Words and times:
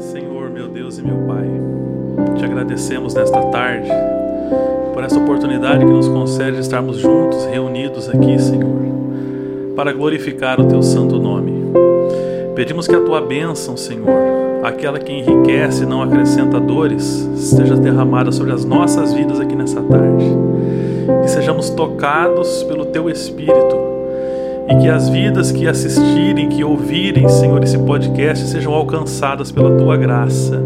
Senhor, 0.00 0.48
meu 0.48 0.66
Deus 0.66 0.98
e 0.98 1.02
meu 1.02 1.26
Pai, 1.26 1.46
te 2.38 2.44
agradecemos 2.44 3.12
nesta 3.12 3.38
tarde 3.48 3.90
por 4.94 5.04
essa 5.04 5.18
oportunidade 5.18 5.84
que 5.84 5.92
nos 5.92 6.08
concede 6.08 6.58
estarmos 6.58 6.96
juntos, 6.96 7.44
reunidos 7.44 8.08
aqui, 8.08 8.40
Senhor, 8.40 8.80
para 9.76 9.92
glorificar 9.92 10.58
o 10.58 10.64
teu 10.64 10.82
santo 10.82 11.18
nome. 11.18 11.52
Pedimos 12.54 12.88
que 12.88 12.94
a 12.94 13.00
tua 13.00 13.20
bênção, 13.20 13.76
Senhor, 13.76 14.08
aquela 14.62 14.98
que 14.98 15.12
enriquece 15.12 15.82
e 15.82 15.86
não 15.86 16.02
acrescenta 16.02 16.58
dores, 16.58 17.28
esteja 17.36 17.76
derramada 17.76 18.32
sobre 18.32 18.54
as 18.54 18.64
nossas 18.64 19.12
vidas 19.12 19.38
aqui 19.38 19.54
nessa 19.54 19.82
tarde. 19.82 20.24
Que 21.22 21.28
sejamos 21.28 21.68
tocados 21.68 22.62
pelo 22.62 22.86
teu 22.86 23.10
Espírito 23.10 23.89
e 24.70 24.76
que 24.76 24.88
as 24.88 25.08
vidas 25.08 25.50
que 25.50 25.66
assistirem, 25.66 26.48
que 26.48 26.62
ouvirem, 26.62 27.28
Senhor, 27.28 27.62
esse 27.62 27.78
podcast 27.78 28.46
sejam 28.46 28.72
alcançadas 28.72 29.50
pela 29.50 29.76
tua 29.76 29.96
graça. 29.96 30.62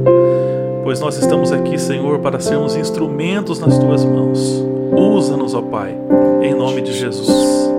Pois 0.83 1.01
nós 1.01 1.17
estamos 1.17 1.51
aqui, 1.51 1.79
Senhor, 1.79 2.19
para 2.19 2.39
sermos 2.39 2.77
instrumentos 2.77 3.59
nas 3.59 3.79
tuas 3.79 4.05
mãos. 4.05 4.63
Usa-nos, 4.93 5.55
ó 5.55 5.63
Pai, 5.63 5.97
em 6.43 6.55
nome 6.55 6.83
de 6.83 6.93
Jesus. 6.93 7.75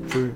Por 0.00 0.30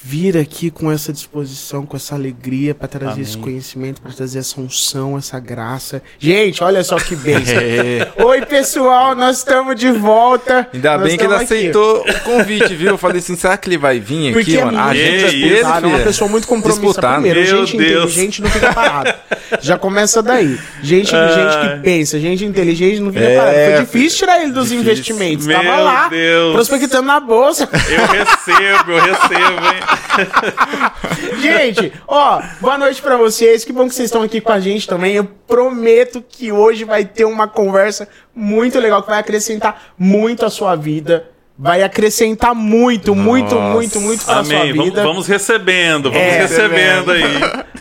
vir 0.00 0.38
aqui 0.38 0.70
com 0.70 0.92
essa 0.92 1.12
disposição, 1.12 1.84
com 1.84 1.96
essa 1.96 2.14
alegria 2.14 2.72
para 2.72 2.86
trazer 2.86 3.12
Amém. 3.14 3.22
esse 3.22 3.36
conhecimento, 3.36 4.00
para 4.00 4.12
trazer 4.12 4.38
essa 4.38 4.60
unção, 4.60 5.18
essa 5.18 5.40
graça. 5.40 6.00
Gente, 6.20 6.62
olha 6.62 6.84
só 6.84 6.96
que 7.00 7.16
bênção. 7.16 7.56
É. 7.58 8.12
Oi, 8.22 8.46
pessoal, 8.46 9.16
nós 9.16 9.38
estamos 9.38 9.74
de 9.74 9.90
volta. 9.90 10.68
Ainda 10.72 10.98
Nós 10.98 11.08
bem 11.08 11.18
que 11.18 11.24
ele 11.24 11.34
aqui. 11.34 11.44
aceitou 11.44 12.02
o 12.08 12.20
convite, 12.20 12.74
viu? 12.76 12.90
Eu 12.90 12.98
falei 12.98 13.18
assim, 13.18 13.34
será 13.34 13.56
que 13.56 13.68
ele 13.68 13.76
vai 13.76 13.98
vir 13.98 14.28
aqui, 14.28 14.32
Porque 14.34 14.56
é 14.56 14.64
mano? 14.64 14.78
A 14.78 14.94
gente 14.94 15.30
Que 15.30 15.44
é 15.44 15.48
disputado, 15.48 15.86
é 15.86 15.88
uma 15.88 15.98
pessoa 15.98 16.30
muito 16.30 16.46
compromissada. 16.46 16.86
Disputado. 16.86 17.22
Primeiro, 17.22 17.40
Meu 17.56 17.66
gente 17.66 17.76
Deus. 17.76 18.04
inteligente 18.12 18.42
não 18.42 18.50
fica 18.50 18.72
parado. 18.72 19.14
Já 19.60 19.78
começa 19.78 20.22
daí. 20.22 20.58
Gente, 20.82 21.10
gente 21.10 21.58
que 21.76 21.82
pensa, 21.82 22.18
gente 22.20 22.44
inteligente 22.44 23.00
não 23.00 23.12
fica 23.12 23.24
É, 23.24 23.36
parado. 23.36 23.56
Foi 23.56 23.80
difícil 23.84 24.18
tirar 24.18 24.42
ele 24.42 24.52
dos 24.52 24.68
difícil. 24.68 24.80
investimentos. 24.80 25.46
Meu 25.46 25.56
Tava 25.62 25.76
lá, 25.80 26.08
Deus. 26.08 26.54
prospectando 26.54 27.06
na 27.06 27.20
bolsa. 27.20 27.68
Eu 27.88 28.06
recebo, 28.06 28.92
eu 28.92 29.00
recebo, 29.00 29.66
hein? 29.66 31.38
gente, 31.40 31.92
ó, 32.06 32.42
boa 32.60 32.78
noite 32.78 33.00
pra 33.00 33.16
vocês. 33.16 33.64
Que 33.64 33.72
bom 33.72 33.88
que 33.88 33.94
vocês 33.94 34.06
estão 34.06 34.22
aqui 34.22 34.40
com 34.40 34.52
a 34.52 34.60
gente 34.60 34.86
também. 34.86 35.14
Eu 35.14 35.24
prometo 35.46 36.22
que 36.28 36.52
hoje 36.52 36.84
vai 36.84 37.04
ter 37.04 37.24
uma 37.24 37.46
conversa 37.48 38.08
muito 38.34 38.78
legal 38.78 39.02
que 39.02 39.08
vai 39.10 39.18
acrescentar 39.20 39.92
muito 39.98 40.44
à 40.44 40.50
sua 40.50 40.74
vida. 40.76 41.24
Vai 41.60 41.82
acrescentar 41.82 42.54
muito, 42.54 43.16
muito, 43.16 43.56
Nossa. 43.56 43.74
muito, 43.74 44.00
muito 44.00 44.24
pra 44.24 44.44
sua 44.44 44.56
Amém. 44.56 44.70
Vamos, 44.72 44.84
vida. 44.84 45.02
vamos 45.02 45.26
recebendo, 45.26 46.04
vamos 46.08 46.16
É, 46.28 46.38
recebendo 46.42 47.10
aí. 47.10 47.24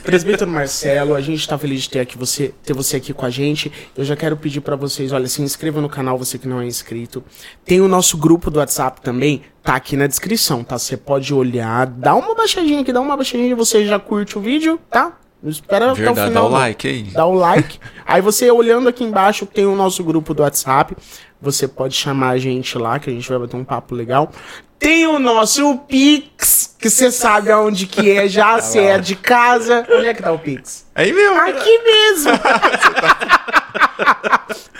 Presbítero 0.08 0.50
Marcelo, 0.50 1.16
a 1.16 1.20
gente 1.20 1.46
tá 1.46 1.58
feliz 1.58 1.82
de 1.82 1.90
ter, 1.90 2.00
aqui 2.00 2.18
você, 2.18 2.54
ter 2.64 2.72
você 2.72 2.96
aqui 2.96 3.14
com 3.14 3.26
a 3.26 3.30
gente. 3.30 3.70
Eu 3.94 4.06
já 4.06 4.16
quero 4.16 4.38
pedir 4.38 4.62
pra 4.62 4.78
vocês, 4.78 5.12
olha, 5.12 5.28
se 5.28 5.42
inscreva 5.42 5.82
no 5.82 5.90
canal, 5.90 6.18
você 6.18 6.38
que 6.38 6.48
não 6.48 6.62
é 6.62 6.66
inscrito. 6.66 7.22
Tem 7.66 7.82
o 7.82 7.90
nosso 7.90 8.16
grupo 8.16 8.50
do 8.50 8.60
WhatsApp 8.60 9.02
também, 9.02 9.42
tá 9.62 9.76
aqui 9.76 9.98
na 9.98 10.08
descrição, 10.08 10.64
tá? 10.64 10.80
Você 10.80 10.96
pode 10.96 11.34
olhar, 11.34 11.88
dá 11.88 12.16
uma 12.16 12.34
baixadinha 12.34 12.80
aqui, 12.80 12.94
dá 12.94 13.02
uma 13.02 13.18
baixadinha, 13.18 13.54
você 13.54 13.86
já 13.86 14.00
curte 14.00 14.38
o 14.38 14.42
vídeo, 14.42 14.80
tá? 14.90 15.18
Espera 15.44 15.92
até 15.92 15.92
o 15.92 15.96
Verdade, 15.96 16.30
final. 16.30 16.44
dá 16.44 16.50
o 16.50 16.52
like 16.52 16.88
aí. 16.88 17.04
Dá 17.04 17.26
o 17.26 17.34
like. 17.34 17.80
Aí 18.06 18.22
você 18.22 18.50
olhando 18.50 18.88
aqui 18.88 19.04
embaixo 19.04 19.46
tem 19.46 19.66
o 19.66 19.76
nosso 19.76 20.06
grupo 20.06 20.34
do 20.34 20.42
WhatsApp. 20.42 20.96
Você 21.42 21.68
pode 21.68 21.94
chamar 21.94 22.30
a 22.30 22.38
gente 22.38 22.78
lá, 22.78 22.98
que 22.98 23.10
a 23.10 23.14
gente 23.14 23.28
vai 23.28 23.38
bater 23.38 23.58
um 23.58 23.64
papo 23.66 23.94
legal. 23.94 24.32
Tem 24.80 25.08
o 25.08 25.20
nosso 25.20 25.78
Pix, 25.88 26.76
que 26.80 26.90
você 26.90 27.12
sabe 27.12 27.52
aonde 27.52 27.88
que 27.88 28.12
é 28.12 28.28
já, 28.28 28.60
você 28.60 28.80
é 28.80 29.00
de 29.00 29.16
casa. 29.16 29.86
Onde 29.90 30.08
é 30.08 30.14
que 30.14 30.22
tá 30.22 30.32
o 30.32 30.40
Pix? 30.40 30.86
Aí 30.94 31.12
mesmo. 31.12 31.40
Aqui 31.40 31.80
mesmo. 31.84 32.32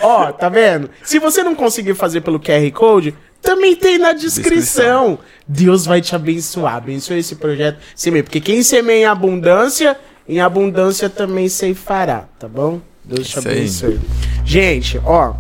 Ó, 0.02 0.32
tá 0.32 0.50
vendo? 0.50 0.90
Se 1.04 1.20
você 1.20 1.44
não 1.44 1.56
conseguir 1.56 1.96
fazer 1.96 2.22
pelo 2.22 2.40
QR 2.40 2.72
Code, 2.72 3.16
também 3.42 3.76
tem 3.76 3.98
na 3.98 4.14
descrição. 4.14 5.18
Deus 5.48 5.86
vai 5.86 6.02
te 6.02 6.16
abençoar. 6.16 6.76
Abençoe 6.76 7.20
esse 7.20 7.36
projeto. 7.36 7.80
Semeia, 7.96 8.24
porque 8.24 8.40
quem 8.42 8.62
semeia 8.62 9.02
em 9.02 9.06
abundância, 9.06 9.98
em 10.28 10.40
abundância 10.40 11.10
também 11.10 11.50
ceifará, 11.50 12.26
tá 12.38 12.48
bom? 12.48 12.80
Deus 13.04 13.28
te 13.28 13.40
abençoe. 13.40 14.00
Gente, 14.46 15.00
ó, 15.06 15.34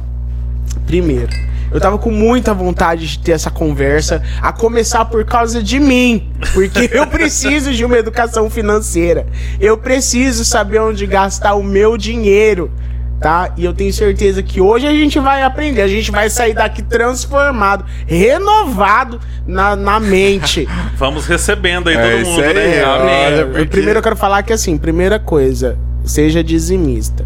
primeiro, 0.87 1.27
eu 1.71 1.79
tava 1.81 1.97
com 1.97 2.09
muita 2.09 2.53
vontade 2.53 3.05
de 3.05 3.19
ter 3.19 3.33
essa 3.33 3.51
conversa, 3.51 4.23
a 4.41 4.51
começar 4.53 5.03
por 5.05 5.23
causa 5.25 5.61
de 5.61 5.79
mim, 5.79 6.31
porque 6.53 6.89
eu 6.91 7.05
preciso 7.11 7.73
de 7.73 7.83
uma 7.85 7.97
educação 7.97 8.49
financeira. 8.49 9.27
Eu 9.59 9.77
preciso 9.77 10.43
saber 10.45 10.79
onde 10.79 11.05
gastar 11.05 11.55
o 11.55 11.61
meu 11.63 11.97
dinheiro, 11.97 12.71
tá? 13.19 13.51
E 13.57 13.65
eu 13.65 13.73
tenho 13.73 13.91
certeza 13.91 14.41
que 14.41 14.61
hoje 14.61 14.87
a 14.87 14.91
gente 14.93 15.19
vai 15.19 15.43
aprender, 15.43 15.81
a 15.81 15.87
gente 15.89 16.09
vai 16.09 16.29
sair 16.29 16.53
daqui 16.53 16.81
transformado, 16.81 17.83
renovado 18.05 19.19
na, 19.45 19.75
na 19.75 19.99
mente. 19.99 20.65
Vamos 20.95 21.25
recebendo 21.27 21.89
aí 21.89 21.95
É 21.97 22.01
todo 22.11 22.21
isso 22.21 22.31
mundo, 22.31 22.43
aí, 22.43 22.53
né? 22.53 22.83
Amém. 22.83 23.45
Porque- 23.51 23.65
Primeiro 23.65 23.99
eu 23.99 24.03
quero 24.03 24.15
falar 24.15 24.41
que 24.41 24.53
assim, 24.53 24.77
primeira 24.77 25.19
coisa, 25.19 25.77
seja 26.05 26.41
dizimista. 26.41 27.25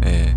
É. 0.00 0.32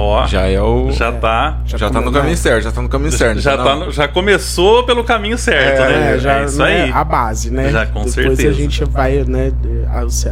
Ó, 0.00 0.24
Já 0.28 0.42
é 0.46 0.60
o. 0.62 0.92
já 0.92 1.10
tá. 1.10 1.58
Já, 1.64 1.90
tá 1.90 2.00
no 2.00 2.12
caminho 2.12 2.36
certo, 2.36 2.62
já 2.62 2.70
tá 2.70 2.80
no 2.80 2.88
caminho 2.88 3.10
certo. 3.10 3.40
Já, 3.40 3.56
tá 3.58 3.74
no- 3.74 3.90
já 3.90 4.06
começou 4.06 4.84
pelo 4.84 5.02
caminho 5.02 5.36
certo, 5.36 5.82
É, 5.82 5.88
né? 5.88 6.14
É, 6.14 6.18
já 6.20 6.38
é 6.38 6.44
isso 6.44 6.58
né, 6.58 6.82
aí. 6.84 6.92
a 6.92 7.02
base, 7.02 7.50
né? 7.50 7.68
Já, 7.70 7.84
com 7.84 8.04
Depois 8.04 8.14
certeza. 8.14 8.48
a 8.48 8.52
gente 8.52 8.84
vai, 8.84 9.24
né? 9.26 9.50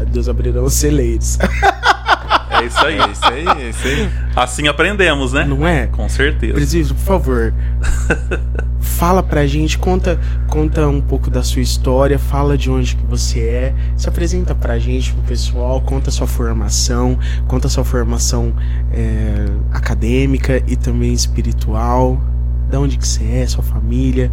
Deus 0.07 0.29
abrirão 0.29 0.63
os 0.65 0.75
celeiros. 0.75 1.37
É 2.51 2.65
isso 2.65 2.79
aí. 2.85 2.99
É 2.99 3.11
isso 3.11 3.25
aí, 3.25 3.47
é 3.47 3.71
isso 3.71 3.87
aí. 3.87 4.11
Assim 4.35 4.69
aprendemos, 4.69 5.33
né? 5.33 5.45
Não 5.45 5.67
é? 5.67 5.87
Com 5.87 6.09
certeza. 6.09 6.55
Preciso, 6.55 6.95
por 6.95 7.05
favor. 7.05 7.55
fala 8.97 9.23
pra 9.23 9.47
gente, 9.47 9.77
conta, 9.77 10.19
conta 10.49 10.89
um 10.89 11.03
pouco 11.03 11.29
da 11.29 11.43
sua 11.43 11.61
história, 11.61 12.19
fala 12.19 12.57
de 12.57 12.71
onde 12.71 12.97
que 12.97 13.05
você 13.05 13.41
é, 13.41 13.75
se 13.95 14.09
apresenta 14.09 14.55
pra 14.55 14.79
gente, 14.79 15.13
pro 15.13 15.23
pessoal, 15.23 15.83
conta 15.83 16.11
sua 16.11 16.27
formação, 16.27 17.19
conta 17.47 17.69
sua 17.69 17.85
formação 17.85 18.55
é, 18.93 19.47
acadêmica 19.71 20.63
e 20.67 20.77
também 20.77 21.13
espiritual, 21.13 22.19
da 22.71 22.81
onde 22.81 22.97
que 22.97 23.07
você 23.07 23.25
é, 23.25 23.47
sua 23.47 23.63
família, 23.63 24.31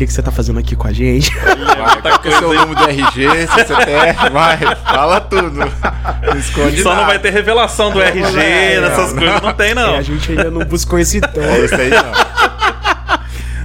que 0.00 0.06
que 0.06 0.12
você 0.14 0.22
tá 0.22 0.30
fazendo 0.30 0.58
aqui 0.58 0.74
com 0.74 0.88
a 0.88 0.92
gente. 0.92 1.30
Vai, 1.36 2.22
é 2.24 2.28
o 2.28 2.38
seu 2.38 2.54
número 2.54 2.74
de 2.74 2.90
RG, 2.90 3.46
se 3.46 3.46
você 3.46 3.64
tem, 3.84 4.30
vai, 4.32 4.58
fala 4.76 5.20
tudo. 5.20 5.50
Não 5.52 6.38
esconde 6.38 6.82
Só 6.82 6.90
nada. 6.90 7.00
não 7.00 7.06
vai 7.08 7.18
ter 7.18 7.30
revelação 7.30 7.90
do 7.90 8.00
RG, 8.00 8.38
é, 8.38 8.80
dessas 8.80 9.12
não. 9.12 9.22
coisas, 9.22 9.42
não 9.42 9.52
tem 9.52 9.70
É, 9.70 9.74
não. 9.74 9.96
a 9.96 10.02
gente 10.02 10.30
ainda 10.30 10.50
não 10.50 10.64
buscou 10.64 10.98
esse 10.98 11.20
tom. 11.20 11.40
É 11.40 11.64
isso 11.64 11.74
aí, 11.74 11.90
não. 11.90 12.12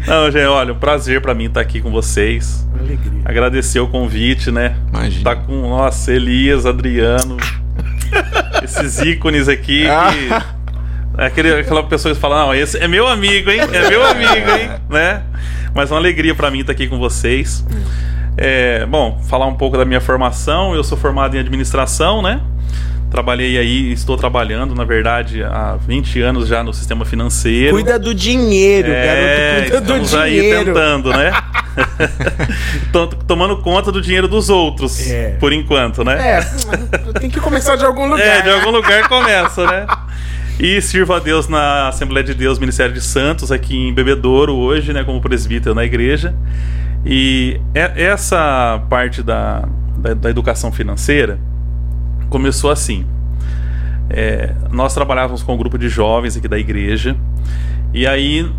Não, 0.08 0.32
gente, 0.32 0.46
olha, 0.46 0.74
um 0.74 0.78
prazer 0.78 1.22
pra 1.22 1.34
mim 1.34 1.46
estar 1.46 1.62
aqui 1.62 1.82
com 1.82 1.92
vocês. 1.92 2.66
Alegria. 2.78 3.22
Agradecer 3.26 3.80
o 3.80 3.88
convite, 3.88 4.52
né? 4.52 4.76
Imagina. 4.94 5.24
Tá 5.24 5.36
com, 5.36 5.70
nossa, 5.70 6.12
Elias, 6.12 6.66
Adriano, 6.66 7.38
esses 8.64 9.00
ícones 9.00 9.48
aqui 9.48 9.84
que... 9.84 9.88
é 9.88 11.26
Aquele, 11.26 11.54
aquela 11.60 11.84
pessoa 11.84 12.14
que 12.14 12.20
fala, 12.20 12.46
não, 12.46 12.54
esse 12.54 12.78
é 12.78 12.88
meu 12.88 13.08
amigo, 13.08 13.50
hein? 13.50 13.62
É 13.62 13.90
meu 13.90 14.06
amigo, 14.06 14.50
hein? 14.52 14.70
Né? 14.90 15.24
Mas 15.76 15.92
é 15.92 15.94
uma 15.94 16.00
alegria 16.00 16.34
pra 16.34 16.50
mim 16.50 16.62
estar 16.62 16.72
aqui 16.72 16.88
com 16.88 16.98
vocês. 16.98 17.64
É, 18.38 18.86
bom, 18.86 19.22
falar 19.28 19.46
um 19.46 19.56
pouco 19.56 19.78
da 19.78 19.84
minha 19.86 20.00
formação. 20.02 20.74
Eu 20.74 20.84
sou 20.84 20.98
formado 20.98 21.36
em 21.36 21.40
administração, 21.40 22.22
né? 22.22 22.40
Trabalhei 23.12 23.58
aí, 23.58 23.92
estou 23.92 24.18
trabalhando, 24.18 24.74
na 24.74 24.84
verdade, 24.84 25.44
há 25.44 25.78
20 25.86 26.22
anos 26.22 26.48
já 26.48 26.64
no 26.64 26.74
sistema 26.74 27.06
financeiro. 27.06 27.74
Cuida 27.76 28.00
do 28.00 28.14
dinheiro, 28.16 28.90
É, 28.92 29.06
garoto, 29.06 29.62
cuida 29.62 29.82
do 29.82 29.94
estamos 30.04 30.16
aí 30.16 30.32
dinheiro. 30.40 30.66
tentando, 30.66 31.10
né? 31.12 31.32
Tomando 33.28 33.58
conta 33.58 33.92
do 33.92 34.02
dinheiro 34.02 34.28
dos 34.28 34.50
outros, 34.50 35.10
É. 35.10 35.36
por 35.40 35.54
enquanto, 35.54 36.04
né? 36.04 36.40
É, 36.40 37.20
tem 37.20 37.30
que 37.30 37.40
começar 37.40 37.76
de 37.76 37.86
algum 37.86 38.06
lugar. 38.08 38.26
É, 38.26 38.42
de 38.42 38.50
algum 38.50 38.72
lugar 38.72 39.08
começa, 39.08 39.66
né? 39.66 39.86
E 40.60 40.82
sirvo 40.82 41.14
a 41.14 41.20
Deus 41.20 41.48
na 41.50 41.90
Assembleia 41.90 42.24
de 42.26 42.34
Deus 42.34 42.58
Ministério 42.60 42.94
de 42.94 43.02
Santos, 43.02 43.52
aqui 43.52 43.76
em 43.76 43.94
Bebedouro, 43.94 44.54
hoje, 44.56 44.94
né, 44.94 45.04
como 45.04 45.20
presbítero 45.20 45.76
na 45.76 45.84
igreja. 45.84 46.34
E 47.06 47.60
é- 47.74 48.04
essa 48.06 48.82
parte 48.90 49.22
da, 49.22 49.68
da, 49.98 50.14
da 50.14 50.30
educação 50.30 50.72
financeira 50.72 51.38
começou 52.30 52.72
assim. 52.72 53.06
É, 54.10 54.54
nós 54.72 54.94
trabalhávamos 54.94 55.44
com 55.44 55.56
um 55.56 55.58
grupo 55.58 55.78
de 55.78 55.90
jovens 55.90 56.38
aqui 56.38 56.48
da 56.48 56.58
igreja, 56.58 57.16
e 57.94 58.08
aí, 58.08 58.50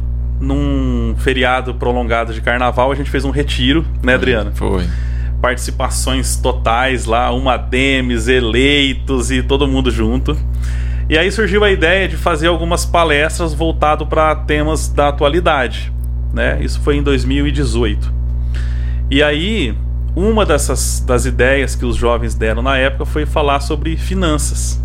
num 0.40 1.14
feriado 1.18 1.74
prolongado 1.74 2.34
de 2.34 2.40
carnaval, 2.42 2.92
a 2.92 2.94
gente 2.94 3.10
fez 3.10 3.24
um 3.24 3.30
retiro, 3.30 3.84
né, 4.02 4.14
Adriana? 4.14 4.52
Foi. 4.54 4.84
participações 5.40 6.36
totais 6.36 7.04
lá, 7.04 7.30
uma 7.32 7.56
Demis, 7.56 8.26
eleitos 8.26 9.30
e 9.30 9.42
todo 9.42 9.66
mundo 9.68 9.90
junto. 9.90 10.36
E 11.08 11.16
aí 11.16 11.30
surgiu 11.30 11.62
a 11.62 11.70
ideia 11.70 12.08
de 12.08 12.16
fazer 12.16 12.48
algumas 12.48 12.84
palestras 12.84 13.54
voltado 13.54 14.06
para 14.06 14.34
temas 14.34 14.88
da 14.88 15.08
atualidade, 15.08 15.92
né? 16.32 16.58
Isso 16.60 16.80
foi 16.80 16.96
em 16.96 17.02
2018. 17.02 18.12
E 19.08 19.22
aí, 19.22 19.72
uma 20.16 20.44
dessas 20.44 20.98
das 21.06 21.24
ideias 21.24 21.76
que 21.76 21.84
os 21.84 21.94
jovens 21.94 22.34
deram 22.34 22.60
na 22.60 22.76
época 22.76 23.04
foi 23.04 23.24
falar 23.24 23.60
sobre 23.60 23.96
finanças. 23.96 24.80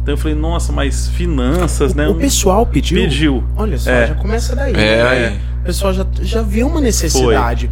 Então 0.00 0.14
eu 0.14 0.18
falei, 0.18 0.36
nossa, 0.36 0.72
mas 0.72 1.08
finanças, 1.08 1.92
né? 1.92 2.06
O 2.06 2.14
pessoal 2.14 2.64
pediu. 2.64 3.02
Pediu. 3.02 3.44
Olha 3.56 3.76
só, 3.76 3.90
É. 3.90 4.06
já 4.06 4.14
começa 4.14 4.54
daí. 4.54 4.72
É, 4.74 4.76
né? 4.76 5.08
aí. 5.08 5.40
O 5.62 5.64
pessoal 5.64 5.92
já, 5.92 6.06
já 6.22 6.42
viu 6.42 6.68
uma 6.68 6.80
necessidade. 6.80 7.68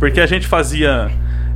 Porque 0.00 0.18
a 0.18 0.26
gente 0.26 0.46
fazia, 0.46 1.10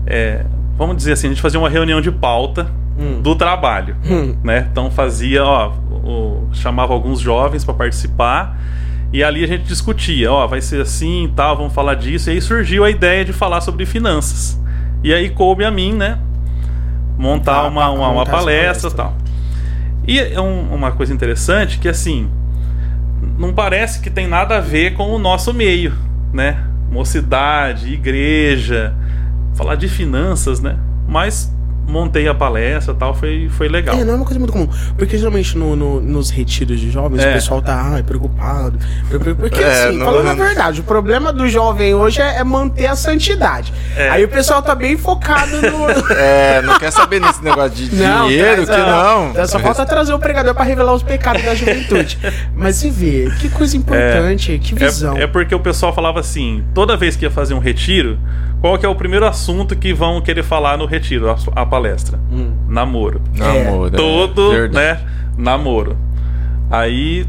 é, 0.07 0.45
vamos 0.77 0.99
dizer 0.99 1.13
assim, 1.13 1.29
a 1.29 1.31
gente 1.31 1.41
fazia 1.41 1.59
uma 1.59 1.71
reunião 1.71 2.03
de 2.03 2.11
pauta 2.13 2.71
Hum. 2.99 3.21
do 3.23 3.35
trabalho, 3.37 3.97
Hum. 4.05 4.35
né? 4.43 4.67
Então 4.73 4.91
fazia, 4.91 5.45
ó, 5.45 5.73
o- 5.91 6.49
chamava 6.53 6.93
alguns 6.93 7.21
jovens 7.21 7.65
para 7.65 7.75
participar 7.75 8.59
e 9.13 9.23
ali 9.23 9.45
a 9.45 9.47
gente 9.47 9.65
discutia, 9.65 10.33
ó, 10.33 10.47
vai 10.47 10.61
ser 10.61 10.81
assim 10.83 11.25
e 11.25 11.29
tal, 11.29 11.57
vamos 11.57 11.73
falar 11.73 11.95
disso. 11.95 12.29
E 12.29 12.33
aí 12.33 12.41
surgiu 12.41 12.85
a 12.85 12.91
ideia 12.91 13.25
de 13.25 13.33
falar 13.33 13.61
sobre 13.61 13.87
finanças. 13.87 14.61
E 15.05 15.15
aí 15.15 15.31
coube 15.31 15.65
a 15.65 15.71
mim, 15.71 15.93
né? 15.93 16.19
Montar 17.17 17.63
Tá, 17.63 17.69
uma, 17.69 17.89
uma, 17.91 18.09
uma 18.09 18.13
montar 18.15 18.31
essa 18.33 18.39
palestra 18.41 18.91
e 18.91 18.95
tal. 18.95 19.15
E 20.07 20.19
é 20.19 20.41
um- 20.41 20.75
uma 20.75 20.91
coisa 20.93 21.13
interessante 21.13 21.79
que 21.79 21.89
assim, 21.89 22.29
não 23.39 23.53
parece 23.53 24.01
que 24.01 24.11
tem 24.11 24.27
nada 24.27 24.57
a 24.57 24.61
ver 24.61 24.95
com 24.95 25.11
o 25.15 25.19
nosso 25.19 25.53
meio, 25.55 25.93
né? 26.33 26.65
Mocidade, 26.91 27.93
igreja, 27.93 28.95
falar 29.55 29.75
de 29.77 29.87
finanças, 29.89 30.61
né? 30.61 30.77
Mas 31.07 31.53
montei 31.89 32.29
a 32.29 32.35
palestra 32.35 32.93
e 32.95 32.97
tal, 32.97 33.15
foi, 33.15 33.49
foi 33.51 33.69
legal. 33.69 33.97
É, 33.97 34.05
não 34.05 34.13
é 34.13 34.17
uma 34.17 34.25
coisa 34.25 34.39
muito 34.39 34.53
comum. 34.53 34.69
Porque 34.97 35.17
geralmente 35.17 35.57
no, 35.57 35.75
no- 35.75 36.01
nos 36.01 36.31
retiros 36.31 36.79
de 36.79 36.91
jovens 36.91 37.23
É. 37.25 37.31
o 37.31 37.33
pessoal 37.33 37.63
tá 37.63 37.91
ai, 37.95 38.03
preocupado. 38.03 38.79
Porque, 39.37 39.61
É, 39.63 39.87
assim, 39.89 39.97
não- 39.99 40.07
falando 40.07 40.29
a 40.29 40.35
não- 40.35 40.45
verdade, 40.45 40.81
o 40.81 40.85
problema 40.85 41.33
do 41.33 41.49
jovem 41.49 41.95
hoje 41.95 42.21
é, 42.21 42.37
é 42.39 42.45
manter 42.45 42.87
a 42.87 42.95
santidade. 42.97 43.73
É. 43.97 44.11
Aí 44.11 44.25
o 44.25 44.29
pessoal 44.29 44.63
tá 44.63 44.75
bem 44.75 44.97
focado 44.97 45.51
no. 45.63 45.89
É, 46.19 46.61
não 46.63 46.79
quer 46.79 46.91
saber 46.91 47.21
nesse 47.21 47.43
negócio 47.43 47.71
de 47.71 47.95
Não, 47.97 48.27
dinheiro, 48.29 48.65
traz 48.67 48.69
que 48.69 48.75
a- 48.75 48.87
não. 48.87 49.33
traz- 49.33 49.51
Só 49.51 49.59
falta 49.59 49.87
trazer 49.87 50.13
o 50.13 50.19
pregador 50.19 50.55
pra 50.55 50.65
revelar 50.65 50.93
os 50.93 51.03
pecados 51.03 51.43
da 51.43 51.55
juventude. 51.55 52.19
Mas 52.55 52.77
você 52.77 52.91
vê, 52.91 53.31
que 53.41 53.49
coisa 53.49 53.77
importante, 53.77 54.59
que 54.59 54.75
visão. 54.75 55.17
É, 55.17 55.23
é 55.23 55.27
porque 55.27 55.55
o 55.55 55.61
pessoal 55.61 55.95
falava 55.95 56.21
assim, 56.21 56.63
toda 56.75 56.97
vez 56.97 57.17
que 57.17 57.25
ia 57.25 57.31
fazer 57.31 57.55
um 57.55 57.59
retiro, 57.59 58.19
qual 58.61 58.77
que 58.77 58.85
é 58.85 58.89
o 58.89 58.95
primeiro 58.95 59.25
assunto 59.27 59.77
que 59.77 59.93
vão 59.93 60.21
querer 60.21 60.43
falar 60.43 60.77
no 60.77 60.85
retiro, 60.87 61.31
a, 61.31 61.37
a 61.55 61.65
palestra? 61.79 62.19
Hum. 62.31 62.53
Namoro. 62.69 63.23
Namoro. 63.35 63.95
é, 63.95 63.97
Todo, 63.97 64.69
né? 64.69 65.01
Namoro. 65.37 65.97
Aí 66.71 67.25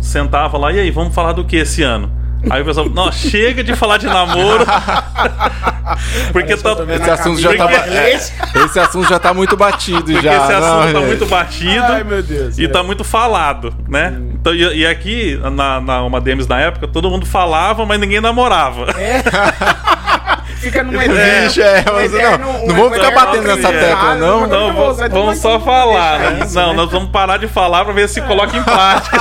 sentava 0.00 0.58
lá, 0.58 0.72
e 0.72 0.80
aí, 0.80 0.90
vamos 0.90 1.14
falar 1.14 1.32
do 1.32 1.44
que 1.44 1.56
esse 1.56 1.82
ano? 1.82 2.10
Aí 2.50 2.60
o 2.60 2.64
pessoal, 2.64 2.88
não, 2.88 3.12
chega 3.12 3.62
de 3.62 3.76
falar 3.76 3.98
de 3.98 4.06
namoro. 4.06 4.64
porque 6.32 6.56
tá, 6.56 6.70
Esse 6.92 7.10
assunto 7.10 7.40
já 7.40 7.56
tá. 7.56 7.70
é, 7.70 8.14
esse 8.14 8.80
assunto 8.80 9.08
já 9.08 9.18
tá 9.18 9.32
muito 9.32 9.56
batido 9.56 10.02
porque 10.02 10.20
já. 10.20 10.36
esse 10.38 10.52
assunto 10.52 10.66
não, 10.66 10.80
tá 10.80 10.98
gente. 10.98 11.06
muito 11.06 11.26
batido. 11.26 11.84
Ai, 11.84 12.02
meu 12.02 12.20
Deus. 12.20 12.58
E 12.58 12.64
é. 12.64 12.68
tá 12.68 12.82
muito 12.82 13.04
falado, 13.04 13.72
né? 13.88 14.20
Então, 14.34 14.52
e, 14.52 14.78
e 14.78 14.84
aqui, 14.84 15.40
na, 15.52 15.80
na 15.80 16.02
uma 16.02 16.20
Demis 16.20 16.48
na 16.48 16.58
época, 16.58 16.88
todo 16.88 17.08
mundo 17.08 17.24
falava, 17.26 17.86
mas 17.86 18.00
ninguém 18.00 18.20
namorava. 18.20 18.86
Fica 20.62 20.82
numa 20.82 21.02
É, 21.04 21.42
Vixe, 21.42 21.60
é, 21.60 21.84
mas 21.92 22.12
não, 22.12 22.66
não 22.66 22.74
vamos 22.76 22.94
ficar 22.98 23.10
batendo 23.10 23.42
nessa 23.48 23.72
tecla, 23.72 24.14
não. 24.14 24.46
Não, 24.46 24.72
vamos, 24.72 24.96
vamos 25.10 25.38
só 25.38 25.58
falar, 25.60 26.18
né? 26.20 26.46
não, 26.52 26.72
nós 26.74 26.90
vamos 26.90 27.10
parar 27.10 27.36
de 27.38 27.48
falar 27.48 27.84
pra 27.84 27.92
ver 27.92 28.08
se 28.08 28.20
coloca 28.22 28.56
em 28.56 28.62
prática. 28.64 29.18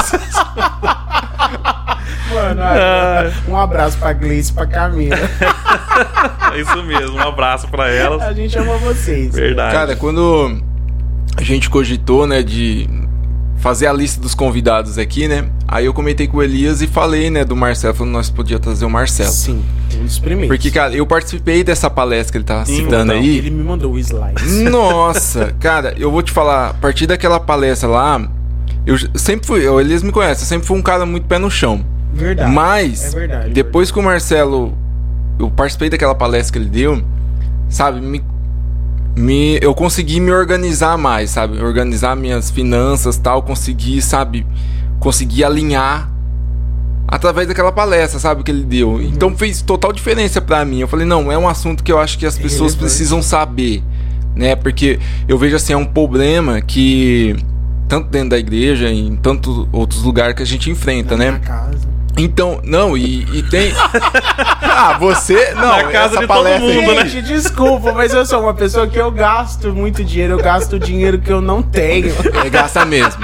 Mano, 2.33 2.61
Ah. 2.63 3.29
um 3.47 3.57
abraço 3.57 3.97
pra 3.97 4.13
Gleice 4.13 4.51
e 4.51 4.53
pra 4.53 4.65
Camila. 4.65 5.17
é 6.53 6.57
isso 6.61 6.83
mesmo, 6.83 7.17
um 7.17 7.27
abraço 7.27 7.67
pra 7.67 7.89
elas. 7.89 8.21
A 8.21 8.33
gente 8.33 8.57
ama 8.57 8.77
vocês. 8.77 9.33
Verdade. 9.33 9.73
Cara, 9.75 9.95
quando 9.95 10.61
a 11.37 11.41
gente 11.43 11.69
cogitou, 11.69 12.25
né, 12.25 12.41
de 12.41 12.87
fazer 13.61 13.85
a 13.85 13.93
lista 13.93 14.19
dos 14.19 14.33
convidados 14.33 14.97
aqui, 14.97 15.27
né? 15.27 15.45
Aí 15.67 15.85
eu 15.85 15.93
comentei 15.93 16.27
com 16.27 16.37
o 16.37 16.43
Elias 16.43 16.81
e 16.81 16.87
falei, 16.87 17.29
né, 17.29 17.45
do 17.45 17.55
Marcelo, 17.55 17.93
falando 17.93 18.11
que 18.11 18.17
nós 18.17 18.29
podíamos 18.29 18.63
trazer 18.63 18.85
o 18.85 18.89
Marcelo. 18.89 19.31
Sim, 19.31 19.63
um 19.95 20.03
dos 20.03 20.17
primeiros. 20.19 20.55
Porque, 20.55 20.71
cara, 20.71 20.93
eu 20.95 21.05
participei 21.05 21.63
dessa 21.63 21.89
palestra 21.89 22.31
que 22.31 22.37
ele 22.39 22.43
tava 22.43 22.65
Sim, 22.65 22.77
citando 22.77 23.13
então. 23.13 23.23
aí. 23.23 23.37
Ele 23.37 23.51
me 23.51 23.63
mandou 23.63 23.93
o 23.93 23.99
slide. 23.99 24.41
Nossa, 24.69 25.55
cara, 25.59 25.93
eu 25.97 26.11
vou 26.11 26.23
te 26.23 26.31
falar, 26.31 26.71
a 26.71 26.73
partir 26.73 27.05
daquela 27.05 27.39
palestra 27.39 27.87
lá, 27.87 28.27
eu 28.83 28.97
sempre 29.13 29.45
fui, 29.45 29.65
o 29.67 29.79
Elias 29.79 30.01
me 30.01 30.11
conhece, 30.11 30.41
eu 30.41 30.47
sempre 30.47 30.65
fui 30.67 30.77
um 30.77 30.81
cara 30.81 31.05
muito 31.05 31.27
pé 31.27 31.37
no 31.37 31.49
chão. 31.51 31.85
Verdade. 32.11 32.51
Mas, 32.51 33.13
É 33.13 33.19
verdade, 33.19 33.49
depois 33.51 33.91
que 33.91 33.99
o 33.99 34.01
Marcelo, 34.03 34.75
eu 35.39 35.51
participei 35.51 35.87
daquela 35.89 36.15
palestra 36.15 36.53
que 36.53 36.59
ele 36.59 36.69
deu, 36.69 37.01
sabe, 37.69 38.01
me, 38.01 38.23
me, 39.15 39.59
eu 39.61 39.73
consegui 39.75 40.19
me 40.19 40.31
organizar 40.31 40.97
mais, 40.97 41.31
sabe, 41.31 41.61
organizar 41.61 42.15
minhas 42.15 42.49
finanças 42.49 43.17
tal, 43.17 43.41
consegui, 43.43 44.01
sabe, 44.01 44.45
consegui 44.99 45.43
alinhar 45.43 46.09
através 47.07 47.47
daquela 47.47 47.71
palestra, 47.71 48.19
sabe, 48.19 48.43
que 48.43 48.51
ele 48.51 48.63
deu. 48.63 49.01
Então 49.01 49.35
fez 49.35 49.61
total 49.61 49.91
diferença 49.91 50.39
pra 50.41 50.63
mim. 50.63 50.79
Eu 50.79 50.87
falei, 50.87 51.05
não, 51.05 51.29
é 51.31 51.37
um 51.37 51.47
assunto 51.47 51.83
que 51.83 51.91
eu 51.91 51.99
acho 51.99 52.17
que 52.17 52.25
as 52.25 52.37
pessoas 52.37 52.73
relevante. 52.73 52.79
precisam 52.79 53.21
saber, 53.21 53.83
né? 54.33 54.55
Porque 54.55 54.97
eu 55.27 55.37
vejo 55.37 55.55
assim, 55.57 55.73
é 55.73 55.77
um 55.77 55.85
problema 55.85 56.61
que 56.61 57.35
tanto 57.89 58.07
dentro 58.07 58.29
da 58.29 58.37
igreja, 58.37 58.89
em 58.89 59.17
tantos 59.17 59.67
outros 59.73 60.01
lugares 60.03 60.33
que 60.33 60.41
a 60.41 60.45
gente 60.45 60.69
enfrenta, 60.69 61.17
Na 61.17 61.25
né? 61.25 61.31
minha 61.31 61.41
casa. 61.41 61.79
Então, 62.17 62.59
não, 62.63 62.95
e, 62.95 63.23
e 63.31 63.43
tem. 63.43 63.71
ah, 64.61 64.97
você. 64.99 65.53
Não, 65.53 65.61
Na 65.77 65.83
casa 65.85 65.97
essa 65.97 66.09
de 66.09 66.15
todo 66.19 66.27
palestra 66.27 66.67
aí- 66.69 66.81
mundo, 66.81 66.95
né? 66.95 67.05
Gente, 67.07 67.27
desculpa, 67.27 67.91
mas 67.93 68.13
eu 68.13 68.25
sou 68.25 68.41
uma 68.41 68.53
pessoa 68.53 68.87
que 68.87 68.97
eu 68.99 69.09
gasto 69.11 69.73
muito 69.73 70.03
dinheiro, 70.03 70.33
eu 70.33 70.43
gasto 70.43 70.77
dinheiro 70.77 71.19
que 71.19 71.31
eu 71.31 71.41
não 71.41 71.61
tenho. 71.61 72.13
É, 72.45 72.49
gasta 72.49 72.85
mesmo. 72.85 73.21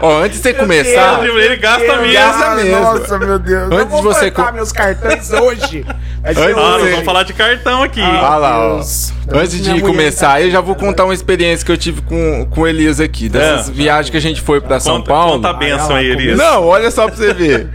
Ó, 0.00 0.22
antes 0.22 0.38
de 0.38 0.42
você 0.42 0.54
começar. 0.54 1.20
Deus, 1.20 1.44
Ele 1.44 1.56
gasta 1.56 1.96
mesmo. 1.96 2.12
gasta 2.12 2.54
mesmo. 2.54 2.80
Nossa, 2.80 3.18
meu 3.18 3.38
Deus. 3.38 3.62
Antes 3.64 3.78
eu 3.80 3.86
vou 3.88 3.98
de 3.98 4.06
você 4.06 4.30
cortar 4.30 4.50
co- 4.50 4.56
meus 4.56 4.72
cartões 4.72 5.32
hoje. 5.32 5.84
Antes 6.24 6.42
de 6.42 6.52
Ah, 6.52 6.56
nós 6.56 6.82
hoje. 6.82 6.90
vamos 6.90 7.04
falar 7.04 7.22
de 7.24 7.32
cartão 7.32 7.82
aqui. 7.82 8.00
Ah, 8.00 8.08
Olha 8.30 8.36
lá, 8.36 8.58
ó. 8.60 8.74
Deus. 8.76 9.12
Antes 9.32 9.60
de 9.62 9.80
começar, 9.80 10.28
tá- 10.34 10.40
eu 10.40 10.50
já 10.50 10.60
vou 10.60 10.74
contar 10.74 11.04
uma 11.04 11.14
experiência 11.14 11.64
que 11.66 11.72
eu 11.72 11.76
tive 11.76 12.00
com, 12.02 12.46
com 12.50 12.60
o 12.62 12.66
Elias 12.66 13.00
aqui, 13.00 13.28
dessas 13.28 13.68
É. 13.68 13.72
viagens 13.72 14.10
que 14.10 14.16
a 14.16 14.20
gente 14.20 14.40
foi 14.40 14.60
pra 14.60 14.78
São 14.80 14.96
Conta, 14.98 15.08
Paulo. 15.08 15.32
conta 15.34 15.50
a 15.50 15.52
benção 15.54 15.96
aí, 15.96 16.06
Elias. 16.10 16.38
Não, 16.38 16.64
olha 16.64 16.90
só 16.90 17.06
pra 17.06 17.16
você 17.16 17.32
ver. 17.34 17.68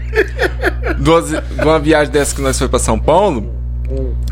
Duas, 0.98 1.28
de 1.30 1.40
uma 1.62 1.78
viagem 1.78 2.12
dessa 2.12 2.34
que 2.34 2.40
nós 2.40 2.58
foi 2.58 2.68
pra 2.68 2.78
São 2.78 2.98
Paulo, 2.98 3.52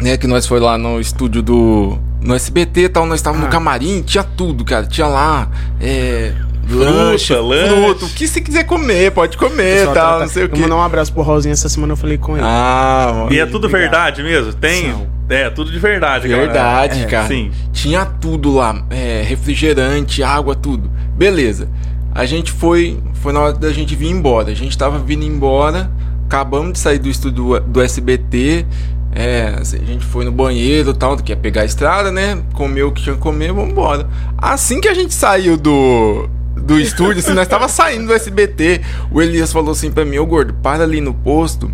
né? 0.00 0.16
Que 0.16 0.26
nós 0.26 0.46
foi 0.46 0.60
lá 0.60 0.76
no 0.78 1.00
estúdio 1.00 1.42
do. 1.42 1.98
No 2.20 2.34
SBT 2.36 2.82
e 2.82 2.88
tal, 2.88 3.04
nós 3.04 3.18
estávamos 3.18 3.44
Ah. 3.44 3.46
no 3.48 3.52
camarim, 3.52 4.00
tinha 4.02 4.22
tudo, 4.22 4.64
cara. 4.64 4.86
Tinha 4.86 5.06
lá. 5.08 5.48
É. 5.80 6.32
Lanche, 6.70 7.34
lanche. 7.36 7.68
fruto, 7.74 8.06
o 8.06 8.08
que 8.08 8.26
você 8.26 8.40
quiser 8.40 8.64
comer, 8.64 9.10
pode 9.12 9.36
comer, 9.36 9.84
tal, 9.86 9.94
tá- 9.94 10.18
não 10.20 10.28
sei 10.28 10.44
o 10.44 10.46
Eu 10.46 10.48
que. 10.50 10.60
mandar 10.60 10.76
um 10.76 10.82
abraço 10.82 11.12
pro 11.12 11.22
Raulzinho 11.22 11.52
essa 11.52 11.68
semana, 11.68 11.92
eu 11.92 11.96
falei 11.96 12.16
com 12.18 12.36
ele. 12.36 12.46
Ah, 12.46 13.12
mano. 13.14 13.32
E 13.32 13.38
é 13.38 13.44
tudo 13.46 13.66
Obrigado. 13.66 13.80
verdade 13.80 14.22
mesmo? 14.22 14.52
Tem? 14.54 14.90
São. 14.92 15.06
É, 15.28 15.48
tudo 15.50 15.70
de 15.72 15.78
verdade, 15.78 16.28
cara. 16.28 16.40
Verdade, 16.42 17.00
É, 17.02 17.06
cara. 17.06 17.26
sim. 17.28 17.50
Tinha 17.72 18.04
tudo 18.04 18.54
lá, 18.54 18.84
é, 18.90 19.22
refrigerante, 19.26 20.22
água, 20.22 20.54
tudo. 20.54 20.90
Beleza. 21.16 21.68
A 22.14 22.26
gente 22.26 22.52
foi, 22.52 22.98
foi 23.14 23.32
na 23.32 23.40
hora 23.40 23.52
da 23.54 23.72
gente 23.72 23.94
vir 23.96 24.08
embora. 24.10 24.50
A 24.50 24.54
gente 24.54 24.76
tava 24.76 24.98
vindo 24.98 25.24
embora, 25.24 25.90
acabamos 26.26 26.72
de 26.74 26.78
sair 26.78 26.98
do 26.98 27.08
estúdio 27.08 27.58
do 27.60 27.80
SBT. 27.80 28.66
É, 29.14 29.56
assim, 29.60 29.78
a 29.80 29.84
gente 29.86 30.04
foi 30.04 30.24
no 30.24 30.32
banheiro 30.32 30.90
e 30.90 30.94
tal, 30.94 31.16
que 31.16 31.32
ia 31.32 31.36
pegar 31.36 31.62
a 31.62 31.64
estrada, 31.64 32.10
né? 32.10 32.38
Comeu 32.54 32.88
o 32.88 32.92
que 32.92 33.02
tinha 33.02 33.14
que 33.14 33.20
comer, 33.20 33.52
vamos 33.52 33.70
embora. 33.70 34.06
Assim 34.38 34.80
que 34.80 34.88
a 34.88 34.94
gente 34.94 35.12
saiu 35.14 35.56
do, 35.56 36.28
do 36.64 36.78
estúdio, 36.78 37.18
assim, 37.18 37.32
nós 37.32 37.48
tava 37.48 37.68
saindo 37.68 38.06
do 38.06 38.14
SBT, 38.14 38.80
o 39.10 39.20
Elias 39.20 39.52
falou 39.52 39.72
assim 39.72 39.90
pra 39.90 40.04
mim, 40.04 40.18
ô 40.18 40.26
gordo, 40.26 40.54
para 40.54 40.84
ali 40.84 41.00
no 41.00 41.12
posto 41.12 41.70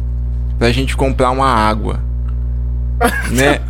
pra 0.59 0.71
gente 0.73 0.97
comprar 0.97 1.31
uma 1.31 1.47
água 1.47 2.01
né? 3.31 3.61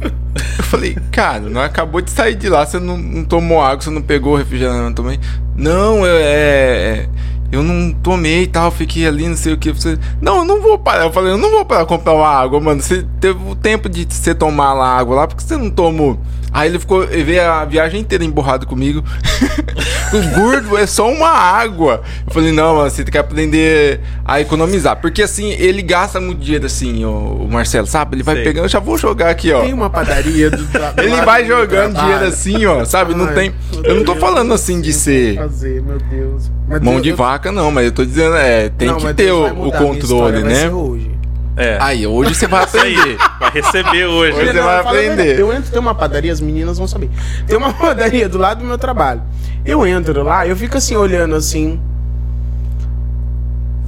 Eu 0.59 0.65
falei, 0.65 0.97
cara, 1.11 1.41
não 1.41 1.61
acabou 1.61 2.01
de 2.01 2.11
sair 2.11 2.35
de 2.35 2.49
lá, 2.49 2.65
você 2.65 2.79
não, 2.79 2.97
não 2.97 3.25
tomou 3.25 3.61
água, 3.61 3.83
você 3.83 3.91
não 3.91 4.03
pegou 4.03 4.37
refrigerante 4.37 4.95
também? 4.95 5.19
Não, 5.55 6.07
eu, 6.07 6.17
é, 6.17 6.23
é, 6.23 7.09
eu 7.51 7.63
não 7.63 7.93
tomei 7.93 8.45
e 8.45 8.47
tal, 8.47 8.71
fiquei 8.71 9.07
ali, 9.07 9.29
não 9.29 9.37
sei 9.37 9.53
o 9.53 9.59
que. 9.59 9.73
Você, 9.73 9.99
não, 10.21 10.39
eu 10.39 10.45
não 10.45 10.61
vou 10.61 10.79
parar. 10.79 11.05
Eu 11.05 11.13
falei, 11.13 11.33
eu 11.33 11.39
não 11.39 11.51
vou 11.51 11.65
parar 11.65 11.85
comprar 11.87 12.15
uma 12.15 12.29
água, 12.29 12.61
mano. 12.61 12.81
Você 12.81 13.05
teve 13.21 13.39
o 13.49 13.55
tempo 13.55 13.89
de 13.89 14.07
você 14.09 14.35
tomar 14.35 14.73
lá 14.75 14.97
água 14.99 15.17
lá, 15.17 15.27
porque 15.27 15.43
você 15.43 15.57
não 15.57 15.71
tomou. 15.71 16.21
Aí 16.53 16.69
ele 16.69 16.79
ficou, 16.79 17.05
ele 17.05 17.25
veio 17.25 17.43
a 17.43 17.65
viagem 17.65 18.01
inteira 18.01 18.25
emburrado 18.25 18.67
comigo. 18.67 19.03
o 20.13 20.41
gordo 20.41 20.77
é 20.77 20.87
só 20.87 21.11
uma 21.11 21.29
água. 21.29 22.03
Eu 22.27 22.33
falei, 22.33 22.53
não, 22.53 22.77
mano, 22.77 22.91
você 22.91 23.03
tem 23.05 23.13
que 23.13 23.19
aprender 23.19 24.01
a 24.25 24.41
economizar. 24.41 24.97
Porque 25.01 25.23
assim, 25.23 25.51
ele 25.53 25.83
gasta 25.83 26.21
muito 26.21 26.41
dinheiro 26.41 26.67
assim, 26.67 27.05
o, 27.05 27.11
o 27.45 27.49
Marcelo, 27.51 27.87
sabe? 27.87 28.17
Ele 28.17 28.23
vai 28.23 28.37
Sei. 28.37 28.45
pegando, 28.45 28.65
eu 28.65 28.69
já 28.69 28.79
vou 28.81 28.97
jogar 28.99 29.31
aqui, 29.31 29.53
ó. 29.53 29.61
Tem 29.63 29.73
uma 29.73 29.91
padaria 29.91 30.51
do, 30.51 30.59
Ele 31.03 31.21
vai 31.23 31.43
do 31.43 31.49
jogando 31.49 31.93
trabalho. 31.93 31.99
dinheiro 32.15 32.25
assim, 32.27 32.67
ó, 32.67 32.85
sabe? 32.85 33.15
Não 33.15 33.27
Ai, 33.27 33.35
tem. 33.35 33.53
meu 33.73 33.85
Eu 33.85 33.95
não 33.97 34.05
tô 34.05 34.15
falando 34.17 34.53
assim 34.55 34.81
de 34.81 34.91
eu 34.91 34.95
ser 34.95 35.37
Fazer, 35.37 35.83
meu 35.83 35.99
Deus. 35.99 36.51
Mas 36.69 36.81
mão 36.83 36.95
Deus- 36.95 37.03
de 37.05 37.13
vaca, 37.13 37.51
não, 37.51 37.71
mas 37.71 37.87
eu 37.87 37.93
tô 37.93 38.05
dizendo, 38.05 38.37
é, 38.37 38.69
tem 38.69 38.89
Não, 38.89 38.97
que 38.97 39.07
ter 39.15 39.25
Deus 39.25 39.51
o, 39.51 39.55
vai 39.55 39.69
o 39.69 39.73
controle, 39.73 39.99
história 39.99 40.41
vai 40.41 40.49
né? 40.51 40.55
ser 40.61 40.69
hoje. 40.73 41.11
É. 41.59 41.77
Aí, 41.81 42.07
hoje 42.07 42.35
você 42.35 42.47
vai 42.47 42.63
aprender. 42.65 43.17
Vai 43.41 43.51
receber 43.51 44.05
hoje. 44.07 44.37
Hoje 44.39 44.53
você 44.53 44.61
vai 44.61 44.81
aprender. 44.81 45.39
Eu 45.41 45.53
entro, 45.53 45.71
tem 45.71 45.81
uma 45.81 45.95
padaria, 45.95 46.33
as 46.33 46.41
meninas 46.41 46.79
vão 46.79 46.87
saber. 46.87 47.11
Tem 47.47 47.57
uma 47.57 47.73
padaria 47.75 48.29
do 48.29 48.39
lado 48.39 48.61
do 48.61 48.65
meu 48.65 48.79
trabalho. 48.79 49.23
Eu 49.65 49.87
entro 49.87 50.23
lá, 50.23 50.47
eu 50.47 50.57
fico 50.57 50.79
assim, 50.79 50.95
olhando 50.97 51.35
assim. 51.35 51.81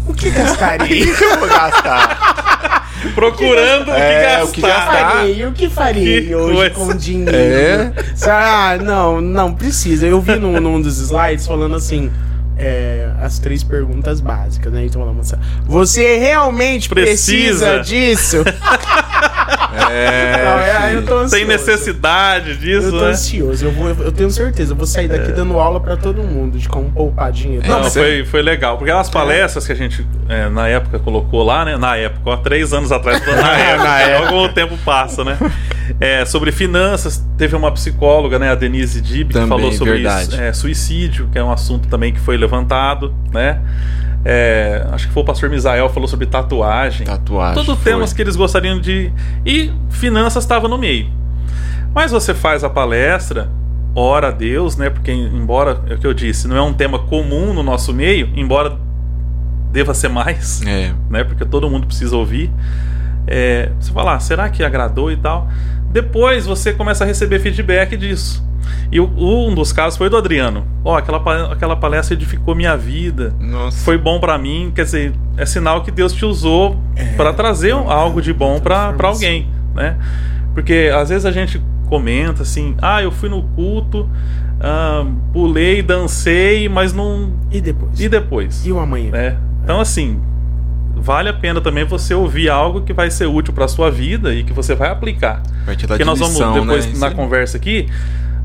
O 0.08 0.12
que 0.14 0.30
gastaria? 0.30 0.88
que 1.16 1.24
eu 1.24 1.38
vou 1.38 1.48
gastar? 1.48 2.88
Procurando 3.14 3.90
É, 3.92 4.42
o 4.42 4.44
o 4.44 4.48
que 4.48 4.60
que 4.60 4.60
gastar. 4.60 4.92
gastar. 4.92 5.10
Farei, 5.12 5.46
o 5.46 5.52
que 5.52 5.70
faria 5.70 6.22
Que 6.22 6.34
hoje 6.34 6.54
coisa. 6.56 6.70
com 6.74 6.96
dinheiro? 6.96 7.32
É? 7.32 7.92
Ah, 8.28 8.76
não, 8.82 9.20
não 9.20 9.54
precisa. 9.54 10.06
Eu 10.06 10.20
vi 10.20 10.36
num, 10.36 10.60
num 10.60 10.80
dos 10.80 10.98
slides 10.98 11.46
falando 11.46 11.76
assim. 11.76 12.10
É, 12.60 13.10
as 13.20 13.38
três 13.38 13.64
perguntas 13.64 14.20
básicas, 14.20 14.72
né? 14.72 14.84
Então, 14.84 15.04
vamos 15.04 15.32
lá, 15.32 15.38
você 15.64 16.18
realmente 16.18 16.88
precisa, 16.88 17.78
Precisa. 17.78 17.80
disso? 17.80 18.36
É. 19.88 20.44
Não, 20.44 20.58
é, 20.58 20.94
eu 20.94 21.04
tô 21.04 21.14
ansioso. 21.14 21.34
Tem 21.36 21.44
necessidade 21.44 22.56
disso, 22.56 22.88
Eu 22.88 22.92
tô 22.92 23.00
né? 23.04 23.10
ansioso, 23.10 23.64
eu, 23.64 23.70
vou, 23.72 23.88
eu 23.88 24.12
tenho 24.12 24.30
certeza, 24.30 24.72
eu 24.72 24.76
vou 24.76 24.86
sair 24.86 25.06
daqui 25.08 25.30
dando 25.32 25.58
aula 25.58 25.80
pra 25.80 25.96
todo 25.96 26.22
mundo 26.22 26.58
de 26.58 26.68
como 26.68 26.90
poupar 26.90 27.30
dinheiro. 27.30 27.66
Não, 27.68 27.80
mas 27.80 27.92
foi, 27.94 28.24
foi 28.24 28.42
legal. 28.42 28.76
Porque 28.78 28.90
as 28.90 29.08
palestras 29.08 29.66
que 29.66 29.72
a 29.72 29.76
gente, 29.76 30.04
é, 30.28 30.48
na 30.48 30.66
época, 30.68 30.98
colocou 30.98 31.42
lá, 31.44 31.64
né? 31.64 31.76
Na 31.76 31.96
época, 31.96 32.30
ó, 32.30 32.36
três 32.36 32.72
anos 32.72 32.90
atrás, 32.92 33.20
na 33.26 33.32
época, 33.58 33.84
Na 33.84 34.00
época. 34.00 34.30
logo 34.32 34.44
o 34.46 34.48
tempo 34.52 34.76
passa, 34.84 35.24
né? 35.24 35.38
É, 36.00 36.24
sobre 36.24 36.50
finanças, 36.50 37.22
teve 37.36 37.54
uma 37.54 37.70
psicóloga, 37.70 38.38
né? 38.38 38.50
A 38.50 38.54
Denise 38.54 39.02
Dib, 39.02 39.32
que 39.32 39.46
falou 39.46 39.70
sobre 39.70 40.02
é, 40.06 40.52
suicídio, 40.52 41.28
que 41.30 41.38
é 41.38 41.44
um 41.44 41.52
assunto 41.52 41.88
também 41.88 42.10
que 42.10 42.18
foi 42.18 42.38
levantado, 42.38 43.14
né? 43.30 43.60
É, 44.24 44.86
acho 44.92 45.08
que 45.08 45.12
foi 45.12 45.22
o 45.22 45.26
pastor 45.26 45.50
Misael 45.50 45.88
falou 45.90 46.08
sobre 46.08 46.26
tatuagem. 46.26 47.06
Tatuagem. 47.06 47.54
Todos 47.54 47.82
foi. 47.82 47.92
temas 47.92 48.12
que 48.12 48.22
eles 48.22 48.34
gostariam 48.34 48.80
de. 48.80 49.12
E 49.44 49.70
finanças 49.90 50.42
estava 50.44 50.68
no 50.68 50.78
meio. 50.78 51.10
Mas 51.94 52.12
você 52.12 52.32
faz 52.32 52.62
a 52.64 52.70
palestra, 52.70 53.50
ora 53.94 54.28
a 54.28 54.30
Deus, 54.30 54.76
né? 54.76 54.88
Porque, 54.88 55.12
embora, 55.12 55.82
é 55.86 55.94
o 55.94 55.98
que 55.98 56.06
eu 56.06 56.14
disse, 56.14 56.48
não 56.48 56.56
é 56.56 56.62
um 56.62 56.72
tema 56.72 56.98
comum 56.98 57.52
no 57.52 57.62
nosso 57.62 57.92
meio, 57.92 58.30
embora 58.36 58.78
deva 59.70 59.92
ser 59.94 60.08
mais, 60.08 60.62
É. 60.62 60.92
né? 61.10 61.24
Porque 61.24 61.44
todo 61.44 61.68
mundo 61.68 61.86
precisa 61.86 62.16
ouvir. 62.16 62.50
É, 63.26 63.70
você 63.78 63.92
fala, 63.92 64.14
ah, 64.14 64.20
será 64.20 64.48
que 64.48 64.62
agradou 64.64 65.10
e 65.10 65.16
tal? 65.16 65.48
Depois 65.90 66.46
você 66.46 66.72
começa 66.72 67.04
a 67.04 67.06
receber 67.06 67.38
feedback 67.40 67.96
disso. 67.96 68.48
E 68.92 69.00
um 69.00 69.54
dos 69.54 69.72
casos 69.72 69.96
foi 69.96 70.08
do 70.08 70.16
Adriano. 70.16 70.64
Ó, 70.84 70.96
aquela, 70.96 71.18
pa- 71.20 71.52
aquela 71.52 71.76
palestra 71.76 72.14
edificou 72.14 72.54
minha 72.54 72.76
vida 72.76 73.34
Nossa. 73.40 73.78
foi 73.84 73.96
bom 73.98 74.20
pra 74.20 74.36
mim, 74.38 74.70
quer 74.74 74.84
dizer, 74.84 75.12
é 75.36 75.44
sinal 75.46 75.82
que 75.82 75.90
Deus 75.90 76.12
te 76.12 76.24
usou 76.24 76.76
pra 77.16 77.32
trazer 77.32 77.74
um- 77.74 77.90
algo 77.90 78.20
de 78.22 78.32
bom 78.32 78.60
pra 78.60 78.92
pra 78.92 79.08
alguém, 79.08 79.48
né? 79.74 79.96
Porque 80.54 80.90
às 80.94 81.08
vezes 81.08 81.24
a 81.26 81.32
gente 81.32 81.60
comenta 81.88 82.42
assim: 82.42 82.76
"Ah, 82.80 83.02
eu 83.02 83.10
fui 83.10 83.28
no 83.28 83.42
culto, 83.42 84.08
ah, 84.60 85.04
pulei, 85.32 85.82
dancei, 85.82 86.68
mas 86.68 86.92
não 86.92 87.32
E 87.50 87.60
depois? 87.60 88.00
e 88.00 88.08
depois?", 88.08 88.66
E 88.66 88.72
o 88.72 88.78
amanhã? 88.78 89.10
né? 89.10 89.36
Então 89.64 89.80
assim, 89.80 90.20
vale 91.00 91.28
a 91.28 91.32
pena 91.32 91.60
também 91.60 91.84
você 91.84 92.14
ouvir 92.14 92.48
algo 92.50 92.82
que 92.82 92.92
vai 92.92 93.10
ser 93.10 93.26
útil 93.26 93.52
pra 93.54 93.66
sua 93.68 93.90
vida 93.90 94.34
e 94.34 94.44
que 94.44 94.52
você 94.52 94.74
vai 94.74 94.90
aplicar. 94.90 95.42
Vai 95.64 95.74
te 95.76 95.86
dar 95.86 95.94
Porque 95.94 96.04
de 96.04 96.08
nós 96.10 96.18
vamos 96.18 96.34
lição, 96.34 96.52
depois 96.60 96.86
né? 96.86 96.92
na 96.98 97.06
Isso- 97.08 97.16
conversa 97.16 97.56
aqui, 97.56 97.88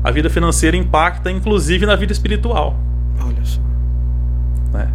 a 0.02 0.10
vida 0.10 0.30
financeira 0.30 0.76
impacta 0.76 1.30
inclusive 1.30 1.84
na 1.86 1.96
vida 1.96 2.12
espiritual. 2.12 2.76
Olha 3.20 3.44
só. 3.44 3.60
né? 4.72 4.88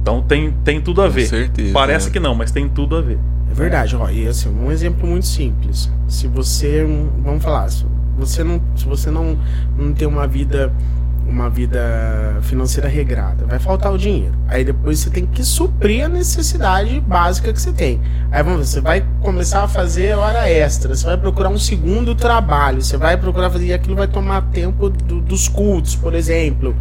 Então 0.00 0.22
tem, 0.22 0.52
tem 0.64 0.80
tudo 0.80 1.02
a 1.02 1.06
Com 1.06 1.12
ver. 1.12 1.26
certeza, 1.26 1.72
Parece 1.72 2.08
é. 2.08 2.10
que 2.12 2.20
não, 2.20 2.34
mas 2.34 2.50
tem 2.50 2.68
tudo 2.68 2.96
a 2.96 3.00
ver. 3.00 3.18
É 3.50 3.54
verdade, 3.54 3.96
ó, 3.96 4.08
e 4.08 4.26
assim, 4.28 4.48
um 4.48 4.70
exemplo 4.70 5.06
muito 5.08 5.26
simples. 5.26 5.90
Se 6.08 6.26
você, 6.28 6.86
vamos 7.22 7.42
falar, 7.42 7.68
se 7.68 7.84
você 8.16 8.44
não, 8.44 8.60
se 8.76 8.84
você 8.86 9.10
não, 9.10 9.36
não 9.76 9.92
tem 9.92 10.06
uma 10.06 10.26
vida, 10.26 10.72
uma 11.30 11.48
vida 11.48 11.80
financeira 12.42 12.88
regrada, 12.88 13.46
vai 13.46 13.58
faltar 13.58 13.92
o 13.92 13.96
dinheiro. 13.98 14.34
Aí 14.48 14.64
depois 14.64 14.98
você 14.98 15.10
tem 15.10 15.24
que 15.26 15.44
suprir 15.44 16.04
a 16.04 16.08
necessidade 16.08 17.00
básica 17.00 17.52
que 17.52 17.60
você 17.60 17.72
tem. 17.72 18.00
Aí 18.30 18.42
vamos 18.42 18.58
ver, 18.60 18.66
você 18.66 18.80
vai 18.80 19.06
começar 19.22 19.62
a 19.62 19.68
fazer 19.68 20.16
hora 20.16 20.48
extra, 20.50 20.94
você 20.94 21.06
vai 21.06 21.16
procurar 21.16 21.48
um 21.48 21.58
segundo 21.58 22.14
trabalho, 22.14 22.82
você 22.82 22.96
vai 22.96 23.16
procurar 23.16 23.50
fazer 23.50 23.66
e 23.66 23.72
aquilo 23.72 23.94
vai 23.96 24.08
tomar 24.08 24.42
tempo 24.50 24.88
do- 24.90 25.20
dos 25.20 25.48
cultos, 25.48 25.94
por 25.96 26.14
exemplo. 26.14 26.74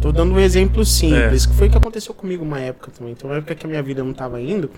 Tô 0.00 0.10
dando 0.10 0.32
um 0.32 0.40
exemplo 0.40 0.82
simples, 0.84 1.44
que 1.44 1.52
foi 1.54 1.68
o 1.68 1.70
que 1.70 1.76
aconteceu 1.76 2.14
comigo 2.14 2.42
uma 2.42 2.58
época 2.58 2.90
também. 2.90 3.12
Então, 3.12 3.28
uma 3.28 3.36
época 3.36 3.54
que 3.54 3.66
a 3.66 3.68
minha 3.68 3.82
vida 3.82 4.02
não 4.02 4.14
tava 4.14 4.40
indo, 4.40 4.70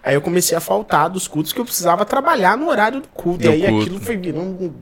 aí 0.00 0.14
eu 0.14 0.20
comecei 0.20 0.56
a 0.56 0.60
faltar 0.60 1.10
dos 1.10 1.26
cultos 1.26 1.52
que 1.52 1.60
eu 1.60 1.64
precisava 1.64 2.04
trabalhar 2.04 2.56
no 2.56 2.68
horário 2.68 3.00
do 3.00 3.08
culto. 3.08 3.44
E 3.44 3.48
aí 3.48 3.62
culto. 3.66 3.80
aquilo 3.82 4.00
foi 4.00 4.16
virando 4.16 4.72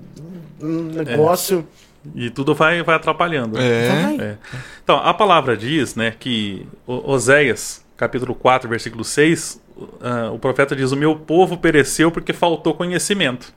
um, 0.61 0.67
um 0.67 0.83
negócio. 0.93 1.67
E 2.15 2.31
tudo 2.31 2.55
vai, 2.55 2.83
vai 2.83 2.97
atrapalhando. 2.97 3.59
É. 3.59 3.89
Vai. 3.89 4.21
É. 4.21 4.37
Então, 4.83 4.97
a 4.97 5.13
palavra 5.15 5.57
diz, 5.57 5.95
né, 5.95 6.13
que 6.19 6.67
Oséias, 6.87 7.85
capítulo 7.97 8.35
4, 8.35 8.69
versículo 8.69 9.05
6, 9.05 9.63
ah, 10.01 10.31
o 10.33 10.39
profeta 10.39 10.75
diz: 10.75 10.93
O 10.93 10.97
meu 10.97 11.17
povo 11.17 11.57
pereceu 11.57 12.11
porque 12.11 12.33
faltou 12.33 12.75
conhecimento. 12.75 13.53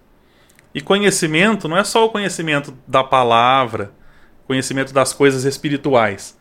E 0.74 0.82
conhecimento 0.82 1.68
não 1.68 1.78
é 1.78 1.84
só 1.84 2.06
o 2.06 2.10
conhecimento 2.10 2.74
da 2.88 3.04
palavra, 3.04 3.92
conhecimento 4.48 4.94
das 4.94 5.12
coisas 5.14 5.44
espirituais, 5.44 6.38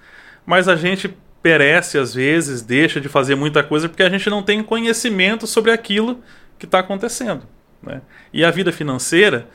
mas 0.47 0.69
a 0.69 0.77
gente 0.77 1.17
perece 1.43 1.99
às 1.99 2.15
vezes, 2.15 2.63
deixa 2.63 3.01
de 3.01 3.09
fazer 3.09 3.35
muita 3.35 3.63
coisa 3.63 3.89
porque 3.89 4.03
a 4.03 4.11
gente 4.11 4.29
não 4.29 4.43
tem 4.43 4.63
conhecimento 4.63 5.47
sobre 5.47 5.71
aquilo 5.71 6.21
que 6.59 6.67
está 6.67 6.81
acontecendo. 6.81 7.47
Né? 7.83 8.03
E 8.33 8.45
a 8.45 8.51
vida 8.51 8.71
financeira, 8.71 9.49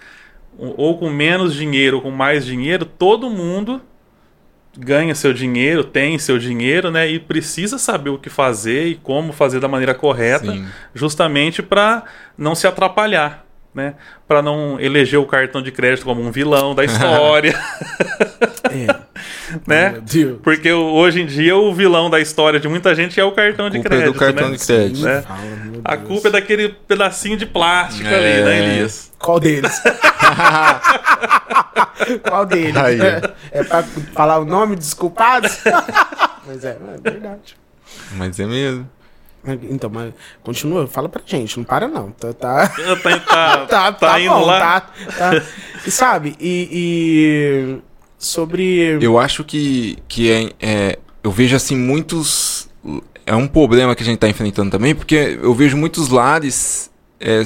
ou 0.57 0.97
com 0.97 1.09
menos 1.09 1.53
dinheiro 1.53 1.97
ou 1.97 2.01
com 2.03 2.11
mais 2.11 2.45
dinheiro, 2.45 2.85
todo 2.85 3.29
mundo 3.29 3.81
ganha 4.77 5.15
seu 5.15 5.31
dinheiro, 5.31 5.83
tem 5.83 6.17
seu 6.19 6.37
dinheiro, 6.37 6.91
né? 6.91 7.07
E 7.09 7.17
precisa 7.19 7.77
saber 7.77 8.09
o 8.09 8.17
que 8.17 8.29
fazer 8.29 8.87
e 8.87 8.95
como 8.95 9.31
fazer 9.31 9.59
da 9.59 9.67
maneira 9.67 9.93
correta, 9.93 10.51
Sim. 10.51 10.65
justamente 10.93 11.63
para 11.63 12.03
não 12.37 12.53
se 12.55 12.67
atrapalhar, 12.67 13.45
né? 13.73 13.93
Para 14.27 14.41
não 14.41 14.77
eleger 14.79 15.17
o 15.19 15.25
cartão 15.25 15.61
de 15.61 15.71
crédito 15.71 16.03
como 16.03 16.21
um 16.21 16.29
vilão 16.31 16.75
da 16.75 16.83
história, 16.85 17.57
É. 18.65 19.05
né? 19.65 20.01
Porque 20.43 20.71
hoje 20.73 21.21
em 21.21 21.25
dia 21.25 21.55
o 21.55 21.73
vilão 21.73 22.09
da 22.09 22.19
história 22.19 22.59
de 22.59 22.67
muita 22.67 22.93
gente 22.93 23.17
é 23.19 23.23
o 23.23 23.31
cartão 23.31 23.69
de 23.69 23.79
culpa 23.79 23.95
é 23.95 24.05
do 24.05 24.13
crédito, 24.13 24.19
cartão 24.19 24.49
né? 24.49 24.57
de 24.57 24.65
crédito. 24.65 25.05
né? 25.05 25.21
Fala, 25.21 25.39
A 25.85 25.95
culpa 25.97 26.27
é 26.27 26.31
daquele 26.31 26.69
pedacinho 26.69 27.37
de 27.37 27.45
plástico 27.45 28.09
É. 28.09 28.13
ali, 28.15 28.43
né, 28.43 28.59
Elias? 28.73 29.13
Qual 29.25 29.39
deles? 29.39 29.81
Qual 32.29 32.45
deles? 32.45 32.77
Aí. 32.77 33.01
É, 33.01 33.21
é 33.51 33.63
pra 33.63 33.81
falar 34.13 34.37
o 34.37 34.45
nome 34.45 34.75
dos 34.75 34.93
culpados? 34.93 35.57
mas 36.45 36.63
é, 36.63 36.77
é 36.77 36.97
verdade. 37.01 37.57
Mas 38.11 38.39
é 38.39 38.45
mesmo. 38.45 38.87
Então, 39.69 39.89
mas 39.91 40.11
continua, 40.43 40.87
fala 40.87 41.07
pra 41.09 41.21
gente, 41.25 41.57
não 41.57 41.63
para 41.63 41.87
não. 41.87 42.09
Tá, 42.11 42.33
tá, 42.33 42.67
Tá, 42.67 42.95
tá, 42.97 43.25
tá, 43.65 43.67
tá 43.67 43.91
tá 43.93 44.19
indo 44.19 44.29
bom, 44.33 44.45
lá. 44.45 44.81
tá, 44.81 44.91
tá. 45.17 45.31
E 45.85 45.91
sabe, 45.91 46.35
e, 46.39 46.67
e 46.71 47.77
sobre... 48.17 48.97
Eu 49.03 49.19
acho 49.19 49.43
que, 49.43 49.97
que 50.07 50.31
é, 50.31 50.49
é- 50.59 50.99
Eu 51.23 51.31
vejo 51.31 51.55
assim 51.55 51.75
muitos. 51.75 52.67
É 53.25 53.35
um 53.35 53.47
problema 53.47 53.95
que 53.95 54.01
a 54.03 54.05
gente 54.05 54.17
tá 54.19 54.27
enfrentando 54.27 54.69
também, 54.71 54.93
porque 54.95 55.39
eu 55.41 55.53
vejo 55.55 55.75
muitos 55.77 56.09
lares 56.09 56.91
é, 57.19 57.43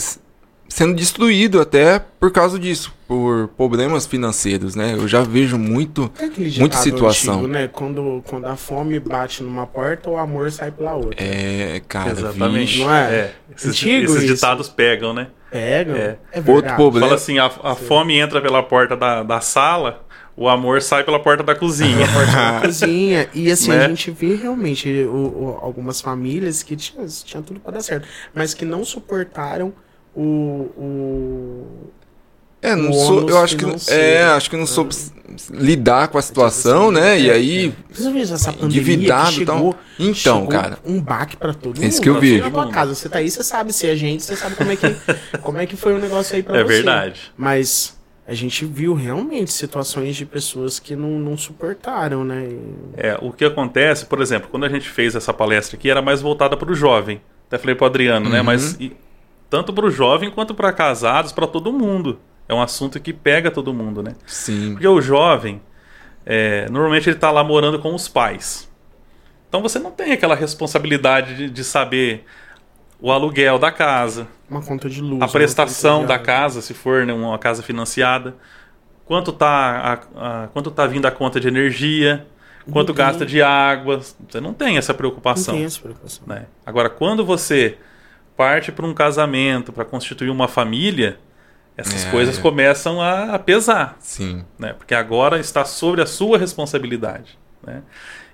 sendo 0.70 0.94
destruídos 0.96 1.60
até 1.60 2.00
por 2.00 2.32
causa 2.32 2.58
disso, 2.60 2.94
por 3.08 3.50
problemas 3.58 4.06
financeiros, 4.06 4.76
né? 4.76 4.94
Eu 4.94 5.08
já 5.08 5.22
vejo 5.22 5.58
muito. 5.58 6.10
É 6.20 6.28
muita 6.60 6.78
situação. 6.78 7.34
antigo, 7.40 7.48
né? 7.48 7.68
Quando, 7.68 8.24
quando 8.28 8.46
a 8.46 8.56
fome 8.56 9.00
bate 9.00 9.44
numa 9.44 9.66
porta, 9.68 10.10
o 10.10 10.18
amor 10.18 10.52
sai 10.52 10.72
pela 10.72 10.94
outra. 10.94 11.16
É, 11.22 11.82
cara, 11.88 12.12
Exatamente. 12.12 12.60
vixe. 12.74 12.80
Não 12.84 12.94
é? 12.94 13.32
Esses, 13.56 13.70
Antigo 13.72 14.06
esses 14.12 14.24
isso. 14.24 14.34
ditados 14.36 14.70
pegam, 14.70 15.14
né? 15.14 15.28
Pega, 15.52 15.92
É. 15.98 16.18
é, 16.32 16.38
Outro 16.38 16.54
verdade. 16.54 16.76
problema. 16.76 17.08
Fala 17.08 17.16
assim, 17.18 17.40
a, 17.40 17.46
a 17.64 17.76
fome 17.76 18.20
entra 18.20 18.40
pela 18.40 18.62
porta 18.62 18.96
da, 18.96 19.24
da 19.24 19.42
sala, 19.42 20.06
o 20.38 20.48
amor 20.48 20.80
sai 20.82 21.04
pela 21.04 21.20
porta 21.20 21.42
da 21.44 21.56
cozinha. 21.56 22.06
na 22.08 22.62
cozinha. 22.62 23.28
E 23.34 23.52
assim, 23.52 23.72
Né? 23.74 23.86
a 23.86 23.90
gente 23.90 24.12
vê 24.12 24.36
realmente 24.36 24.88
o- 25.06 25.10
o- 25.16 25.60
algumas 25.62 26.00
famílias 26.00 26.62
que 26.62 26.76
tinham 26.76 27.06
tinha 27.26 27.42
tudo 27.42 27.60
pra 27.60 27.72
dar 27.72 27.82
certo, 27.82 28.08
mas 28.36 28.54
que 28.54 28.64
não 28.64 28.86
suportaram 28.86 29.74
o. 30.16 30.22
o 30.78 31.68
É, 32.62 32.76
não 32.76 32.92
sou, 32.92 33.30
eu 33.30 33.38
acho 33.40 33.56
que 33.56 33.64
financeiro. 33.64 34.02
é, 34.04 34.24
acho 34.26 34.50
que 34.50 34.58
não 34.58 34.66
soube 34.66 34.90
s- 34.94 35.12
lidar 35.52 36.10
com 36.10 36.18
a 36.18 36.22
situação, 36.22 36.92
né? 36.92 37.20
E 37.20 37.32
aí 37.32 37.74
Você 37.90 38.12
vê 38.12 38.20
essa 38.22 38.54
Endividado 38.62 39.32
que 39.36 39.44
e 39.44 39.46
tal. 39.46 39.56
chegou, 39.58 39.76
Então, 40.00 40.14
chegou 40.42 40.48
cara. 40.48 40.78
um 40.86 41.00
baque 41.02 41.38
pra 41.38 41.54
todo 41.54 41.78
mundo. 41.78 41.86
Esse 41.88 42.02
que 42.02 42.10
eu. 42.10 42.16
Na 42.42 42.52
tua 42.52 42.68
casa, 42.70 42.94
você 42.96 43.08
tá 43.08 43.20
aí, 43.20 43.30
você 43.32 43.44
sabe 43.44 43.72
se 43.72 43.88
é 43.88 43.96
gente, 43.96 44.24
você 44.24 44.36
sabe 44.36 44.56
como 44.56 44.72
é 44.72 44.76
que, 44.76 44.88
como 45.42 45.58
é 45.58 45.66
que 45.66 45.76
foi 45.78 45.94
o 45.94 46.00
negócio 46.00 46.36
aí 46.36 46.44
pra 46.44 46.58
É 46.60 46.64
você. 46.64 46.68
verdade. 46.74 47.32
Mas 47.38 47.98
a 48.28 48.34
gente 48.34 48.64
viu 48.66 48.94
realmente 48.94 49.52
situações 49.54 50.16
de 50.16 50.26
pessoas 50.26 50.80
que 50.80 50.96
não, 50.96 51.12
não 51.18 51.38
suportaram, 51.38 52.24
né? 52.26 52.48
E- 52.50 53.08
É, 53.08 53.18
o 53.22 53.32
que 53.32 53.46
acontece, 53.46 54.06
por 54.06 54.22
exemplo, 54.22 54.50
quando 54.52 54.66
a 54.66 54.70
gente 54.70 54.88
fez 54.90 55.16
essa 55.16 55.34
palestra 55.34 55.78
aqui, 55.78 55.90
era 55.90 56.02
mais 56.02 56.22
voltada 56.22 56.58
para 56.58 56.70
o 56.72 56.76
jovem. 56.76 57.22
Até 57.48 57.58
falei 57.58 57.74
para 57.74 57.88
Adriano, 57.88 58.30
né? 58.30 58.40
Uhum. 58.40 58.46
Mas 58.46 58.74
e- 58.80 58.92
tanto 59.50 59.74
para 59.74 59.86
o 59.86 59.92
jovem 59.92 60.30
quanto 60.30 60.54
para 60.54 60.72
casados, 60.72 61.32
para 61.32 61.48
todo 61.48 61.72
mundo. 61.74 62.20
É 62.48 62.54
um 62.54 62.62
assunto 62.62 63.00
que 63.00 63.14
pega 63.14 63.52
todo 63.52 63.74
mundo, 63.74 64.02
né? 64.02 64.14
sim. 64.26 64.72
Porque 64.74 64.88
o 64.88 65.00
jovem, 65.02 65.62
é, 66.26 66.68
normalmente 66.70 67.08
ele 67.10 67.16
está 67.18 67.30
lá 67.32 67.44
morando 67.44 67.80
com 67.80 67.94
os 67.94 68.08
pais. 68.08 68.70
Então 69.48 69.62
você 69.62 69.80
não 69.80 69.92
tem 69.92 70.12
aquela 70.14 70.36
responsabilidade 70.36 71.36
de, 71.36 71.50
de 71.50 71.64
saber 71.64 72.24
o 73.02 73.12
aluguel 73.12 73.58
da 73.58 73.72
casa, 73.72 74.28
Uma 74.50 74.62
conta 74.62 74.90
de 74.90 75.02
luz. 75.02 75.22
a 75.22 75.28
prestação 75.28 76.06
da 76.06 76.20
casa, 76.20 76.62
se 76.62 76.74
for 76.74 77.06
né, 77.06 77.14
uma 77.14 77.38
casa 77.40 77.64
financiada, 77.64 78.36
quanto 79.06 79.32
tá, 79.32 80.04
a, 80.16 80.44
a- 80.44 80.48
quanto 80.50 80.70
tá 80.70 80.86
vindo 80.86 81.06
a 81.06 81.12
conta 81.12 81.40
de 81.40 81.48
energia, 81.48 82.28
quanto 82.72 82.90
Não 82.90 82.96
tem. 82.96 83.06
gasta 83.06 83.26
de 83.26 83.42
água. 83.42 84.02
Você 84.28 84.42
não 84.42 84.54
tem 84.54 84.78
essa 84.78 84.92
Não 84.94 84.98
preocupação. 84.98 85.56
tem 85.56 85.64
essa 85.66 85.80
preocupação. 85.80 86.24
né? 86.28 86.46
Agora, 86.66 86.90
quando 86.90 87.24
você 87.26 87.78
parte 88.40 88.72
para 88.72 88.86
um 88.86 88.94
casamento, 88.94 89.74
para 89.74 89.86
constituir 89.86 90.30
uma 90.32 90.48
família, 90.48 91.20
essas 91.78 92.06
É, 92.06 92.12
coisas 92.12 92.38
é. 92.38 92.42
começam 92.42 93.02
a, 93.02 93.36
a 93.36 93.40
pesar 93.40 93.98
Sim. 94.00 94.46
né? 94.58 94.74
Porque 94.74 94.96
agora 94.96 95.40
está 95.40 95.66
sobre 95.66 96.02
a 96.02 96.06
sua 96.06 96.38
responsabilidade, 96.38 97.38
né? 97.66 97.84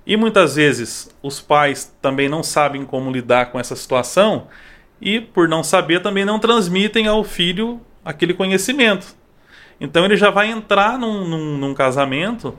E 0.06 0.16
muitas 0.18 0.56
vezes 0.56 1.10
os 1.22 1.42
pais 1.42 1.94
também 2.02 2.30
não 2.30 2.44
sabem 2.44 2.86
como 2.86 3.12
lidar 3.12 3.52
com 3.52 3.60
essa 3.60 3.76
situação 3.76 4.48
e 5.02 5.20
por 5.20 5.48
não 5.48 5.64
saber 5.64 6.02
também 6.02 6.26
não 6.26 6.40
transmitem 6.40 7.08
ao 7.08 7.24
filho 7.24 7.82
aquele 8.04 8.34
conhecimento. 8.34 9.08
Então 9.80 10.06
ele 10.06 10.18
já 10.18 10.30
vai 10.30 10.50
entrar 10.52 10.98
num, 11.00 11.28
num- 11.28 11.58
num 11.58 11.74
casamento 11.74 12.58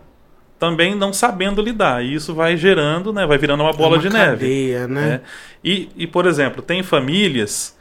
também 0.59 0.95
não 0.95 1.13
sabendo 1.13 1.61
lidar 1.63 2.05
e 2.05 2.15
isso 2.15 2.35
vai 2.35 2.57
gerando, 2.57 3.13
né? 3.13 3.27
Vai 3.27 3.39
virando 3.39 3.63
uma 3.63 3.73
bola 3.73 3.97
É 3.97 3.99
uma 3.99 4.03
de 4.03 4.11
neve. 4.11 4.51
cadeia, 4.51 4.87
né? 4.89 5.19
né? 5.19 5.21
E, 5.63 5.91
e, 5.97 6.07
por 6.07 6.27
exemplo, 6.27 6.63
tem 6.63 6.83
famílias 6.83 7.77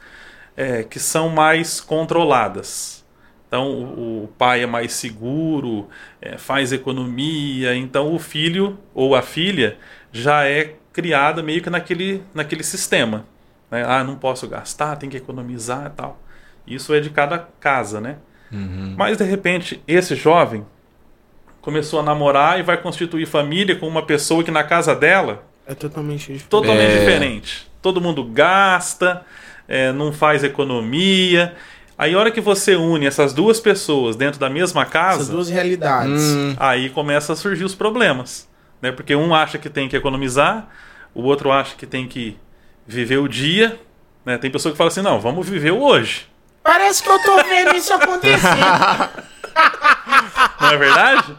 é, 0.56 0.82
que 0.82 0.98
são 0.98 1.28
mais 1.28 1.80
controladas. 1.80 3.04
Então, 3.48 3.70
o, 3.70 4.24
o 4.24 4.28
pai 4.38 4.62
é 4.62 4.66
mais 4.66 4.92
seguro, 4.92 5.88
é, 6.20 6.36
faz 6.38 6.72
economia, 6.72 7.74
então 7.76 8.12
o 8.14 8.18
filho 8.18 8.78
ou 8.94 9.14
a 9.14 9.22
filha 9.22 9.76
já 10.12 10.44
é 10.46 10.74
criada 10.92 11.42
meio 11.42 11.62
que 11.62 11.70
naquele, 11.70 12.22
naquele 12.34 12.62
sistema. 12.64 13.24
né? 13.70 13.84
Ah, 13.86 14.02
não 14.04 14.16
posso 14.16 14.48
gastar, 14.48 14.96
tem 14.96 15.08
que 15.10 15.16
economizar 15.16 15.86
e 15.86 15.90
tal. 15.96 16.20
Isso 16.66 16.92
é 16.94 17.00
de 17.00 17.10
cada 17.10 17.38
casa, 17.60 18.00
né? 18.00 18.16
Uhum. 18.52 18.94
Mas, 18.96 19.16
de 19.18 19.24
repente, 19.24 19.82
esse 19.86 20.14
jovem 20.16 20.64
começou 21.66 21.98
a 21.98 22.02
namorar 22.04 22.60
e 22.60 22.62
vai 22.62 22.76
constituir 22.76 23.26
família 23.26 23.74
com 23.74 23.88
uma 23.88 24.00
pessoa 24.02 24.44
que 24.44 24.52
na 24.52 24.62
casa 24.62 24.94
dela 24.94 25.42
É 25.66 25.74
totalmente 25.74 26.20
diferente. 26.20 26.44
totalmente 26.48 26.92
É. 26.92 26.98
diferente. 27.00 27.68
Todo 27.82 28.00
mundo 28.00 28.22
gasta, 28.22 29.22
é, 29.66 29.90
não 29.90 30.12
faz 30.12 30.44
economia. 30.44 31.56
Aí, 31.98 32.14
a 32.14 32.18
hora 32.20 32.30
que 32.30 32.40
você 32.40 32.76
une 32.76 33.04
essas 33.04 33.32
duas 33.32 33.58
pessoas 33.58 34.14
dentro 34.14 34.38
da 34.38 34.48
mesma 34.48 34.82
Essas 34.82 34.92
casa, 34.92 35.32
duas 35.32 35.48
realidades. 35.48 36.22
Hum, 36.22 36.54
aí 36.56 36.88
começa 36.88 37.32
a 37.32 37.36
surgir 37.36 37.64
os 37.64 37.74
problemas. 37.74 38.48
Né? 38.80 38.92
Porque 38.92 39.16
um 39.16 39.34
acha 39.34 39.58
que 39.58 39.68
tem 39.68 39.88
que 39.88 39.96
economizar, 39.96 40.68
o 41.12 41.22
outro 41.24 41.50
acha 41.50 41.74
que 41.74 41.84
tem 41.84 42.06
que 42.06 42.36
viver 42.86 43.18
o 43.18 43.26
dia. 43.26 43.76
Né? 44.24 44.38
Tem 44.38 44.52
pessoa 44.52 44.70
que 44.70 44.78
fala 44.78 44.86
assim: 44.86 45.02
não, 45.02 45.18
vamos 45.18 45.48
viver 45.48 45.72
o 45.72 45.82
hoje. 45.82 46.28
Parece 46.62 47.02
que 47.02 47.08
eu 47.08 47.18
tô 47.22 47.42
vendo 47.42 47.74
isso 47.74 47.92
acontecer. 47.92 48.38
Não 50.60 50.68
é 50.70 50.76
verdade? 50.76 51.36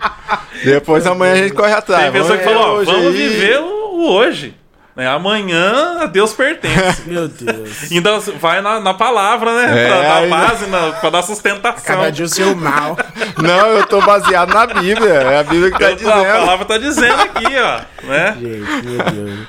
Depois 0.64 1.06
amanhã 1.06 1.34
a 1.34 1.38
gente 1.38 1.54
corre 1.54 1.74
atrás. 1.74 2.04
Tem 2.12 2.22
pessoa 2.22 2.38
que 2.38 2.48
ó, 2.50 2.74
hoje 2.76 2.92
vamos 2.92 3.08
aí. 3.08 3.14
viver 3.14 3.60
o, 3.60 4.10
hoje. 4.12 4.56
Né? 4.96 5.08
Amanhã 5.08 6.00
a 6.02 6.06
Deus 6.08 6.34
pertence. 6.34 7.04
Meu 7.10 7.28
Deus. 7.28 7.92
Ainda 7.92 8.20
vai 8.20 8.62
na, 8.62 8.80
na 8.80 8.94
palavra, 8.96 9.54
né? 9.56 9.84
É, 9.86 9.88
pra 9.88 10.02
dar 10.02 10.16
ainda- 10.18 10.36
base, 10.38 10.66
na, 10.68 10.92
pra 10.94 11.10
dar 11.12 11.22
sustentação. 11.22 11.84
Cada 11.86 12.12
dia 12.12 12.26
o 12.26 12.28
seu 12.30 12.56
mal. 12.56 12.98
Não, 13.42 13.68
eu 13.68 13.86
tô 13.86 14.02
baseado 14.02 14.52
na 14.54 14.66
Bíblia. 14.66 15.14
É 15.14 15.40
a 15.40 15.44
Bíblia 15.44 15.72
que 15.72 15.78
tá 15.80 15.92
Eu- 15.92 15.96
dizendo. 15.96 16.12
a 16.20 16.34
palavra 16.40 16.66
tá 16.66 16.78
dizendo 16.80 17.22
aqui, 17.22 17.46
ó. 17.60 17.82
Né? 18.08 18.38
Gente, 18.40 18.88
meu 18.88 19.04
Deus. 19.12 19.40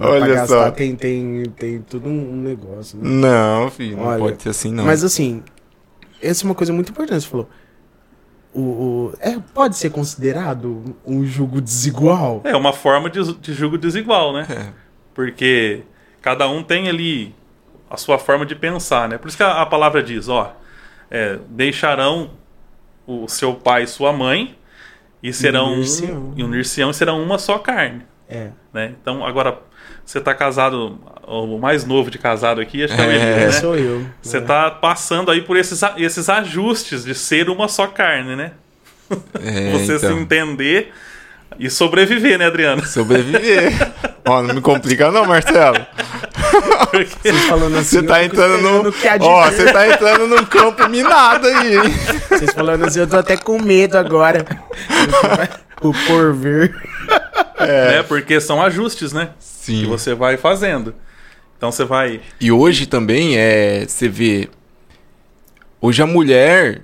Olha 0.00 0.46
só. 0.46 0.70
Tem, 0.70 0.94
tem, 0.94 1.44
tem 1.58 1.80
tudo 1.82 2.08
um 2.08 2.36
negócio. 2.36 2.96
Né? 2.98 3.08
Não, 3.28 3.70
filho, 3.70 3.96
não 3.96 4.06
Olha, 4.06 4.18
pode 4.18 4.42
ser 4.42 4.48
assim, 4.50 4.72
não. 4.72 4.84
Mas 4.84 5.02
assim, 5.02 5.42
essa 6.22 6.44
é 6.44 6.46
uma 6.46 6.54
coisa 6.54 6.72
muito 6.72 6.90
importante. 6.90 7.22
Você 7.24 7.28
falou. 7.30 7.48
O, 8.54 8.60
o- 8.60 9.14
é, 9.20 9.36
pode 9.52 9.76
ser 9.76 9.90
considerado 9.90 10.96
um 11.04 11.24
jogo 11.26 11.60
desigual? 11.60 12.40
É 12.44 12.54
uma 12.56 12.72
forma 12.72 13.10
de, 13.10 13.34
de 13.34 13.52
julgo 13.52 13.76
desigual, 13.76 14.32
né? 14.32 14.46
É. 14.48 14.72
Porque 15.12 15.82
cada 16.22 16.48
um 16.48 16.62
tem 16.62 16.88
ali 16.88 17.34
a 17.90 17.96
sua 17.96 18.18
forma 18.18 18.46
de 18.46 18.54
pensar, 18.54 19.08
né? 19.08 19.18
Por 19.18 19.28
isso 19.28 19.36
que 19.36 19.42
a, 19.42 19.60
a 19.62 19.66
palavra 19.66 20.02
diz, 20.02 20.28
ó, 20.28 20.54
é, 21.10 21.38
deixarão 21.48 22.30
o 23.06 23.28
seu 23.28 23.54
pai 23.54 23.82
e 23.82 23.86
sua 23.86 24.12
mãe 24.12 24.56
e 25.22 25.32
serão 25.32 25.72
unir-se-ão. 25.74 26.16
um, 26.18 26.34
e 26.36 26.42
unir-se-ão 26.44 26.90
e 26.90 26.94
serão 26.94 27.22
uma 27.22 27.38
só 27.38 27.58
carne, 27.58 28.02
É. 28.34 28.50
né? 28.72 28.92
Então 29.00 29.24
agora 29.24 29.58
você 30.04 30.20
tá 30.20 30.34
casado, 30.34 30.98
o 31.26 31.58
mais 31.58 31.84
novo 31.84 32.10
de 32.10 32.18
casado 32.18 32.60
aqui, 32.60 32.84
acho 32.84 32.94
que 32.94 33.00
é 33.00 33.06
o 33.06 33.10
É. 33.10 33.46
Né? 33.46 33.50
Sou 33.52 33.76
eu. 33.76 34.04
Você 34.22 34.38
É. 34.38 34.40
tá 34.40 34.70
passando 34.70 35.30
aí 35.30 35.40
por 35.42 35.56
esses, 35.56 35.80
esses 35.96 36.28
ajustes 36.28 37.04
de 37.04 37.14
ser 37.14 37.48
uma 37.48 37.68
só 37.68 37.86
carne, 37.86 38.36
né? 38.36 38.52
É, 39.42 39.72
Você 39.78 39.98
se 39.98 40.06
então. 40.06 40.18
entender 40.18 40.92
E 41.58 41.70
sobreviver, 41.70 42.38
né, 42.38 42.46
Adriano? 42.46 42.84
Sobreviver. 42.84 43.72
Ó, 44.26 44.42
não 44.42 44.54
me 44.54 44.60
complica 44.60 45.10
não, 45.12 45.24
Marcelo. 45.26 45.86
Porque 46.90 47.06
Vocês 47.22 47.44
falando 47.44 47.76
assim, 47.76 48.00
Você 48.00 48.02
tá 48.02 48.24
entrando 48.24 48.62
no. 48.62 48.94
Ó, 49.20 49.44
você 49.50 49.72
tá 49.72 49.86
entrando 49.88 50.26
num 50.26 50.44
campo 50.46 50.88
minado 50.88 51.46
aí, 51.46 51.76
hein? 51.76 51.82
Vocês 52.28 52.52
falando 52.52 52.84
assim, 52.86 53.00
eu 53.00 53.06
tô 53.06 53.18
até 53.18 53.36
com 53.36 53.60
medo 53.60 53.96
agora. 53.98 54.44
o 55.82 55.92
porvir. 56.06 56.74
Né? 57.60 58.02
Porque 58.02 58.40
são 58.40 58.62
ajustes, 58.62 59.12
né? 59.12 59.30
Que 59.38 59.44
Sim. 59.44 59.86
você 59.86 60.14
vai 60.14 60.36
fazendo. 60.36 60.94
Então 61.56 61.70
você 61.72 61.84
vai. 61.84 62.20
E 62.40 62.50
hoje 62.52 62.86
também 62.86 63.36
é. 63.36 63.84
Você 63.86 64.08
vê. 64.08 64.48
Hoje 65.80 66.02
a 66.02 66.06
mulher 66.06 66.82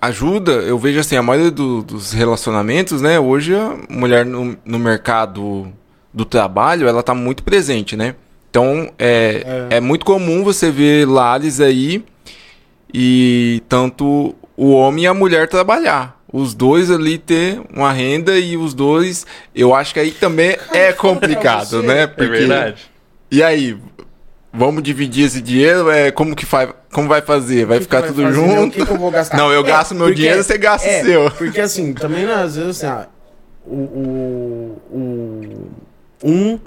ajuda, 0.00 0.52
eu 0.52 0.78
vejo 0.78 1.00
assim, 1.00 1.16
a 1.16 1.22
maioria 1.22 1.50
do- 1.50 1.82
dos 1.82 2.12
relacionamentos, 2.12 3.00
né? 3.00 3.18
Hoje 3.18 3.54
a 3.54 3.76
mulher 3.88 4.24
no, 4.26 4.56
no 4.64 4.78
mercado 4.78 5.72
do 6.12 6.24
trabalho, 6.24 6.86
ela 6.88 7.02
tá 7.02 7.14
muito 7.14 7.42
presente, 7.42 7.96
né? 7.96 8.14
Então 8.50 8.90
é, 8.98 9.66
é. 9.70 9.80
muito 9.80 10.04
comum 10.06 10.42
você 10.44 10.70
ver 10.70 11.06
lares 11.06 11.60
aí 11.60 12.04
e 12.92 13.62
tanto 13.68 14.34
o 14.56 14.70
homem 14.72 15.04
e 15.04 15.06
a 15.06 15.14
mulher 15.14 15.48
trabalhar. 15.48 16.18
Os 16.32 16.54
dois 16.54 16.90
ali 16.90 17.18
ter 17.18 17.60
uma 17.72 17.92
renda 17.92 18.36
e 18.38 18.56
os 18.56 18.74
dois, 18.74 19.24
eu 19.54 19.74
acho 19.74 19.94
que 19.94 20.00
aí 20.00 20.10
também 20.10 20.56
é 20.72 20.92
complicado, 20.94 21.82
né? 21.82 22.02
É 22.02 22.06
verdade. 22.26 22.90
E 23.30 23.42
aí, 23.42 23.78
vamos 24.52 24.82
dividir 24.82 25.24
esse 25.26 25.40
dinheiro? 25.40 25.88
É, 25.90 26.10
como 26.10 26.34
que 26.34 26.44
faz? 26.44 26.70
Como 26.92 27.08
vai 27.08 27.22
fazer? 27.22 27.64
Vai 27.64 27.78
que 27.78 27.84
ficar 27.84 28.00
vai 28.00 28.08
tudo 28.08 28.22
fazer, 28.22 28.34
junto? 28.34 28.68
O 28.68 28.70
que 28.70 28.86
que 28.86 28.92
eu 28.92 28.98
vou 28.98 29.10
gastar? 29.10 29.36
Não, 29.36 29.52
eu 29.52 29.60
É, 29.60 29.64
gasto 29.64 29.94
meu 29.94 30.06
porque- 30.06 30.16
dinheiro, 30.16 30.42
você 30.42 30.58
gasta 30.58 30.88
é, 30.88 31.02
o 31.02 31.04
seu. 31.04 31.30
Porque 31.30 31.60
assim, 31.60 31.92
também 31.94 32.24
né, 32.26 32.34
às 32.34 32.56
vezes 32.56 32.82
assim, 32.82 32.86
ah, 32.86 33.06
o, 33.64 33.74
o, 33.74 34.82
o- 34.92 35.70
um 36.24 36.58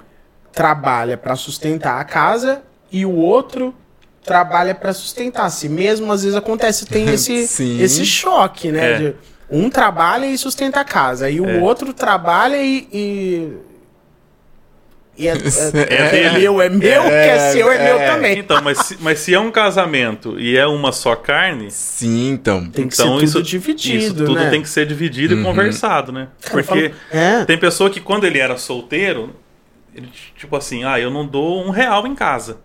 trabalha 0.53 1.17
pra 1.17 1.35
sustentar 1.35 1.99
a 1.99 2.03
casa 2.03 2.61
e 2.91 3.05
o 3.05 3.13
outro 3.15 3.73
trabalha 4.23 4.73
pra 4.75 4.93
sustentar 4.93 5.49
si 5.49 5.67
mesmo. 5.69 6.11
Às 6.11 6.23
vezes 6.23 6.37
acontece, 6.37 6.85
tem 6.85 7.09
esse, 7.13 7.33
esse 7.33 8.05
choque, 8.05 8.71
né? 8.71 8.91
É. 8.91 8.97
de 8.97 9.15
um 9.51 9.69
trabalha 9.69 10.25
e 10.25 10.37
sustenta 10.37 10.79
a 10.79 10.85
casa, 10.85 11.29
e 11.29 11.39
o 11.41 11.49
É. 11.49 11.57
outro 11.59 11.93
trabalha 11.93 12.57
e. 12.61 12.87
e... 12.91 13.53
e 15.17 15.27
é, 15.27 15.31
é- 15.31 15.93
É 15.93 16.23
é 16.25 16.39
meu, 16.39 16.61
é 16.61 16.69
meu, 16.69 16.79
que 17.03 17.09
é 17.09 17.51
seu, 17.51 17.71
é, 17.71 17.83
meu 17.83 17.99
é. 17.99 18.05
também. 18.05 18.39
Então, 18.39 18.61
mas 18.61 18.77
se, 18.79 18.97
mas 19.01 19.19
se 19.19 19.33
é 19.33 19.39
um 19.39 19.51
casamento 19.51 20.39
e 20.39 20.57
é 20.57 20.65
uma 20.67 20.91
só 20.91 21.15
carne, 21.15 21.69
Sim, 21.71 22.31
então. 22.31 22.69
Tem 22.69 22.87
que 22.87 22.93
então 22.93 23.05
ser 23.07 23.11
tudo 23.13 23.23
isso, 23.23 23.43
dividido, 23.43 23.97
isso 23.97 24.15
tudo 24.15 24.35
né? 24.35 24.49
tem 24.49 24.61
que 24.61 24.69
ser 24.69 24.85
dividido 24.85 25.35
Uhum. 25.35 25.41
e 25.41 25.43
conversado, 25.43 26.11
né? 26.11 26.29
Porque 26.49 26.63
falo- 26.63 26.91
é. 27.11 27.43
tem 27.45 27.57
pessoa 27.57 27.89
que 27.89 27.99
quando 27.99 28.25
ele 28.25 28.39
era 28.39 28.55
solteiro, 28.57 29.35
ele, 29.93 30.09
tipo 30.37 30.55
assim, 30.55 30.83
ah, 30.85 30.99
eu 30.99 31.09
não 31.11 31.25
dou 31.25 31.65
um 31.65 31.69
real 31.69 32.05
em 32.07 32.15
casa. 32.15 32.57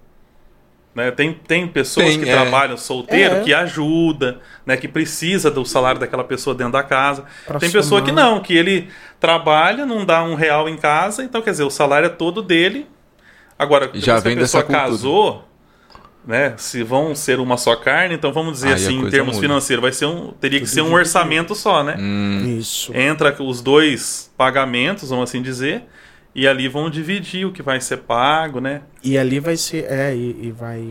Né? 0.94 1.11
Tem, 1.11 1.33
tem 1.33 1.66
pessoas 1.66 2.07
Tem, 2.07 2.20
que 2.20 2.28
é. 2.28 2.33
trabalham 2.33 2.76
solteiro 2.76 3.37
É. 3.37 3.40
que 3.40 3.52
ajuda, 3.52 4.40
né? 4.64 4.76
que 4.76 4.87
precisa 4.87 5.50
do 5.50 5.64
salário 5.64 5.98
daquela 6.00 6.22
pessoa 6.22 6.54
dentro 6.54 6.72
da 6.74 6.83
casa. 6.85 7.24
Pra 7.46 7.59
tem 7.59 7.70
pessoa 7.70 8.00
que 8.00 8.12
não, 8.12 8.40
que 8.40 8.57
ele 8.57 8.88
trabalha, 9.18 9.85
não 9.85 10.04
dá 10.04 10.22
um 10.22 10.35
real 10.35 10.68
em 10.68 10.76
casa, 10.76 11.24
então 11.24 11.42
quer 11.42 11.50
dizer, 11.50 11.64
o 11.64 11.70
salário 11.70 12.07
é 12.07 12.11
todo 12.11 12.40
dele. 12.42 12.87
Agora, 13.59 13.90
Já 13.94 14.18
vem 14.20 14.35
a 14.35 14.40
pessoa 14.40 14.62
casou, 14.62 15.48
né? 16.26 16.54
Se 16.57 16.83
vão 16.83 17.14
ser 17.14 17.38
uma 17.40 17.57
só 17.57 17.76
carne, 17.76 18.14
então 18.14 18.33
vamos 18.33 18.54
dizer 18.54 18.68
Aí 18.68 18.74
assim, 18.74 19.00
em 19.00 19.11
termos 19.11 19.35
muda. 19.37 19.46
financeiros, 19.48 19.83
vai 19.83 19.92
ser 19.92 20.07
um, 20.07 20.33
teria 20.33 20.61
que 20.61 20.66
ser 20.66 20.80
um 20.83 20.92
orçamento 20.92 21.54
só, 21.54 21.83
né? 21.83 21.96
Hum, 21.98 22.57
Isso. 22.59 22.94
Entra 22.94 23.35
os 23.42 23.61
dois 23.61 24.33
pagamentos, 24.37 25.11
vamos 25.11 25.28
assim 25.30 25.42
dizer, 25.42 25.83
e 26.34 26.48
ali 26.48 26.66
vão 26.68 26.90
dividir 26.90 27.46
o 27.46 27.52
que 27.52 27.62
vai 27.62 27.80
ser 27.80 27.98
pago, 27.98 28.60
né? 28.60 28.82
E 29.04 29.16
ali 29.16 29.38
vai 29.38 29.56
ser. 29.56 29.84
É, 29.88 30.14
e, 30.14 30.46
e 30.46 30.50
vai. 30.50 30.82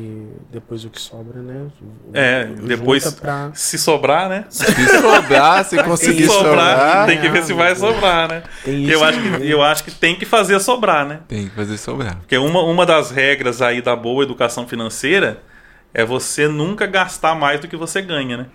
Depois 0.52 0.86
o 0.86 0.90
que 0.90 1.02
sobra, 1.02 1.42
né? 1.42 1.68
O- 1.82 2.12
É, 2.18 2.46
depois 2.46 3.12
Pra... 3.16 3.52
se 3.54 3.78
sobrar, 3.78 4.30
né? 4.30 4.46
se 4.50 4.66
sobrar, 5.02 5.66
se 5.66 5.76
conseguir 5.84 6.24
Se 6.24 6.28
sobrar, 6.30 6.78
sobrar, 6.78 7.06
tem 7.08 7.20
que 7.20 7.30
ver 7.30 7.44
se 7.44 7.54
vai 7.54 7.76
sobrar, 7.76 8.30
né? 8.30 8.44
Tem 8.64 8.84
Eu 8.86 8.96
isso 8.96 9.04
acho, 9.04 9.20
que, 9.22 9.50
eu 9.52 9.62
acho 9.62 9.84
que 9.84 9.92
tem 9.92 10.16
que 10.16 10.26
fazer 10.26 10.60
sobrar, 10.60 11.06
né? 11.06 11.20
tem 11.28 11.50
que 11.50 11.56
fazer 11.56 11.78
sobrar. 11.78 12.18
Porque 12.20 12.38
uma, 12.38 12.64
uma 12.64 12.86
das 12.86 13.12
regras 13.12 13.62
aí 13.62 13.82
da 13.82 13.96
boa 13.96 14.24
educação 14.24 14.66
financeira 14.68 15.42
é 15.94 16.06
você 16.06 16.48
nunca 16.48 16.86
gastar 16.88 17.36
mais 17.36 17.60
do 17.60 17.68
que 17.68 17.76
você 17.76 18.02
ganha, 18.02 18.38
né? 18.38 18.46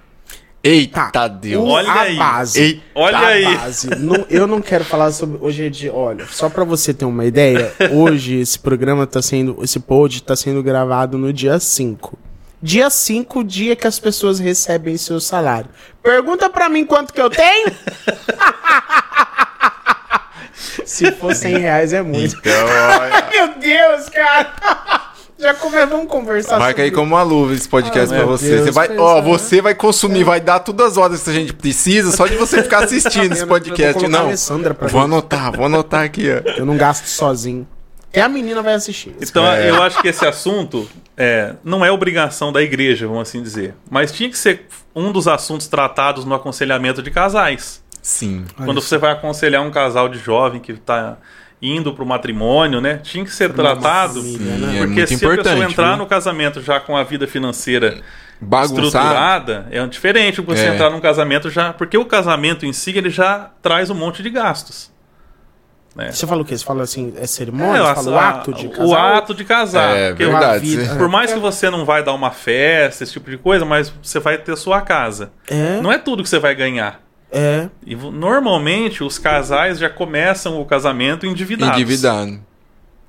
Eita 0.69 1.11
Tá. 1.11 1.29
Deus. 1.29 1.63
O- 1.65 1.69
Olha 1.69 1.91
a 1.91 2.01
aí. 2.03 2.17
base. 2.17 2.83
Olha 2.95 3.17
a 3.19 3.27
aí. 3.27 3.45
base. 3.57 3.89
Não- 3.97 4.27
eu 4.29 4.47
não 4.47 4.61
quero 4.61 4.85
falar 4.85 5.11
sobre. 5.13 5.39
Hoje 5.41 5.67
é 5.67 5.71
de. 5.71 5.89
Olha, 5.89 6.27
só 6.31 6.49
pra 6.51 6.65
você 6.65 6.93
ter 6.93 7.05
uma 7.05 7.25
ideia, 7.25 7.73
hoje 7.93 8.37
esse 8.41 8.59
programa 8.59 9.07
tá 9.07 9.23
sendo. 9.23 9.59
Esse 9.63 9.81
pod 9.81 10.23
tá 10.23 10.37
sendo 10.37 10.63
gravado 10.63 11.17
no 11.17 11.33
dia 11.33 11.59
5. 11.59 12.19
Dia 12.61 12.91
5, 12.91 13.45
dia 13.45 13.77
que 13.77 13.87
as 13.87 13.99
pessoas 14.01 14.39
recebem 14.41 14.97
seu 14.97 15.21
salário. 15.21 15.71
Pergunta 16.03 16.51
pra 16.51 16.69
mim 16.69 16.85
quanto 16.85 17.13
que 17.13 17.21
eu 17.21 17.31
tenho? 17.31 17.69
Se 20.85 21.13
for 21.13 21.35
100 21.35 21.59
reais 21.59 21.93
é 21.93 22.03
muito. 22.03 22.37
Então, 22.39 22.67
olha. 22.67 23.29
Meu 23.31 23.55
Deus, 23.61 24.09
cara! 24.09 24.55
Já 25.39 25.55
come... 25.55 25.87
vamos 25.87 26.09
conversar 26.09 26.59
Vai 26.59 26.75
cair 26.75 26.87
sobre 26.87 27.01
como 27.01 27.15
uma 27.15 27.23
luva 27.23 27.55
esse 27.55 27.69
podcast 27.69 28.13
Ah, 28.13 28.19
pra 28.19 28.27
você. 28.27 28.49
Deus, 28.49 28.63
você 28.65 28.71
vai, 28.73 28.97
ó, 28.99 29.17
né? 29.17 29.23
você 29.23 29.63
vai 29.63 29.75
consumir, 29.75 30.25
vai 30.25 30.41
dar 30.41 30.61
todas 30.61 30.93
as 30.93 30.97
horas 30.97 31.23
que 31.23 31.31
a 31.31 31.33
gente 31.33 31.53
precisa 31.53 32.11
só 32.11 32.27
de 32.27 32.37
você 32.37 32.63
ficar 32.63 32.85
assistindo 32.85 33.33
esse 33.33 33.47
podcast. 33.47 34.09
Não, 34.09 34.31
vou 34.89 35.01
anotar, 35.01 35.53
vou 35.57 35.67
anotar 35.67 36.05
aqui, 36.05 36.27
ó. 36.31 36.51
Eu 36.59 36.67
não 36.67 36.77
gasto 36.77 37.07
sozinho. 37.07 37.67
Até 38.11 38.23
a 38.23 38.29
menina 38.29 38.63
vai 38.63 38.75
assistir. 38.75 39.15
Então 39.21 39.47
É. 39.47 39.71
eu 39.71 39.83
acho 39.83 40.01
que 40.01 40.09
esse 40.09 40.27
assunto 40.27 40.89
é, 41.17 41.55
não 41.63 41.85
é 41.85 41.93
obrigação 41.93 42.51
da 42.51 42.63
igreja, 42.63 43.07
vamos 43.07 43.29
assim 43.29 43.43
dizer. 43.43 43.75
Mas 43.91 44.11
tinha 44.11 44.31
que 44.31 44.39
ser 44.39 44.67
um 44.95 45.13
dos 45.13 45.29
assuntos 45.29 45.69
tratados 45.69 46.25
no 46.25 46.35
aconselhamento 46.35 47.03
de 47.03 47.11
casais. 47.11 47.83
Sim. 48.01 48.45
Quando 48.57 48.81
você 48.81 48.97
vai 48.97 49.13
aconselhar 49.13 49.63
um 49.63 49.71
casal 49.71 50.09
de 50.09 50.19
jovem 50.19 50.59
que 50.61 50.73
está 50.73 51.19
indo 51.61 51.93
para 51.93 52.05
o 52.05 52.07
matrimônio, 52.07 52.81
né? 52.81 52.99
Tinha 53.03 53.25
que 53.25 53.33
ser 53.33 53.53
tratado. 53.53 54.15
família, 54.23 54.39
né? 54.57 54.69
Sim, 54.71 54.77
é 54.77 54.79
Porque 54.81 54.95
muito 54.95 55.09
se 55.09 55.15
a 55.15 55.29
pessoa 55.37 55.65
entrar 55.65 55.89
viu? 55.89 55.97
no 55.99 56.07
casamento 56.07 56.61
já 56.61 56.79
com 56.79 56.97
a 56.97 57.03
vida 57.03 57.27
financeira 57.27 58.01
Bagunçado. 58.41 58.85
estruturada, 58.87 59.67
é 59.71 59.85
diferente 59.87 60.41
você 60.41 60.67
É. 60.67 60.75
entrar 60.75 60.91
num 60.91 61.01
casamento 61.01 61.51
já. 61.51 61.73
Porque 61.73 61.99
o 61.99 62.05
casamento 62.05 62.65
em 62.65 62.73
si 62.73 62.97
ele 62.97 63.11
já 63.11 63.51
traz 63.61 63.91
um 63.91 63.95
monte 63.95 64.23
de 64.23 64.31
gastos. 64.31 64.97
Né? 65.97 66.13
Você 66.13 66.29
fala 66.29 66.43
o 66.43 66.45
quê? 66.45 66.57
Você 66.57 66.65
fala 66.65 66.85
assim, 66.85 67.13
é 67.17 67.27
cerimônia? 67.27 67.79
É, 67.81 67.83
você 67.83 67.89
a- 67.91 67.95
fala 67.97 68.11
o 68.13 68.19
ato 68.21 68.53
de 68.53 68.67
o 68.69 68.71
casar? 68.71 69.15
ato 69.17 69.35
de 69.35 69.45
casar. 69.45 69.97
É 69.97 70.09
Porque 70.11 70.27
verdade. 70.27 70.77
vida- 70.77 70.95
Por 70.95 71.09
mais 71.09 71.33
que 71.33 71.41
você 71.41 71.69
não 71.71 71.85
vai 71.85 72.05
dar 72.05 72.13
uma 72.15 72.31
festa, 72.31 73.03
esse 73.03 73.15
tipo 73.15 73.29
de 73.29 73.37
coisa, 73.37 73.65
mas 73.65 73.93
você 74.01 74.21
vai 74.21 74.39
ter 74.39 74.57
sua 74.57 74.81
casa. 74.81 75.33
É, 75.51 75.81
Não 75.81 75.91
é 75.91 75.99
tudo 75.99 76.23
que 76.23 76.29
você 76.29 76.39
vai 76.39 76.55
ganhar. 76.55 77.01
É. 77.31 77.69
E 77.87 77.95
normalmente 77.95 79.03
os 79.05 79.19
casais 79.19 79.79
já 79.79 79.89
começam 79.91 80.61
o 80.61 80.65
casamento 80.65 81.27
endividados. 81.27 81.77
Endividado. 81.77 82.41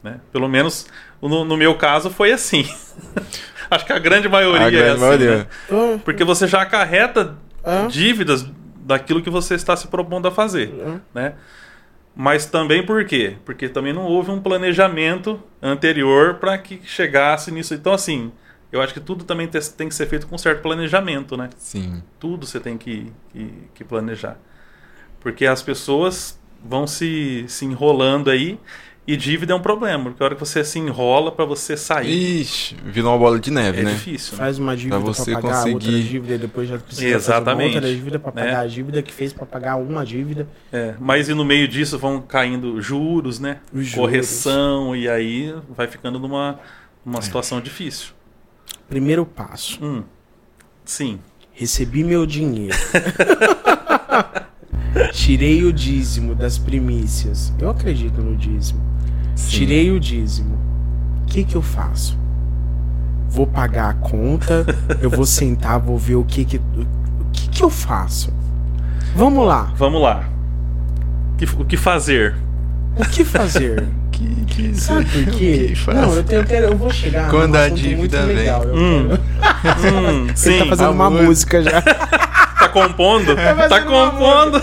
né? 0.03 0.19
Pelo 0.31 0.47
menos 0.49 0.87
no, 1.21 1.43
no 1.45 1.55
meu 1.57 1.75
caso 1.75 2.09
foi 2.09 2.31
assim. 2.31 2.67
Acho 3.71 3.85
que 3.85 3.93
a 3.93 3.99
grande 3.99 4.27
maioria 4.27 4.65
A 4.65 4.67
é 4.67 4.71
grande 4.71 4.89
assim. 4.91 4.99
maioria. 5.01 5.37
né? 5.37 5.45
É, 5.69 5.97
Porque 6.03 6.23
você 6.23 6.47
já 6.47 6.61
acarreta 6.61 7.35
É. 7.63 7.87
dívidas 7.87 8.45
daquilo 8.83 9.21
que 9.21 9.29
você 9.29 9.53
está 9.55 9.75
se 9.75 9.87
propondo 9.87 10.27
a 10.27 10.31
fazer. 10.31 10.73
Né? 11.13 11.33
Mas 12.15 12.45
também 12.47 12.83
por 12.85 13.05
quê? 13.05 13.35
Porque 13.45 13.69
também 13.69 13.93
não 13.93 14.03
houve 14.03 14.31
um 14.31 14.41
planejamento 14.41 15.39
anterior 15.61 16.35
para 16.35 16.57
que 16.57 16.81
chegasse 16.83 17.51
nisso. 17.51 17.73
Então, 17.75 17.93
assim, 17.93 18.31
eu 18.71 18.81
acho 18.81 18.93
que 18.93 18.99
tudo 18.99 19.23
também 19.23 19.47
te- 19.47 19.59
tem 19.71 19.87
que 19.89 19.95
ser 19.95 20.07
feito 20.07 20.27
com 20.27 20.37
certo 20.37 20.61
planejamento, 20.61 21.35
né? 21.37 21.49
Sim. 21.57 22.03
Tudo 22.19 22.45
você 22.45 22.59
tem 22.59 22.77
que, 22.77 23.11
que, 23.31 23.53
que 23.75 23.83
planejar. 23.83 24.37
Porque 25.19 25.45
as 25.45 25.61
pessoas 25.61 26.39
vão 26.63 26.85
se, 26.87 27.45
se 27.47 27.65
enrolando 27.65 28.29
aí 28.29 28.59
e 29.07 29.17
dívida 29.17 29.53
é 29.53 29.55
um 29.55 29.61
problema. 29.61 30.05
Porque 30.05 30.21
a 30.21 30.25
hora 30.27 30.35
que 30.35 30.39
você 30.39 30.63
se 30.63 30.77
enrola 30.77 31.31
para 31.31 31.43
você 31.43 31.75
sair, 31.75 32.41
Ixi, 32.41 32.75
virou 32.85 33.11
uma 33.11 33.17
bola 33.17 33.39
de 33.39 33.49
neve, 33.49 33.79
é 33.81 33.83
né? 33.83 33.91
difícil. 33.93 34.33
né? 34.33 34.37
Faz 34.37 34.59
uma 34.59 34.77
dívida 34.77 34.97
pra, 34.97 35.05
você 35.05 35.33
pagar 35.33 35.57
outra 35.65 35.71
conseguir- 35.73 36.03
dívida 36.03 36.35
e 36.35 36.37
depois 36.37 36.69
já 36.69 36.77
precisa 36.77 37.07
Exatamente. 37.07 37.73
fazer 37.73 37.77
uma 37.79 37.87
outra 37.87 37.89
dívida 37.95 38.19
pra 38.19 38.31
né? 38.33 38.43
pagar 38.43 38.59
a 38.61 38.67
dívida 38.67 39.01
que 39.01 39.11
fez 39.11 39.33
pra 39.33 39.45
pagar 39.47 39.77
uma 39.77 40.05
dívida. 40.05 40.47
É, 40.71 40.93
mas 40.99 41.27
e 41.27 41.33
no 41.33 41.43
meio 41.43 41.67
disso 41.67 41.97
vão 41.97 42.21
caindo 42.21 42.79
juros, 42.81 43.39
né? 43.39 43.57
Os 43.73 43.87
juros. 43.87 43.95
Correção, 43.95 44.95
e 44.95 45.09
aí 45.09 45.55
vai 45.75 45.87
ficando 45.87 46.19
numa, 46.19 46.59
É. 46.61 46.63
numa 47.03 47.21
situação 47.21 47.59
difícil. 47.59 48.11
Primeiro 48.89 49.23
passo. 49.23 49.83
Hum, 49.85 50.03
sim. 50.83 51.19
Recebi 51.53 52.03
meu 52.03 52.25
dinheiro. 52.25 52.75
Tirei 55.13 55.63
o 55.63 55.71
dízimo 55.71 56.33
das 56.33 56.57
primícias. 56.57 57.53
Eu 57.59 57.69
acredito 57.69 58.21
no 58.21 58.35
dízimo. 58.35 58.81
Sim. 59.35 59.49
Tirei 59.49 59.91
o 59.91 59.99
dízimo. 59.99 60.57
O 61.21 61.25
que 61.27 61.43
que 61.43 61.55
eu 61.55 61.61
faço? 61.61 62.17
Vou 63.29 63.45
pagar 63.45 63.91
a 63.91 63.93
conta, 63.93 64.65
eu 64.99 65.09
vou 65.09 65.25
sentar, 65.25 65.79
vou 65.79 65.97
ver 65.97 66.15
o 66.15 66.23
que 66.23 66.43
que 66.43 66.57
o 66.57 67.31
que 67.31 67.47
que 67.49 67.63
eu 67.63 67.69
faço. 67.69 68.33
Vamos 69.15 69.45
lá. 69.45 69.71
Vamos 69.75 70.01
lá. 70.01 70.27
o 71.59 71.65
que 71.65 71.77
fazer. 71.77 72.35
O 72.97 73.07
que 73.07 73.23
fazer? 73.23 73.87
Que, 74.19 74.45
que, 74.71 74.81
Sabe 74.81 75.05
por 75.23 75.33
quê? 75.33 75.67
que 75.69 75.75
faz? 75.75 75.97
Não, 75.97 76.13
eu, 76.13 76.23
tenho, 76.23 76.41
eu, 76.41 76.45
quero, 76.45 76.65
eu 76.67 76.77
vou 76.77 76.91
chegar 76.91 77.29
Quando 77.29 77.55
a 77.55 77.69
dívida 77.69 78.25
vem. 78.25 78.35
legal. 78.35 78.65
Hum. 78.67 79.09
Hum, 79.13 80.23
Ele 80.27 80.35
sim, 80.35 80.59
tá 80.59 80.65
fazendo 80.65 80.91
uma 80.91 81.07
amor. 81.07 81.23
música 81.23 81.63
já. 81.63 81.81
tá 82.59 82.69
compondo? 82.73 83.33
Tá 83.35 83.53
uma 83.53 83.81
compondo. 83.81 84.61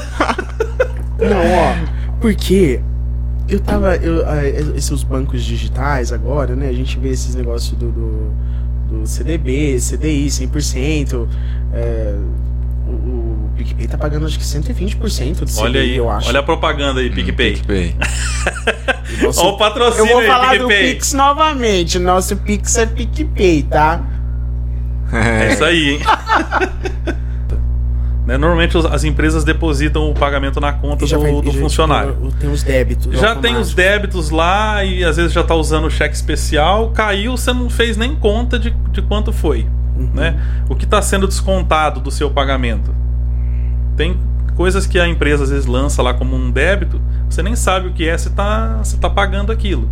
Não, 1.18 1.54
ó. 1.54 1.74
Porque 2.20 2.80
eu 3.48 3.60
tava. 3.60 3.96
Eu, 3.96 4.22
esses 4.74 5.02
bancos 5.02 5.42
digitais 5.42 6.12
agora, 6.12 6.54
né? 6.54 6.68
A 6.68 6.72
gente 6.72 6.98
vê 6.98 7.08
esses 7.10 7.34
negócios 7.34 7.76
do, 7.78 7.90
do, 7.90 8.32
do 8.90 9.06
CDB, 9.06 9.78
CDI 9.80 10.26
100%. 10.26 11.26
É, 11.72 12.14
o, 12.86 12.90
o 12.90 13.15
PicPay 13.56 13.88
tá 13.88 13.98
pagando 13.98 14.26
acho 14.26 14.38
que 14.38 14.44
120% 14.44 15.40
do 15.40 15.46
CDI, 15.46 15.60
Olha 15.60 15.80
aí, 15.80 15.96
eu 15.96 16.10
acho. 16.10 16.28
olha 16.28 16.40
a 16.40 16.42
propaganda 16.42 17.00
aí, 17.00 17.10
PicPay. 17.10 17.54
PicPay. 17.54 17.96
Nosso- 19.22 19.40
Olha 19.40 19.48
o 19.50 19.56
patrocínio 19.58 20.06
eu 20.06 20.12
vou 20.12 20.20
aí, 20.20 20.26
falar 20.26 20.58
do 20.58 20.66
PicPay. 20.68 20.94
Pix 20.94 21.12
novamente. 21.12 21.98
Nosso 21.98 22.36
Pix 22.36 22.76
é 22.78 22.86
PicPay, 22.86 23.62
tá? 23.64 24.00
É 25.12 25.52
isso 25.52 25.64
aí, 25.64 25.90
hein? 25.94 26.00
Né, 28.26 28.36
Normalmente 28.36 28.76
as 28.90 29.04
empresas 29.04 29.44
depositam 29.44 30.10
o 30.10 30.14
pagamento 30.14 30.60
na 30.60 30.72
conta 30.72 31.06
já 31.06 31.16
do, 31.16 31.22
vai- 31.22 31.30
do 31.42 31.52
já, 31.52 31.60
funcionário. 31.60 32.12
tipo, 32.14 32.32
tem 32.32 32.50
os 32.50 32.60
débitos. 32.64 33.20
Já 33.20 33.36
tem 33.36 33.56
os 33.56 33.72
débitos 33.72 34.30
lá 34.30 34.82
e 34.84 35.04
às 35.04 35.16
vezes 35.16 35.32
já 35.32 35.44
tá 35.44 35.54
usando 35.54 35.84
o 35.84 35.90
cheque 35.90 36.16
especial, 36.16 36.90
caiu, 36.90 37.36
você 37.36 37.52
não 37.52 37.70
fez 37.70 37.96
nem 37.96 38.16
conta 38.16 38.58
de, 38.58 38.70
de 38.90 39.00
quanto 39.00 39.32
foi. 39.32 39.64
Uhum. 39.96 40.10
Né? 40.12 40.40
O 40.68 40.74
que 40.74 40.84
está 40.84 41.00
sendo 41.00 41.28
descontado 41.28 42.00
do 42.00 42.10
seu 42.10 42.28
pagamento? 42.28 42.92
Tem 43.96 44.16
coisas 44.54 44.86
que 44.86 44.98
a 44.98 45.06
empresa 45.08 45.44
às 45.44 45.50
vezes 45.50 45.66
lança 45.66 46.02
lá 46.02 46.14
como 46.14 46.34
um 46.36 46.50
débito, 46.50 47.00
você 47.28 47.42
nem 47.42 47.56
sabe 47.56 47.88
o 47.88 47.92
que 47.92 48.08
é, 48.08 48.16
você 48.16 48.28
está 48.28 48.78
você 48.82 48.96
tá 48.96 49.08
pagando 49.10 49.50
aquilo. 49.52 49.88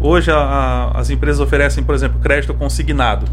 Hoje 0.00 0.30
a- 0.30 0.36
a- 0.36 0.98
as 1.00 1.10
empresas 1.10 1.40
oferecem, 1.40 1.82
por 1.82 1.94
exemplo, 1.94 2.18
crédito 2.20 2.52
consignado, 2.54 3.26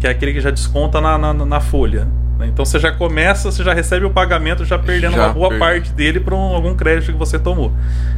que 0.00 0.06
é 0.06 0.10
aquele 0.10 0.32
que 0.32 0.40
já 0.40 0.50
desconta 0.50 1.00
na, 1.00 1.16
na, 1.16 1.32
na 1.32 1.60
folha. 1.60 2.06
né? 2.38 2.46
Então 2.48 2.64
você 2.64 2.78
já 2.78 2.90
começa, 2.90 3.50
você 3.50 3.62
já 3.62 3.72
recebe 3.72 4.04
o 4.04 4.10
pagamento 4.10 4.64
já 4.64 4.78
perdendo 4.78 5.14
Já 5.14 5.26
uma 5.26 5.32
boa 5.34 5.48
parte 5.58 5.92
dele 5.92 6.18
para 6.20 6.34
algum 6.36 6.74
crédito 6.74 7.12
que 7.12 7.18
você 7.18 7.38
tomou. 7.38 7.72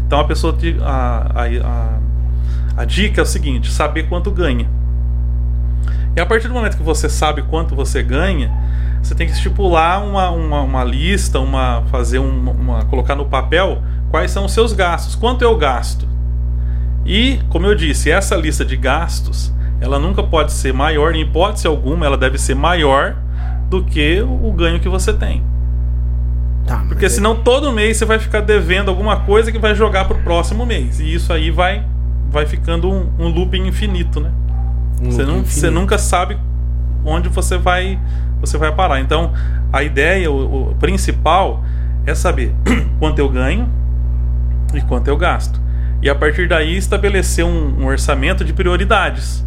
Então 0.07 0.19
a 0.19 0.25
pessoa 0.25 0.53
te- 0.55 0.77
a, 0.81 1.31
a, 1.35 1.45
a, 1.45 1.99
a 2.83 2.85
dica 2.85 3.21
é 3.21 3.23
o 3.23 3.27
seguinte: 3.27 3.71
saber 3.71 4.05
quanto 4.09 4.31
ganha. 4.31 4.67
E 6.17 6.21
a 6.21 6.27
partir 6.27 6.49
do 6.49 6.55
momento 6.55 6.77
que 6.77 6.83
você 6.83 7.09
sabe 7.09 7.43
quanto 7.43 7.75
você 7.75 8.03
ganha, 8.03 8.51
você 9.03 9.15
tem 9.15 9.27
que 9.27 9.33
estipular 9.33 10.03
uma, 10.05 10.31
uma, 10.31 10.61
uma 10.63 10.85
lista, 10.85 11.41
uma 11.41 11.83
fazer 11.91 12.19
um- 12.21 12.51
uma 12.51 12.85
colocar 12.85 13.15
no 13.15 13.27
papel 13.27 13.83
quais 14.11 14.31
são 14.31 14.45
os 14.45 14.53
seus 14.53 14.73
gastos, 14.73 15.15
quanto 15.17 15.43
eu 15.43 15.57
gasto. 15.57 16.07
E, 17.05 17.41
como 17.51 17.67
eu 17.67 17.75
disse, 17.75 18.11
essa 18.11 18.37
lista 18.37 18.65
de 18.65 18.77
gastos, 18.77 19.53
ela 19.81 19.99
nunca 19.99 20.23
pode 20.23 20.53
ser 20.53 20.73
maior, 20.73 21.15
em 21.15 21.21
hipótese 21.23 21.67
alguma, 21.67 22.07
ela 22.07 22.17
deve 22.17 22.39
ser 22.39 22.55
maior 22.55 23.17
do 23.69 23.83
que 23.85 24.23
o 24.23 24.53
ganho 24.53 24.79
que 24.81 24.89
você 24.89 25.13
tem. 25.13 25.43
Tá, 26.67 26.83
Porque 26.89 27.05
é- 27.07 27.09
senão 27.11 27.35
todo 27.37 27.73
mês 27.73 27.97
você 27.99 28.05
vai 28.07 28.19
ficar 28.19 28.41
devendo 28.41 28.89
alguma 28.89 29.17
coisa 29.21 29.53
que 29.53 29.59
vai 29.59 29.75
jogar 29.75 30.07
pro 30.07 30.17
próximo 30.19 30.65
mês. 30.65 30.99
E 31.01 31.13
isso 31.13 31.31
aí 31.33 31.51
vai, 31.51 31.85
vai 32.31 32.47
ficando 32.47 32.91
um, 32.91 33.11
um 33.19 33.29
looping 33.29 33.67
infinito, 33.67 34.19
né? 34.21 34.31
Um 35.01 35.11
Você, 35.11 35.25
não, 35.25 35.45
você 35.45 35.71
nunca 35.71 35.99
sabe 35.99 36.39
onde 37.05 37.29
você 37.29 37.59
vai, 37.59 37.99
você 38.41 38.57
vai 38.57 38.75
parar. 38.75 39.01
Então, 39.01 39.33
a 39.73 39.83
ideia, 39.83 40.31
o, 40.31 40.71
o 40.71 40.75
principal, 40.77 41.63
é 42.07 42.15
saber 42.15 42.55
quanto 42.99 43.19
eu 43.19 43.29
ganho 43.29 43.69
e 44.75 44.81
quanto 44.83 45.09
eu 45.09 45.17
gasto. 45.17 45.61
E 46.03 46.11
a 46.11 46.15
partir 46.15 46.49
daí 46.49 46.77
estabelecer 46.77 47.45
um, 47.45 47.83
um 47.83 47.87
orçamento 47.87 48.45
de 48.45 48.53
prioridades. 48.53 49.45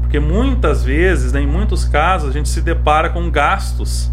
Porque 0.00 0.18
muitas 0.18 0.84
vezes, 0.84 1.32
né, 1.32 1.40
em 1.40 1.46
muitos 1.46 1.84
casos, 1.84 2.30
a 2.30 2.32
gente 2.32 2.48
se 2.48 2.60
depara 2.60 3.10
com 3.10 3.30
gastos, 3.30 4.10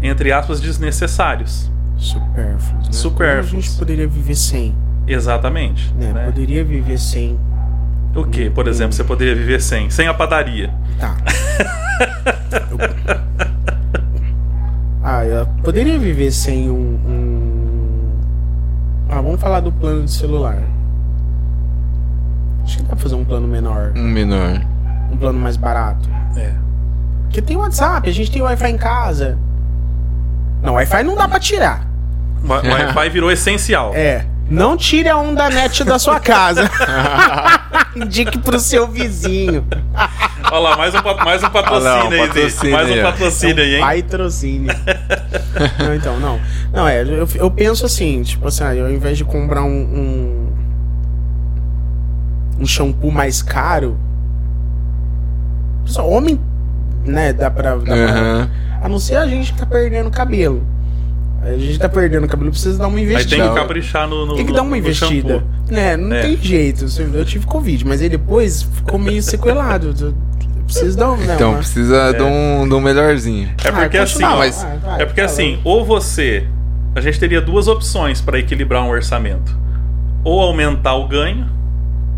entre 0.00 0.32
aspas, 0.32 0.60
desnecessários. 0.60 1.70
Supérfluos. 1.96 2.86
Né? 2.86 2.92
Supérfluos. 2.92 3.50
Como 3.50 3.58
A 3.58 3.62
gente 3.62 3.78
poderia 3.78 4.06
viver 4.06 4.34
sem. 4.36 4.74
Exatamente. 5.06 5.92
Né? 5.94 6.12
né? 6.12 6.24
Poderia 6.26 6.64
viver 6.64 6.98
sem. 6.98 7.38
O 8.14 8.24
que, 8.24 8.50
por 8.50 8.66
exemplo, 8.66 8.92
você 8.92 9.04
poderia 9.04 9.34
viver 9.34 9.60
sem? 9.60 9.88
Sem 9.90 10.08
a 10.08 10.14
padaria. 10.14 10.70
Tá. 10.98 11.14
Ah, 15.02 15.24
eu 15.24 15.46
poderia 15.62 15.98
viver 15.98 16.30
sem 16.30 16.70
um, 16.70 16.74
um- 16.74 18.12
Ah, 19.08 19.22
vamos 19.22 19.40
falar 19.40 19.60
do 19.60 19.72
plano 19.72 20.04
de 20.04 20.10
celular. 20.10 20.58
Acho 22.62 22.76
que 22.76 22.82
dá 22.82 22.88
pra 22.90 22.96
fazer 22.98 23.14
um 23.14 23.24
plano 23.24 23.48
menor, 23.48 23.92
Um 23.96 24.02
menor. 24.02 24.60
um 25.10 25.16
plano 25.16 25.38
mais 25.38 25.56
barato. 25.56 26.08
É. 26.36 26.52
Porque 27.22 27.40
tem 27.40 27.56
WhatsApp, 27.56 28.08
a 28.08 28.12
gente 28.12 28.30
tem 28.30 28.42
Wi-Fi 28.42 28.68
em 28.70 28.76
casa. 28.76 29.38
Não, 30.62 30.74
Wi-Fi 30.74 31.02
não 31.04 31.16
dá 31.16 31.26
pra 31.26 31.40
tirar. 31.40 31.86
O 32.44 32.48
Wi-Fi 32.48 33.08
virou 33.08 33.30
essencial. 33.30 33.94
É. 33.94 34.26
Não 34.50 34.76
tire 34.76 35.08
a 35.08 35.16
onda 35.16 35.50
net 35.50 35.84
da 35.84 35.98
sua 35.98 36.18
casa. 36.18 36.70
Indique 37.94 38.38
pro 38.38 38.58
seu 38.58 38.86
vizinho. 38.86 39.66
Olha 40.50 40.58
lá, 40.58 40.76
mais 40.76 40.94
um, 40.94 41.02
mais 41.24 41.42
um 41.42 41.50
patrocínio 41.50 41.90
Olha 41.90 42.02
lá, 42.02 42.04
um 42.04 42.10
aí, 42.10 42.28
patrocínio. 42.28 42.72
Mais 42.72 42.90
um 42.90 43.02
patrocínio 43.02 43.62
aí, 43.62 43.74
hein? 43.74 44.02
Patrocínio. 44.02 44.74
não, 45.78 45.94
então, 45.94 46.18
não. 46.18 46.40
Não, 46.72 46.88
é, 46.88 47.02
eu, 47.02 47.28
eu 47.34 47.50
penso 47.50 47.84
assim, 47.84 48.22
tipo 48.22 48.48
assim, 48.48 48.64
ah, 48.64 48.70
ao 48.70 48.90
invés 48.90 49.18
de 49.18 49.24
comprar 49.24 49.62
um, 49.62 49.68
um. 49.68 50.52
um 52.60 52.66
shampoo 52.66 53.10
mais 53.10 53.42
caro. 53.42 53.98
Só 55.84 56.08
homem, 56.08 56.40
né, 57.04 57.32
dá 57.32 57.50
pra. 57.50 57.76
Dá 57.76 57.84
pra 57.84 58.48
a 58.80 58.88
não 58.88 58.98
ser 58.98 59.16
a 59.16 59.26
gente 59.26 59.52
que 59.52 59.58
tá 59.58 59.66
perdendo 59.66 60.10
cabelo. 60.10 60.62
A 61.42 61.56
gente 61.56 61.78
tá 61.78 61.88
perdendo 61.88 62.26
cabelo, 62.26 62.50
precisa 62.50 62.78
dar 62.78 62.88
uma 62.88 62.98
Aí 62.98 63.04
tem 63.04 63.12
investida. 63.14 63.48
que 63.48 63.54
caprichar 63.54 64.06
no, 64.08 64.26
no 64.26 64.34
Tem 64.36 64.44
que 64.44 64.52
dar 64.52 64.62
uma 64.62 64.76
investida. 64.76 65.42
né, 65.70 65.96
não 65.96 66.14
É. 66.14 66.22
tem 66.22 66.36
jeito. 66.36 66.84
Eu 67.14 67.24
tive 67.24 67.46
Covid, 67.46 67.86
mas 67.86 68.02
aí 68.02 68.08
depois 68.08 68.62
ficou 68.62 68.98
meio 68.98 69.22
sequelado. 69.22 69.94
Eu 70.00 70.14
preciso 70.64 70.98
dar 70.98 71.12
um. 71.12 71.16
né, 71.16 71.34
Então 71.36 71.50
uma- 71.50 71.58
precisa 71.58 72.12
de, 72.12 72.22
um, 72.22 72.68
de 72.68 72.74
um 72.74 72.80
melhorzinho. 72.80 73.48
É 73.64 73.70
porque 73.72 73.96
Ah, 73.96 74.02
assim, 74.02 74.24
ó, 74.24 74.36
mas- 74.36 74.62
é 74.98 75.04
porque 75.06 75.20
fala. 75.20 75.32
assim, 75.32 75.58
ou 75.64 75.84
você, 75.84 76.44
a 76.94 77.00
gente 77.00 77.18
teria 77.18 77.40
duas 77.40 77.68
opções 77.68 78.20
para 78.20 78.38
equilibrar 78.38 78.82
um 78.82 78.90
orçamento: 78.90 79.56
ou 80.24 80.40
aumentar 80.40 80.94
o 80.96 81.06
ganho, 81.08 81.46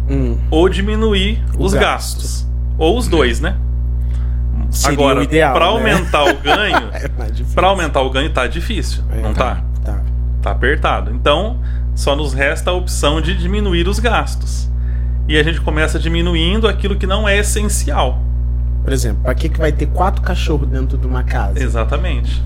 Hum, 0.09 0.37
ou 0.51 0.69
diminuir 0.69 1.45
O 1.57 1.65
os 1.67 1.73
gasto. 1.75 2.17
gastos, 2.17 2.47
ou 2.79 2.99
os 2.99 3.07
dois, 3.07 3.39
né? 3.41 3.55
Seria 4.71 4.97
Agora, 4.97 5.21
o 5.21 5.23
ideal. 5.23 5.53
para 5.53 5.65
né? 5.67 5.71
aumentar 5.73 6.25
o 6.25 6.35
ganho, 6.41 6.89
É 6.93 7.25
difícil. 7.31 7.55
para 7.55 7.67
aumentar 7.69 8.01
o 8.03 8.11
ganho 8.11 8.31
tá 8.31 8.47
difícil, 8.47 9.03
É, 9.13 9.21
não 9.21 9.35
tá? 9.35 9.63
Tá. 9.85 10.01
Tá 10.43 10.51
apertado. 10.53 11.11
Então, 11.13 11.59
só 11.95 12.15
nos 12.17 12.33
resta 12.33 12.71
a 12.71 12.75
opção 12.75 13.21
de 13.21 13.37
diminuir 13.37 13.87
os 13.89 13.99
gastos. 13.99 14.71
E 15.29 15.37
a 15.39 15.43
gente 15.43 15.61
começa 15.61 15.99
diminuindo 15.99 16.67
aquilo 16.67 16.97
que 16.97 17.07
não 17.07 17.29
é 17.29 17.39
essencial. 17.39 18.19
Por 18.83 18.93
exemplo, 18.93 19.23
pra 19.23 19.35
que, 19.35 19.49
que 19.49 19.59
vai 19.59 19.71
ter 19.71 19.87
quatro 19.87 20.23
cachorros 20.23 20.67
dentro 20.69 20.97
de 20.97 21.07
uma 21.07 21.23
casa? 21.23 21.63
Exatamente. 21.63 22.43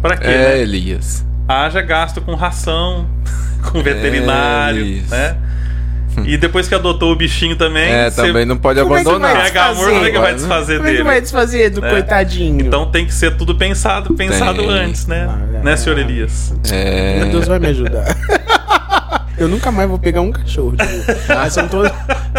Para 0.00 0.16
quê? 0.16 0.26
É, 0.28 0.48
né? 0.54 0.60
Elias. 0.60 1.26
Haja 1.48 1.82
gasto 1.82 2.20
com 2.20 2.34
ração, 2.36 3.06
com 3.70 3.82
veterinário, 3.82 4.84
isso. 4.84 5.10
né? 5.10 5.36
E 6.26 6.36
depois 6.36 6.68
que 6.68 6.74
adotou 6.74 7.12
o 7.12 7.16
bichinho 7.16 7.56
também, 7.56 7.84
É, 7.90 8.10
você 8.10 8.22
também 8.26 8.44
não 8.46 8.56
pode 8.56 8.80
Como 8.80 8.96
é 8.96 9.02
que 9.02 9.08
abandonar. 9.08 9.34
vai 9.36 9.44
pega 9.44 9.64
amor, 9.64 9.88
como 9.90 10.04
é 10.04 10.10
que 10.10 10.18
vai 10.18 10.34
desfazer? 10.34 10.34
desfazer 10.34 10.76
Como 10.76 10.88
é 10.88 10.90
que 10.90 10.96
dele? 10.98 11.08
vai 11.08 11.20
desfazer 11.20 11.70
do 11.70 11.80
Né? 11.80 11.90
coitadinho? 11.90 12.66
Então 12.66 12.90
tem 12.90 13.06
que 13.06 13.14
ser 13.14 13.36
tudo 13.36 13.54
pensado, 13.54 14.14
pensado 14.14 14.58
Tem. 14.58 14.68
antes, 14.70 15.06
né? 15.06 15.26
Ah, 15.28 15.58
é. 15.58 15.62
né, 15.64 15.76
senhor 15.76 15.98
Elias? 15.98 16.54
É. 16.70 17.18
Meu 17.20 17.28
Deus 17.32 17.46
vai 17.48 17.58
me 17.58 17.66
ajudar. 17.68 18.16
Eu 19.38 19.48
nunca 19.48 19.72
mais 19.72 19.88
vou 19.88 19.98
pegar 19.98 20.20
um 20.20 20.30
cachorro 20.30 20.76
de 20.76 20.84
rua. 20.84 21.04
Mas, 21.28 21.52
são 21.54 21.66
todos... 21.66 21.90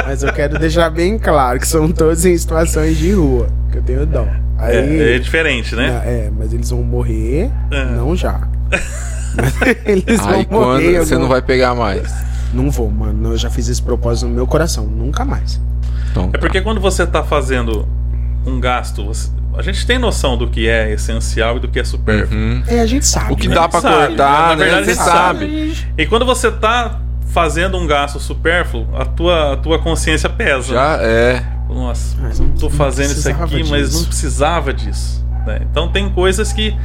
Mas 0.05 0.23
eu 0.23 0.31
quero 0.31 0.57
deixar 0.59 0.89
bem 0.89 1.17
claro 1.17 1.59
que 1.59 1.67
são 1.67 1.91
todos 1.91 2.23
em 2.25 2.37
situações 2.37 2.97
de 2.97 3.11
rua. 3.13 3.47
Que 3.71 3.79
eu 3.79 3.81
tenho 3.81 4.05
dó. 4.05 4.25
Aí, 4.59 5.01
É, 5.01 5.15
é 5.15 5.19
diferente, 5.19 5.75
né? 5.75 6.01
É, 6.05 6.29
mas 6.37 6.53
eles 6.53 6.69
vão 6.69 6.81
morrer, 6.83 7.49
É. 7.71 7.85
não 7.85 8.15
já. 8.15 8.47
Mas 9.35 9.53
eles 9.85 10.19
vão 10.21 10.29
Aí 10.29 10.45
quando 10.45 10.61
morrer. 10.65 10.99
você 10.99 11.13
algum- 11.15 11.23
não 11.23 11.29
vai 11.29 11.41
pegar 11.41 11.73
mais. 11.75 12.13
Não 12.53 12.69
vou, 12.69 12.89
mano. 12.91 13.31
Eu 13.33 13.37
já 13.37 13.49
fiz 13.49 13.67
esse 13.67 13.81
propósito 13.81 14.27
no 14.27 14.33
meu 14.35 14.45
coração. 14.47 14.85
Nunca 14.85 15.25
mais. 15.25 15.59
Então, 16.11 16.29
É 16.33 16.37
porque 16.37 16.61
quando 16.61 16.79
você 16.79 17.03
está 17.03 17.23
fazendo 17.23 17.87
um 18.45 18.59
gasto, 18.59 19.03
você- 19.05 19.31
a 19.57 19.61
gente 19.61 19.85
tem 19.85 19.97
noção 19.97 20.37
do 20.37 20.47
que 20.47 20.67
é 20.67 20.91
essencial 20.91 21.57
e 21.57 21.59
do 21.59 21.67
que 21.67 21.79
é 21.79 21.83
supérfluo. 21.83 22.39
Uhum. 22.39 22.63
É, 22.67 22.79
a 22.81 22.85
gente 22.85 23.05
sabe. 23.05 23.33
O 23.33 23.35
que 23.35 23.47
né? 23.47 23.55
dá 23.55 23.67
pra 23.67 23.81
Sabe, 23.81 24.07
cortar, 24.07 24.49
na 24.49 24.55
né? 24.55 24.63
verdade, 24.65 24.85
Você 24.85 24.91
a 24.91 24.93
gente 24.93 25.03
sabe. 25.03 25.77
E 25.97 26.05
quando 26.05 26.25
você 26.25 26.47
está 26.49 26.99
fazendo 27.27 27.77
um 27.77 27.87
gasto 27.87 28.19
supérfluo, 28.19 28.87
a 28.95 29.05
tua, 29.05 29.53
a 29.53 29.57
tua 29.57 29.79
consciência 29.79 30.29
pesa. 30.29 30.73
Já 30.73 30.97
é. 31.01 31.43
Nossa, 31.67 32.15
Mas 32.21 32.39
não- 32.39 32.49
tô 32.49 32.67
não 32.67 32.69
fazendo 32.69 33.05
isso 33.07 33.23
precisava 33.23 33.45
aqui, 33.45 33.69
mas 33.69 33.87
disso. 33.89 33.97
não 33.99 34.05
precisava 34.05 34.73
disso. 34.73 35.25
né? 35.47 35.59
Então 35.71 35.87
tem 35.91 36.09
coisas 36.09 36.53
que 36.53 36.67
Isso, 36.67 36.77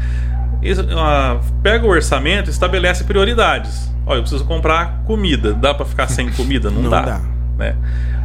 pega 1.62 1.87
o 1.87 1.88
orçamento 1.90 2.49
e 2.49 2.51
estabelece 2.51 3.05
prioridades. 3.05 3.92
Ó, 4.07 4.14
eu 4.14 4.21
preciso 4.23 4.44
comprar 4.44 5.03
comida. 5.07 5.53
Dá 5.53 5.75
pra 5.75 5.85
ficar 5.85 6.09
sem 6.09 6.31
comida? 6.31 6.71
Não, 6.71 6.83
Não 6.83 6.90
dá. 6.90 7.03
dá. 7.03 7.21
Né? 7.57 7.75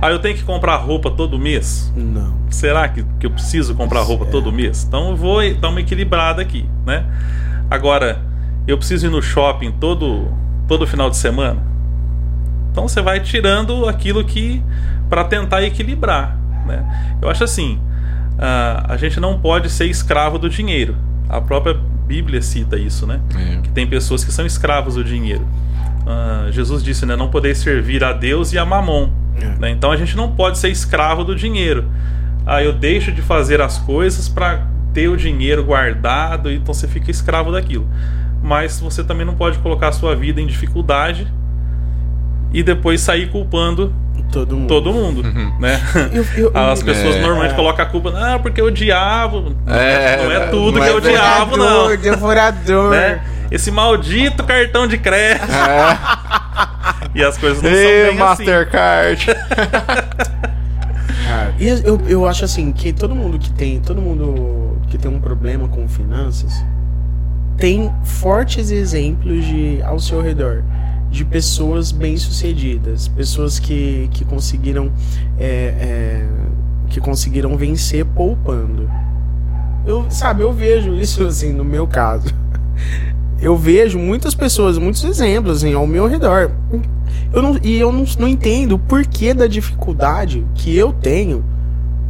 Ah, 0.02 0.12
eu 0.12 0.20
tenho 0.20 0.36
que 0.36 0.44
comprar 0.44 0.76
roupa 0.78 1.10
todo 1.10 1.40
mês? 1.40 1.92
Não. 1.96 2.36
Será 2.50 2.88
que, 2.88 3.04
que 3.20 3.26
eu 3.26 3.32
preciso 3.32 3.74
comprar 3.74 4.02
roupa 4.02 4.26
É. 4.26 4.30
todo 4.30 4.52
mês? 4.52 4.84
Então 4.88 5.10
eu 5.10 5.16
vou 5.16 5.54
dar 5.56 5.70
uma 5.70 5.80
equilibrada 5.82 6.42
aqui, 6.42 6.66
né? 6.86 7.04
Agora, 7.70 8.22
eu 8.68 8.78
preciso 8.78 9.08
ir 9.08 9.10
no 9.10 9.22
shopping 9.22 9.72
todo, 9.72 10.32
todo 10.68 10.86
final 10.86 11.10
de 11.10 11.18
semana? 11.18 11.62
Então 12.72 12.88
você 12.88 13.02
vai 13.02 13.20
tirando 13.22 13.88
aquilo 13.88 14.24
que 14.24 14.62
para 15.10 15.24
tentar 15.24 15.64
equilibrar, 15.64 16.38
né? 16.66 17.18
Eu 17.22 17.30
acho 17.30 17.44
assim, 17.44 17.80
ah, 18.38 18.86
a 18.90 18.98
gente 18.98 19.20
não 19.20 19.40
pode 19.40 19.70
ser 19.70 19.86
escravo 19.86 20.38
do 20.38 20.50
dinheiro. 20.50 20.96
A 21.30 21.42
própria 21.42 21.74
Bíblia 22.06 22.42
cita 22.42 22.78
isso, 22.78 23.08
né? 23.08 23.22
É. 23.36 23.62
que 23.62 23.70
tem 23.70 23.88
pessoas 23.88 24.24
que 24.24 24.32
são 24.32 24.46
escravos 24.46 24.96
do 24.96 25.04
dinheiro. 25.04 25.48
Ah, 26.06 26.48
Jesus 26.52 26.84
disse, 26.84 27.06
né? 27.06 27.16
Não 27.16 27.30
podeis 27.30 27.58
servir 27.58 28.04
a 28.04 28.12
Deus 28.12 28.54
e 28.54 28.58
a 28.58 28.66
Mamon. 28.66 29.10
É. 29.40 29.46
né? 29.60 29.72
Então 29.72 29.92
a 29.92 29.98
gente 29.98 30.16
não 30.16 30.32
pode 30.32 30.58
ser 30.58 30.70
escravo 30.70 31.24
do 31.24 31.36
dinheiro. 31.36 31.86
Ah, 32.46 32.62
eu 32.62 32.74
deixo 32.74 33.12
de 33.12 33.22
fazer 33.22 33.62
as 33.62 33.78
coisas 33.78 34.28
para 34.28 34.68
ter 34.94 35.08
o 35.08 35.18
dinheiro 35.18 35.64
guardado, 35.64 36.52
então 36.52 36.74
você 36.74 36.88
fica 36.88 37.10
escravo 37.10 37.52
daquilo. 37.52 37.88
Mas 38.42 38.80
você 38.80 39.04
também 39.04 39.26
não 39.26 39.36
pode 39.36 39.58
colocar 39.60 39.88
a 39.88 39.92
sua 39.92 40.16
vida 40.16 40.42
em 40.42 40.46
dificuldade 40.46 41.28
e 42.52 42.62
depois 42.62 43.02
sair 43.02 43.30
culpando 43.30 43.94
Todo 44.32 44.56
mundo. 44.58 44.68
todo 44.68 44.92
mundo, 44.94 45.24
né? 45.60 45.80
Eu- 46.12 46.26
eu- 46.46 46.52
As 46.58 46.82
pessoas 46.82 47.16
É. 47.16 47.22
normalmente 47.22 47.54
colocam 47.54 47.86
a 47.86 47.88
culpa, 47.88 48.10
não, 48.12 48.40
porque 48.40 48.62
o 48.62 48.72
diabo. 48.72 49.56
É, 49.68 50.18
não 50.24 50.32
é 50.32 50.40
tudo 50.48 50.80
não 50.80 50.82
que 50.84 50.90
é 50.90 50.92
é 50.92 50.96
o 50.96 51.02
diabo, 51.02 51.56
não 51.58 51.88
Devorador, 51.90 51.98
Devorador. 51.98 52.92
né? 52.92 53.22
Esse 53.52 53.70
maldito 53.70 54.44
cartão 54.44 54.88
de 54.88 54.98
crédito. 54.98 55.52
É. 55.52 55.98
E 57.16 57.24
as 57.24 57.38
coisas 57.38 57.62
não 57.62 57.70
são 57.70 57.80
bem 57.80 58.08
assim. 58.10 58.18
Mastercard. 58.18 59.26
Cara, 61.28 61.54
e 61.60 61.68
eu, 61.68 62.02
eu 62.08 62.28
acho 62.28 62.44
assim 62.44 62.72
que 62.72 62.92
todo 62.92 63.14
mundo 63.14 63.38
que 63.38 63.52
tem, 63.52 63.80
todo 63.80 64.02
mundo 64.02 64.78
que 64.90 64.98
tem 64.98 65.12
um 65.12 65.20
problema 65.20 65.68
com 65.68 65.88
finanças 65.88 66.52
tem 67.58 67.94
fortes 68.04 68.72
exemplos 68.72 69.46
de 69.46 69.80
ao 69.84 70.00
seu 70.00 70.22
redor 70.24 70.64
de 71.14 71.24
pessoas 71.24 71.92
bem-sucedidas, 71.92 73.08
pessoas 73.08 73.60
que, 73.60 74.10
que 74.12 74.26
conseguiram 74.26 74.92
é, 75.38 75.46
é, 75.46 76.28
que 76.90 77.00
conseguiram 77.00 77.56
vencer 77.56 78.04
poupando. 78.04 78.90
Eu, 79.86 80.10
sabe, 80.10 80.42
eu 80.42 80.52
vejo 80.52 80.96
isso 80.96 81.24
assim 81.24 81.54
no 81.54 81.64
meu 81.64 81.86
caso. 81.86 82.34
Eu 83.40 83.58
vejo 83.58 84.00
muitas 84.00 84.34
pessoas, 84.34 84.78
muitos 84.78 85.04
exemplos 85.04 85.58
assim, 85.58 85.74
ao 85.74 85.86
meu 85.86 86.08
redor. 86.08 86.50
Eu 87.32 87.42
não, 87.42 87.60
e 87.62 87.78
eu 87.78 87.92
não, 87.92 88.06
não 88.18 88.28
entendo 88.28 88.76
o 88.76 88.80
porquê 88.80 89.34
da 89.34 89.46
dificuldade 89.46 90.44
que 90.56 90.76
eu 90.76 90.94
tenho 90.94 91.44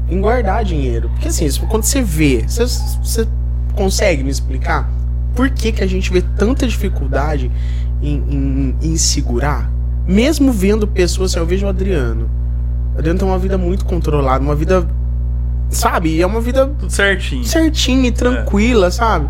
em 0.08 0.22
guardar 0.22 0.63
dinheiro. 0.63 1.10
Porque 1.10 1.28
assim, 1.28 1.50
quando 1.68 1.84
você 1.84 2.02
vê, 2.02 2.46
você, 2.48 2.66
você 3.02 3.28
consegue 3.76 4.24
me 4.24 4.30
explicar 4.30 4.89
por 5.36 5.50
que, 5.50 5.72
que 5.72 5.84
a 5.84 5.88
gente 5.88 6.12
vê 6.12 6.22
tanta 6.38 6.68
dificuldade 6.68 7.52
em, 8.04 8.24
em, 8.30 8.76
em 8.92 8.98
segurar? 8.98 9.72
Mesmo 10.08 10.52
vendo 10.52 10.86
pessoas, 10.88 11.32
assim, 11.32 11.39
eu 11.39 11.46
vejo 11.46 11.66
o 11.66 11.70
Adriano. 11.70 12.30
O 12.96 12.98
Adriano 13.00 13.18
tem 13.20 13.28
uma 13.28 13.39
vida 13.39 13.58
muito 13.58 13.86
controlada, 13.86 14.44
uma 14.44 14.56
vida. 14.56 14.86
Sabe? 15.70 16.22
É 16.22 16.26
uma 16.28 16.39
vida 16.42 16.68
Tudo 16.78 16.92
certinho. 16.92 17.44
certinha 17.46 18.08
e 18.08 18.12
tranquila, 18.12 18.92
sabe? 18.92 19.28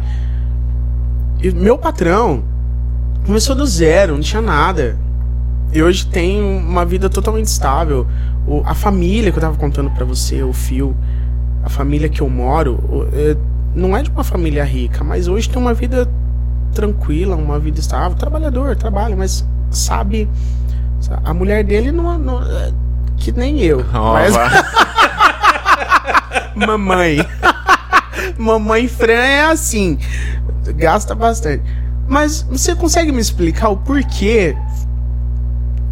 E 1.42 1.52
meu 1.52 1.78
patrão 1.78 2.44
começou 3.26 3.56
do 3.56 3.66
zero, 3.66 4.14
não 4.14 4.22
tinha 4.22 4.42
nada. 4.42 4.98
E 5.72 5.82
hoje 5.82 6.06
tem 6.08 6.42
uma 6.42 6.86
vida 6.86 7.10
totalmente 7.10 7.46
estável. 7.48 8.06
O- 8.46 8.62
a 8.66 8.74
família 8.74 9.32
que 9.32 9.38
eu 9.38 9.42
tava 9.42 9.58
contando 9.58 9.90
pra 9.92 10.06
você, 10.06 10.44
o 10.44 10.52
Fio, 10.54 10.96
a 11.64 11.70
família 11.70 12.10
que 12.10 12.22
eu 12.22 12.30
moro, 12.30 12.74
o- 12.90 13.08
é, 13.14 13.36
não 13.74 13.96
é 13.96 14.04
de 14.04 14.10
uma 14.10 14.24
família 14.24 14.64
rica, 14.64 15.04
mas 15.04 15.28
hoje 15.28 15.50
tem 15.50 15.62
uma 15.62 15.74
vida 15.74 16.08
tranquila, 16.74 17.36
uma 17.36 17.60
vida 17.60 17.80
estável, 17.80 18.18
trabalhador, 18.18 18.76
trabalha, 18.76 19.16
mas 19.16 19.46
sabe, 19.70 20.28
sa- 21.00 21.22
a 21.24 21.34
mulher 21.34 21.64
dele 21.64 21.92
não, 21.92 22.18
não 22.18 22.42
é 22.44 22.72
que 23.18 23.32
nem 23.32 23.60
eu, 23.62 23.86
mas 23.94 24.34
mamãe. 26.56 27.18
mamãe 28.38 28.88
Fran 28.88 29.14
é 29.14 29.46
assim. 29.46 29.98
Gasta 30.76 31.16
bastante. 31.16 31.64
Mas 32.08 32.42
você 32.44 32.76
consegue 32.76 33.12
me 33.12 33.22
explicar 33.22 33.70
o 33.70 33.78
porquê 33.78 34.56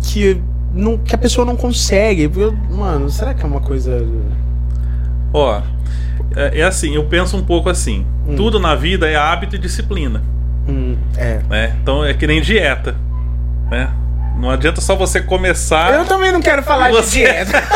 que, 0.01 0.41
não, 0.73 0.97
que 0.97 1.15
a 1.15 1.17
pessoa 1.17 1.45
não 1.45 1.55
consegue? 1.55 2.29
Eu- 2.35 2.53
mano, 2.53 3.09
será 3.09 3.33
que 3.33 3.43
é 3.43 3.45
uma 3.45 3.61
coisa. 3.61 4.05
Ó, 5.33 5.61
é, 6.35 6.59
é 6.59 6.63
assim, 6.63 6.95
eu 6.95 7.05
penso 7.05 7.37
um 7.37 7.43
pouco 7.43 7.69
assim. 7.69 8.05
Hum. 8.27 8.35
Tudo 8.35 8.59
na 8.59 8.75
vida 8.75 9.07
é 9.07 9.15
hábito 9.15 9.55
e 9.55 9.59
disciplina, 9.59 10.21
Hum, 10.67 10.97
é. 11.17 11.39
né? 11.49 11.75
Então 11.81 12.03
é 12.05 12.13
que 12.13 12.25
nem 12.27 12.41
dieta, 12.41 12.95
né? 13.69 13.89
Não 14.37 14.49
adianta 14.49 14.81
só 14.81 14.95
você 14.95 15.21
começar. 15.21 15.93
Eu 15.93 16.05
também 16.05 16.31
não 16.31 16.41
quero 16.41 16.63
falar 16.63 16.89
Você- 16.91 17.19
de 17.19 17.25
dieta. 17.25 17.61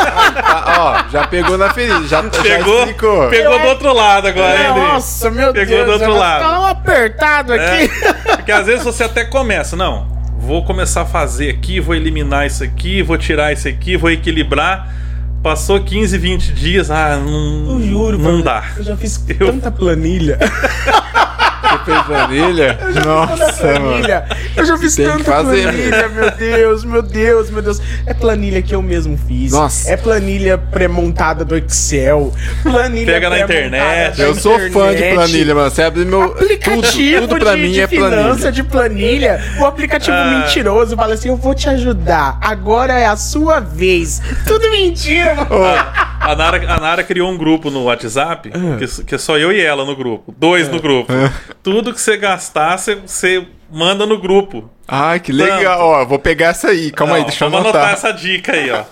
Ah, 0.48 1.04
ó, 1.08 1.12
já 1.12 1.28
pegou 1.28 1.58
na 1.58 1.72
ferida, 1.74 2.02
já, 2.08 2.22
já 2.24 2.30
Pegou, 2.42 2.80
explicou. 2.80 3.30
pegou 3.30 3.60
do 3.60 3.68
outro 3.68 3.94
lado 3.94 4.28
agora, 4.28 4.62
hein? 4.62 4.70
Nossa, 4.70 5.30
meu 5.30 5.54
Pegou 5.54 5.76
Deus. 5.76 5.86
do 5.86 5.92
outro 5.94 6.08
eu 6.12 6.16
lado. 6.18 6.62
um 6.62 6.66
apertado 6.66 7.54
aqui. 7.54 7.92
É, 8.32 8.36
porque 8.38 8.52
às 8.52 8.66
vezes 8.66 8.84
você 8.84 9.04
até 9.04 9.24
começa, 9.26 9.76
não, 9.76 10.08
vou 10.40 10.64
começar 10.66 11.02
a 11.02 11.06
fazer 11.06 11.50
aqui, 11.50 11.80
vou 11.80 11.94
eliminar 11.94 12.48
isso 12.48 12.64
aqui, 12.64 13.02
vou 13.04 13.18
tirar 13.18 13.52
isso 13.54 13.68
aqui, 13.68 13.96
vou 13.98 14.10
equilibrar. 14.10 14.92
Passou 15.44 15.80
15, 15.80 16.18
20 16.18 16.52
dias, 16.54 16.90
ah, 16.90 17.18
não, 17.18 17.74
Eu 17.80 17.82
juro, 17.88 18.18
não 18.18 18.32
mano, 18.32 18.44
dá. 18.44 18.64
Eu 18.78 18.84
já 18.84 18.98
fiz 18.98 19.24
Eu- 19.40 19.48
tanta 19.52 19.70
planilha. 19.72 20.40
Você 21.78 21.92
fez 21.92 22.02
planilha? 22.04 22.80
Nossa, 23.06 23.64
mano. 23.66 23.80
planilha. 23.90 24.26
Eu 24.56 24.66
já 24.66 24.78
fiz 24.78 24.96
Tem 24.96 25.06
tanta 25.08 25.24
fazer, 25.24 25.64
planilha, 25.64 26.10
meu 26.10 26.32
Deus, 26.32 26.84
meu 26.86 27.02
Deus, 27.02 27.50
meu 27.50 27.62
Deus. 27.62 27.82
É 28.06 28.14
planilha 28.14 28.62
que 28.62 28.74
eu 28.74 28.82
mesmo 28.82 29.18
fiz. 29.18 29.52
Nossa. 29.52 29.90
É 29.92 29.98
planilha 29.98 30.58
pré-montada 30.58 31.44
do 31.44 31.56
Excel. 31.58 32.34
Planilha 32.64 33.06
Pega 33.14 33.30
na 33.30 33.40
internet. 33.40 34.22
Eu 34.22 34.36
sou 34.36 34.58
fã 34.72 34.90
de 34.90 34.96
internet. 34.98 35.16
planilha, 35.16 35.56
mano. 35.56 35.70
Você 35.70 35.84
abre 35.84 36.06
meu. 36.06 36.24
Aplicativo 36.24 37.22
tudo, 37.22 37.30
tudo 37.30 37.40
pra 37.46 37.56
de, 37.56 37.62
mim 37.62 37.72
de 37.72 37.82
é 37.82 37.88
finança, 37.88 38.12
planilha. 38.20 38.52
de 38.52 38.64
planilha. 38.64 39.44
O 39.60 39.66
aplicativo 39.66 40.16
Ah. 40.16 40.40
mentiroso 40.46 40.96
fala 40.96 41.14
assim: 41.14 41.30
Eu 41.30 41.36
vou 41.38 41.54
te 41.54 41.68
ajudar. 41.70 42.38
Agora 42.42 42.94
é 42.94 43.06
a 43.06 43.18
sua 43.18 43.60
vez. 43.60 44.22
Tudo 44.48 44.70
mentira, 44.72 45.36
mano. 45.36 45.66
A, 45.66 46.32
a 46.32 46.36
Nara, 46.36 46.74
a 46.74 46.80
Nara 46.80 47.04
criou 47.04 47.30
um 47.32 47.38
grupo 47.38 47.70
no 47.70 47.84
WhatsApp, 47.86 48.52
Ah. 48.54 48.78
que, 48.78 49.04
que 49.04 49.16
é 49.16 49.18
só 49.18 49.38
eu 49.38 49.52
e 49.52 49.60
ela 49.62 49.84
no 49.86 49.96
grupo. 49.96 50.34
Dois 50.38 50.70
no 50.70 50.80
grupo. 50.82 51.12
Tudo 51.66 51.92
que 51.94 52.00
você 52.00 52.16
gastar, 52.16 52.78
você, 52.78 52.96
você 52.96 53.46
manda 53.72 54.06
no 54.06 54.20
grupo. 54.20 54.70
Ai, 54.88 55.20
que 55.20 55.32
legal. 55.32 55.80
Ó, 55.82 56.06
vou 56.06 56.20
pegar 56.20 56.50
essa 56.50 56.68
aí. 56.70 56.92
Calma 56.92 57.16
aí, 57.16 57.22
Não, 57.22 57.28
deixa 57.28 57.44
eu 57.46 57.50
vamos 57.50 57.66
anotar. 57.66 57.90
anotar 57.90 57.98
essa 58.08 58.14
dica 58.18 58.52
aí, 58.54 58.70
ó. 58.72 58.84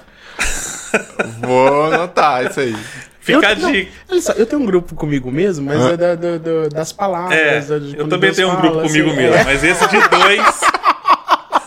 Vou 1.40 1.86
anotar 1.94 2.46
isso 2.46 2.60
aí. 2.60 2.76
Fica 3.20 3.48
a 3.48 3.52
Eu- 3.52 3.58
não, 3.60 3.72
dica. 3.72 3.92
olha 4.12 4.22
só, 4.22 4.32
eu 4.34 4.46
tenho 4.48 4.62
um 4.62 4.66
grupo 4.66 4.96
comigo 4.96 5.32
mesmo, 5.32 5.66
mas 5.68 5.80
é 5.86 5.96
da- 5.98 6.16
do- 6.16 6.40
do- 6.40 6.70
das 6.70 6.92
palavras. 6.92 7.38
É, 7.38 7.60
da- 7.62 7.78
de 7.80 7.96
eu 7.98 8.08
também 8.08 8.32
Deus 8.32 8.36
tenho 8.36 8.48
um 8.50 8.52
fala, 8.52 8.62
grupo 8.64 8.82
comigo 8.88 9.08
assim, 9.10 9.18
mesmo, 9.18 9.36
é. 9.36 9.44
mas 9.44 9.64
esse 9.64 9.88
de 9.88 9.98
dois. 10.10 10.62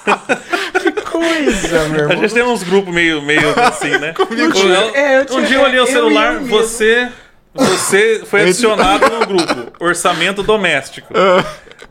Que 0.82 0.92
coisa, 1.02 1.88
meu 1.88 2.00
A 2.00 2.02
irmão. 2.04 2.18
gente 2.22 2.34
tem 2.34 2.42
uns 2.44 2.62
grupos 2.62 2.94
meio, 2.94 3.22
meio 3.22 3.54
assim, 3.60 3.90
né? 3.98 4.12
Comigo. 4.18 4.58
Um- 4.58 4.72
É, 4.94 5.26
um 5.30 5.42
dia 5.42 5.56
eu 5.56 5.62
olhei 5.62 5.80
o 5.80 5.84
e 5.84 5.86
celular, 5.88 6.34
eu 6.34 6.40
mesmo. 6.40 6.56
Você. 7.56 8.22
Foi 8.26 8.42
adicionado 8.42 9.08
no 9.08 9.26
grupo 9.26 9.72
Orçamento 9.80 10.42
Doméstico. 10.42 11.12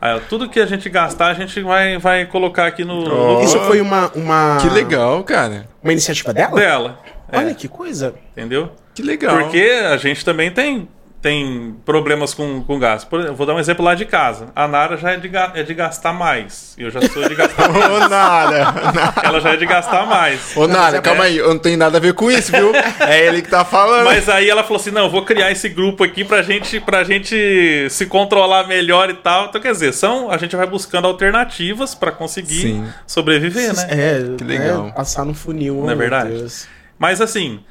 Aí, 0.01 0.13
ó, 0.15 0.19
tudo 0.29 0.49
que 0.49 0.59
a 0.59 0.65
gente 0.65 0.89
gastar, 0.89 1.27
a 1.27 1.33
gente 1.33 1.61
vai, 1.61 1.97
vai 1.97 2.25
colocar 2.25 2.67
aqui 2.67 2.83
no, 2.83 3.03
no 3.37 3.41
Isso 3.43 3.59
foi 3.61 3.79
uma, 3.81 4.11
uma, 4.13 4.57
Que 4.61 4.69
legal, 4.69 5.23
cara. 5.23 5.67
uma 5.83 5.91
iniciativa 5.91 6.33
dela? 6.33 6.55
dela. 6.55 6.99
É, 7.31 7.37
Olha 7.39 7.53
que 7.55 7.67
coisa. 7.67 8.13
entendeu? 8.31 8.71
Que 8.93 9.01
legal. 9.01 9.37
Porque 9.37 9.59
a 9.91 9.97
gente 9.97 10.23
também 10.23 10.51
tem, 10.51 10.87
tem 11.25 11.75
problemas 11.83 12.35
com, 12.35 12.61
com 12.61 12.77
gasto. 12.77 13.07
Por 13.07 13.19
exemplo, 13.19 13.35
vou 13.35 13.47
dar 13.47 13.55
um 13.55 13.59
exemplo 13.59 13.83
lá 13.83 13.95
de 13.95 14.05
casa. 14.05 14.49
A 14.55 14.67
Nara 14.67 14.95
já 14.95 15.09
é 15.13 15.17
de, 15.17 15.27
é 15.55 15.63
de 15.63 15.73
gastar 15.73 16.13
mais. 16.13 16.75
Eu 16.77 16.91
já 16.91 17.01
sou 17.01 17.27
de 17.27 17.33
gastar 17.33 17.67
menos. 17.67 17.89
Ô, 17.89 18.07
Nara. 18.07 19.11
Ela 19.23 19.39
já 19.41 19.53
é 19.53 19.55
de 19.57 19.65
gastar 19.65 20.05
mais. 20.05 20.55
Ô, 20.55 20.67
Nara, 20.67 20.97
é- 20.97 21.01
calma 21.01 21.23
aí. 21.23 21.37
Eu 21.37 21.49
não 21.49 21.57
tenho 21.57 21.79
nada 21.79 21.97
a 21.97 21.99
ver 21.99 22.13
com 22.13 22.29
isso, 22.29 22.51
viu? 22.51 22.71
É 22.99 23.25
ele 23.25 23.41
que 23.41 23.49
tá 23.49 23.65
falando. 23.65 24.05
Mas 24.05 24.29
aí 24.29 24.47
ela 24.47 24.61
falou 24.61 24.79
assim: 24.79 24.91
não, 24.91 25.05
eu 25.05 25.09
vou 25.09 25.25
criar 25.25 25.49
esse 25.51 25.67
grupo 25.67 26.03
aqui 26.03 26.23
pra 26.23 26.43
gente, 26.43 26.79
pra 26.79 27.03
gente 27.03 27.87
se 27.89 28.05
controlar 28.05 28.67
melhor 28.67 29.09
e 29.09 29.15
tal. 29.15 29.47
Então, 29.47 29.59
quer 29.59 29.71
dizer, 29.71 29.93
são, 29.93 30.29
a 30.29 30.37
gente 30.37 30.55
vai 30.55 30.67
buscando 30.67 31.07
alternativas 31.07 31.95
pra 31.95 32.11
conseguir 32.11 32.61
Sim. 32.61 32.87
sobreviver, 33.07 33.75
né? 33.75 33.87
É, 33.89 34.35
Que 34.37 34.43
legal. 34.43 34.89
é, 34.89 34.91
passar 34.91 35.25
no 35.25 35.33
funil. 35.33 35.73
Não 35.81 35.89
é 35.89 35.95
verdade? 35.95 36.29
Deus. 36.37 36.67
Mas 36.99 37.19
assim, 37.19 37.61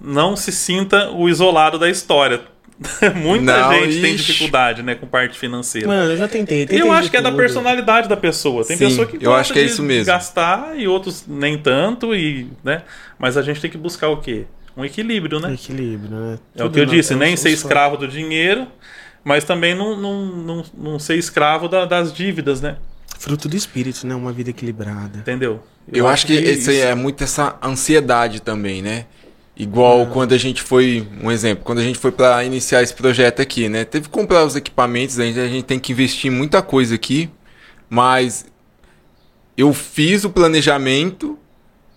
não 0.00 0.34
se 0.34 0.50
sinta 0.50 1.10
o 1.12 1.28
isolado 1.28 1.78
da 1.78 1.88
história. 1.88 2.40
Muita 3.16 3.44
Não, 3.60 3.72
gente 3.74 4.00
tem 4.00 4.14
ixi. 4.14 4.24
dificuldade, 4.26 4.82
né, 4.82 4.94
com 4.94 5.06
parte 5.06 5.38
financeira. 5.38 5.86
Mano, 5.86 6.12
eu 6.12 6.16
já 6.16 6.26
tentei. 6.28 6.66
tentei 6.66 6.80
eu 6.80 6.90
acho 6.92 7.10
que 7.10 7.16
é 7.16 7.20
da 7.22 7.30
tudo. 7.30 7.38
personalidade 7.38 8.08
da 8.08 8.16
pessoa. 8.16 8.64
Tem 8.64 8.76
Sim, 8.76 8.86
pessoa 8.88 9.06
que 9.06 9.16
eu 9.16 9.20
gosta 9.20 9.40
acho 9.40 9.52
que 9.52 9.58
é 9.60 9.64
de 9.64 9.70
isso 9.70 9.82
mesmo. 9.82 10.06
gastar 10.06 10.76
e 10.78 10.88
outros 10.88 11.24
nem 11.28 11.58
tanto 11.58 12.14
e, 12.14 12.48
né? 12.64 12.82
Mas 13.18 13.36
a 13.36 13.42
gente 13.42 13.60
tem 13.60 13.70
que 13.70 13.78
buscar 13.78 14.08
o 14.08 14.16
quê? 14.18 14.44
Um 14.76 14.84
equilíbrio, 14.84 15.38
né? 15.38 15.52
Equilíbrio, 15.52 16.10
né? 16.16 16.38
É 16.56 16.62
o 16.62 16.66
Tudo 16.66 16.74
que 16.74 16.80
eu 16.80 16.86
na- 16.86 16.92
disse, 16.92 17.12
eu 17.12 17.18
nem 17.18 17.36
sou 17.36 17.42
ser 17.50 17.56
só- 17.56 17.66
escravo 17.68 17.96
do 17.96 18.08
dinheiro, 18.08 18.66
mas 19.22 19.44
também 19.44 19.74
não, 19.74 19.96
não, 20.00 20.24
não, 20.26 20.64
não 20.76 20.98
ser 20.98 21.16
escravo 21.16 21.68
da- 21.68 21.84
das 21.84 22.12
dívidas, 22.12 22.60
né? 22.60 22.76
Fruto 23.18 23.48
do 23.48 23.56
espírito, 23.56 24.04
né? 24.06 24.14
Uma 24.14 24.32
vida 24.32 24.50
equilibrada. 24.50 25.18
Entendeu? 25.18 25.62
Eu, 25.92 26.08
acho 26.08 26.26
que 26.26 26.32
esse 26.32 26.70
aí 26.70 26.78
é 26.80 26.94
muito 26.94 27.22
essa 27.22 27.56
ansiedade 27.62 28.40
também, 28.40 28.82
né? 28.82 29.04
Igual 29.56 30.06
quando 30.06 30.32
a 30.32 30.38
gente 30.38 30.62
foi, 30.62 31.06
um 31.22 31.30
exemplo, 31.30 31.62
quando 31.64 31.78
a 31.78 31.82
gente 31.82 31.98
foi 31.98 32.10
pra 32.10 32.42
iniciar 32.42 32.82
esse 32.82 32.94
projeto 32.94 33.42
aqui, 33.42 33.68
né? 33.68 33.84
Teve 33.84 34.06
que 34.06 34.10
comprar 34.10 34.44
os 34.44 34.56
equipamentos, 34.56 35.18
a 35.20 35.24
gente, 35.24 35.38
a 35.38 35.46
gente 35.48 35.64
tem 35.64 35.78
que 35.78 35.92
investir 35.92 36.32
em 36.32 36.34
muita 36.34 36.62
coisa 36.62 36.94
aqui, 36.94 37.28
mas 37.90 38.46
eu 39.56 39.72
fiz 39.74 40.24
o 40.24 40.30
planejamento 40.30 41.38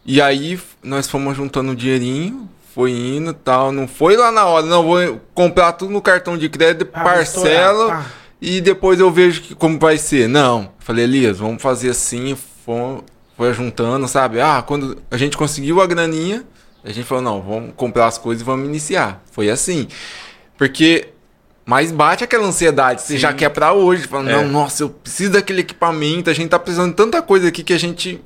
e 0.06 0.22
aí 0.22 0.60
nós 0.84 1.10
fomos 1.10 1.36
juntando 1.38 1.72
o 1.72 1.76
dinheirinho, 1.76 2.50
foi 2.74 2.92
indo 2.92 3.32
e 3.32 3.34
tal, 3.34 3.72
não 3.72 3.88
foi 3.88 4.18
lá 4.18 4.32
na 4.34 4.46
hora, 4.46 4.66
não, 4.66 4.84
vou 4.84 5.22
comprar 5.34 5.72
tudo 5.72 5.94
no 5.94 6.02
cartão 6.02 6.38
de 6.38 6.50
crédito, 6.50 6.90
Ah, 6.94 7.04
parcela 7.04 7.72
estourar, 7.84 8.04
pá. 8.04 8.12
e 8.42 8.60
depois 8.60 9.00
eu 9.00 9.10
vejo 9.10 9.42
que, 9.42 9.56
como 9.56 9.80
vai 9.80 9.98
ser. 9.98 10.28
Não, 10.28 10.72
falei, 10.80 11.06
Elias, 11.06 11.38
vamos 11.40 11.62
fazer 11.62 11.92
assim, 11.92 12.38
foi, 12.66 13.00
foi 13.38 13.54
juntando, 13.54 14.06
sabe? 14.10 14.42
Ah, 14.42 14.62
quando 14.62 14.98
a 15.10 15.16
gente 15.16 15.38
conseguiu 15.38 15.82
a 15.82 15.88
graninha, 15.88 16.44
a 16.86 16.92
gente 16.94 17.06
falou, 17.06 17.24
não, 17.24 17.42
vamos 17.42 17.74
comprar 17.76 18.06
as 18.08 18.18
coisas 18.18 18.42
e 18.42 18.46
vamos 18.46 18.68
iniciar. 18.68 19.22
Foi 19.32 19.50
assim. 19.50 19.88
Porque 20.58 21.10
mas 21.66 21.92
bate 21.92 22.24
aquela 22.24 22.46
ansiedade, 22.46 23.02
você 23.02 23.14
Sim. 23.14 23.18
já 23.20 23.34
quer 23.34 23.50
pra 23.50 23.74
hoje, 23.74 24.04
falando, 24.08 24.30
É. 24.30 24.34
não, 24.36 24.48
nossa, 24.48 24.84
eu 24.84 24.90
preciso 24.90 25.32
daquele 25.32 25.62
equipamento, 25.62 26.30
a 26.30 26.34
gente 26.34 26.50
tá 26.50 26.60
precisando 26.60 26.92
de 26.92 26.96
tanta 26.96 27.22
coisa 27.24 27.48
aqui 27.48 27.64
que 27.64 27.74
a 27.74 27.80
gente 27.80 28.22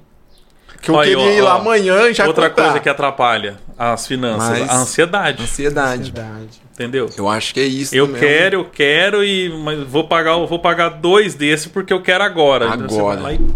que 0.82 0.92
eu 0.92 0.96
Olha, 0.96 1.10
queria 1.10 1.24
ó, 1.26 1.30
ir 1.38 1.42
lá 1.42 1.56
ó, 1.56 1.60
amanhã 1.60 2.10
e 2.10 2.14
já 2.14 2.26
Outra 2.28 2.50
comprar. 2.50 2.64
coisa 2.66 2.80
que 2.82 2.88
atrapalha 2.90 3.58
as 3.78 4.06
finanças, 4.08 4.60
Mas- 4.60 4.70
a 4.70 4.76
ansiedade, 4.78 5.44
ansiedade. 5.44 6.12
Verdade. 6.12 6.62
entendeu? 6.74 7.10
Eu 7.18 7.28
acho 7.28 7.54
que 7.54 7.60
é 7.60 7.66
isso. 7.66 7.94
Eu 7.96 8.08
mesmo. 8.08 8.20
quero, 8.22 8.56
eu 8.60 8.66
quero 8.66 9.24
e 9.24 9.50
mas 9.64 9.80
vou 9.86 10.06
pagar, 10.08 10.32
eu 10.38 10.48
vou 10.48 10.60
pagar 10.60 10.90
dois 10.90 11.34
desses 11.36 11.68
porque 11.68 11.92
eu 11.94 12.02
quero 12.02 12.24
agora. 12.24 12.68
Então 12.68 12.88
você 12.90 12.98
Agora. 13.00 13.22
vai 13.22 13.38
lá 13.38 13.42
e 13.42 13.48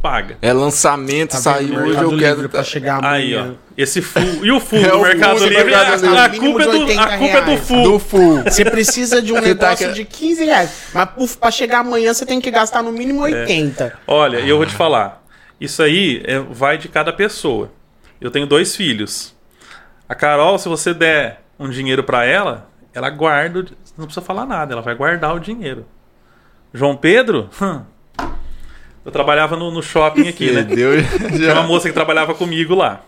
paga. 0.00 0.36
É 0.40 0.52
lançamento, 0.52 1.32
Tá 1.32 1.38
saiu 1.38 1.74
hoje, 1.74 1.86
Mercado 1.86 2.12
eu 2.12 2.18
quero. 2.18 2.34
Livre 2.36 2.48
pra 2.48 2.62
chegar 2.64 3.04
Aí, 3.04 3.34
ó. 3.34 3.40
amanhã. 3.40 3.56
Esse 3.76 4.00
full. 4.02 4.22
E 4.44 4.50
o 4.52 4.60
full 4.60 4.78
É 4.78 4.88
do 4.90 4.98
o 4.98 5.02
Mercado 5.02 5.38
full 5.38 5.48
Livre? 5.48 5.64
Mercado 5.64 6.06
a, 6.06 6.24
a 6.24 6.28
Mínimo 6.28 6.50
culpa 6.52 6.62
é 6.62 6.66
de 6.66 6.72
do, 6.72 6.78
80 6.84 7.02
a 7.02 7.18
culpa 7.18 7.36
é 7.36 7.40
do 7.42 7.56
full. 7.58 7.82
Do 7.82 7.98
full. 7.98 8.42
Você 8.44 8.64
precisa 8.64 9.20
de 9.22 9.32
um 9.32 9.36
Você 9.40 9.54
tá 9.54 9.66
negócio 9.70 9.88
que- 9.88 9.94
de 9.94 10.04
15 10.04 10.44
reais. 10.44 10.70
Mas 10.94 11.10
puf, 11.10 11.36
pra 11.36 11.50
chegar 11.50 11.80
amanhã 11.80 12.12
você 12.14 12.24
tem 12.26 12.40
que 12.40 12.50
gastar 12.50 12.82
no 12.82 12.90
É. 12.90 12.92
mínimo 12.92 13.20
80. 13.22 13.98
Olha, 14.06 14.40
e 14.40 14.48
eu 14.48 14.56
vou 14.56 14.66
te 14.66 14.74
falar. 14.74 15.24
Isso 15.60 15.82
aí 15.82 16.22
é- 16.24 16.38
vai 16.38 16.78
de 16.78 16.88
cada 16.88 17.12
pessoa. 17.12 17.70
Eu 18.20 18.30
tenho 18.30 18.46
dois 18.46 18.74
filhos. 18.74 19.34
A 20.08 20.14
Carol, 20.14 20.58
se 20.58 20.68
você 20.68 20.92
der 20.94 21.42
um 21.58 21.68
dinheiro 21.68 22.02
pra 22.02 22.24
ela, 22.24 22.68
ela 22.94 23.10
guarda. 23.10 23.64
Não 23.96 24.06
precisa 24.06 24.24
falar 24.24 24.46
nada, 24.46 24.72
ela 24.72 24.82
vai 24.82 24.94
guardar 24.94 25.34
o 25.34 25.38
dinheiro. 25.40 25.84
João 26.72 26.96
Pedro? 26.96 27.48
Hum. 27.60 27.82
Eu 29.08 29.12
trabalhava 29.12 29.56
no, 29.56 29.70
no 29.70 29.82
shopping 29.82 30.28
aqui, 30.28 30.50
né? 30.52 30.60
Entendeu? 30.60 30.90
Tinha 31.34 31.54
uma 31.56 31.62
moça 31.62 31.88
que 31.88 31.94
trabalhava 31.94 32.34
comigo 32.34 32.74
lá. 32.74 33.00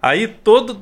Aí 0.00 0.26
todo, 0.26 0.80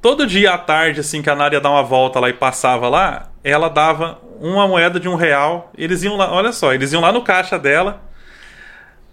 todo 0.00 0.28
dia 0.28 0.54
à 0.54 0.58
tarde, 0.58 1.00
assim, 1.00 1.20
que 1.20 1.28
a 1.28 1.34
Nara 1.34 1.54
ia 1.54 1.60
dar 1.60 1.70
uma 1.70 1.82
volta 1.82 2.20
lá 2.20 2.28
e 2.28 2.32
passava 2.32 2.88
lá, 2.88 3.30
ela 3.42 3.68
dava 3.68 4.20
uma 4.40 4.68
moeda 4.68 5.00
de 5.00 5.08
um 5.08 5.16
real. 5.16 5.72
Eles 5.76 6.04
iam 6.04 6.16
lá, 6.16 6.32
olha 6.32 6.52
só, 6.52 6.72
eles 6.72 6.92
iam 6.92 7.02
lá 7.02 7.10
no 7.10 7.22
caixa 7.22 7.58
dela. 7.58 8.00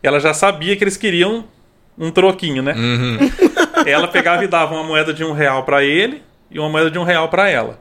Ela 0.04 0.20
já 0.20 0.32
sabia 0.32 0.76
que 0.78 0.84
eles 0.84 0.96
queriam 0.96 1.46
um 1.98 2.12
troquinho, 2.12 2.62
né? 2.62 2.74
Uhum. 2.74 3.18
Ela 3.84 4.08
pegava 4.08 4.44
e 4.44 4.48
dava 4.48 4.76
uma 4.76 4.84
moeda 4.84 5.12
de 5.12 5.24
um 5.24 5.32
real 5.32 5.64
pra 5.64 5.84
ele 5.84 6.22
e 6.52 6.60
uma 6.60 6.70
moeda 6.70 6.92
de 6.92 7.00
um 7.00 7.04
real 7.04 7.30
pra 7.30 7.50
ela. 7.50 7.80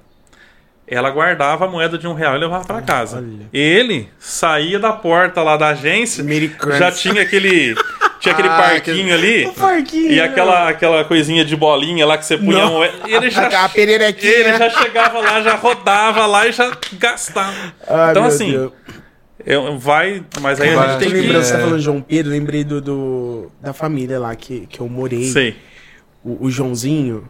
Ela 0.89 1.11
guardava 1.11 1.65
a 1.65 1.69
moeda 1.69 1.99
de 1.99 2.07
um 2.07 2.13
real 2.15 2.37
e 2.37 2.39
levava 2.39 2.65
pra 2.65 2.81
casa. 2.81 3.17
Olha. 3.19 3.49
Ele 3.53 4.09
saía 4.21 4.79
da 4.79 4.93
porta 4.93 5.43
lá 5.43 5.57
da 5.57 5.69
agência, 5.71 6.23
Americanos. 6.23 6.79
já 6.79 6.93
tinha 6.93 7.23
aquele 7.23 7.75
tinha 8.21 8.33
aquele 8.33 8.47
Ah, 8.55 8.57
parquinho 8.57 9.13
ali 9.13 9.47
O 9.51 9.53
parquinho. 9.53 10.13
e 10.13 10.21
aquela 10.21 10.69
aquela 10.69 11.05
coisinha 11.05 11.45
de 11.45 11.57
bolinha 11.57 12.07
lá 12.07 12.17
que 12.17 12.25
você 12.25 12.39
punha 12.39 12.63
a 12.63 12.67
moeda. 12.71 12.95
Ele 13.05 13.29
já 13.31 13.49
A- 13.49 13.65
a 13.65 13.69
pererequinha. 13.69 14.33
ele 14.33 14.57
já 14.59 14.71
chegava 14.71 15.19
lá, 15.21 15.43
já 15.43 15.55
rodava 15.57 16.25
lá 16.25 16.47
e 16.47 16.53
já 16.53 16.71
gastava. 16.93 17.75
Ai, 17.89 18.11
então 18.13 18.23
meu 18.23 18.31
assim, 18.33 18.51
Deus. 18.53 18.73
eu, 19.45 19.77
vai, 19.79 20.23
mas 20.41 20.61
aí 20.61 20.71
a 20.71 20.77
Vai. 20.77 20.89
gente 20.91 20.99
tem 21.01 21.23
que 21.23 21.33
você 21.33 21.53
tá 21.53 21.59
É. 21.59 21.63
falando 21.63 21.81
João 21.81 22.01
Pedro, 22.01 22.31
lembrei 22.31 22.63
do, 22.63 22.81
do- 22.81 23.51
da 23.61 23.73
família 23.73 24.21
lá 24.21 24.37
que, 24.37 24.67
que 24.67 24.79
eu 24.79 24.89
morei. 24.89 25.25
sei. 25.25 25.57
O, 26.25 26.47
o 26.47 26.51
Joãozinho, 26.51 27.29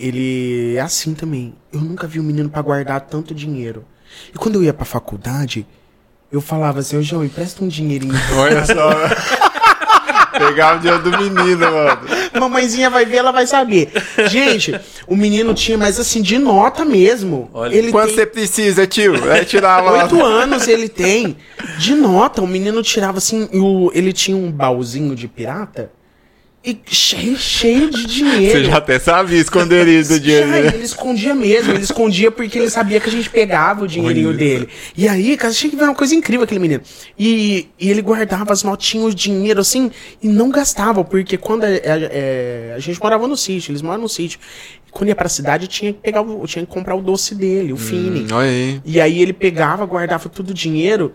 ele 0.00 0.76
é 0.76 0.80
assim 0.80 1.14
também. 1.14 1.54
Eu 1.72 1.80
nunca 1.80 2.06
vi 2.06 2.18
um 2.18 2.22
menino 2.22 2.48
pra 2.48 2.62
guardar 2.62 3.00
tanto 3.02 3.34
dinheiro. 3.34 3.84
E 4.34 4.38
quando 4.38 4.56
eu 4.56 4.64
ia 4.64 4.72
pra 4.72 4.84
faculdade, 4.84 5.66
eu 6.32 6.40
falava 6.40 6.80
assim, 6.80 6.96
ô 6.96 7.02
João, 7.02 7.24
empresta 7.24 7.62
um 7.62 7.68
dinheirinho. 7.68 8.14
Olha 8.36 8.64
só. 8.64 8.90
Pegava 10.38 10.78
o 10.78 10.80
dinheiro 10.80 11.02
do 11.02 11.10
menino, 11.10 11.58
mano. 11.60 12.00
Mamãezinha 12.40 12.88
vai 12.88 13.04
ver, 13.04 13.18
ela 13.18 13.30
vai 13.30 13.46
saber. 13.46 13.92
Gente, 14.28 14.78
o 15.06 15.14
menino 15.14 15.52
tinha, 15.52 15.76
mas 15.76 16.00
assim, 16.00 16.22
de 16.22 16.38
nota 16.38 16.84
mesmo. 16.84 17.50
Olha, 17.52 17.74
ele 17.74 17.90
Quanto 17.90 18.06
tem 18.06 18.14
você 18.16 18.26
precisa, 18.26 18.86
tio? 18.86 19.30
É 19.30 19.44
tirar 19.44 19.82
lá. 19.82 20.04
oito 20.04 20.24
anos 20.24 20.66
ele 20.66 20.88
tem. 20.88 21.36
De 21.78 21.94
nota, 21.94 22.40
o 22.40 22.46
menino 22.46 22.82
tirava 22.82 23.18
assim, 23.18 23.48
o, 23.52 23.90
ele 23.92 24.12
tinha 24.12 24.36
um 24.36 24.50
baúzinho 24.50 25.14
de 25.14 25.28
pirata 25.28 25.90
e 26.62 26.78
cheio, 26.86 27.36
cheio 27.38 27.88
de 27.90 28.04
dinheiro. 28.04 28.58
Você 28.58 28.64
já 28.66 28.76
até 28.76 28.98
sabia 28.98 29.38
esconder 29.40 29.86
do 30.06 30.20
dinheiro. 30.20 30.46
Já, 30.48 30.58
ele 30.58 30.84
escondia 30.84 31.34
mesmo, 31.34 31.72
ele 31.72 31.82
escondia 31.82 32.30
porque 32.30 32.58
ele 32.58 32.68
sabia 32.68 33.00
que 33.00 33.08
a 33.08 33.12
gente 33.12 33.30
pegava 33.30 33.84
o 33.84 33.88
dinheirinho 33.88 34.28
Olha. 34.28 34.36
dele. 34.36 34.68
E 34.94 35.08
aí, 35.08 35.36
cara, 35.38 35.50
achei 35.50 35.70
que 35.70 35.76
era 35.76 35.86
uma 35.86 35.94
coisa 35.94 36.14
incrível 36.14 36.44
aquele 36.44 36.60
menino. 36.60 36.82
E, 37.18 37.66
e 37.78 37.88
ele 37.90 38.02
guardava 38.02 38.52
as 38.52 38.62
notinhas, 38.62 39.06
o 39.12 39.14
dinheiro 39.16 39.58
assim, 39.60 39.90
e 40.22 40.28
não 40.28 40.50
gastava, 40.50 41.02
porque 41.02 41.38
quando 41.38 41.64
é, 41.64 41.76
é, 41.76 41.82
é, 41.84 42.74
a 42.76 42.78
gente 42.78 43.00
morava 43.00 43.26
no 43.26 43.38
sítio, 43.38 43.70
eles 43.72 43.80
moram 43.80 44.02
no 44.02 44.08
sítio. 44.08 44.38
Quando 44.90 45.08
ia 45.08 45.16
pra 45.16 45.28
cidade, 45.30 45.66
tinha 45.66 45.92
que 45.94 46.00
pegar, 46.00 46.20
o- 46.20 46.46
tinha 46.46 46.66
que 46.66 46.70
comprar 46.70 46.94
o 46.94 47.00
doce 47.00 47.34
dele, 47.34 47.72
o. 47.72 47.76
Hum, 47.76 48.26
olha 48.32 48.48
aí. 48.48 48.80
E 48.84 49.00
aí 49.00 49.22
ele 49.22 49.32
pegava, 49.32 49.86
guardava 49.86 50.28
todo 50.28 50.50
o 50.50 50.54
dinheiro 50.54 51.14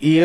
e 0.00 0.18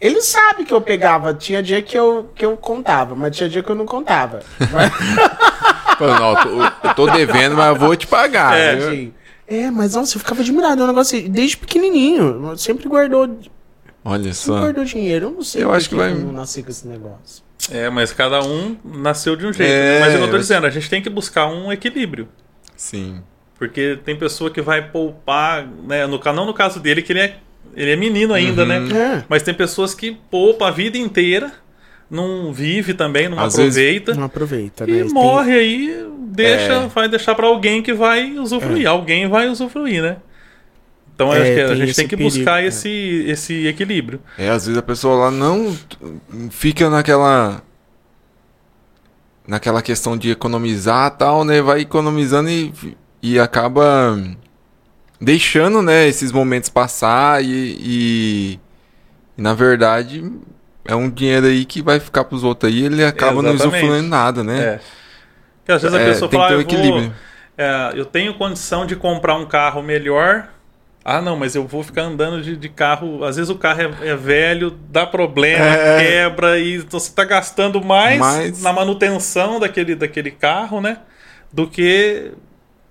ele 0.00 0.20
sabe 0.22 0.64
que 0.64 0.72
eu 0.72 0.80
pegava. 0.80 1.32
Tinha 1.34 1.62
dia 1.62 1.80
que 1.82 1.96
eu, 1.98 2.30
que 2.34 2.44
eu 2.44 2.56
contava, 2.56 3.14
mas 3.14 3.36
tinha 3.36 3.48
dia 3.48 3.62
que 3.62 3.70
eu 3.70 3.74
não 3.74 3.86
contava. 3.86 4.40
Mas, 4.72 6.18
não, 6.18 6.30
eu 6.30 6.36
tô, 6.42 6.88
eu 6.88 6.94
tô 6.94 7.06
devendo, 7.10 7.54
mas 7.54 7.68
eu 7.68 7.76
vou 7.76 7.94
te 7.94 8.06
pagar. 8.08 8.56
É, 8.58 9.08
é, 9.46 9.70
mas 9.70 9.94
nossa, 9.94 10.16
eu 10.16 10.20
ficava 10.20 10.40
admirado. 10.40 10.80
É 10.80 10.84
um 10.84 10.88
negócio 10.88 11.16
assim, 11.16 11.30
desde 11.30 11.56
pequenininho. 11.56 12.56
Sempre 12.56 12.88
guardou, 12.88 13.38
Olha 14.04 14.32
sempre 14.32 14.36
só. 14.56 14.58
guardou 14.60 14.84
dinheiro. 14.84 15.26
Eu 15.26 15.30
não 15.30 15.42
sei 15.42 15.62
Eu 15.62 15.72
acho 15.72 15.88
que 15.88 15.94
vai- 15.94 16.10
eu 16.10 16.16
não 16.18 16.32
nasci 16.32 16.62
com 16.62 16.70
esse 16.70 16.88
negócio. 16.88 17.44
É, 17.70 17.88
mas 17.88 18.12
cada 18.12 18.42
um 18.42 18.76
nasceu 18.84 19.36
de 19.36 19.46
um 19.46 19.52
jeito. 19.52 19.70
É, 19.70 20.00
mas 20.00 20.12
é 20.12 20.16
o 20.16 20.18
que 20.18 20.24
eu 20.24 20.30
tô 20.30 20.36
eu- 20.36 20.40
dizendo, 20.40 20.66
a 20.66 20.70
gente 20.70 20.90
tem 20.90 21.00
que 21.00 21.10
buscar 21.10 21.46
um 21.46 21.70
equilíbrio. 21.70 22.28
Sim. 22.76 23.22
Porque 23.56 23.96
tem 24.04 24.16
pessoa 24.16 24.50
que 24.50 24.60
vai 24.60 24.82
poupar, 24.90 25.64
né? 25.86 26.04
No, 26.06 26.18
não 26.34 26.46
no 26.46 26.54
caso 26.54 26.80
dele, 26.80 27.00
que 27.02 27.12
ele 27.12 27.20
é, 27.20 27.36
ele 27.74 27.90
é 27.90 27.96
menino 27.96 28.32
ainda, 28.34 28.62
Uhum. 28.62 28.68
né? 28.68 28.98
É, 29.20 29.24
Mas 29.28 29.42
tem 29.42 29.54
pessoas 29.54 29.94
que 29.94 30.12
poupam 30.30 30.66
a 30.66 30.70
vida 30.70 30.96
inteira, 30.98 31.52
não 32.10 32.52
vive 32.52 32.94
também, 32.94 33.28
não 33.28 33.38
Às 33.38 33.54
aproveita. 33.54 34.14
não 34.14 34.24
aproveita, 34.24 34.86
né? 34.86 34.92
E 34.92 35.02
Tem- 35.04 35.12
morre 35.12 35.52
aí, 35.52 36.06
deixa, 36.28 36.72
É. 36.74 36.86
vai 36.88 37.08
deixar 37.08 37.34
pra 37.34 37.46
alguém 37.46 37.82
que 37.82 37.92
vai 37.92 38.32
usufruir. 38.38 38.86
Alguém 38.86 39.28
vai 39.28 39.48
usufruir, 39.48 40.02
né? 40.02 40.16
Então 41.14 41.32
É, 41.32 41.40
acho 41.42 41.52
que 41.54 41.60
a 41.60 41.74
gente 41.74 41.94
tem 41.94 42.08
que 42.08 42.16
perigo, 42.16 42.34
buscar 42.36 42.62
é. 42.62 42.66
esse, 42.66 43.24
esse 43.28 43.66
equilíbrio. 43.66 44.20
É, 44.38 44.48
às 44.48 44.64
vezes 44.66 44.78
a 44.78 44.82
pessoa 44.82 45.14
lá 45.26 45.30
não 45.30 45.76
fica 46.50 46.88
naquela 46.90 47.62
naquela 49.46 49.82
questão 49.82 50.16
de 50.16 50.30
economizar 50.30 51.10
tal, 51.16 51.44
né? 51.44 51.60
Vai 51.60 51.80
economizando 51.80 52.48
e, 52.48 52.72
e 53.22 53.38
acaba 53.38 54.18
deixando, 55.22 55.80
né, 55.82 56.06
esses 56.08 56.32
momentos 56.32 56.68
passar 56.68 57.42
e, 57.44 57.46
e, 57.48 58.60
e, 59.38 59.42
na 59.42 59.54
verdade 59.54 60.30
é 60.84 60.94
um 60.96 61.08
dinheiro 61.08 61.46
aí 61.46 61.64
que 61.64 61.80
vai 61.80 62.00
ficar 62.00 62.24
pros 62.24 62.42
outros 62.42 62.72
aí 62.72 62.84
ele 62.84 63.04
acaba 63.04 63.40
não 63.40 63.52
Exatamente. 63.54 63.84
usufruindo 63.84 64.08
nada, 64.08 64.42
né? 64.42 64.60
É. 64.60 64.80
Porque 65.58 65.72
às 65.72 65.82
vezes 65.82 65.96
a 65.96 66.00
É, 66.00 66.04
pessoa 66.06 66.28
tem 66.28 66.40
que 66.40 66.46
fala, 66.46 66.48
ter 66.48 66.54
um 66.56 66.58
"Ah, 66.58 66.62
eu, 66.62 66.64
vou- 66.82 66.90
equilíbrio. 67.00 67.14
é, 67.56 67.92
eu 67.94 68.04
tenho 68.04 68.34
condição 68.34 68.84
de 68.84 68.96
comprar 68.96 69.36
um 69.36 69.46
carro 69.46 69.80
melhor. 69.82 70.48
Ah, 71.04 71.20
não, 71.20 71.36
mas 71.36 71.54
eu 71.56 71.66
vou 71.66 71.82
ficar 71.82 72.02
andando 72.02 72.40
de, 72.42 72.56
de 72.56 72.68
carro. 72.68 73.24
Às 73.24 73.36
vezes 73.36 73.50
o 73.50 73.56
carro 73.56 73.80
é, 73.80 74.08
é 74.10 74.16
velho, 74.16 74.70
dá 74.88 75.04
problema, 75.06 75.64
É. 75.64 75.98
quebra, 76.04 76.58
e 76.58 76.76
então 76.76 76.98
você 76.98 77.08
está 77.10 77.24
gastando 77.24 77.82
mais 77.82 78.18
Mais- 78.20 78.62
na 78.62 78.72
manutenção 78.72 79.58
daquele, 79.60 79.94
daquele 79.96 80.30
carro, 80.32 80.80
né? 80.80 80.98
Do 81.52 81.68
que 81.68 82.32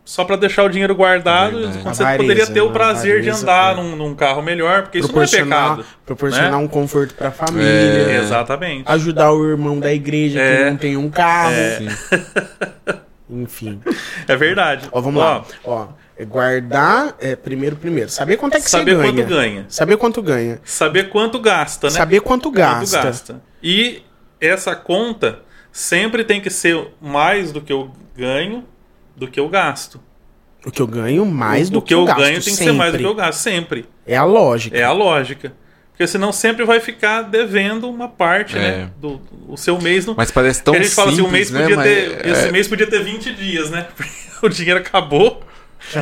só 0.03 0.25
para 0.25 0.35
deixar 0.35 0.63
o 0.63 0.69
dinheiro 0.69 0.95
guardado, 0.95 1.57
Verdade. 1.59 1.83
você 1.83 2.03
A 2.03 2.07
poderia 2.17 2.43
avareza, 2.43 2.53
ter 2.53 2.61
o 2.61 2.67
né? 2.67 2.73
prazer 2.73 3.21
de 3.21 3.29
Avareza, 3.29 3.43
andar 3.43 3.73
é. 3.73 3.75
num, 3.81 3.95
num 3.95 4.15
carro 4.15 4.41
melhor, 4.41 4.83
porque 4.83 4.99
isso 4.99 5.13
não 5.13 5.21
é 5.21 5.27
pecado. 5.27 5.85
proporcionar 6.05 6.51
né? 6.51 6.57
um 6.57 6.67
conforto 6.67 7.13
pra 7.13 7.31
família. 7.31 7.69
É. 7.69 8.17
Exatamente. 8.17 8.83
Ajudar 8.85 9.31
o 9.31 9.47
irmão 9.49 9.79
da 9.79 9.93
igreja 9.93 10.39
É. 10.41 10.57
que 10.57 10.69
não 10.71 10.77
tem 10.77 10.97
um 10.97 11.09
carro. 11.09 11.53
Sim. 11.77 11.87
Enfim. 13.29 13.81
É 14.27 14.35
verdade. 14.35 14.89
Ó, 14.91 14.99
vamos 14.99 15.21
lá. 15.21 15.43
Ó, 15.63 15.87
é 16.17 16.25
guardar, 16.25 17.15
é, 17.19 17.35
primeiro, 17.35 17.75
primeiro. 17.77 18.09
Saber 18.09 18.35
quanto 18.37 18.57
é 18.57 18.59
que 18.61 18.69
Saber 18.69 18.95
você 18.95 19.01
ganha. 19.03 19.13
quanto 19.13 19.29
ganha. 19.29 19.65
Saber 19.69 19.97
quanto 19.97 20.21
ganha. 20.21 20.59
Saber 20.65 21.09
quanto 21.09 21.39
gasta, 21.39 21.87
né? 21.87 21.91
Saber 21.93 22.19
quanto 22.21 22.51
gasta. 22.51 22.97
Quanto 22.97 23.05
gasta. 23.05 23.41
E 23.63 24.01
essa 24.39 24.75
conta 24.75 25.39
sempre 25.71 26.23
tem 26.25 26.41
que 26.41 26.49
ser 26.49 26.87
mais 26.99 27.51
do 27.53 27.61
que 27.61 27.71
eu 27.71 27.91
ganho 28.17 28.65
do 29.22 29.28
que 29.28 29.39
eu 29.39 29.47
gasto. 29.47 30.01
O 30.65 30.72
que 30.72 30.82
eu 30.82 30.88
ganho 30.88 31.26
mais 31.26 31.69
o, 31.69 31.74
do 31.74 31.80
o 31.80 31.82
que 31.82 31.93
eu 31.93 32.05
gasto, 32.05 32.19
ganho 32.19 32.41
tem 32.41 32.55
que 32.55 32.63
ser 32.63 32.72
mais 32.72 32.91
do 32.91 32.97
que 32.97 33.03
eu 33.03 33.09
sempre. 33.09 33.24
gasto, 33.24 33.39
sempre. 33.39 33.86
É 34.05 34.17
a 34.17 34.24
lógica. 34.24 34.76
É 34.78 34.84
a 34.84 34.91
lógica. 34.91 35.53
Porque 35.91 36.07
senão 36.07 36.32
sempre 36.32 36.65
vai 36.65 36.80
ficar 36.80 37.22
devendo 37.22 37.88
uma 37.88 38.07
parte, 38.07 38.57
É. 38.57 38.59
né? 38.59 38.91
Do, 38.97 39.22
o 39.47 39.55
seu 39.55 39.80
mês 39.80 40.05
não. 40.05 40.15
Mas 40.15 40.32
parece 40.32 40.63
tão 40.63 40.74
Porque 40.74 40.86
a 40.86 40.88
gente 40.88 40.95
fala 40.95 41.11
assim, 41.11 41.22
o 41.22 41.28
mês 41.30 41.47
simples, 41.49 41.67
podia 41.67 41.78
né? 41.78 41.84
ter. 41.84 42.17
Mas, 42.24 42.38
Esse 42.38 42.47
é, 42.47 42.51
mês 42.51 42.67
podia 42.67 42.88
ter 42.88 43.03
20 43.03 43.34
dias, 43.36 43.69
né? 43.69 43.88
Porque 43.95 44.11
o 44.41 44.49
dinheiro 44.49 44.80
acabou 44.80 45.43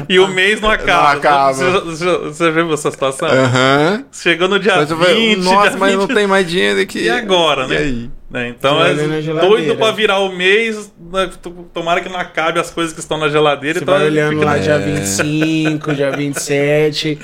e 0.07 0.19
o 0.19 0.27
mês 0.27 0.59
não 0.61 0.69
acaba. 0.69 1.11
acaba. 1.13 1.53
Você, 1.53 2.05
já- 2.05 2.17
você, 2.19 2.51
viu 2.51 2.73
essa 2.73 2.91
situação? 2.91 3.27
Aham. 3.27 4.05
Chegou 4.11 4.47
no 4.47 4.59
dia 4.59 4.75
Mas 4.77 4.91
eu 4.91 4.97
20, 4.97 5.05
falei, 5.07 5.35
Nossa, 5.37 5.69
dia 5.71 5.79
mas 5.79 5.93
não 5.95 6.07
20, 6.07 6.15
tem 6.15 6.27
mais 6.27 6.47
dinheiro 6.49 6.79
aqui. 6.81 7.03
E 7.03 7.09
agora, 7.09 7.65
E 7.65 7.67
né? 7.67 7.77
aí? 7.77 8.09
né? 8.29 8.47
Então 8.49 8.83
é 8.83 8.93
doido 8.93 9.75
pra 9.75 9.91
virar 9.91 10.19
o 10.19 10.29
mês. 10.35 10.91
né? 11.11 11.29
Tomara 11.73 12.01
que 12.01 12.09
não 12.09 12.19
acabe 12.19 12.59
as 12.59 12.69
coisas 12.71 12.93
que 12.93 12.99
estão 12.99 13.17
na 13.17 13.29
geladeira. 13.29 13.79
Você 13.79 13.83
então 13.83 13.95
vai 13.95 14.05
olhando 14.05 14.33
fica- 14.33 14.45
lá 14.45 14.57
É. 14.57 14.59
dia 14.59 14.79
25, 14.79 15.93
dia 15.93 16.11
27. 16.11 17.19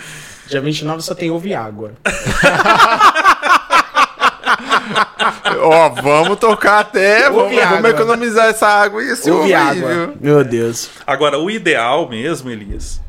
Dia 0.47 0.61
29 0.61 1.01
só 1.01 1.16
tem 1.16 1.32
ovo 1.32 1.47
e 1.47 1.55
água. 1.55 1.91
Ó, 5.62 5.89
vamos 5.89 6.38
tocar 6.38 6.80
até. 6.80 7.30
Vamos, 7.30 7.56
vamos 7.56 7.89
economizar 7.89 8.48
essa 8.48 8.68
água 8.68 9.04
e 9.04 9.10
esse 9.12 9.30
água. 9.54 9.93
viu? 9.93 10.18
Meu 10.20 10.43
Deus. 10.43 10.89
Agora, 11.06 11.38
o 11.39 11.50
ideal 11.50 12.10
mesmo, 12.10 12.50
Elias, 12.50 13.02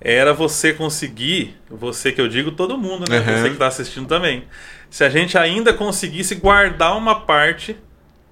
era 0.00 0.32
você 0.32 0.72
conseguir, 0.72 1.56
você 1.70 2.12
que 2.12 2.20
eu 2.20 2.28
digo, 2.28 2.52
todo 2.52 2.78
mundo, 2.78 3.10
né? 3.10 3.18
Uhum. 3.18 3.42
Você 3.42 3.50
que 3.50 3.56
tá 3.56 3.66
assistindo 3.66 4.06
também. 4.06 4.44
Se 4.90 5.04
a 5.04 5.10
gente 5.10 5.36
ainda 5.36 5.72
conseguisse 5.72 6.34
guardar 6.34 6.96
uma 6.96 7.20
parte 7.20 7.76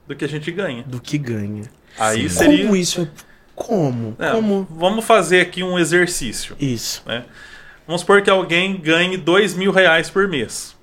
do 0.07 0.15
que 0.15 0.25
a 0.25 0.29
gente 0.29 0.51
ganha. 0.51 0.85
Do 0.87 1.01
que 1.01 1.19
ganha. 1.19 1.65
Aí 1.99 2.29
seria. 2.31 2.65
Como 2.65 2.77
isso 2.77 3.03
é. 3.03 3.27
Como? 3.55 4.15
É, 4.19 4.31
Como? 4.31 4.67
Vamos 4.71 5.05
fazer 5.05 5.41
aqui 5.41 5.63
um 5.63 5.79
exercício. 5.79 6.55
Isso. 6.61 7.03
né? 7.07 7.25
Vamos 7.87 8.03
supor 8.03 8.21
que 8.21 8.29
alguém 8.29 8.77
ganhe 8.77 9.17
dois 9.17 9.55
mil 9.55 9.73
reais 9.73 10.11
por 10.11 10.29
mês. 10.29 10.76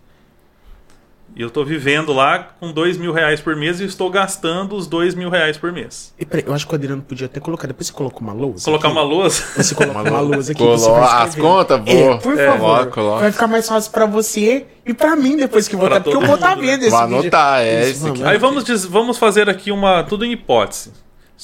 E 1.36 1.42
eu 1.42 1.48
estou 1.48 1.66
vivendo 1.66 2.14
lá 2.14 2.38
com 2.60 2.72
dois 2.72 2.96
mil 2.96 3.12
reais 3.12 3.42
por 3.42 3.56
mês 3.56 3.80
e 3.80 3.86
estou 3.86 4.08
gastando 4.12 4.76
os 4.76 4.86
dois 4.86 5.16
mil 5.16 5.30
reais 5.32 5.58
por 5.58 5.72
mês. 5.72 6.14
E 6.20 6.26
peraí, 6.26 6.44
eu 6.48 6.54
acho 6.54 6.68
que 6.68 6.74
o 6.74 6.76
Adriano 6.76 7.02
podia 7.02 7.26
até 7.26 7.40
colocar. 7.40 7.66
Depois 7.68 7.88
você 7.88 7.94
coloca 7.94 8.20
uma 8.20 8.34
lousa. 8.34 8.66
Colocar 8.66 8.88
aqui. 8.90 8.98
uma 8.98 9.04
lousa. 9.04 9.44
Você 9.58 9.74
coloca 9.74 10.02
uma 10.12 10.20
lousa 10.22 10.52
aqui. 10.52 10.60
Colo- 10.64 10.78
você 10.78 10.92
vai 10.92 11.24
as 11.28 11.36
contas, 11.36 11.82
É, 11.88 12.04
boa. 12.04 12.18
por 12.20 12.40
É, 12.40 12.46
favor. 12.52 12.60
coloca, 12.60 12.92
coloca. 12.92 13.22
Vai 13.22 13.32
ficar 13.32 13.48
mais 13.48 13.68
fácil 13.68 13.92
pra 13.92 14.06
você 14.06 14.66
e 14.86 14.94
pra 14.94 15.16
mim 15.16 15.36
depois 15.36 15.68
que 15.68 15.76
votar. 15.76 16.02
Porque 16.04 16.16
eu 16.16 16.22
vou 16.22 16.36
estar 16.36 16.52
mundo, 16.56 16.62
né? 16.66 16.72
vendo 16.72 16.82
esse 16.84 16.92
Vou 16.92 17.02
vídeo. 17.02 17.20
anotar, 17.20 17.62
é, 17.62 17.90
esse 17.90 18.00
vamos. 18.02 18.22
aqui. 18.22 18.30
Aí 18.30 18.38
vamos, 18.38 18.86
vamos 18.86 19.18
fazer 19.18 19.50
aqui 19.50 19.72
uma. 19.72 20.04
Tudo 20.04 20.24
em 20.26 20.34
hipótese. 20.34 20.92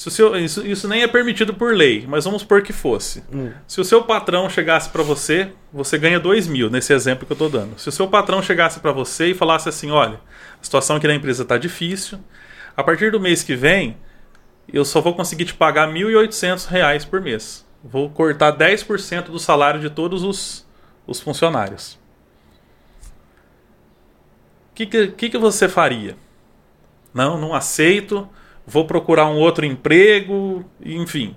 Se 0.00 0.08
o 0.08 0.10
seu- 0.10 0.34
isso, 0.34 0.66
isso 0.66 0.88
nem 0.88 1.02
é 1.02 1.06
permitido 1.06 1.52
por 1.52 1.74
lei, 1.74 2.06
mas 2.08 2.24
vamos 2.24 2.40
supor 2.40 2.62
que 2.62 2.72
fosse. 2.72 3.22
Hum. 3.30 3.52
Se 3.68 3.82
o 3.82 3.84
seu 3.84 4.02
patrão 4.02 4.48
chegasse 4.48 4.88
para 4.88 5.02
você, 5.02 5.52
você 5.70 5.98
ganha 5.98 6.18
2 6.18 6.48
mil, 6.48 6.70
nesse 6.70 6.94
exemplo 6.94 7.26
que 7.26 7.32
eu 7.32 7.34
estou 7.34 7.50
dando. 7.50 7.78
Se 7.78 7.86
o 7.90 7.92
seu 7.92 8.08
patrão 8.08 8.42
chegasse 8.42 8.80
para 8.80 8.92
você 8.92 9.26
e 9.26 9.34
falasse 9.34 9.68
assim: 9.68 9.90
olha, 9.90 10.18
a 10.58 10.64
situação 10.64 10.96
aqui 10.96 11.06
na 11.06 11.14
empresa 11.14 11.42
está 11.42 11.58
difícil, 11.58 12.18
a 12.74 12.82
partir 12.82 13.12
do 13.12 13.20
mês 13.20 13.42
que 13.42 13.54
vem, 13.54 13.94
eu 14.72 14.86
só 14.86 15.02
vou 15.02 15.14
conseguir 15.14 15.44
te 15.44 15.52
pagar 15.52 15.86
1.800 15.86 16.66
reais 16.66 17.04
por 17.04 17.20
mês. 17.20 17.66
Vou 17.84 18.08
cortar 18.08 18.52
10% 18.56 19.24
do 19.24 19.38
salário 19.38 19.82
de 19.82 19.90
todos 19.90 20.22
os, 20.22 20.66
os 21.06 21.20
funcionários. 21.20 21.98
O 24.70 24.74
que, 24.76 24.86
que, 24.86 25.08
que 25.08 25.28
que 25.28 25.36
você 25.36 25.68
faria? 25.68 26.16
Não, 27.12 27.36
não 27.38 27.52
aceito, 27.54 28.26
vou 28.70 28.86
procurar 28.86 29.26
um 29.26 29.36
outro 29.36 29.66
emprego, 29.66 30.64
enfim. 30.84 31.36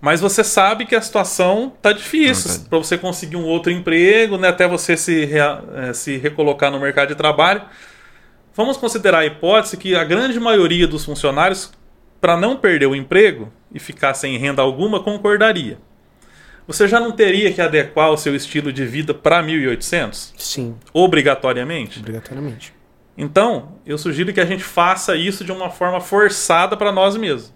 Mas 0.00 0.20
você 0.20 0.44
sabe 0.44 0.84
que 0.84 0.94
a 0.94 1.00
situação 1.00 1.72
tá 1.80 1.92
difícil 1.92 2.62
tá. 2.62 2.68
para 2.68 2.78
você 2.78 2.98
conseguir 2.98 3.36
um 3.36 3.44
outro 3.44 3.72
emprego, 3.72 4.36
né, 4.36 4.48
até 4.48 4.68
você 4.68 4.96
se, 4.96 5.24
rea- 5.24 5.62
eh, 5.74 5.92
se 5.94 6.18
recolocar 6.18 6.70
no 6.70 6.78
mercado 6.78 7.08
de 7.08 7.14
trabalho. 7.14 7.62
Vamos 8.54 8.76
considerar 8.76 9.20
a 9.20 9.26
hipótese 9.26 9.76
que 9.76 9.94
a 9.96 10.04
grande 10.04 10.38
maioria 10.38 10.86
dos 10.86 11.04
funcionários, 11.04 11.72
para 12.20 12.36
não 12.36 12.56
perder 12.56 12.86
o 12.86 12.94
emprego 12.94 13.52
e 13.72 13.78
ficar 13.78 14.14
sem 14.14 14.36
renda 14.36 14.60
alguma, 14.62 15.02
concordaria. 15.02 15.78
Você 16.66 16.88
já 16.88 16.98
não 16.98 17.12
teria 17.12 17.52
que 17.52 17.60
adequar 17.60 18.10
o 18.10 18.16
seu 18.16 18.34
estilo 18.34 18.72
de 18.72 18.86
vida 18.86 19.12
para 19.12 19.42
1.800? 19.42 20.32
Sim, 20.36 20.76
Obrigatoriamente? 20.92 21.98
obrigatoriamente. 22.00 22.72
Então, 23.16 23.78
eu 23.86 23.96
sugiro 23.96 24.32
que 24.32 24.40
a 24.40 24.44
gente 24.44 24.64
faça 24.64 25.14
isso 25.14 25.44
de 25.44 25.52
uma 25.52 25.70
forma 25.70 26.00
forçada 26.00 26.76
para 26.76 26.90
nós 26.90 27.16
mesmos. 27.16 27.52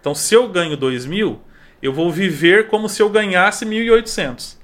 Então, 0.00 0.14
se 0.14 0.34
eu 0.34 0.48
ganho 0.48 0.76
2 0.76 1.04
mil, 1.06 1.40
eu 1.82 1.92
vou 1.92 2.10
viver 2.10 2.68
como 2.68 2.88
se 2.88 3.02
eu 3.02 3.08
ganhasse 3.08 3.66
1.800. 3.66 4.56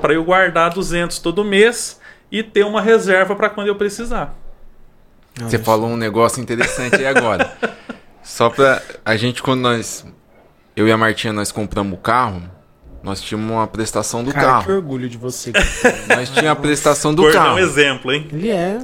Para 0.00 0.14
eu 0.14 0.22
guardar 0.24 0.70
200 0.70 1.18
todo 1.18 1.44
mês 1.44 2.00
e 2.30 2.42
ter 2.42 2.64
uma 2.64 2.80
reserva 2.80 3.34
para 3.34 3.48
quando 3.50 3.68
eu 3.68 3.76
precisar. 3.76 4.34
Você 5.34 5.58
falou 5.58 5.88
um 5.88 5.96
negócio 5.96 6.42
interessante 6.42 6.96
aí 6.96 7.06
agora. 7.06 7.56
Só 8.22 8.50
pra. 8.50 8.82
A 9.04 9.16
gente, 9.16 9.42
quando 9.42 9.60
nós. 9.60 10.04
Eu 10.76 10.86
e 10.86 10.92
a 10.92 10.96
Martinha, 10.96 11.32
nós 11.32 11.50
compramos 11.50 11.94
o 11.94 12.00
carro. 12.00 12.42
Nós 13.08 13.22
tínhamos 13.22 13.50
uma 13.50 13.66
prestação 13.66 14.22
do 14.22 14.30
Cara, 14.32 14.44
que 14.46 14.66
carro. 14.66 14.72
orgulho 14.76 15.08
de 15.08 15.16
você. 15.16 15.50
Nós 16.14 16.28
tínhamos 16.28 16.50
a 16.50 16.56
prestação 16.56 17.14
do 17.14 17.22
Por 17.22 17.32
dar 17.32 17.38
carro. 17.44 17.54
um 17.54 17.58
exemplo, 17.58 18.12
hein? 18.12 18.28
Ele 18.30 18.50
é. 18.50 18.78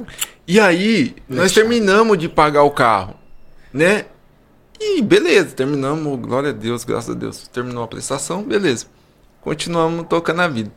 E 0.47 0.59
aí, 0.59 1.15
nós 1.29 1.51
terminamos 1.51 2.17
de 2.17 2.27
pagar 2.29 2.63
o 2.63 2.71
carro, 2.71 3.15
né? 3.73 4.05
E 4.79 5.01
beleza, 5.01 5.55
terminamos, 5.55 6.19
glória 6.19 6.49
a 6.49 6.53
Deus, 6.53 6.83
graças 6.83 7.15
a 7.15 7.17
Deus. 7.17 7.47
Terminou 7.47 7.83
a 7.83 7.87
prestação, 7.87 8.43
beleza. 8.43 8.85
Continuamos 9.41 10.05
tocando 10.07 10.41
a 10.41 10.47
vida. 10.47 10.71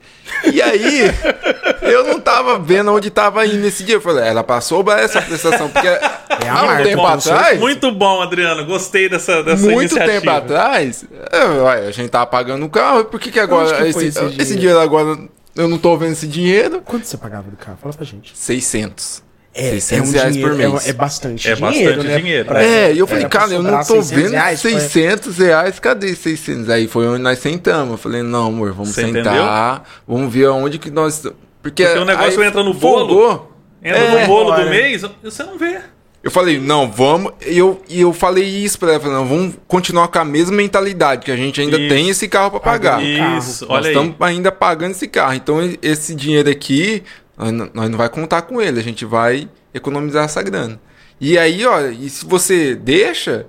E 0.52 0.60
aí, 0.62 1.04
eu 1.82 2.04
não 2.04 2.20
tava 2.20 2.58
vendo 2.58 2.92
onde 2.92 3.10
tava 3.10 3.46
indo 3.46 3.66
esse 3.66 3.82
dia. 3.84 3.96
Eu 3.96 4.00
falei, 4.00 4.24
pra 4.44 4.60
sobrar 4.60 4.98
essa 5.00 5.20
prestação, 5.22 5.68
porque 5.68 5.86
a 5.88 6.20
há 6.50 6.62
um 6.62 6.66
marca, 6.66 6.82
tempo 6.84 7.02
com 7.02 7.06
atrás, 7.06 7.58
Muito 7.60 7.92
bom, 7.92 8.20
Adriano. 8.22 8.64
Gostei 8.66 9.08
dessa, 9.08 9.42
dessa 9.42 9.62
muito 9.62 9.92
iniciativa. 9.92 10.12
tempo 10.20 10.30
atrás, 10.30 11.04
é, 11.32 11.88
a 11.88 11.90
gente 11.90 12.08
tava 12.10 12.26
pagando 12.26 12.64
o 12.64 12.70
carro, 12.70 13.04
por 13.06 13.18
que 13.20 13.30
que 13.30 13.40
agora, 13.40 13.68
Onde 13.68 13.76
que 13.82 13.88
esse, 13.88 14.06
esse 14.06 14.18
esse, 14.18 14.30
dinheiro? 14.30 14.56
dinheiro 14.58 14.80
agora, 14.80 15.18
eu 15.56 15.68
não 15.68 15.78
tô 15.78 15.96
vendo 15.96 16.12
esse 16.12 16.26
dinheiro? 16.26 16.80
Quanto 16.84 17.04
você 17.06 17.16
pagava 17.16 17.50
do 17.50 17.56
carro? 17.56 17.78
Fala 17.80 17.94
pra 17.94 18.04
gente. 18.04 18.32
600. 18.36 19.26
É, 19.54 19.70
600 19.70 19.90
é 19.90 20.02
um 20.08 20.12
reais 20.12 20.32
dinheiro, 20.34 20.54
por 20.54 20.60
é- 20.62 20.68
mês. 20.68 20.86
É, 20.88 20.92
bastante 20.92 21.50
É 21.50 21.54
dinheiro, 21.54 21.96
bastante 21.96 22.06
né? 22.06 22.18
dinheiro. 22.20 22.44
Pra- 22.44 22.62
É, 22.62 22.92
e 22.92 22.98
eu 22.98 23.06
falei, 23.08 23.26
pra 23.26 23.40
cara, 23.40 23.52
eu 23.52 23.62
não 23.62 23.78
tô 23.78 24.00
600 24.02 24.10
vendo 24.10 24.30
reais, 24.30 24.62
foi- 24.62 24.70
600 24.72 25.38
reais, 25.38 25.78
cadê 25.80 26.14
600? 26.14 26.70
Aí 26.70 26.86
foi 26.86 27.08
onde 27.08 27.22
nós 27.22 27.38
sentamos. 27.40 27.92
Eu 27.92 27.98
falei, 27.98 28.22
não, 28.22 28.46
amor, 28.48 28.72
vamos 28.72 28.90
Você 28.94 29.00
sentar, 29.06 29.82
vamos 30.06 30.32
ver 30.32 30.46
aonde 30.46 30.78
que 30.78 30.90
nós... 30.92 31.24
Porque, 31.62 31.84
Porque 31.84 31.98
o 31.98 32.04
negócio 32.04 32.40
aí 32.40 32.48
entra 32.48 32.62
no 32.62 32.72
folgou. 32.74 33.52
Entra 33.82 33.98
É, 34.00 34.20
no 34.22 34.26
bolo 34.26 34.50
bora. 34.50 34.64
do 34.64 34.70
mês, 34.70 35.02
você 35.22 35.42
não 35.42 35.58
vê. 35.58 35.80
Eu 36.22 36.30
falei, 36.32 36.58
não, 36.58 36.90
vamos... 36.90 37.32
E 37.46 37.56
eu, 37.56 37.80
e 37.88 38.00
eu 38.00 38.12
falei 38.12 38.44
isso 38.44 38.78
pra 38.78 38.90
ela, 38.90 39.00
falei, 39.00 39.16
não, 39.16 39.26
vamos 39.26 39.54
continuar 39.68 40.08
com 40.08 40.18
a 40.18 40.24
mesma 40.24 40.56
mentalidade, 40.56 41.24
que 41.24 41.30
a 41.30 41.36
gente 41.36 41.60
ainda 41.60 41.78
Isso. 41.78 41.88
tem 41.88 42.08
esse 42.08 42.28
carro 42.28 42.50
pra 42.50 42.60
pagar. 42.60 43.00
Isso, 43.02 43.64
Nós 43.66 43.70
olha 43.70 43.86
aí. 43.86 43.92
estamos 43.94 44.16
ainda 44.20 44.50
pagando 44.50 44.90
esse 44.92 45.06
carro. 45.06 45.34
Então, 45.34 45.58
esse 45.80 46.14
dinheiro 46.16 46.50
aqui, 46.50 47.04
nós 47.36 47.52
não, 47.52 47.70
nós 47.72 47.90
vai 47.92 48.08
contar 48.08 48.42
com 48.42 48.60
ele. 48.60 48.80
A 48.80 48.82
gente 48.82 49.04
vai 49.04 49.48
economizar 49.72 50.24
essa 50.24 50.42
grana. 50.42 50.80
E 51.20 51.38
aí, 51.38 51.64
ó, 51.64 51.80
e 51.82 52.10
se 52.10 52.24
você 52.26 52.74
deixa, 52.74 53.46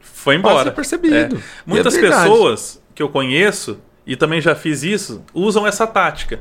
Foi 0.00 0.36
embora. 0.36 0.56
Passa 0.56 0.72
percebido. 0.72 1.36
É. 1.36 1.38
E 1.38 1.42
Muitas 1.66 1.96
é 1.96 2.00
pessoas 2.00 2.82
que 2.94 3.02
eu 3.02 3.08
conheço, 3.08 3.78
e 4.06 4.14
também 4.14 4.40
já 4.42 4.54
fiz 4.54 4.82
isso, 4.82 5.22
usam 5.32 5.66
essa 5.66 5.86
tática. 5.86 6.40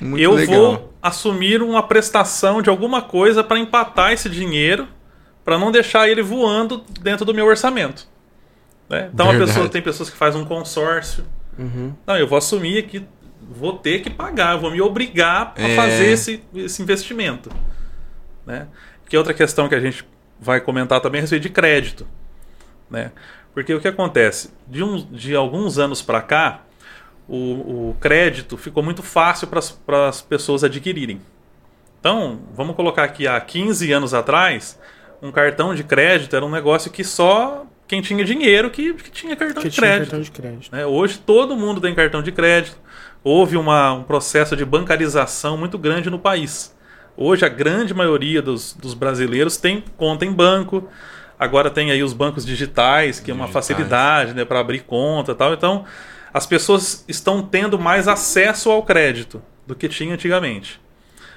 Muito 0.00 0.22
eu 0.22 0.32
legal. 0.34 0.56
vou 0.60 0.94
assumir 1.02 1.62
uma 1.62 1.82
prestação 1.82 2.60
de 2.62 2.68
alguma 2.70 3.02
coisa 3.02 3.42
para 3.44 3.58
empatar 3.58 4.12
esse 4.12 4.28
dinheiro, 4.28 4.86
para 5.44 5.58
não 5.58 5.70
deixar 5.72 6.08
ele 6.08 6.22
voando 6.22 6.84
dentro 7.00 7.24
do 7.24 7.32
meu 7.34 7.46
orçamento. 7.46 8.06
né? 8.88 9.10
Então 9.12 9.30
pessoa 9.38 9.68
tem 9.68 9.82
pessoas 9.82 10.08
que 10.10 10.16
fazem 10.16 10.40
um 10.40 10.44
consórcio. 10.44 11.24
Uhum. 11.58 11.92
Não, 12.06 12.16
eu 12.16 12.26
vou 12.26 12.38
assumir 12.38 12.84
que 12.84 13.04
vou 13.50 13.72
ter 13.78 14.00
que 14.00 14.10
pagar, 14.10 14.54
eu 14.54 14.60
vou 14.60 14.70
me 14.70 14.80
obrigar 14.80 15.54
a 15.56 15.62
É. 15.62 15.74
fazer 15.76 16.10
esse, 16.10 16.42
esse 16.54 16.82
investimento. 16.82 17.50
Né? 18.46 18.66
Que 19.08 19.16
é 19.16 19.18
outra 19.18 19.34
questão 19.34 19.68
que 19.68 19.74
a 19.74 19.80
gente 19.80 20.04
vai 20.40 20.60
comentar 20.60 21.00
também 21.00 21.18
a 21.20 21.22
respeito 21.22 21.42
de 21.42 21.48
crédito. 21.50 22.06
Né? 22.90 23.10
Porque 23.54 23.72
o 23.74 23.80
que 23.80 23.88
acontece? 23.88 24.52
De, 24.66 24.82
um, 24.84 24.96
de 25.10 25.34
alguns 25.34 25.78
anos 25.78 26.00
para 26.02 26.20
cá, 26.20 26.62
o, 27.28 27.90
o, 27.90 27.96
crédito 28.00 28.56
ficou 28.56 28.82
muito 28.82 29.02
fácil 29.02 29.48
para 29.48 30.08
as 30.08 30.22
pessoas 30.22 30.64
adquirirem. 30.64 31.20
Então, 32.00 32.40
vamos 32.54 32.74
colocar 32.74 33.04
aqui 33.04 33.26
há 33.26 33.38
15 33.40 33.92
anos 33.92 34.14
atrás, 34.14 34.78
um 35.20 35.30
cartão 35.30 35.74
de 35.74 35.84
crédito 35.84 36.34
era 36.34 36.44
um 36.44 36.50
negócio 36.50 36.90
que 36.90 37.04
só 37.04 37.66
quem 37.86 38.00
tinha 38.00 38.24
dinheiro 38.24 38.70
que, 38.70 38.94
que 38.94 39.10
tinha 39.10 39.34
cartão 39.34 39.62
que 39.62 39.68
de 39.68 39.74
tinha 39.74 39.86
crédito. 39.86 40.10
Cartão 40.10 40.20
de 40.20 40.30
crédito. 40.30 40.72
Né? 40.72 40.86
Hoje 40.86 41.18
todo 41.18 41.56
mundo 41.56 41.80
tem 41.80 41.94
cartão 41.94 42.22
de 42.22 42.30
crédito. 42.30 42.76
Houve 43.24 43.56
uma, 43.56 43.92
um 43.92 44.04
processo 44.04 44.54
de 44.54 44.64
bancarização 44.64 45.56
muito 45.56 45.76
grande 45.76 46.08
no 46.08 46.18
país. 46.18 46.76
Hoje 47.16 47.44
a 47.44 47.48
grande 47.48 47.92
maioria 47.92 48.40
dos, 48.40 48.74
dos 48.74 48.94
brasileiros 48.94 49.56
tem 49.56 49.82
conta 49.96 50.24
em 50.24 50.32
banco. 50.32 50.88
Agora 51.36 51.70
tem 51.70 51.90
aí 51.90 52.02
os 52.02 52.12
bancos 52.12 52.44
digitais, 52.44 53.18
que 53.18 53.26
digitais. 53.26 53.28
é 53.28 53.32
uma 53.32 53.48
facilidade 53.48 54.34
né, 54.34 54.44
para 54.44 54.60
abrir 54.60 54.80
conta 54.80 55.34
tal. 55.34 55.52
Então, 55.52 55.84
as 56.32 56.46
pessoas 56.46 57.04
estão 57.08 57.42
tendo 57.42 57.78
mais 57.78 58.08
acesso 58.08 58.70
ao 58.70 58.82
crédito 58.82 59.42
do 59.66 59.74
que 59.74 59.88
tinha 59.88 60.14
antigamente. 60.14 60.80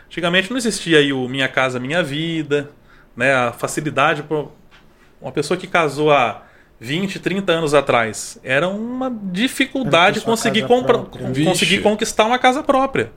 Antigamente 0.08 0.50
não 0.50 0.58
existia 0.58 0.98
aí 0.98 1.14
o 1.14 1.28
Minha 1.28 1.48
Casa 1.48 1.80
Minha 1.80 2.04
Vida, 2.04 2.70
né, 3.16 3.34
a 3.34 3.52
facilidade 3.52 4.24
para 4.24 4.46
uma 5.22 5.32
pessoa 5.32 5.58
que 5.58 5.68
casou 5.68 6.12
há 6.12 6.44
20, 6.80 7.20
30 7.20 7.52
anos 7.52 7.74
atrás. 7.74 8.40
Era 8.44 8.68
uma 8.68 9.10
dificuldade 9.10 10.22
conseguir, 10.22 10.68
compra, 10.68 10.98
conseguir 10.98 11.82
conquistar 11.82 12.26
uma 12.26 12.40
casa 12.40 12.64
própria. 12.64 13.12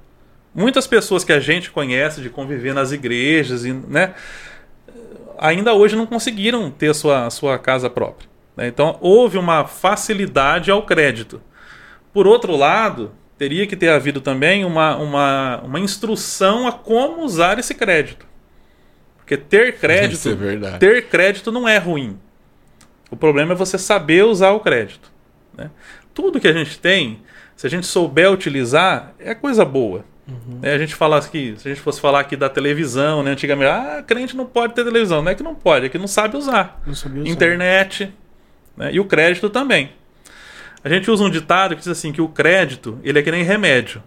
Muitas 0.54 0.86
pessoas 0.86 1.24
que 1.24 1.32
a 1.32 1.40
gente 1.40 1.70
conhece 1.70 2.20
de 2.20 2.30
conviver 2.30 2.74
nas 2.74 2.92
igrejas, 2.92 3.64
né, 3.64 4.14
ainda 5.38 5.74
hoje 5.74 5.96
não 5.96 6.06
conseguiram 6.06 6.70
ter 6.70 6.90
a 6.90 6.94
sua, 6.94 7.26
a 7.26 7.30
sua 7.30 7.58
casa 7.58 7.90
própria. 7.90 8.28
Né? 8.56 8.68
Então 8.68 8.96
houve 9.00 9.38
uma 9.38 9.64
facilidade 9.66 10.70
ao 10.70 10.82
crédito. 10.82 11.40
Por 12.14 12.28
outro 12.28 12.56
lado, 12.56 13.12
teria 13.36 13.66
que 13.66 13.76
ter 13.76 13.88
havido 13.88 14.20
também 14.20 14.64
uma, 14.64 14.96
uma, 14.96 15.60
uma 15.62 15.80
instrução 15.80 16.66
a 16.68 16.72
como 16.72 17.22
usar 17.22 17.58
esse 17.58 17.74
crédito. 17.74 18.24
Porque 19.18 19.36
ter 19.36 19.76
crédito, 19.80 20.28
é 20.30 20.78
ter 20.78 21.08
crédito 21.08 21.50
não 21.50 21.68
é 21.68 21.76
ruim. 21.76 22.18
O 23.10 23.16
problema 23.16 23.52
é 23.52 23.56
você 23.56 23.76
saber 23.76 24.24
usar 24.24 24.52
o 24.52 24.60
crédito. 24.60 25.10
Né? 25.56 25.70
Tudo 26.14 26.40
que 26.40 26.48
a 26.48 26.52
gente 26.52 26.78
tem, 26.78 27.20
se 27.56 27.66
a 27.66 27.70
gente 27.70 27.86
souber 27.86 28.30
utilizar, 28.30 29.12
é 29.18 29.34
coisa 29.34 29.64
boa. 29.64 30.04
Uhum. 30.26 30.60
É, 30.62 30.72
a 30.72 30.78
gente 30.78 30.94
fala 30.94 31.18
aqui, 31.18 31.54
se 31.58 31.68
a 31.68 31.74
gente 31.74 31.82
fosse 31.82 32.00
falar 32.00 32.20
aqui 32.20 32.36
da 32.36 32.48
televisão, 32.48 33.22
né? 33.22 33.32
Antigamente, 33.32 33.68
ah, 33.68 34.02
crente 34.06 34.36
não 34.36 34.46
pode 34.46 34.72
ter 34.72 34.84
televisão. 34.84 35.20
Não 35.20 35.30
é 35.30 35.34
que 35.34 35.42
não 35.42 35.54
pode, 35.54 35.86
é 35.86 35.88
que 35.88 35.98
não 35.98 36.06
sabe 36.06 36.36
usar. 36.36 36.80
Não 36.86 36.92
usar. 36.92 37.10
Internet 37.26 38.14
né? 38.76 38.90
e 38.92 39.00
o 39.00 39.04
crédito 39.04 39.50
também. 39.50 39.90
A 40.84 40.88
gente 40.90 41.10
usa 41.10 41.24
um 41.24 41.30
ditado 41.30 41.74
que 41.74 41.80
diz 41.80 41.88
assim 41.88 42.12
que 42.12 42.20
o 42.20 42.28
crédito 42.28 43.00
ele 43.02 43.18
é 43.18 43.22
que 43.22 43.30
nem 43.30 43.42
remédio. 43.42 44.02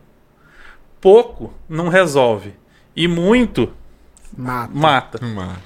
Pouco 1.01 1.51
não 1.67 1.89
resolve 1.89 2.53
e 2.95 3.07
muito 3.07 3.73
mata. 4.37 4.71
mata. 4.73 5.25
mata. 5.25 5.61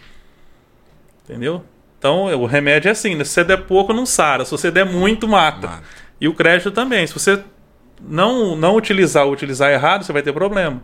Entendeu? 1.26 1.66
Então 1.99 2.34
o 2.34 2.45
remédio 2.45 2.88
é 2.88 2.91
assim, 2.93 3.16
né? 3.16 3.26
se 3.26 3.32
você 3.32 3.43
der 3.43 3.57
pouco 3.66 3.91
não 3.91 4.05
sara, 4.05 4.45
se 4.45 4.51
você 4.51 4.72
der 4.72 4.86
muito 4.86 5.28
mata. 5.28 5.68
mata. 5.68 5.84
E 6.20 6.30
o 6.30 6.34
crédito 6.34 6.72
também. 6.72 7.05
Se 7.05 7.14
você 7.14 7.43
não, 8.01 8.55
não 8.55 8.78
utilizar 8.78 9.26
ou 9.26 9.34
utilizar 9.34 9.70
errado, 9.70 10.05
você 10.05 10.14
vai 10.14 10.22
ter 10.22 10.32
problema. 10.32 10.82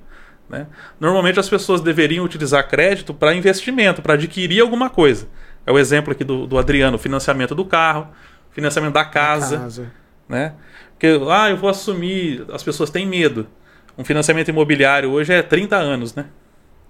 Né? 0.50 0.68
Normalmente 1.00 1.40
as 1.40 1.50
pessoas 1.50 1.80
deveriam 1.80 2.26
utilizar 2.26 2.68
crédito 2.68 3.14
para 3.14 3.34
investimento, 3.34 4.02
para 4.02 4.16
adquirir 4.16 4.62
alguma 4.62 4.90
coisa. 4.90 5.28
É 5.66 5.72
o 5.72 5.80
exemplo 5.80 6.12
aqui 6.12 6.24
do, 6.24 6.46
do 6.46 6.58
Adriano, 6.58 6.98
financiamento 6.98 7.56
do 7.56 7.66
carro, 7.66 8.10
financiamento 8.52 8.94
da 8.94 9.06
casa. 9.06 9.58
casa. 9.58 9.92
Né? 10.28 10.54
Porque, 10.92 11.08
ah, 11.30 11.50
eu 11.50 11.58
vou 11.58 11.70
assumir, 11.70 12.46
as 12.52 12.64
pessoas 12.64 12.90
têm 12.90 13.06
medo. 13.06 13.48
Um 13.98 14.04
financiamento 14.04 14.50
imobiliário 14.50 15.10
hoje 15.12 15.34
é 15.34 15.42
30 15.42 15.76
anos, 15.76 16.14
né? 16.16 16.26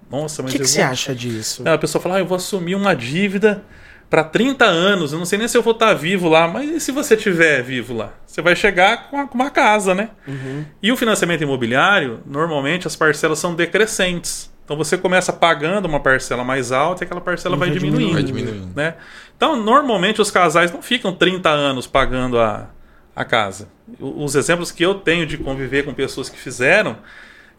Nossa, 0.10 0.42
mas. 0.42 0.52
O 0.52 0.58
que, 0.58 0.64
que 0.64 0.70
você 0.70 0.82
acha 0.82 1.14
disso? 1.14 1.64
Não, 1.64 1.74
a 1.74 1.78
pessoa 1.78 2.02
fala, 2.02 2.16
ah, 2.16 2.20
eu 2.20 2.26
vou 2.26 2.36
assumir 2.36 2.76
uma 2.76 2.96
dívida 2.96 3.64
para 4.10 4.24
30 4.24 4.64
anos, 4.66 5.12
eu 5.12 5.20
não 5.20 5.26
sei 5.26 5.38
nem 5.38 5.48
se 5.48 5.58
eu 5.58 5.62
vou 5.62 5.74
estar 5.74 5.88
tá 5.88 5.94
vivo 5.94 6.30
lá, 6.30 6.48
mas 6.48 6.70
e 6.70 6.80
se 6.80 6.92
você 6.92 7.16
estiver 7.16 7.62
vivo 7.62 7.94
lá? 7.94 8.14
Você 8.26 8.42
vai 8.42 8.56
chegar 8.56 9.10
com 9.10 9.18
uma 9.34 9.50
casa, 9.50 9.94
né? 9.94 10.12
Uhum. 10.26 10.66
E 10.82 10.92
o 10.92 10.98
financiamento 10.98 11.42
imobiliário, 11.42 12.22
normalmente 12.26 12.88
as 12.88 12.96
parcelas 12.96 13.40
são 13.40 13.54
decrescentes. 13.54 14.50
Então 14.64 14.78
você 14.78 14.98
começa 14.98 15.32
pagando 15.32 15.86
uma 15.86 16.00
parcela 16.00 16.44
mais 16.44 16.72
alta 16.72 17.04
e 17.04 17.06
aquela 17.06 17.22
parcela 17.22 17.56
vai, 17.56 17.70
vai, 17.70 17.78
diminuindo, 17.78 18.14
vai 18.14 18.24
diminuindo. 18.24 18.70
Né? 18.76 18.96
Então, 19.36 19.56
normalmente 19.56 20.22
os 20.22 20.30
casais 20.30 20.72
não 20.72 20.82
ficam 20.82 21.14
30 21.14 21.50
anos 21.50 21.88
pagando 21.88 22.40
a, 22.40 22.70
a 23.18 23.26
casa. 23.26 23.68
Os 24.00 24.36
exemplos 24.36 24.72
que 24.72 24.86
eu 24.86 24.94
tenho 24.94 25.26
de 25.26 25.40
conviver 25.40 25.84
com 25.84 25.92
pessoas 25.92 26.30
que 26.30 26.38
fizeram 26.38 26.98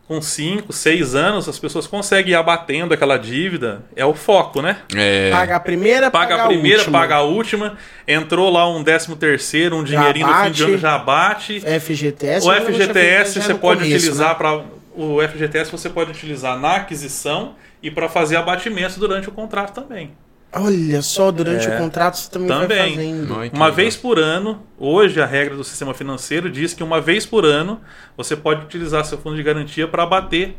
com 0.06 0.22
5, 0.22 0.72
6 0.72 1.14
anos, 1.14 1.48
as 1.48 1.58
pessoas 1.58 1.86
conseguem 1.86 2.32
ir 2.32 2.36
abatendo 2.36 2.94
aquela 2.94 3.18
dívida. 3.18 3.82
É 3.94 4.06
o 4.06 4.14
foco, 4.14 4.62
né? 4.62 4.78
É. 4.94 5.30
Paga 5.30 5.56
a 5.56 5.60
primeira, 5.60 6.10
paga, 6.10 6.28
paga 6.28 6.44
a 6.44 6.46
primeira, 6.46 6.82
a 6.82 6.90
paga 6.90 7.16
a 7.16 7.22
última. 7.22 7.76
Entrou 8.06 8.50
lá 8.50 8.70
um 8.70 8.82
décimo 8.82 9.16
terceiro, 9.16 9.76
um 9.76 9.84
dinheirinho 9.84 10.26
no 10.26 10.44
fim 10.44 10.50
de 10.52 10.62
ano 10.62 10.78
já 10.78 10.96
bate. 10.96 11.60
FGTS. 11.60 12.48
O 12.48 12.52
FGTS 12.52 13.42
você 13.42 13.54
pode 13.54 13.82
começo, 13.82 13.96
utilizar 13.96 14.28
né? 14.28 14.34
para 14.36 14.64
o 14.96 15.18
FGTS 15.28 15.70
você 15.70 15.90
pode 15.90 16.12
utilizar 16.12 16.58
na 16.58 16.76
aquisição 16.76 17.56
e 17.82 17.90
para 17.90 18.08
fazer 18.08 18.36
abatimentos 18.36 18.96
durante 18.96 19.28
o 19.28 19.32
contrato 19.32 19.74
também. 19.74 20.12
Olha 20.52 21.02
só, 21.02 21.30
durante 21.30 21.66
é, 21.68 21.74
o 21.74 21.78
contrato 21.78 22.16
você 22.16 22.30
também, 22.30 22.48
também. 22.48 22.78
vai 22.78 22.90
fazendo. 22.90 23.56
uma 23.56 23.70
vez 23.70 23.96
por 23.96 24.18
ano, 24.18 24.62
hoje 24.78 25.20
a 25.20 25.26
regra 25.26 25.54
do 25.54 25.62
sistema 25.62 25.92
financeiro 25.92 26.50
diz 26.50 26.72
que 26.72 26.82
uma 26.82 27.00
vez 27.00 27.26
por 27.26 27.44
ano 27.44 27.80
você 28.16 28.34
pode 28.34 28.64
utilizar 28.64 29.04
seu 29.04 29.18
fundo 29.18 29.36
de 29.36 29.42
garantia 29.42 29.86
para 29.86 30.04
abater 30.04 30.56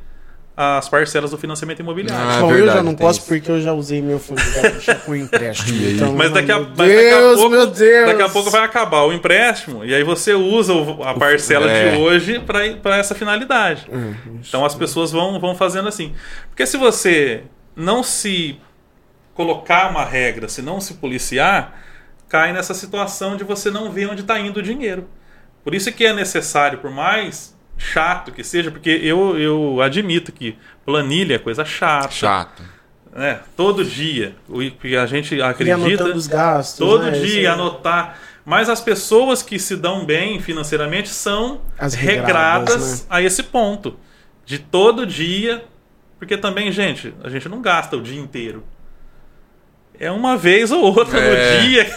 as 0.61 0.89
parcelas 0.89 1.31
do 1.31 1.37
financiamento 1.37 1.79
imobiliário. 1.79 2.21
Ah, 2.21 2.41
Bom, 2.41 2.49
verdade, 2.49 2.67
eu 2.69 2.73
já 2.75 2.83
não 2.83 2.93
posso 2.93 3.19
isso. 3.19 3.27
porque 3.29 3.49
eu 3.49 3.61
já 3.61 3.71
usei 3.71 4.01
meu 4.01 4.19
fundo 4.19 4.41
de 4.41 4.51
garantia 4.51 4.95
com 5.05 5.15
empréstimo. 5.15 5.89
então, 5.89 6.13
mas 6.13 6.31
daqui 6.33 6.51
a, 6.51 6.59
Deus, 6.59 6.75
daqui 6.75 7.09
a 7.13 7.21
pouco, 7.21 7.49
meu 7.49 7.67
Deus. 7.67 8.07
daqui 8.07 8.21
a 8.21 8.29
pouco 8.29 8.49
vai 8.49 8.63
acabar 8.65 9.03
o 9.03 9.13
empréstimo 9.13 9.85
e 9.85 9.95
aí 9.95 10.03
você 10.03 10.33
usa 10.33 10.73
a 11.05 11.13
parcela 11.13 11.71
é. 11.71 11.91
de 11.91 11.97
hoje 11.97 12.39
para 12.39 12.97
essa 12.97 13.15
finalidade. 13.15 13.87
Hum, 13.89 14.13
então 14.45 14.65
as 14.65 14.75
pessoas 14.75 15.11
vão, 15.13 15.39
vão 15.39 15.55
fazendo 15.55 15.87
assim. 15.87 16.13
Porque 16.49 16.65
se 16.65 16.75
você 16.75 17.43
não 17.73 18.03
se 18.03 18.59
colocar 19.39 19.89
uma 19.89 20.03
regra, 20.03 20.49
se 20.49 20.61
não 20.61 20.81
se 20.81 20.95
policiar, 20.95 21.81
cai 22.27 22.51
nessa 22.51 22.73
situação 22.73 23.37
de 23.37 23.45
você 23.45 23.71
não 23.71 23.89
ver 23.89 24.09
onde 24.09 24.19
está 24.19 24.37
indo 24.37 24.57
o 24.57 24.61
dinheiro. 24.61 25.07
Por 25.63 25.73
isso 25.73 25.89
que 25.93 26.05
é 26.05 26.11
necessário, 26.11 26.79
por 26.79 26.91
mais 26.91 27.57
chato 27.77 28.33
que 28.33 28.43
seja, 28.43 28.69
porque 28.69 28.89
eu, 28.89 29.39
eu 29.39 29.81
admito 29.81 30.33
que 30.33 30.57
planilha 30.85 31.35
é 31.35 31.39
coisa 31.39 31.63
chata. 31.63 32.11
Chato. 32.11 32.61
Né? 33.13 33.39
Todo 33.55 33.85
dia. 33.85 34.35
O 34.49 34.59
que 34.71 34.97
a 34.97 35.05
gente 35.05 35.41
acredita. 35.41 36.09
E 36.09 36.11
os 36.11 36.27
gastos. 36.27 36.77
Todo 36.77 37.05
né? 37.05 37.11
dia 37.11 37.53
anotar. 37.53 38.19
Mas 38.43 38.67
as 38.67 38.81
pessoas 38.81 39.41
que 39.41 39.57
se 39.57 39.77
dão 39.77 40.05
bem 40.05 40.41
financeiramente 40.41 41.07
são 41.07 41.61
as 41.77 41.93
regradas, 41.93 42.73
regradas 42.73 43.01
né? 43.03 43.07
a 43.09 43.21
esse 43.21 43.43
ponto. 43.43 43.97
De 44.45 44.59
todo 44.59 45.05
dia. 45.05 45.63
Porque 46.17 46.35
também, 46.35 46.69
gente, 46.73 47.13
a 47.23 47.29
gente 47.29 47.47
não 47.47 47.61
gasta 47.61 47.95
o 47.95 48.01
dia 48.01 48.19
inteiro 48.19 48.65
é 49.99 50.11
uma 50.11 50.37
vez 50.37 50.71
ou 50.71 50.81
outra 50.81 51.19
é. 51.19 51.55
no 51.55 51.61
dia. 51.61 51.95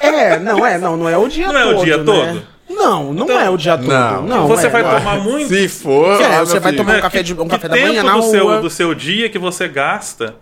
É, 0.00 0.38
não 0.38 0.66
é, 0.66 0.78
não, 0.78 0.96
não 0.96 1.08
é 1.08 1.16
o 1.16 1.28
dia 1.28 1.46
não 1.46 1.52
todo. 1.52 1.62
Não 1.62 1.70
é 1.70 1.80
o 1.80 1.84
dia 1.84 1.96
né? 1.98 2.04
todo? 2.04 2.52
Não, 2.68 3.12
não 3.12 3.24
então, 3.24 3.40
é 3.40 3.50
o 3.50 3.56
dia 3.56 3.78
todo. 3.78 3.88
Não, 3.88 4.22
não 4.22 4.48
você 4.48 4.66
é, 4.66 4.70
vai 4.70 4.82
tomar 4.82 5.18
muito. 5.18 5.48
Se 5.48 5.68
for, 5.68 6.20
é, 6.20 6.40
você 6.40 6.58
vai 6.58 6.72
tomar 6.72 6.98
um 6.98 7.00
café, 7.00 7.22
de, 7.22 7.34
um 7.34 7.48
café 7.48 7.68
da 7.68 7.76
manhã 7.76 8.02
na 8.02 8.14
do 8.14 8.20
rua. 8.20 8.30
seu, 8.30 8.60
do 8.62 8.70
seu 8.70 8.94
dia 8.94 9.28
que 9.28 9.38
você 9.38 9.68
gasta 9.68 10.36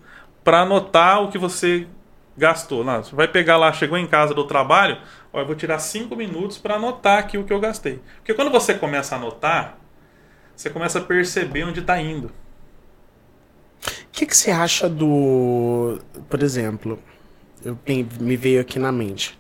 para 0.45 0.61
anotar 0.61 1.23
o 1.23 1.29
que 1.29 1.39
você 1.39 1.87
gastou. 2.37 2.85
Não, 2.85 3.03
você 3.03 3.15
vai 3.15 3.29
pegar 3.29 3.57
lá, 3.57 3.73
chegou 3.73 3.99
em 3.99 4.07
casa 4.07 4.33
do 4.33 4.45
trabalho, 4.45 4.99
ó, 5.33 5.41
eu 5.41 5.47
vou 5.47 5.55
tirar 5.55 5.79
cinco 5.79 6.17
minutos 6.17 6.57
para 6.57 6.77
anotar 6.77 7.19
aqui 7.19 7.37
o 7.37 7.45
que 7.45 7.53
eu 7.53 7.61
gastei. 7.61 8.01
Porque 8.17 8.33
quando 8.33 8.51
você 8.51 8.75
começa 8.75 9.15
a 9.15 9.19
anotar, 9.19 9.77
você 10.57 10.71
começa 10.71 10.99
a 10.99 11.03
perceber 11.03 11.65
onde 11.65 11.81
está 11.81 12.01
indo. 12.01 12.31
O 13.81 14.11
que, 14.13 14.27
que 14.27 14.37
você 14.37 14.51
acha 14.51 14.89
do. 14.89 15.99
Por 16.29 16.43
exemplo, 16.43 16.99
eu, 17.65 17.79
me 18.21 18.37
veio 18.37 18.61
aqui 18.61 18.79
na 18.79 18.93
mente. 18.93 19.39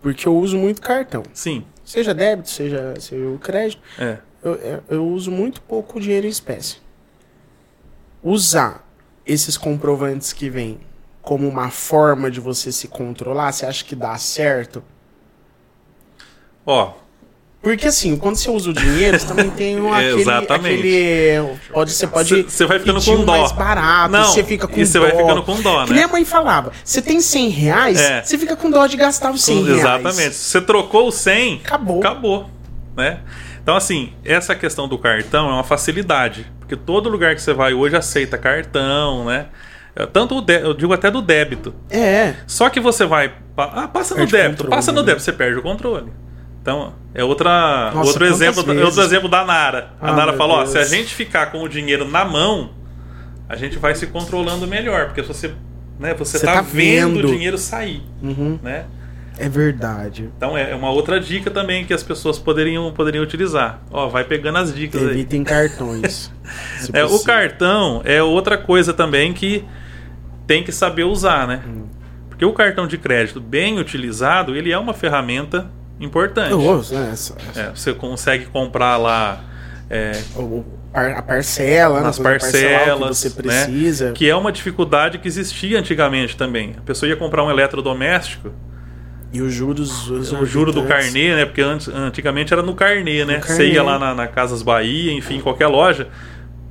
Porque 0.00 0.28
eu 0.28 0.36
uso 0.36 0.56
muito 0.56 0.80
cartão. 0.80 1.22
Sim. 1.32 1.64
Seja 1.84 2.14
débito, 2.14 2.50
seja, 2.50 2.94
seja 3.00 3.26
o 3.28 3.38
crédito. 3.38 3.82
É. 3.98 4.18
Eu, 4.42 4.54
é, 4.54 4.80
eu 4.88 5.06
uso 5.06 5.30
muito 5.30 5.60
pouco 5.62 6.00
dinheiro 6.00 6.26
em 6.26 6.30
espécie. 6.30 6.76
Usar 8.22 8.86
esses 9.26 9.56
comprovantes 9.56 10.32
que 10.32 10.48
vêm 10.48 10.80
como 11.20 11.48
uma 11.48 11.70
forma 11.70 12.30
de 12.30 12.40
você 12.40 12.72
se 12.72 12.88
controlar, 12.88 13.52
você 13.52 13.66
acha 13.66 13.84
que 13.84 13.94
dá 13.94 14.16
certo? 14.16 14.82
Ó, 16.64 16.94
Porque 17.60 17.88
assim, 17.88 18.16
quando 18.16 18.36
você 18.36 18.48
usa 18.50 18.70
o 18.70 18.72
dinheiro, 18.72 19.18
você 19.18 19.26
também 19.26 19.50
tem 19.50 19.78
um, 19.82 19.92
aquele, 19.92 20.20
Exatamente. 20.20 20.78
aquele. 20.78 21.58
Pode, 21.72 21.92
você 21.92 22.06
pode. 22.06 22.42
Você 22.44 22.64
vai 22.66 22.78
ficando 22.78 23.02
com 23.04 23.24
dó. 23.24 23.32
mais 23.38 23.52
barato, 23.52 24.12
Não, 24.12 24.24
você 24.24 24.44
fica 24.44 24.68
com 24.68 24.78
e 24.78 24.86
você 24.86 24.98
dó. 24.98 25.06
vai 25.06 25.16
ficando 25.16 25.42
com 25.42 25.60
dó, 25.60 25.84
Que 25.84 25.90
né? 25.90 25.96
nem 25.96 26.04
a 26.04 26.08
mãe 26.08 26.24
falava: 26.24 26.72
você 26.84 27.02
tem 27.02 27.20
100 27.20 27.48
reais, 27.48 28.00
É. 28.00 28.22
você 28.22 28.38
fica 28.38 28.54
com 28.54 28.70
dó 28.70 28.86
de 28.86 28.96
gastar 28.96 29.32
os 29.32 29.42
100 29.42 29.64
reais. 29.64 29.78
Exatamente. 29.80 30.34
Se 30.34 30.50
você 30.50 30.60
trocou 30.60 31.08
o 31.08 31.12
100, 31.12 31.60
Acabou. 31.64 31.98
acabou, 31.98 32.50
né? 32.96 33.20
Então 33.60 33.76
assim, 33.76 34.12
essa 34.24 34.54
questão 34.54 34.86
do 34.88 34.96
cartão 34.96 35.48
é 35.50 35.52
uma 35.52 35.64
facilidade, 35.64 36.46
porque 36.60 36.76
todo 36.76 37.08
lugar 37.10 37.34
que 37.34 37.42
você 37.42 37.52
vai 37.52 37.74
hoje 37.74 37.96
aceita 37.96 38.38
cartão, 38.38 39.24
né? 39.26 39.46
É, 39.96 40.06
Tanto 40.06 40.36
o 40.36 40.40
dé- 40.40 40.62
eu 40.62 40.72
digo 40.72 40.92
até 40.92 41.10
do 41.10 41.20
débito. 41.20 41.74
É. 41.90 42.34
Só 42.46 42.70
que 42.70 42.78
você 42.78 43.04
vai, 43.04 43.32
ah, 43.56 43.88
passa 43.88 44.14
no 44.14 44.20
Perde 44.20 44.32
débito, 44.32 44.50
controle, 44.58 44.70
passa 44.70 44.92
no 44.92 45.00
né? 45.00 45.06
débito, 45.06 45.22
você 45.24 45.32
perde 45.32 45.58
o 45.58 45.62
controle. 45.62 46.06
Então, 46.68 46.92
é 47.14 47.24
outra, 47.24 47.92
Nossa, 47.94 48.08
outro 48.10 48.26
exemplo, 48.26 48.62
vezes? 48.62 48.84
outro 48.84 49.00
exemplo 49.02 49.26
da 49.26 49.42
Nara. 49.42 49.92
A 49.98 50.10
Ah, 50.10 50.14
Nara 50.14 50.34
falou, 50.34 50.58
ó, 50.58 50.66
se 50.66 50.76
a 50.76 50.84
gente 50.84 51.14
ficar 51.14 51.46
com 51.46 51.62
o 51.62 51.68
dinheiro 51.68 52.06
na 52.06 52.26
mão, 52.26 52.72
a 53.48 53.56
gente 53.56 53.78
vai 53.78 53.94
se 53.94 54.06
controlando 54.06 54.66
melhor, 54.66 55.06
porque 55.06 55.22
se 55.22 55.28
você, 55.28 55.54
né, 55.98 56.12
você, 56.12 56.38
Você 56.38 56.44
tá, 56.44 56.56
tá 56.56 56.60
vendo, 56.60 57.14
vendo. 57.14 57.28
o 57.28 57.32
dinheiro 57.32 57.56
sair, 57.56 58.02
Uhum, 58.22 58.58
né? 58.62 58.84
é 59.38 59.48
verdade. 59.48 60.28
Então 60.36 60.58
é 60.58 60.72
é 60.72 60.74
uma 60.74 60.90
outra 60.90 61.18
dica 61.18 61.50
também 61.50 61.86
que 61.86 61.94
as 61.94 62.02
pessoas 62.02 62.38
poderiam, 62.38 62.92
poderiam 62.92 63.22
utilizar. 63.24 63.80
Ó, 63.90 64.08
vai 64.08 64.24
pegando 64.24 64.58
as 64.58 64.74
dicas 64.74 65.00
aí. 65.00 65.08
Evitem 65.12 65.44
cartões. 65.44 66.30
É, 66.92 67.02
o 67.04 67.18
cartão 67.24 68.02
é 68.04 68.22
outra 68.22 68.58
coisa 68.58 68.92
também 68.92 69.32
que 69.32 69.64
tem 70.46 70.62
que 70.62 70.72
saber 70.72 71.04
usar, 71.04 71.46
né? 71.46 71.62
Hum. 71.66 71.84
Porque 72.28 72.44
o 72.44 72.52
cartão 72.52 72.86
de 72.86 72.96
crédito 72.98 73.40
bem 73.40 73.78
utilizado, 73.78 74.54
ele 74.54 74.70
é 74.72 74.78
uma 74.78 74.92
ferramenta 74.94 75.70
importante. 76.00 76.50
Nossa, 76.50 76.94
né, 76.98 77.10
essa- 77.12 77.36
É, 77.56 77.70
você 77.74 77.92
consegue 77.92 78.46
comprar 78.46 78.96
lá 78.96 79.44
é, 79.90 80.12
a 80.92 81.22
parcela, 81.22 82.00
nas 82.00 82.18
né, 82.18 82.24
poder 82.24 82.40
parcelar 82.40 82.64
o 82.64 82.84
que 82.84 82.88
parcelas, 82.88 83.18
você 83.18 83.28
né? 83.28 83.34
precisa. 83.36 84.12
que 84.12 84.28
é 84.28 84.34
uma 84.36 84.50
dificuldade 84.52 85.18
que 85.18 85.28
existia 85.28 85.78
antigamente 85.78 86.36
também. 86.36 86.74
A 86.78 86.80
pessoa 86.82 87.08
ia 87.08 87.16
comprar 87.16 87.42
um 87.44 87.50
eletrodoméstico, 87.50 88.50
E 89.32 89.42
os 89.42 89.52
juros. 89.52 90.08
Os 90.10 90.32
o 90.32 90.46
juro 90.46 90.72
do 90.72 90.84
carnê, 90.84 91.34
né? 91.36 91.44
Porque 91.44 91.60
antes, 91.60 91.86
antigamente 91.88 92.52
era 92.52 92.62
no 92.62 92.74
carnê, 92.74 93.26
né? 93.26 93.36
No 93.36 93.42
Você 93.42 93.48
carnê. 93.48 93.72
ia 93.72 93.82
lá 93.82 93.98
na, 93.98 94.14
na 94.14 94.26
Casas 94.26 94.62
Bahia, 94.62 95.12
enfim, 95.12 95.38
qualquer 95.40 95.66
loja, 95.66 96.08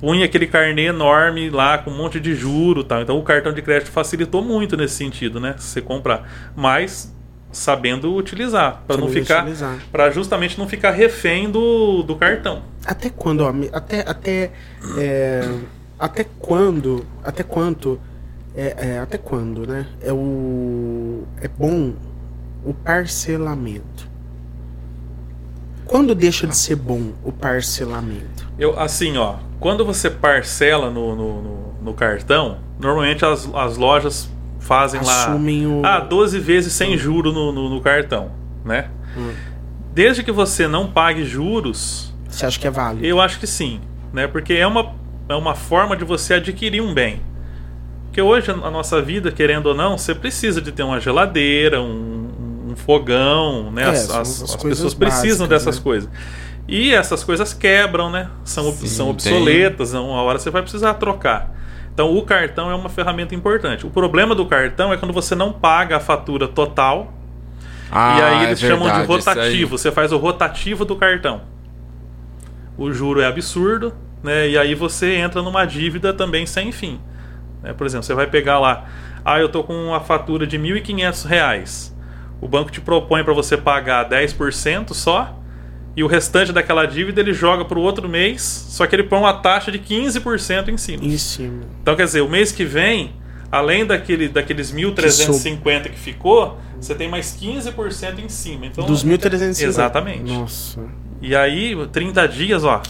punha 0.00 0.24
aquele 0.24 0.46
carnê 0.48 0.86
enorme 0.86 1.50
lá 1.50 1.78
com 1.78 1.90
um 1.92 1.96
monte 1.96 2.18
de 2.18 2.34
juro 2.34 2.80
e 2.80 2.84
tal. 2.84 3.00
Então 3.00 3.16
o 3.16 3.22
cartão 3.22 3.52
de 3.52 3.62
crédito 3.62 3.92
facilitou 3.92 4.42
muito 4.42 4.76
nesse 4.76 4.94
sentido, 4.96 5.38
né? 5.38 5.54
Se 5.56 5.68
você 5.68 5.80
comprar. 5.80 6.50
Mas 6.56 7.14
sabendo 7.50 8.14
utilizar, 8.14 8.82
para 8.86 8.96
não 8.96 9.08
ficar. 9.08 9.46
para 9.90 10.10
justamente 10.10 10.58
não 10.58 10.68
ficar 10.68 10.90
refém 10.90 11.50
do, 11.50 12.02
do 12.02 12.14
cartão. 12.16 12.62
Até 12.84 13.10
quando, 13.10 13.40
ó, 13.42 13.52
até, 13.72 14.00
até, 14.08 14.50
é, 14.98 15.48
até 15.98 16.24
quando, 16.38 17.04
até 17.24 17.42
quanto, 17.42 17.98
é, 18.54 18.74
é, 18.78 18.98
até 18.98 19.16
quando, 19.18 19.66
né? 19.66 19.86
É 20.02 20.12
o, 20.12 21.24
é 21.40 21.48
bom 21.48 21.94
o 22.64 22.74
parcelamento. 22.74 24.06
Quando 25.84 26.14
deixa 26.14 26.46
de 26.46 26.56
ser 26.56 26.76
bom 26.76 27.12
o 27.24 27.32
parcelamento? 27.32 28.46
Eu, 28.58 28.78
assim, 28.78 29.16
ó, 29.16 29.36
quando 29.58 29.84
você 29.86 30.10
parcela 30.10 30.90
no, 30.90 31.16
no, 31.16 31.42
no- 31.42 31.68
no 31.82 31.94
cartão, 31.94 32.58
normalmente 32.78 33.24
as, 33.24 33.48
as 33.54 33.76
lojas 33.78 34.28
fazem 34.68 35.00
Assumem 35.00 35.66
lá. 35.66 35.72
o- 35.72 35.82
Ah, 35.86 36.00
12 36.00 36.38
vezes 36.38 36.72
sem 36.74 36.96
juro 36.98 37.32
no, 37.32 37.50
no, 37.50 37.70
no 37.70 37.80
cartão, 37.80 38.30
né? 38.64 38.90
Hum. 39.16 39.32
Desde 39.94 40.22
que 40.22 40.30
você 40.30 40.68
não 40.68 40.86
pague 40.86 41.24
juros, 41.24 42.14
Você 42.28 42.44
acha 42.46 42.60
que 42.60 42.66
é 42.66 42.70
válido? 42.70 43.04
eu 43.04 43.20
acho 43.20 43.40
que 43.40 43.46
sim, 43.46 43.80
né? 44.12 44.26
Porque 44.28 44.52
é 44.52 44.66
uma, 44.66 44.94
é 45.28 45.34
uma 45.34 45.54
forma 45.54 45.96
de 45.96 46.04
você 46.04 46.34
adquirir 46.34 46.82
um 46.82 46.92
bem. 46.92 47.20
Porque 48.04 48.20
hoje, 48.22 48.50
a 48.50 48.70
nossa 48.70 49.00
vida, 49.02 49.32
querendo 49.32 49.66
ou 49.66 49.74
não, 49.74 49.96
você 49.98 50.14
precisa 50.14 50.60
de 50.60 50.70
ter 50.70 50.82
uma 50.82 51.00
geladeira, 51.00 51.80
um, 51.80 52.68
um 52.70 52.76
fogão, 52.76 53.70
né? 53.72 53.82
É, 53.84 53.86
as 53.88 54.10
as- 54.10 54.42
as 54.42 54.42
as 54.54 54.56
pessoas 54.56 54.94
precisam 54.94 55.46
básicas, 55.46 55.48
dessas 55.48 55.76
né? 55.78 55.82
coisas. 55.82 56.10
E 56.68 56.92
essas 56.92 57.24
coisas 57.24 57.54
quebram, 57.54 58.10
né? 58.10 58.28
São, 58.44 58.70
Sim, 58.72 58.86
são 58.86 59.06
tem. 59.06 59.32
obsoletas, 59.32 59.90
então, 59.90 60.10
uma 60.10 60.20
hora 60.22 60.38
você 60.38 60.50
vai 60.50 60.60
precisar 60.62 60.94
trocar. 60.94 61.54
Então 61.98 62.16
o 62.16 62.22
cartão 62.22 62.70
é 62.70 62.76
uma 62.76 62.88
ferramenta 62.88 63.34
importante. 63.34 63.84
O 63.84 63.90
problema 63.90 64.32
do 64.32 64.46
cartão 64.46 64.92
é 64.92 64.96
quando 64.96 65.12
você 65.12 65.34
não 65.34 65.52
paga 65.52 65.96
a 65.96 66.00
fatura 66.00 66.46
total 66.46 67.12
Ah, 67.90 68.16
e 68.16 68.22
aí 68.22 68.44
é 68.44 68.46
eles 68.46 68.60
chamam 68.60 68.86
de 68.88 68.98
verdade, 68.98 69.18
isso 69.18 69.30
aí. 69.30 69.34
rotativo. 69.34 69.76
Você 69.76 69.90
faz 69.90 70.12
o 70.12 70.16
rotativo 70.16 70.84
do 70.84 70.94
cartão. 70.94 71.40
O 72.76 72.92
juro 72.92 73.20
é 73.20 73.26
absurdo, 73.26 73.92
né? 74.22 74.48
E 74.48 74.56
aí 74.56 74.76
você 74.76 75.16
entra 75.16 75.42
numa 75.42 75.64
dívida 75.64 76.14
também 76.14 76.46
sem 76.46 76.70
fim. 76.70 77.00
né? 77.64 77.72
Por 77.72 77.84
exemplo, 77.84 78.04
você 78.04 78.14
vai 78.14 78.28
pegar 78.28 78.60
lá, 78.60 78.84
ah, 79.24 79.40
eu 79.40 79.48
tô 79.48 79.64
com 79.64 79.74
uma 79.74 79.98
fatura 79.98 80.46
de 80.46 80.56
1.500 80.56 81.26
reais. 81.26 81.96
O 82.40 82.46
banco 82.46 82.70
te 82.70 82.80
propõe 82.80 83.24
para 83.24 83.34
você 83.34 83.56
pagar 83.56 84.08
10% 84.08 84.94
só 84.94 85.36
e 85.98 86.04
o 86.04 86.06
restante 86.06 86.52
daquela 86.52 86.86
dívida 86.86 87.20
ele 87.20 87.32
joga 87.32 87.64
para 87.64 87.76
o 87.76 87.82
outro 87.82 88.08
mês, 88.08 88.40
só 88.42 88.86
que 88.86 88.94
ele 88.94 89.02
põe 89.02 89.18
uma 89.18 89.32
taxa 89.34 89.72
de 89.72 89.78
15% 89.80 90.68
em 90.68 90.76
cima. 90.76 91.04
Em 91.04 91.18
cima. 91.18 91.62
Então, 91.82 91.96
quer 91.96 92.04
dizer, 92.04 92.20
o 92.20 92.28
mês 92.28 92.52
que 92.52 92.64
vem, 92.64 93.14
além 93.50 93.84
daquele, 93.84 94.28
daqueles 94.28 94.72
1.350 94.72 95.88
que 95.90 95.98
ficou, 95.98 96.56
você 96.80 96.94
tem 96.94 97.08
mais 97.08 97.36
15% 97.36 98.20
em 98.24 98.28
cima. 98.28 98.66
Então, 98.66 98.86
Dos 98.86 99.04
1.350. 99.04 99.64
Exatamente. 99.66 100.32
Nossa, 100.32 100.80
E 101.20 101.34
aí, 101.34 101.74
30 101.90 102.28
dias, 102.28 102.62
ó, 102.62 102.80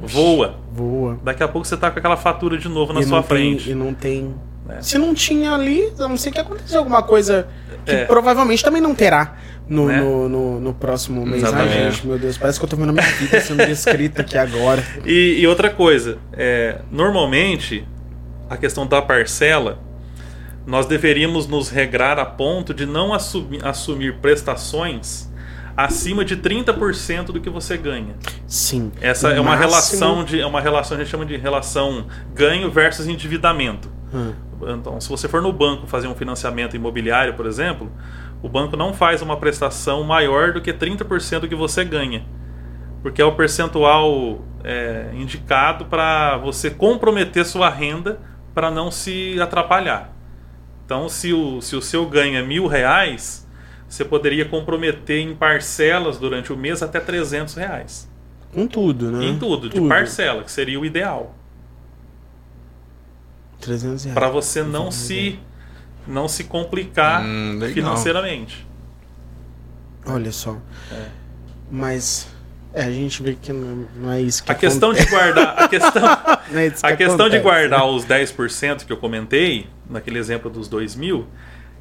voa. 0.00 0.56
voa. 0.72 1.18
Daqui 1.24 1.42
a 1.42 1.48
pouco 1.48 1.66
você 1.66 1.76
tá 1.76 1.90
com 1.90 1.98
aquela 1.98 2.16
fatura 2.16 2.58
de 2.58 2.68
novo 2.68 2.92
na 2.92 3.00
e 3.00 3.04
sua 3.04 3.16
não 3.16 3.22
tem- 3.22 3.28
frente. 3.28 3.70
e 3.70 3.74
não 3.74 3.94
tem. 3.94 4.34
É. 4.68 4.82
Se 4.82 4.98
não 4.98 5.14
tinha 5.14 5.52
ali, 5.52 5.90
a 5.98 6.06
não 6.06 6.16
ser 6.16 6.30
que 6.30 6.38
aconteceu 6.38 6.78
alguma 6.78 7.02
coisa 7.02 7.48
que 7.84 7.92
É. 7.92 8.04
provavelmente 8.04 8.62
também 8.62 8.80
não 8.80 8.94
terá 8.94 9.36
no, 9.70 9.86
Né? 9.86 10.00
no, 10.00 10.28
no, 10.28 10.60
no 10.60 10.74
próximo 10.74 11.24
mês. 11.24 11.42
Ai, 11.44 11.68
gente, 11.68 12.06
meu 12.06 12.18
Deus, 12.18 12.36
parece 12.36 12.58
que 12.58 12.64
eu 12.64 12.68
tô 12.68 12.76
vendo 12.76 12.90
a 12.90 12.92
minha 12.92 13.06
vida 13.06 13.40
sendo 13.40 13.64
descrita 13.64 14.20
aqui 14.22 14.36
agora. 14.36 14.84
E, 15.06 15.38
e 15.40 15.46
outra 15.46 15.70
coisa, 15.70 16.18
é, 16.34 16.80
normalmente, 16.90 17.86
a 18.50 18.56
questão 18.56 18.86
da 18.86 19.00
parcela, 19.00 19.78
nós 20.66 20.86
deveríamos 20.86 21.46
nos 21.46 21.70
regrar 21.70 22.18
a 22.18 22.26
ponto 22.26 22.74
de 22.74 22.84
não 22.84 23.14
assumir, 23.14 23.64
assumir 23.64 24.16
prestações 24.16 25.30
acima 25.76 26.24
de 26.24 26.36
30% 26.36 27.26
do 27.26 27.40
que 27.40 27.48
você 27.48 27.76
ganha. 27.78 28.14
Sim. 28.46 28.92
Essa 29.00 29.30
é 29.30 29.40
uma 29.40 29.52
máximo- 29.56 29.68
relação 29.70 30.24
de 30.24 30.40
é 30.40 30.46
uma 30.46 30.60
relação 30.60 30.96
a 30.96 31.00
gente 31.00 31.08
chama 31.10 31.24
de 31.24 31.36
relação 31.36 32.06
ganho 32.34 32.70
versus 32.70 33.06
endividamento. 33.06 33.90
Hum, 34.12 34.32
Então, 34.78 35.00
se 35.00 35.08
você 35.08 35.26
for 35.28 35.40
no 35.40 35.52
banco 35.52 35.86
fazer 35.86 36.06
um 36.08 36.14
financiamento 36.14 36.76
imobiliário, 36.76 37.32
por 37.34 37.46
exemplo, 37.46 37.90
o 38.42 38.48
banco 38.48 38.76
não 38.76 38.92
faz 38.92 39.22
uma 39.22 39.36
prestação 39.36 40.02
maior 40.02 40.52
do 40.52 40.60
que 40.60 40.72
30% 40.72 41.40
do 41.40 41.48
que 41.48 41.54
você 41.54 41.84
ganha. 41.84 42.24
Porque 43.02 43.20
é 43.20 43.24
o 43.24 43.32
percentual 43.32 44.44
é, 44.64 45.10
indicado 45.14 45.86
para 45.86 46.36
você 46.38 46.70
comprometer 46.70 47.44
sua 47.44 47.68
renda 47.68 48.20
para 48.54 48.70
não 48.70 48.90
se 48.90 49.40
atrapalhar. 49.40 50.12
Então, 50.84 51.08
se 51.08 51.32
o, 51.32 51.60
se 51.60 51.76
o 51.76 51.82
seu 51.82 52.04
ganho 52.06 52.36
é 52.36 52.42
mil 52.42 52.66
reais, 52.66 53.46
você 53.88 54.04
poderia 54.04 54.44
comprometer 54.44 55.20
em 55.20 55.34
parcelas 55.34 56.18
durante 56.18 56.52
o 56.52 56.56
mês 56.56 56.82
até 56.82 56.98
300 56.98 57.54
reais. 57.54 58.10
com 58.52 58.66
tudo, 58.66 59.10
né? 59.10 59.24
Em 59.24 59.38
tudo, 59.38 59.68
de 59.68 59.80
parcela, 59.82 60.42
que 60.42 60.50
seria 60.50 60.80
o 60.80 60.84
ideal. 60.84 61.34
300 63.60 64.04
reais. 64.04 64.14
para 64.14 64.28
você 64.28 64.62
não 64.62 64.90
se 64.90 65.38
não 66.10 66.28
se 66.28 66.44
complicar 66.44 67.24
Hum, 67.24 67.60
financeiramente. 67.72 68.66
Olha 70.06 70.32
só. 70.32 70.56
É. 70.90 71.06
Mas 71.70 72.26
é, 72.72 72.84
a 72.84 72.90
gente 72.90 73.22
vê 73.22 73.34
que 73.40 73.52
não, 73.52 73.86
não 73.96 74.12
é 74.12 74.20
isso 74.20 74.42
que 74.42 74.50
A 74.50 74.54
questão 74.54 74.92
de 74.92 75.04
guardar, 75.06 75.54
a 75.58 75.68
questão, 75.68 76.02
é 76.54 76.66
isso 76.66 76.86
a 76.86 76.90
que 76.90 76.96
questão 76.96 77.28
de 77.28 77.38
guardar 77.38 77.86
os 77.86 78.04
10% 78.04 78.84
que 78.84 78.92
eu 78.92 78.96
comentei, 78.96 79.68
naquele 79.88 80.18
exemplo 80.18 80.50
dos 80.50 80.68
2 80.68 80.96
mil, 80.96 81.26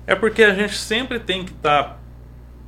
é 0.05 0.15
porque 0.15 0.43
a 0.43 0.53
gente 0.53 0.75
sempre 0.77 1.19
tem 1.19 1.43
que 1.43 1.51
estar 1.51 1.99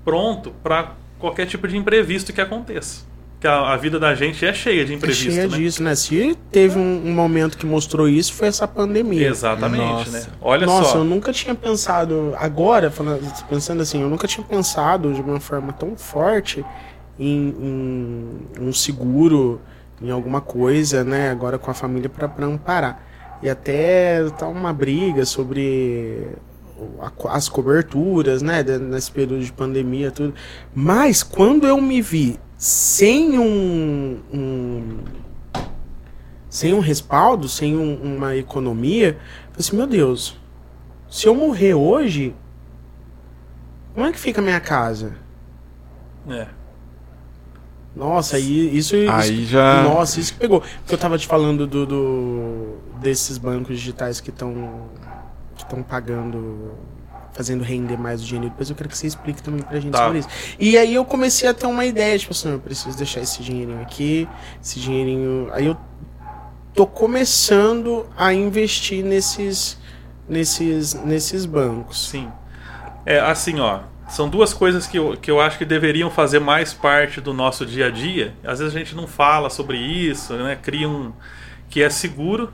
pronto 0.03 0.51
para 0.63 0.93
qualquer 1.19 1.45
tipo 1.45 1.67
de 1.67 1.77
imprevisto 1.77 2.33
que 2.33 2.41
aconteça. 2.41 3.05
Que 3.41 3.47
a, 3.47 3.73
a 3.73 3.75
vida 3.75 3.99
da 3.99 4.13
gente 4.13 4.45
é 4.45 4.53
cheia 4.53 4.85
de 4.85 4.93
É 4.93 4.95
imprevisto, 4.95 5.31
cheia 5.31 5.47
né? 5.47 5.57
disso, 5.57 5.81
né? 5.81 5.95
Se 5.95 6.37
teve 6.51 6.77
um, 6.77 7.01
um 7.07 7.11
momento 7.11 7.57
que 7.57 7.65
mostrou 7.65 8.07
isso, 8.07 8.33
foi 8.33 8.47
essa 8.47 8.67
pandemia. 8.67 9.27
Exatamente, 9.27 9.83
Nossa. 9.83 10.11
né? 10.11 10.25
Olha 10.39 10.67
Nossa, 10.67 10.91
só. 10.91 10.97
eu 10.99 11.03
nunca 11.03 11.33
tinha 11.33 11.55
pensado. 11.55 12.35
Agora, 12.37 12.91
falando, 12.91 13.19
pensando 13.49 13.81
assim, 13.81 13.99
eu 13.99 14.09
nunca 14.09 14.27
tinha 14.27 14.45
pensado 14.45 15.11
de 15.11 15.21
uma 15.21 15.39
forma 15.39 15.73
tão 15.73 15.97
forte 15.97 16.63
em, 17.19 17.55
em 18.59 18.63
um 18.63 18.71
seguro, 18.71 19.59
em 19.99 20.11
alguma 20.11 20.39
coisa, 20.39 21.03
né? 21.03 21.31
Agora 21.31 21.57
com 21.57 21.71
a 21.71 21.73
família 21.73 22.09
para 22.09 22.45
amparar. 22.45 23.03
E 23.41 23.49
até 23.49 24.23
tá 24.37 24.47
uma 24.47 24.71
briga 24.71 25.25
sobre 25.25 26.27
as 27.29 27.47
coberturas, 27.49 28.41
né? 28.41 28.63
Nesse 28.63 29.11
período 29.11 29.43
de 29.43 29.51
pandemia, 29.51 30.11
tudo. 30.11 30.33
Mas 30.73 31.23
quando 31.23 31.65
eu 31.67 31.79
me 31.81 32.01
vi 32.01 32.39
sem 32.57 33.37
um, 33.39 34.19
um- 34.33 34.97
sem 36.49 36.73
um 36.73 36.79
respaldo, 36.79 37.47
sem 37.47 37.75
um- 37.77 38.15
uma 38.17 38.35
economia, 38.35 39.09
eu 39.09 39.13
falei 39.13 39.59
assim, 39.59 39.75
meu 39.77 39.87
Deus, 39.87 40.37
se 41.09 41.25
eu 41.27 41.33
morrer 41.35 41.73
hoje, 41.73 42.35
como 43.93 44.05
é 44.05 44.11
que 44.11 44.19
fica 44.19 44.41
a 44.41 44.43
minha 44.43 44.59
casa? 44.59 45.13
É. 46.29 46.47
Nossa, 47.95 48.39
e 48.39 48.77
isso, 48.77 48.95
Aí 49.09 49.41
isso- 49.43 49.51
já- 49.51 49.83
Nossa, 49.83 50.19
isso 50.19 50.33
que 50.33 50.39
pegou. 50.39 50.61
Porque 50.61 50.93
eu 50.93 50.97
tava 50.97 51.17
te 51.17 51.27
falando 51.27 51.67
do, 51.67 51.85
do- 51.85 52.77
desses 53.01 53.37
bancos 53.37 53.77
digitais 53.77 54.21
que 54.21 54.29
estão 54.29 54.89
estão 55.71 55.83
pagando 55.83 56.73
fazendo 57.33 57.63
render 57.63 57.97
mais 57.97 58.21
o 58.21 58.25
dinheiro. 58.25 58.49
Depois 58.49 58.69
eu 58.69 58.75
quero 58.75 58.89
que 58.89 58.97
você 58.97 59.07
explique 59.07 59.41
também 59.41 59.61
pra 59.61 59.79
gente 59.79 59.93
Tá. 59.93 60.03
sobre 60.03 60.19
isso. 60.19 60.27
E 60.59 60.77
aí 60.77 60.93
eu 60.93 61.05
comecei 61.05 61.47
a 61.47 61.53
ter 61.53 61.65
uma 61.65 61.85
ideia, 61.85 62.19
tipo 62.19 62.33
assim, 62.33 62.51
eu 62.51 62.59
preciso 62.59 62.97
deixar 62.97 63.21
esse 63.21 63.41
dinheirinho 63.41 63.81
aqui, 63.81 64.27
esse 64.61 64.79
dinheirinho. 64.81 65.47
Aí 65.53 65.65
eu 65.65 65.77
tô 66.73 66.85
começando 66.85 68.05
a 68.17 68.33
investir 68.33 69.03
nesses 69.03 69.79
nesses 70.27 70.93
nesses 70.93 71.45
bancos. 71.45 72.09
Sim. 72.09 72.29
É 73.05 73.19
assim, 73.19 73.59
ó. 73.61 73.79
São 74.09 74.27
duas 74.27 74.53
coisas 74.53 74.85
que 74.87 74.99
eu, 74.99 75.15
que 75.15 75.31
eu 75.31 75.39
acho 75.39 75.57
que 75.57 75.63
deveriam 75.63 76.09
fazer 76.11 76.39
mais 76.39 76.73
parte 76.73 77.21
do 77.21 77.33
nosso 77.33 77.65
dia 77.65 77.87
a 77.87 77.89
dia. 77.89 78.35
Às 78.43 78.59
vezes 78.59 78.75
a 78.75 78.77
gente 78.77 78.93
não 78.93 79.07
fala 79.07 79.49
sobre 79.49 79.77
isso, 79.77 80.33
né? 80.33 80.57
Cria 80.61 80.87
um. 80.89 81.13
que 81.69 81.81
é 81.81 81.89
seguro 81.89 82.51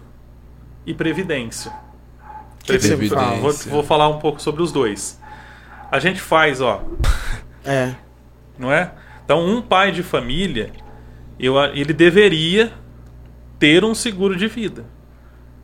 e 0.86 0.94
previdência. 0.94 1.72
Que, 2.74 2.80
Previdência. 2.80 3.18
fala? 3.18 3.36
Vou, 3.38 3.52
vou 3.54 3.84
falar 3.84 4.08
um 4.10 4.20
pouco 4.20 4.42
sobre 4.42 4.62
os 4.62 4.72
dois. 4.72 5.20
A 5.92 6.00
gente 6.00 6.20
faz, 6.20 6.60
ó, 6.62 6.84
É. 7.66 7.94
não 8.58 8.72
é? 8.72 8.92
Então, 9.24 9.46
um 9.46 9.62
pai 9.62 9.92
de 9.92 10.04
família, 10.04 10.72
eu, 11.40 11.58
ele 11.74 11.94
deveria 11.94 12.72
ter 13.60 13.84
um 13.84 13.94
seguro 13.96 14.36
de 14.36 14.48
vida. 14.48 14.86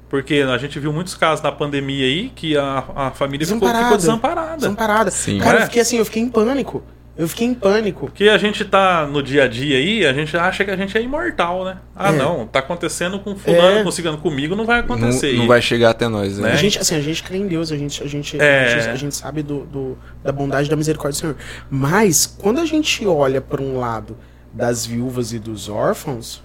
Porque 0.10 0.36
a 0.48 0.58
gente 0.58 0.80
viu 0.80 0.94
muitos 0.94 1.16
casos 1.16 1.44
na 1.44 1.52
pandemia 1.52 2.06
aí 2.06 2.30
que 2.36 2.56
a, 2.56 2.84
a 2.96 3.12
família 3.12 3.46
ficou, 3.48 3.68
ficou 3.68 3.98
desamparada. 3.98 4.58
Desamparada. 4.58 5.12
Sim. 5.12 5.40
Cara, 5.40 5.60
É. 5.60 5.62
eu 5.62 5.66
fiquei 5.66 5.82
assim, 5.82 5.98
eu 5.98 6.06
fiquei 6.06 6.22
em 6.22 6.30
pânico. 6.30 6.84
Eu 7.16 7.28
fiquei 7.28 7.46
em 7.46 7.54
pânico. 7.54 8.08
Porque 8.08 8.24
a 8.28 8.38
gente 8.40 8.66
tá 8.66 9.06
no 9.06 9.22
dia 9.22 9.44
a 9.44 9.48
dia 9.48 9.78
aí, 9.78 10.04
a 10.04 10.12
gente 10.14 10.36
acha 10.36 10.66
que 10.66 10.72
a 10.72 10.76
gente 10.76 10.98
é 10.98 11.02
imortal, 11.02 11.64
né? 11.64 11.78
Ah, 11.96 12.10
É. 12.12 12.18
não, 12.18 12.48
tá 12.48 12.58
acontecendo 12.58 13.20
com 13.20 13.36
fulano, 13.36 13.88
É. 13.88 13.92
cigano, 13.92 14.18
comigo 14.18 14.56
não 14.56 14.66
vai 14.66 14.78
Não, 14.78 14.86
acontecer. 14.86 15.34
não 15.38 15.44
E- 15.44 15.48
vai 15.48 15.62
chegar 15.62 15.92
até 15.92 16.08
nós, 16.08 16.40
né? 16.40 16.48
Né? 16.48 16.54
A 16.54 16.56
gente, 16.56 16.80
assim, 16.80 16.96
a 16.96 17.02
gente 17.02 17.22
crê 17.22 17.38
em 17.38 17.46
Deus, 17.48 17.72
a 17.72 17.78
gente, 17.78 18.02
a 18.02 18.08
gente, 18.08 18.40
É. 18.42 18.64
a 18.66 18.68
gente, 18.80 18.90
a 18.90 18.96
gente 18.96 19.16
sabe 19.16 19.44
do, 19.44 19.60
do- 19.66 19.98
da 20.24 20.32
bondade 20.32 20.66
e 20.68 20.70
da 20.72 20.76
misericórdia 20.76 21.16
do 21.18 21.22
Senhor. 21.22 21.36
Mas, 21.70 22.26
quando 22.26 22.60
a 22.60 22.66
gente 22.66 23.06
olha 23.06 23.40
para 23.40 23.62
um 23.62 23.78
lado 23.78 24.18
das 24.52 24.84
viúvas 24.84 25.34
e 25.34 25.38
dos 25.40 25.70
órfãos, 25.70 26.42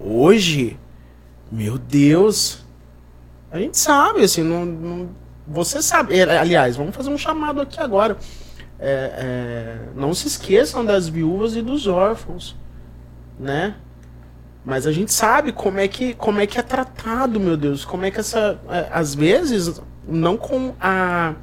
hoje, 0.00 0.76
meu 1.50 1.78
Deus, 1.78 2.64
a 3.52 3.58
gente 3.60 3.78
sabe, 3.78 4.24
assim, 4.24 4.42
não, 4.42 4.64
não- 4.64 5.08
você 5.46 5.80
sabe. 5.80 6.18
é, 6.18 6.38
Aliás, 6.38 6.76
vamos 6.76 6.94
fazer 6.94 7.08
um 7.08 7.16
chamado 7.18 7.60
aqui 7.60 7.78
agora. 7.80 8.16
É, 8.80 8.90
é, 8.90 9.78
não 9.96 10.14
se 10.14 10.28
esqueçam 10.28 10.84
das 10.84 11.08
viúvas 11.08 11.56
e 11.56 11.62
dos 11.62 11.86
órfãos, 11.86 12.56
né? 13.38 13.74
Mas 14.64 14.86
a 14.86 14.92
gente 14.92 15.12
sabe 15.12 15.50
como 15.52 15.80
é 15.80 15.88
que 15.88 16.14
como 16.14 16.40
é 16.40 16.46
que 16.46 16.58
é 16.58 16.62
tratado, 16.62 17.40
meu 17.40 17.56
Deus, 17.56 17.84
como 17.84 18.04
é 18.04 18.10
que 18.10 18.20
essa 18.20 18.60
é, 18.68 18.88
às 18.92 19.14
vezes 19.14 19.80
não 20.06 20.36
com 20.36 20.74
a 20.80 21.34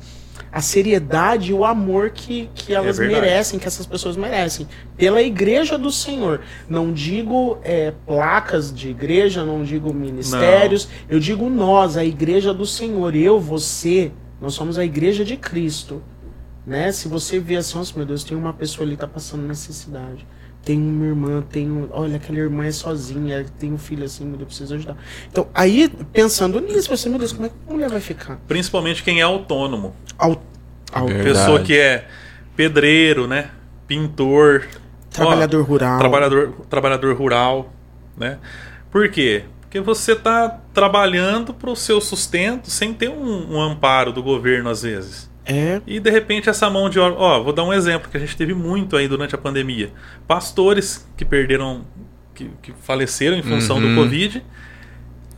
a 0.56 0.62
seriedade 0.62 1.52
e 1.52 1.54
o 1.54 1.66
amor 1.66 2.12
que, 2.12 2.50
que 2.56 2.74
elas 2.74 2.98
verdade. 2.98 3.20
merecem, 3.20 3.60
que 3.60 3.68
essas 3.68 3.86
pessoas 3.86 4.16
merecem. 4.16 4.66
Pela 4.96 5.22
igreja 5.22 5.78
do 5.78 5.92
Senhor. 5.92 6.40
Não 6.70 6.94
digo 6.94 7.58
é, 7.62 7.92
placas 8.06 8.74
de 8.74 8.88
igreja, 8.88 9.44
não 9.44 9.66
digo 9.66 9.94
ministérios, 9.94 10.88
eu 11.10 11.20
digo 11.20 11.50
nós, 11.50 11.98
a 11.98 12.06
igreja 12.06 12.54
do 12.54 12.66
Senhor. 12.66 13.14
Eu, 13.14 13.38
você, 13.38 14.14
nós 14.40 14.54
somos 14.54 14.78
a 14.78 14.86
igreja 14.86 15.26
de 15.26 15.36
Cristo. 15.36 16.02
Né? 16.66 16.92
Se 16.92 17.08
você 17.08 17.40
vê 17.40 17.58
assim, 17.58 17.78
nossa, 17.78 17.94
meu 17.96 18.06
Deus, 18.06 18.24
tem 18.24 18.36
uma 18.36 18.54
pessoa 18.54 18.86
ali 18.86 18.96
que 18.96 19.02
tá 19.02 19.08
passando 19.08 19.46
necessidade. 19.48 20.26
Tem 20.64 20.80
uma 20.80 21.06
irmã, 21.06 21.44
tem 21.44 21.70
um. 21.70 21.88
Olha, 21.92 22.16
aquela 22.16 22.40
irmã 22.40 22.66
é 22.66 22.72
sozinha, 22.72 23.46
tem 23.60 23.72
um 23.72 23.78
filho 23.78 24.04
assim, 24.04 24.26
meu 24.26 24.36
Deus, 24.36 24.48
preciso 24.48 24.74
ajudar. 24.74 24.98
Então, 25.30 25.48
aí, 25.54 25.88
pensando 26.12 26.60
nisso, 26.60 26.90
você, 26.90 27.08
meu 27.08 27.20
Deus, 27.20 27.32
como 27.32 27.46
é 27.46 27.50
que 27.50 27.56
a 27.68 27.72
mulher 27.72 27.90
vai 27.90 28.00
ficar? 28.00 28.40
Principalmente 28.48 29.04
quem 29.04 29.20
é 29.20 29.24
autônomo. 29.24 29.96
Verdade. 31.06 31.24
Pessoa 31.24 31.62
que 31.62 31.78
é 31.78 32.08
pedreiro, 32.56 33.28
né? 33.28 33.52
Pintor. 33.86 34.68
trabalhador 35.12 35.62
Ó, 35.62 35.64
rural. 35.64 36.00
Trabalhador, 36.00 36.54
trabalhador 36.68 37.16
rural, 37.16 37.72
né? 38.18 38.40
Por 38.90 39.08
quê? 39.12 39.44
Porque 39.62 39.80
você 39.80 40.14
está 40.14 40.50
trabalhando 40.74 41.54
para 41.54 41.70
o 41.70 41.76
seu 41.76 42.02
sustento 42.02 42.72
sem 42.72 42.92
ter 42.92 43.10
um, 43.10 43.56
um 43.56 43.62
amparo 43.62 44.12
do 44.12 44.24
governo 44.24 44.70
às 44.70 44.82
vezes. 44.82 45.30
É. 45.46 45.80
E 45.86 46.00
de 46.00 46.10
repente 46.10 46.50
essa 46.50 46.70
mão 46.70 46.90
de 46.90 47.00
obra. 47.00 47.20
Ó, 47.20 47.44
vou 47.44 47.54
dar 47.54 47.64
um 47.64 47.72
exemplo 47.74 48.10
que 48.10 48.18
a 48.18 48.20
gente 48.20 48.36
teve 48.36 48.54
muito 48.54 48.98
aí 48.98 49.08
durante 49.08 49.36
a 49.36 49.38
pandemia. 49.38 49.92
Pastores 50.28 51.08
que 51.16 51.24
perderam. 51.24 51.86
que, 52.34 52.50
que 52.62 52.74
faleceram 52.82 53.38
em 53.38 53.44
função 53.44 53.78
Uhum. 53.78 53.96
do 53.96 54.02
Covid. 54.02 54.44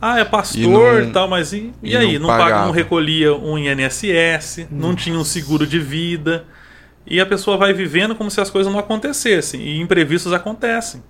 Ah, 0.00 0.18
é 0.20 0.24
pastor 0.24 1.02
E 1.02 1.04
não- 1.06 1.12
tal, 1.12 1.28
mas 1.28 1.52
e, 1.52 1.72
e 1.82 1.92
e 1.92 1.96
aí? 1.96 2.18
não 2.18 2.28
Não, 2.28 2.36
paga, 2.36 2.64
não 2.64 2.70
recolhia 2.72 3.34
um 3.34 3.58
INSS, 3.58 4.66
não 4.70 4.94
tinha 4.94 5.16
um 5.18 5.24
seguro 5.24 5.66
de 5.66 5.78
vida. 5.78 6.44
E 7.06 7.20
a 7.20 7.26
pessoa 7.26 7.56
vai 7.56 7.72
vivendo 7.72 8.14
como 8.14 8.30
se 8.30 8.40
as 8.40 8.48
coisas 8.50 8.72
não 8.72 8.78
acontecessem. 8.80 9.60
E 9.60 9.80
imprevistos 9.80 10.32
acontecem. 10.32 11.02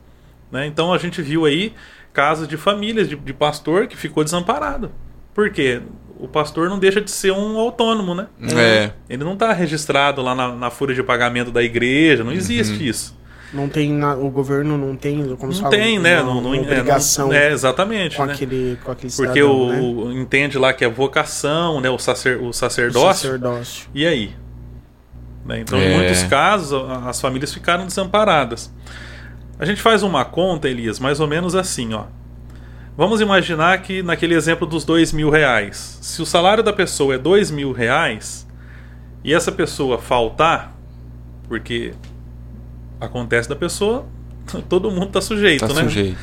né? 0.51 0.67
Então 0.67 0.93
a 0.93 0.99
gente 0.99 1.21
viu 1.23 1.45
aí 1.45 1.73
casos 2.13 2.49
de 2.49 2.57
famílias 2.57 3.09
de, 3.09 3.15
de 3.17 3.33
pastor 3.35 3.87
que 3.87 3.97
ficou 3.97 4.25
desamparado. 4.25 4.91
Por 5.35 5.51
quê? 5.51 5.81
O 6.19 6.27
pastor 6.27 6.69
não 6.69 6.79
deixa 6.79 7.01
de 7.01 7.11
ser 7.11 7.31
um 7.33 7.57
autônomo, 7.59 8.15
né? 8.15 8.27
É. 8.57 8.91
Ele 9.09 9.23
não 9.23 9.35
está 9.35 9.53
registrado 9.53 10.21
lá 10.21 10.35
na, 10.35 10.53
na 10.55 10.71
folha 10.71 10.95
de 10.95 11.03
pagamento 11.03 11.51
da 11.53 11.63
igreja, 11.63 12.25
não 12.25 12.33
existe 12.33 12.87
isso. 12.87 13.17
Não 13.55 13.67
tem. 13.69 13.93
na- 13.93 14.15
o 14.15 14.29
governo 14.29 14.77
não 14.77 14.95
tem. 14.97 15.25
Como 15.37 15.53
se 15.53 15.63
Não 15.63 15.71
fala, 15.71 15.83
tem, 15.83 15.99
né? 15.99 16.21
uma- 16.21 16.35
Não, 16.35 16.41
não, 16.43 16.51
uma 16.51 16.57
é, 16.57 16.61
obrigação 16.61 17.29
não- 17.29 17.35
é, 17.35 17.51
exatamente. 17.53 18.17
com, 18.17 18.27
né? 18.27 18.33
aquele, 18.35 18.79
com 18.85 18.91
aquele 18.93 19.13
Porque 19.13 19.41
cidadão, 19.41 19.57
o, 19.59 19.69
né? 19.71 19.81
o- 19.81 20.13
entende 20.21 20.59
lá 20.59 20.73
que 20.75 20.85
é 20.85 20.89
vocação, 20.89 21.81
né? 21.81 21.89
O, 21.89 21.99
sacer, 21.99 22.37
o 22.37 22.49
O 22.49 22.53
sacerdócio. 22.53 23.23
sacerdócio. 23.29 23.89
E 23.95 24.07
aí? 24.07 24.33
Né? 25.47 25.61
Então, 25.61 25.79
em 25.79 25.85
É. 25.93 25.97
muitos 25.97 26.25
casos, 26.25 26.79
as 27.07 27.21
famílias 27.21 27.55
ficaram 27.55 27.87
desamparadas. 27.87 28.71
A 29.59 29.65
gente 29.65 29.81
faz 29.81 30.03
uma 30.03 30.25
conta, 30.27 30.69
Elias, 30.69 30.99
mais 31.01 31.19
ou 31.21 31.27
menos 31.27 31.55
assim, 31.55 31.95
ó. 31.95 32.05
Vamos 32.99 33.21
imaginar 33.21 33.81
que 33.81 34.03
naquele 34.03 34.35
exemplo 34.35 34.67
dos 34.67 34.85
dois 34.85 35.13
mil 35.13 35.31
reais, 35.31 36.01
se 36.03 36.21
o 36.21 36.27
salário 36.27 36.65
da 36.65 36.73
pessoa 36.73 37.15
é 37.15 37.19
dois 37.19 37.49
mil 37.49 37.71
reais 37.71 38.45
e 39.23 39.33
essa 39.33 39.53
pessoa 39.53 39.99
faltar, 39.99 40.77
porque 41.47 41.95
acontece 43.01 43.49
da 43.49 43.55
pessoa, 43.55 44.05
todo 44.69 44.91
mundo 44.91 45.07
está 45.07 45.21
sujeito, 45.21 45.61
Tá 45.61 45.73
né? 45.75 45.85
sujeito. 45.85 46.19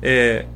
É, 0.00 0.46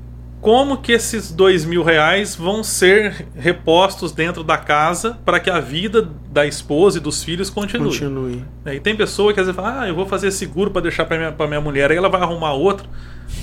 como 0.40 0.78
que 0.78 0.92
esses 0.92 1.32
dois 1.32 1.64
mil 1.64 1.82
reais 1.82 2.36
vão 2.36 2.62
ser 2.62 3.26
repostos 3.34 4.12
dentro 4.12 4.44
da 4.44 4.56
casa 4.56 5.18
para 5.24 5.40
que 5.40 5.50
a 5.50 5.58
vida 5.58 6.08
da 6.30 6.46
esposa 6.46 6.98
e 6.98 7.00
dos 7.00 7.24
filhos 7.24 7.50
continue? 7.50 7.88
Continue. 7.88 8.44
É, 8.64 8.74
E 8.74 8.80
tem 8.80 8.94
pessoa 8.96 9.34
que 9.34 9.40
às 9.40 9.46
vezes 9.46 9.56
fala, 9.60 9.82
ah, 9.82 9.88
eu 9.88 9.94
vou 9.94 10.06
fazer 10.06 10.30
seguro 10.30 10.70
para 10.70 10.82
deixar 10.82 11.04
para 11.06 11.18
minha, 11.18 11.32
pra 11.32 11.46
minha 11.46 11.60
mulher, 11.60 11.90
aí 11.90 11.96
ela 11.96 12.08
vai 12.08 12.20
arrumar 12.20 12.52
outro. 12.52 12.88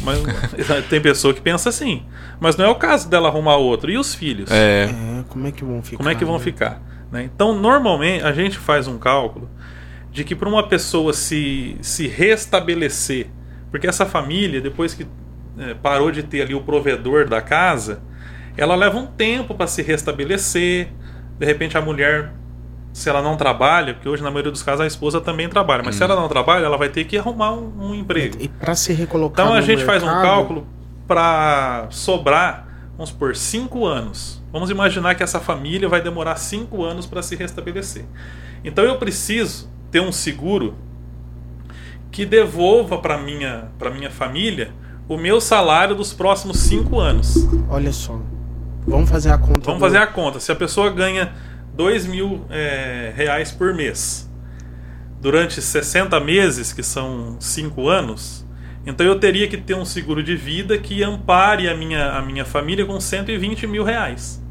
Mas 0.03 0.19
tem 0.89 1.01
pessoa 1.01 1.33
que 1.33 1.41
pensa 1.41 1.69
assim. 1.69 2.03
Mas 2.39 2.55
não 2.55 2.65
é 2.65 2.69
o 2.69 2.75
caso 2.75 3.09
dela 3.09 3.27
arrumar 3.27 3.57
outro. 3.57 3.91
E 3.91 3.97
os 3.97 4.15
filhos? 4.15 4.49
É. 4.49 4.85
É, 4.85 5.23
como 5.27 5.47
é 5.47 5.51
que 5.51 5.63
vão 5.63 5.81
ficar? 5.81 5.97
Como 5.97 6.09
é 6.09 6.15
que 6.15 6.25
vão 6.25 6.37
né? 6.37 6.43
ficar? 6.43 6.81
né? 7.11 7.23
Então, 7.23 7.59
normalmente, 7.59 8.23
a 8.23 8.31
gente 8.31 8.57
faz 8.57 8.87
um 8.87 8.97
cálculo 8.97 9.49
de 10.11 10.23
que 10.23 10.33
para 10.33 10.47
uma 10.47 10.65
pessoa 10.67 11.11
se, 11.11 11.77
se 11.81 12.07
restabelecer, 12.07 13.27
porque 13.69 13.85
essa 13.85 14.05
família, 14.05 14.61
depois 14.61 14.93
que 14.93 15.05
parou 15.81 16.11
de 16.11 16.23
ter 16.23 16.41
ali 16.41 16.53
o 16.53 16.61
provedor 16.61 17.27
da 17.27 17.41
casa, 17.41 18.01
ela 18.57 18.75
leva 18.75 18.97
um 18.97 19.05
tempo 19.05 19.53
para 19.53 19.67
se 19.67 19.81
restabelecer. 19.81 20.89
De 21.37 21.45
repente, 21.45 21.77
a 21.77 21.81
mulher, 21.81 22.31
se 22.93 23.09
ela 23.09 23.21
não 23.21 23.35
trabalha, 23.35 23.93
porque 23.93 24.07
hoje 24.07 24.23
na 24.23 24.31
maioria 24.31 24.51
dos 24.51 24.63
casos 24.63 24.81
a 24.81 24.87
esposa 24.87 25.19
também 25.19 25.49
trabalha, 25.49 25.83
mas 25.83 25.95
se 25.95 26.03
ela 26.03 26.15
não 26.15 26.27
trabalha, 26.27 26.65
ela 26.65 26.77
vai 26.77 26.89
ter 26.89 27.03
que 27.03 27.17
arrumar 27.17 27.53
um, 27.53 27.89
um 27.89 27.95
emprego. 27.95 28.37
E 28.39 28.47
para 28.47 28.75
se 28.75 28.93
recolocar 28.93 29.45
Então 29.45 29.57
a 29.57 29.61
gente 29.61 29.83
faz 29.83 30.01
um 30.01 30.05
mercado, 30.05 30.23
cálculo 30.23 30.67
para 31.07 31.87
sobrar, 31.89 32.67
vamos 32.95 33.11
por 33.11 33.35
cinco 33.35 33.85
anos. 33.85 34.41
Vamos 34.51 34.69
imaginar 34.69 35.15
que 35.15 35.23
essa 35.23 35.39
família 35.39 35.89
vai 35.89 36.01
demorar 36.01 36.37
cinco 36.37 36.83
anos 36.83 37.05
para 37.05 37.21
se 37.21 37.35
restabelecer. 37.35 38.05
Então 38.63 38.83
eu 38.85 38.97
preciso 38.97 39.69
ter 39.91 39.99
um 39.99 40.11
seguro 40.11 40.75
que 42.09 42.25
devolva 42.25 42.97
para 42.97 43.17
minha 43.17 43.69
para 43.77 43.91
minha 43.91 44.09
família 44.09 44.71
o 45.07 45.17
meu 45.17 45.39
salário 45.39 45.95
dos 45.95 46.13
próximos 46.13 46.59
cinco 46.59 46.99
anos. 46.99 47.47
Olha 47.69 47.91
só. 47.91 48.19
Vamos 48.87 49.09
fazer 49.09 49.29
a 49.31 49.37
conta. 49.37 49.61
Vamos 49.61 49.79
do- 49.79 49.85
fazer 49.85 49.97
a 49.97 50.07
conta. 50.07 50.39
Se 50.39 50.51
a 50.51 50.55
pessoa 50.55 50.89
ganha 50.91 51.33
dois 51.73 52.05
mil 52.05 52.45
é, 52.49 53.11
reais 53.15 53.51
por 53.51 53.73
mês, 53.73 54.29
durante 55.19 55.61
60 55.61 56.19
meses, 56.19 56.71
que 56.71 56.83
são 56.83 57.35
5 57.39 57.87
anos, 57.89 58.45
então 58.85 59.05
eu 59.05 59.19
teria 59.19 59.47
que 59.47 59.57
ter 59.57 59.73
um 59.73 59.85
seguro 59.85 60.21
de 60.21 60.35
vida 60.35 60.77
que 60.77 61.03
ampare 61.03 61.67
a 61.67 61.75
minha, 61.75 62.11
a 62.11 62.21
minha 62.21 62.45
família 62.45 62.85
com 62.85 62.99
120 62.99 63.65
mil 63.65 63.83
reais. 63.83 64.43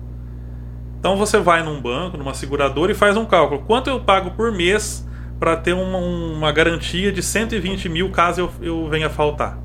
Então 0.98 1.16
você 1.16 1.38
vai 1.38 1.62
num 1.62 1.80
banco, 1.80 2.16
numa 2.16 2.34
seguradora 2.34 2.90
e 2.90 2.94
faz 2.94 3.16
um 3.16 3.24
cálculo. 3.24 3.62
Quanto 3.62 3.88
eu 3.88 4.00
pago 4.00 4.32
por 4.32 4.50
mês 4.50 5.06
para 5.38 5.56
ter 5.56 5.74
uma, 5.74 5.98
uma, 5.98 6.50
garantia 6.50 7.12
de 7.12 7.22
120 7.22 7.88
mil 7.88 8.10
caso 8.10 8.40
eu, 8.40 8.52
eu 8.60 8.88
venha 8.88 9.08
faltar? 9.10 9.58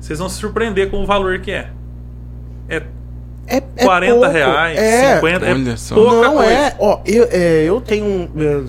Vocês 0.00 0.18
vão 0.18 0.28
se 0.28 0.36
surpreender 0.36 0.90
com 0.90 1.02
o 1.02 1.06
valor 1.06 1.38
que 1.40 1.50
é. 1.50 1.70
É 2.68 2.82
é, 3.50 3.56
é 3.76 3.84
40 3.84 4.12
pouco. 4.14 4.28
reais, 4.30 4.78
é, 4.78 5.14
50, 5.16 5.46
Olha 5.46 5.70
é 5.72 5.76
só. 5.76 5.94
pouca 5.94 6.22
não 6.22 6.34
coisa. 6.34 6.52
é, 6.52 6.76
ó, 6.78 7.00
eu, 7.06 7.28
é, 7.30 7.64
eu 7.64 7.80
tenho 7.80 8.04
um. 8.04 8.28
é, 8.36 8.62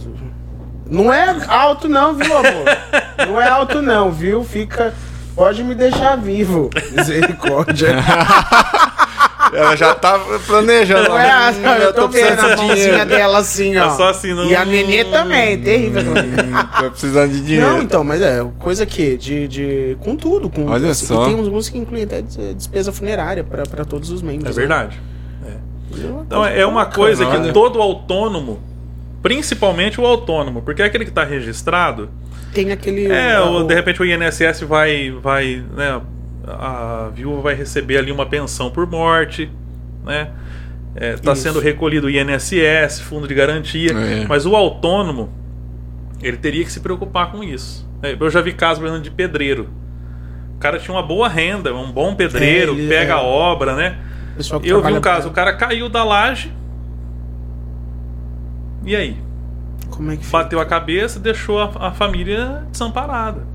Não 0.90 1.14
é 1.14 1.36
alto, 1.48 1.90
não, 1.90 2.16
viu, 2.16 2.38
amor? 2.38 2.66
Não 3.28 3.42
é 3.42 3.48
alto, 3.50 3.82
não, 3.82 4.10
viu? 4.10 4.44
Fica. 4.46 4.94
Pode 5.36 5.62
me 5.64 5.76
deixar 5.76 6.16
vivo. 6.16 6.70
Misericórdia. 6.96 7.90
Ela 9.54 9.76
já 9.76 9.95
tá 9.95 10.20
planejando. 10.45 11.12
É, 11.18 11.30
a- 11.32 11.52
Hum, 11.52 11.82
eu 11.82 11.93
tô 11.93 12.08
vendo 12.08 12.26
precisando 12.26 12.52
a 12.52 12.58
mãozinha 12.58 12.76
dinheiro. 12.76 13.06
dela 13.10 13.38
assim, 13.39 13.78
ó. 13.78 13.88
É 13.88 13.89
só 13.91 14.10
assim, 14.10 14.34
não- 14.34 14.45
E 14.45 14.56
a 14.56 14.64
Nenê 14.66 15.04
também, 15.06 15.58
terrível. 15.60 16.02
Hum, 16.02 16.14
Tô 16.84 16.91
precisando 16.91 17.32
de 17.32 17.41
dinheiro. 17.41 17.68
Não, 17.68 17.82
então, 17.82 18.04
mas 18.04 18.22
é 18.22 18.45
coisa 18.60 18.86
que 18.86 19.18
de, 19.18 19.47
de 19.47 19.97
com 20.02 20.16
tudo, 20.16 20.50
com 20.50 20.66
Olha 20.68 20.91
assim, 20.91 21.06
só. 21.06 21.24
E 21.24 21.26
tem 21.28 21.36
uns 21.36 21.47
uns 21.47 21.70
que 21.70 21.78
incluem 21.78 22.04
até 22.04 22.22
des- 22.22 22.56
despesa 22.56 22.91
funerária 22.91 23.43
pra 23.43 23.64
pra 23.64 23.84
todos 23.86 24.10
os 24.12 24.22
membros. 24.22 24.45
É 24.58 24.62
né? 24.62 24.68
verdade. 24.68 25.02
Então 25.91 26.22
Então 26.26 26.45
é 26.45 26.66
uma 26.66 26.86
coisa 26.86 27.26
que 27.26 27.52
todo 27.52 27.82
autônomo, 27.82 28.60
principalmente 29.22 30.00
o 30.00 30.06
autônomo, 30.06 30.62
porque 30.62 30.82
é 30.82 30.86
aquele 30.86 31.04
que 31.04 31.12
está 31.12 31.24
registrado, 31.24 32.10
tem 32.54 32.72
aquele 32.72 33.12
é, 33.12 33.39
o- 33.41 33.62
o, 33.62 33.64
de 33.64 33.74
repente 33.74 34.02
o 34.02 34.06
INSS 34.06 34.62
vai, 34.62 35.12
vai, 35.12 35.64
né, 35.76 36.00
a 36.54 37.10
viúva 37.14 37.41
vai 37.41 37.54
receber 37.56 37.97
ali 37.97 38.12
uma 38.12 38.26
pensão 38.26 38.70
por 38.72 38.86
morte, 38.88 39.52
né? 40.06 40.30
Está 40.95 41.34
Isso. 41.34 41.43
sendo 41.43 41.60
recolhido 41.60 42.08
o 42.08 42.10
INSS, 42.10 43.00
fundo 43.02 43.28
de 43.28 43.34
garantia, 43.34 43.91
É. 43.91 44.26
mas 44.28 44.45
o 44.45 44.56
autônomo 44.56 45.30
ele 46.22 46.36
teria 46.38 46.64
que 46.66 46.72
se 46.72 46.80
preocupar 46.80 47.32
com 47.32 47.43
isso. 47.43 47.88
É, 48.02 48.16
Eu 48.20 48.30
já 48.30 48.41
vi 48.41 48.54
casos, 48.54 48.80
por 48.80 48.86
exemplo, 48.88 49.04
de 49.04 49.12
pedreiro. 49.12 49.70
O 50.56 50.60
cara 50.60 50.78
tinha 50.80 50.93
uma 50.93 51.04
boa 51.04 51.28
renda, 51.30 51.74
um 51.74 51.91
bom 51.91 52.16
pedreiro, 52.16 52.74
É, 52.74 52.76
ele- 52.76 52.89
pega 52.89 53.14
é. 53.14 53.16
a 53.16 53.22
obra, 53.22 53.76
né? 53.76 53.97
Eu 54.64 54.82
vi 54.82 54.93
um 54.93 55.00
caso, 55.02 55.24
pra- 55.24 55.32
o 55.32 55.34
cara 55.34 55.54
caiu 55.56 55.88
da 55.89 56.04
laje. 56.04 56.52
E 58.86 58.95
aí? 58.95 59.18
Como 59.89 60.12
é 60.12 60.18
que 60.18 60.26
fica? 60.26 60.38
Bateu 60.38 60.60
a 60.60 60.66
cabeça, 60.66 61.20
deixou 61.20 61.60
a, 61.60 61.72
a 61.88 61.91
família 61.91 62.64
desamparada. 62.72 63.45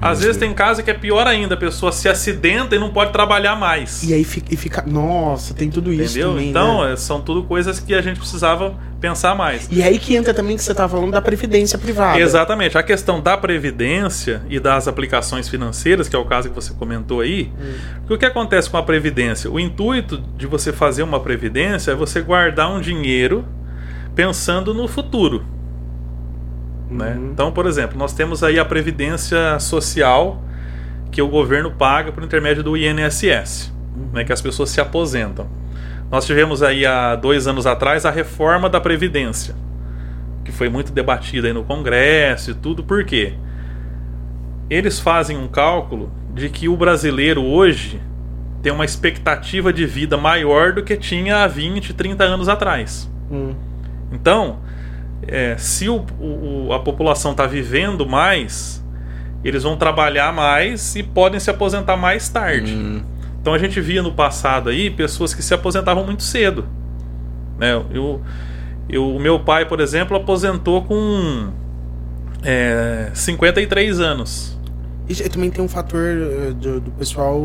Às 0.00 0.20
vezes 0.20 0.36
tem 0.36 0.52
caso 0.52 0.82
que 0.82 0.90
é 0.90 0.94
pior 0.94 1.26
ainda, 1.26 1.54
a 1.54 1.56
pessoa 1.56 1.90
se 1.90 2.08
acidenta 2.08 2.76
e 2.76 2.78
não 2.78 2.90
pode 2.90 3.12
trabalhar 3.12 3.56
mais. 3.56 4.02
E 4.02 4.12
aí 4.12 4.24
fica, 4.24 4.52
e 4.52 4.56
fica. 4.56 4.84
Nossa, 4.86 5.54
tem 5.54 5.70
tudo 5.70 5.92
isso 5.92 6.12
Entendeu? 6.18 6.30
também. 6.32 6.50
então, 6.50 6.84
né? 6.84 6.92
é, 6.92 6.96
são 6.96 7.20
tudo 7.20 7.42
coisas 7.44 7.80
que 7.80 7.94
a 7.94 8.02
gente 8.02 8.18
precisava 8.20 8.74
pensar 9.00 9.34
mais. 9.34 9.68
E 9.70 9.82
aí 9.82 9.98
que 9.98 10.14
entra 10.14 10.32
também 10.34 10.56
que 10.56 10.62
você 10.62 10.74
tá 10.74 10.88
falando 10.88 11.12
da 11.12 11.20
previdência 11.22 11.78
privada. 11.78 12.18
Exatamente. 12.20 12.76
A 12.76 12.82
questão 12.82 13.20
da 13.20 13.36
previdência 13.36 14.42
e 14.48 14.58
das 14.60 14.86
aplicações 14.88 15.48
financeiras, 15.48 16.08
que 16.08 16.16
é 16.16 16.18
o 16.18 16.24
caso 16.24 16.48
que 16.48 16.54
você 16.54 16.72
comentou 16.74 17.20
aí, 17.20 17.52
Hum. 17.58 17.74
porque 18.00 18.14
o 18.14 18.18
que 18.18 18.26
acontece 18.26 18.68
com 18.70 18.76
a 18.76 18.82
previdência? 18.82 19.50
O 19.50 19.58
intuito 19.60 20.18
de 20.36 20.46
você 20.46 20.72
fazer 20.72 21.02
uma 21.02 21.20
previdência 21.20 21.92
é 21.92 21.94
você 21.94 22.20
guardar 22.20 22.70
um 22.70 22.80
dinheiro 22.80 23.44
pensando 24.14 24.72
no 24.74 24.88
futuro. 24.88 25.44
Né? 26.90 27.14
Uhum. 27.16 27.30
Então, 27.32 27.52
por 27.52 27.66
exemplo, 27.66 27.98
nós 27.98 28.12
temos 28.12 28.42
aí 28.42 28.58
a 28.58 28.64
previdência 28.64 29.58
social 29.58 30.42
que 31.10 31.20
o 31.20 31.28
governo 31.28 31.70
paga 31.70 32.12
por 32.12 32.22
intermédio 32.22 32.62
do 32.62 32.76
INSS, 32.76 33.72
né, 34.12 34.24
que 34.24 34.32
as 34.32 34.40
pessoas 34.40 34.70
se 34.70 34.80
aposentam. 34.80 35.48
Nós 36.10 36.26
tivemos 36.26 36.62
aí 36.62 36.86
há 36.86 37.16
dois 37.16 37.46
anos 37.46 37.66
atrás 37.66 38.04
a 38.04 38.10
reforma 38.10 38.68
da 38.68 38.80
previdência, 38.80 39.54
que 40.44 40.52
foi 40.52 40.68
muito 40.68 40.92
debatida 40.92 41.48
aí 41.48 41.52
no 41.52 41.64
Congresso 41.64 42.52
e 42.52 42.54
tudo. 42.54 42.84
Por 42.84 43.04
quê? 43.04 43.34
Eles 44.70 45.00
fazem 45.00 45.36
um 45.36 45.48
cálculo 45.48 46.12
de 46.34 46.48
que 46.48 46.68
o 46.68 46.76
brasileiro 46.76 47.42
hoje 47.42 48.00
tem 48.62 48.72
uma 48.72 48.84
expectativa 48.84 49.72
de 49.72 49.86
vida 49.86 50.16
maior 50.16 50.72
do 50.72 50.82
que 50.82 50.96
tinha 50.96 51.44
há 51.44 51.46
20, 51.46 51.94
30 51.94 52.24
anos 52.24 52.48
atrás. 52.48 53.10
Hum. 53.30 53.54
Então, 54.12 54.58
é, 55.28 55.56
se 55.58 55.88
o, 55.88 56.04
o- 56.20 56.72
a 56.72 56.78
população 56.80 57.32
está 57.32 57.46
vivendo 57.46 58.06
mais, 58.06 58.84
eles 59.44 59.62
vão 59.62 59.76
trabalhar 59.76 60.32
mais 60.32 60.96
e 60.96 61.02
podem 61.02 61.38
se 61.40 61.50
aposentar 61.50 61.96
mais 61.96 62.28
tarde. 62.28 62.74
Hum, 62.74 63.02
Então 63.40 63.54
a 63.54 63.58
gente 63.58 63.80
via 63.80 64.02
no 64.02 64.12
passado 64.12 64.68
aí 64.70 64.90
pessoas 64.90 65.32
que 65.34 65.42
se 65.42 65.54
aposentavam 65.54 66.04
muito 66.04 66.22
cedo. 66.22 66.64
Né? 67.58 67.72
Eu, 67.90 68.20
eu, 68.88 69.08
o 69.16 69.20
meu 69.20 69.38
pai, 69.40 69.64
por 69.66 69.80
exemplo, 69.80 70.16
aposentou 70.16 70.82
com 70.82 71.50
é, 72.42 73.10
53 73.14 74.00
anos. 74.00 74.58
E 75.08 75.14
também 75.28 75.50
tem 75.50 75.64
um 75.64 75.68
fator 75.68 76.00
eh, 76.02 76.52
do, 76.52 76.80
do 76.80 76.90
pessoal 76.92 77.40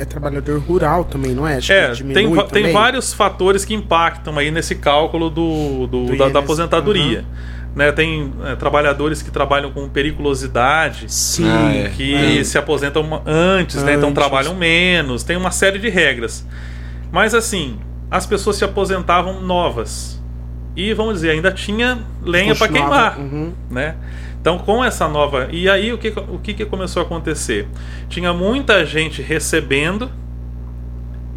é 0.00 0.04
trabalhador 0.04 0.58
rural 0.60 1.04
também, 1.04 1.32
não 1.34 1.46
é? 1.46 1.56
Acho 1.56 1.72
É, 1.72 1.92
tem, 1.94 2.32
va- 2.34 2.44
tem 2.44 2.62
também. 2.62 2.72
vários 2.72 3.12
fatores 3.12 3.64
que 3.64 3.74
impactam 3.74 4.38
aí 4.38 4.50
nesse 4.50 4.74
cálculo 4.74 5.28
do, 5.30 5.86
do- 5.86 6.06
Do 6.06 6.16
da, 6.16 6.28
da 6.28 6.38
aposentadoria. 6.40 7.24
Né, 7.72 7.92
tem 7.92 8.32
é, 8.44 8.56
trabalhadores 8.56 9.22
que 9.22 9.30
trabalham 9.30 9.70
com 9.70 9.88
periculosidade, 9.88 11.04
Sim. 11.12 11.48
Ah, 11.48 11.72
é. 11.72 11.88
que 11.90 12.38
É. 12.40 12.42
se 12.44 12.58
aposentam 12.58 13.02
ma- 13.04 13.22
antes, 13.24 13.82
né? 13.84 13.94
Então 13.94 14.08
Antes. 14.08 14.20
trabalham 14.20 14.54
menos, 14.56 15.22
tem 15.22 15.36
uma 15.36 15.52
série 15.52 15.78
de 15.78 15.88
regras. 15.88 16.44
Mas 17.12 17.32
assim, 17.32 17.78
as 18.10 18.26
pessoas 18.26 18.56
se 18.56 18.64
aposentavam 18.64 19.40
novas. 19.40 20.20
E 20.76 20.92
vamos 20.94 21.14
dizer, 21.14 21.30
ainda 21.30 21.52
tinha 21.52 21.98
lenha 22.24 22.54
para 22.56 22.68
queimar, 22.68 23.18
Uhum. 23.18 23.52
né? 23.70 23.94
Então 24.40 24.58
com 24.58 24.82
essa 24.84 25.06
nova, 25.06 25.48
e 25.52 25.68
aí 25.68 25.92
o 25.92 25.98
que 25.98 26.08
o 26.08 26.38
que, 26.38 26.54
que 26.54 26.64
começou 26.64 27.02
a 27.02 27.04
acontecer? 27.04 27.68
Tinha 28.08 28.32
muita 28.32 28.84
gente 28.86 29.20
recebendo 29.20 30.10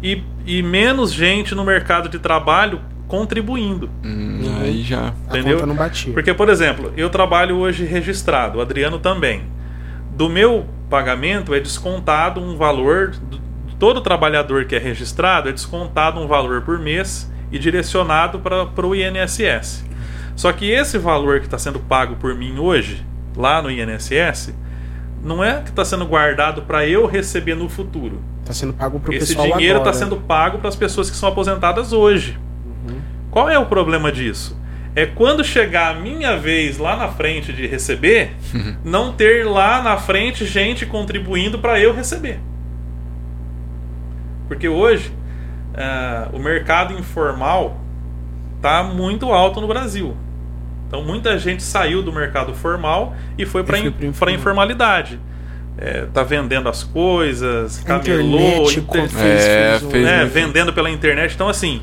e, 0.02 0.22
e 0.46 0.62
menos 0.62 1.12
gente 1.12 1.54
no 1.54 1.64
mercado 1.64 2.08
de 2.08 2.18
trabalho 2.18 2.80
contribuindo. 3.06 3.90
hum, 4.02 4.40
Aí 4.60 4.82
já. 4.82 5.12
A 5.28 5.36
Entendeu? 5.36 5.56
conta 5.56 5.66
não 5.66 5.74
batia. 5.74 6.12
Porque, 6.12 6.32
por 6.32 6.48
exemplo, 6.48 6.92
eu 6.96 7.10
trabalho 7.10 7.56
hoje 7.58 7.84
registrado, 7.84 8.58
o 8.58 8.60
Adriano 8.62 8.98
também. 8.98 9.42
Do 10.16 10.28
meu 10.28 10.66
pagamento 10.88 11.54
é 11.54 11.60
descontado 11.60 12.40
um 12.40 12.56
valor, 12.56 13.10
do- 13.10 13.40
todo 13.78 14.00
trabalhador 14.00 14.64
que 14.64 14.74
é 14.74 14.78
registrado 14.78 15.48
é 15.48 15.52
descontado 15.52 16.18
um 16.20 16.26
valor 16.26 16.62
por 16.62 16.78
mês 16.78 17.30
e 17.52 17.58
direcionado 17.58 18.38
para 18.40 18.86
o 18.86 18.94
INSS. 18.94 19.84
Só 20.36 20.52
que 20.52 20.70
esse 20.70 20.98
valor 20.98 21.40
que 21.40 21.46
está 21.46 21.58
sendo 21.58 21.78
pago 21.78 22.16
por 22.16 22.34
mim 22.34 22.58
hoje, 22.58 23.04
lá 23.36 23.62
no 23.62 23.70
INSS, 23.70 24.52
não 25.22 25.42
é 25.42 25.60
que 25.62 25.70
está 25.70 25.84
sendo 25.84 26.04
guardado 26.04 26.62
para 26.62 26.86
eu 26.86 27.06
receber 27.06 27.54
no 27.54 27.68
futuro. 27.68 28.22
Tá 28.44 28.52
sendo 28.52 28.72
pago 28.74 29.00
pro 29.00 29.12
Esse 29.12 29.34
pessoal 29.34 29.56
dinheiro 29.56 29.78
está 29.78 29.92
sendo 29.92 30.16
pago 30.16 30.58
para 30.58 30.68
as 30.68 30.76
pessoas 30.76 31.10
que 31.10 31.16
são 31.16 31.28
aposentadas 31.28 31.92
hoje. 31.92 32.38
Qual 33.30 33.48
é 33.48 33.58
o 33.58 33.66
problema 33.66 34.12
disso? 34.12 34.56
É 34.94 35.06
quando 35.06 35.42
chegar 35.42 35.96
a 35.96 36.00
minha 36.00 36.36
vez 36.36 36.78
lá 36.78 36.94
na 36.94 37.08
frente 37.08 37.52
de 37.52 37.66
receber, 37.66 38.36
não 38.84 39.12
ter 39.12 39.44
lá 39.44 39.82
na 39.82 39.96
frente 39.96 40.46
gente 40.46 40.86
contribuindo 40.86 41.58
para 41.58 41.80
eu 41.80 41.92
receber. 41.92 42.38
Porque 44.46 44.68
hoje 44.68 45.10
ah, 45.74 46.28
o 46.32 46.38
mercado 46.38 46.92
informal 46.96 47.80
está 48.64 48.82
muito 48.82 49.30
alto 49.32 49.60
no 49.60 49.66
Brasil. 49.68 50.16
Então 50.88 51.02
muita 51.02 51.38
gente 51.38 51.62
saiu 51.62 52.02
do 52.02 52.12
mercado 52.12 52.54
formal 52.54 53.14
e 53.36 53.44
foi 53.44 53.62
para 53.62 53.78
pro 53.78 53.86
a 54.06 54.08
informal. 54.08 54.34
informalidade. 54.34 55.20
É, 55.76 56.06
tá 56.12 56.22
vendendo 56.22 56.68
as 56.68 56.84
coisas, 56.84 57.78
camelô, 57.80 58.38
internet 58.38 58.78
inter- 58.78 59.02
É, 59.20 59.78
fez 59.80 59.90
fez 59.90 60.04
né, 60.04 60.24
vendendo 60.24 60.72
pela 60.72 60.88
internet. 60.88 61.34
Então, 61.34 61.48
assim, 61.48 61.82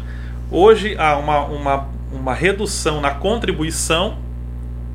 hoje 0.49 0.95
há 0.97 1.17
uma, 1.17 1.39
uma, 1.41 1.87
uma 2.13 2.33
redução 2.33 3.01
na 3.01 3.11
contribuição. 3.11 4.17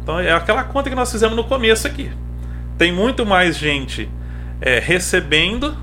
Então, 0.02 0.18
é 0.18 0.32
aquela 0.32 0.64
conta 0.64 0.88
que 0.88 0.96
nós 0.96 1.12
fizemos 1.12 1.36
no 1.36 1.44
começo 1.44 1.86
aqui. 1.86 2.10
Tem 2.78 2.90
muito 2.90 3.26
mais 3.26 3.56
gente 3.58 4.08
é, 4.62 4.78
recebendo 4.78 5.76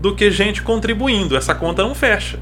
do 0.00 0.14
que 0.14 0.30
gente 0.30 0.62
contribuindo. 0.62 1.36
Essa 1.36 1.54
conta 1.54 1.82
não 1.82 1.94
fecha. 1.94 2.38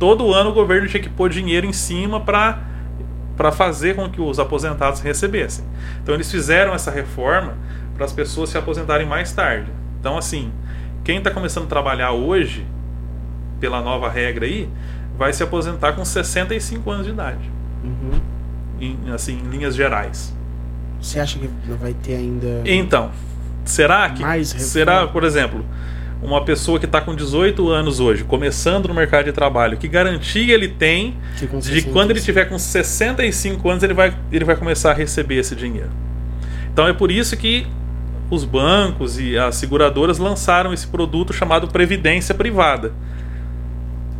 Todo 0.00 0.34
ano 0.34 0.50
o 0.50 0.52
governo 0.52 0.88
tinha 0.88 1.00
que 1.02 1.08
pôr 1.08 1.30
dinheiro 1.30 1.64
em 1.66 1.72
cima 1.72 2.18
para 2.20 2.64
para 3.36 3.50
fazer 3.52 3.94
com 3.96 4.06
que 4.10 4.20
os 4.20 4.38
aposentados 4.38 5.00
recebessem. 5.00 5.64
Então 6.02 6.14
eles 6.14 6.30
fizeram 6.30 6.74
essa 6.74 6.90
reforma 6.90 7.54
para 7.94 8.04
as 8.04 8.12
pessoas 8.12 8.50
se 8.50 8.58
aposentarem 8.58 9.06
mais 9.06 9.32
tarde. 9.32 9.70
Então 9.98 10.18
assim, 10.18 10.52
quem 11.04 11.18
está 11.18 11.30
começando 11.30 11.64
a 11.64 11.68
trabalhar 11.68 12.10
hoje, 12.12 12.66
pela 13.58 13.80
nova 13.80 14.10
regra 14.10 14.44
aí, 14.44 14.68
vai 15.16 15.32
se 15.32 15.42
aposentar 15.42 15.92
com 15.94 16.04
65 16.04 16.90
anos 16.90 17.06
de 17.06 17.12
idade, 17.12 17.50
Uhum. 17.82 18.20
em, 18.78 18.98
assim, 19.14 19.38
em 19.38 19.48
linhas 19.48 19.74
gerais. 19.74 20.34
Você 21.00 21.18
acha 21.18 21.38
que 21.38 21.48
não 21.66 21.76
vai 21.78 21.94
ter 21.94 22.16
ainda. 22.16 22.60
Então, 22.66 23.10
será 23.64 24.10
que. 24.10 24.20
Mais 24.22 24.52
reforma? 24.52 24.70
será, 24.70 25.06
por 25.08 25.24
exemplo, 25.24 25.64
uma 26.22 26.44
pessoa 26.44 26.78
que 26.78 26.84
está 26.84 27.00
com 27.00 27.14
18 27.14 27.68
anos 27.68 27.98
hoje, 27.98 28.24
começando 28.24 28.86
no 28.88 28.94
mercado 28.94 29.24
de 29.24 29.32
trabalho, 29.32 29.76
que 29.78 29.88
garantia 29.88 30.52
ele 30.52 30.68
tem 30.68 31.16
de 31.34 31.48
65? 31.48 31.92
quando 31.92 32.10
ele 32.10 32.20
tiver 32.20 32.44
com 32.44 32.58
65 32.58 33.68
anos 33.70 33.82
ele 33.82 33.94
vai, 33.94 34.14
ele 34.30 34.44
vai 34.44 34.56
começar 34.56 34.90
a 34.90 34.94
receber 34.94 35.36
esse 35.36 35.56
dinheiro. 35.56 35.90
Então 36.72 36.86
é 36.86 36.92
por 36.92 37.10
isso 37.10 37.36
que 37.36 37.66
os 38.30 38.44
bancos 38.44 39.18
e 39.18 39.36
as 39.36 39.56
seguradoras 39.56 40.18
lançaram 40.18 40.72
esse 40.72 40.86
produto 40.86 41.32
chamado 41.32 41.68
Previdência 41.68 42.34
Privada. 42.34 42.92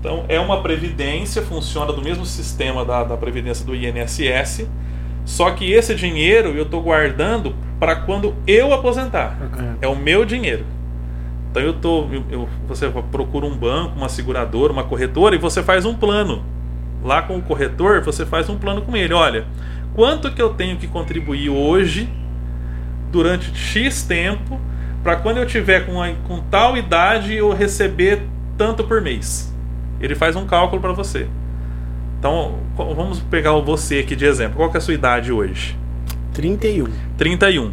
Então 0.00 0.24
é 0.28 0.40
uma 0.40 0.62
previdência, 0.62 1.42
funciona 1.42 1.92
do 1.92 2.02
mesmo 2.02 2.24
sistema 2.24 2.84
da, 2.84 3.04
da 3.04 3.16
previdência 3.16 3.64
do 3.64 3.74
INSS, 3.76 4.66
só 5.26 5.50
que 5.50 5.70
esse 5.70 5.94
dinheiro 5.94 6.50
eu 6.56 6.64
estou 6.64 6.82
guardando 6.82 7.54
para 7.78 7.94
quando 7.94 8.34
eu 8.46 8.72
aposentar. 8.72 9.36
É 9.80 9.86
o 9.86 9.94
meu 9.94 10.24
dinheiro. 10.24 10.64
Então 11.50 11.62
eu 11.62 11.72
tô, 11.74 12.06
eu, 12.12 12.24
eu- 12.30 12.48
você 12.68 12.88
procura 13.10 13.44
um 13.46 13.56
banco, 13.56 13.96
uma 13.96 14.08
seguradora, 14.08 14.72
uma 14.72 14.84
corretora 14.84 15.34
e 15.34 15.38
você 15.38 15.62
faz 15.62 15.84
um 15.84 15.94
plano. 15.94 16.44
Lá 17.04 17.22
com 17.22 17.36
o 17.38 17.42
corretor, 17.42 18.02
você 18.02 18.24
faz 18.26 18.48
um 18.48 18.56
plano 18.58 18.82
com 18.82 18.96
ele. 18.96 19.12
Olha, 19.14 19.46
quanto 19.94 20.30
que 20.32 20.40
eu 20.40 20.50
tenho 20.50 20.76
que 20.76 20.86
contribuir 20.86 21.48
hoje 21.48 22.08
durante 23.10 23.54
X 23.56 24.02
tempo 24.02 24.60
para 25.02 25.16
quando 25.16 25.38
eu 25.38 25.46
tiver 25.46 25.86
com, 25.86 26.00
a- 26.00 26.12
com 26.28 26.40
tal 26.50 26.76
idade 26.76 27.34
eu 27.34 27.52
receber 27.52 28.22
tanto 28.56 28.84
por 28.84 29.00
mês. 29.00 29.52
Ele 30.00 30.14
faz 30.14 30.36
um 30.36 30.46
cálculo 30.46 30.80
para 30.80 30.92
você. 30.92 31.26
Então, 32.18 32.58
vamos 32.76 33.18
pegar 33.20 33.54
o 33.54 33.62
você 33.62 34.00
aqui 34.00 34.14
de 34.14 34.26
exemplo. 34.26 34.56
Qual 34.58 34.70
que 34.70 34.76
é 34.76 34.78
a 34.78 34.80
sua 34.80 34.92
idade 34.94 35.32
hoje? 35.32 35.76
31. 36.34 36.86
31. 37.16 37.72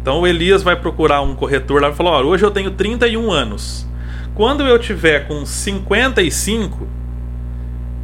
Então 0.00 0.20
o 0.20 0.26
Elias 0.26 0.62
vai 0.62 0.76
procurar 0.76 1.22
um 1.22 1.34
corretor 1.34 1.82
lá 1.82 1.90
e 1.90 1.94
falar: 1.94 2.12
Olha, 2.12 2.26
hoje 2.26 2.44
eu 2.44 2.50
tenho 2.50 2.70
31 2.70 3.30
anos. 3.30 3.86
Quando 4.34 4.62
eu 4.62 4.78
tiver 4.78 5.26
com 5.26 5.44
55, 5.44 6.86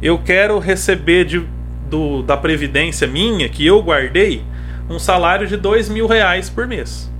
eu 0.01 0.17
quero 0.17 0.59
receber 0.59 1.25
de, 1.25 1.41
do, 1.89 2.21
da 2.21 2.35
previdência 2.35 3.07
minha, 3.07 3.47
que 3.47 3.65
eu 3.65 3.81
guardei, 3.81 4.43
um 4.89 4.99
salário 4.99 5.47
de 5.47 5.55
dois 5.55 5.89
mil 5.89 6.07
reais 6.07 6.49
por 6.49 6.67
mês. 6.67 7.11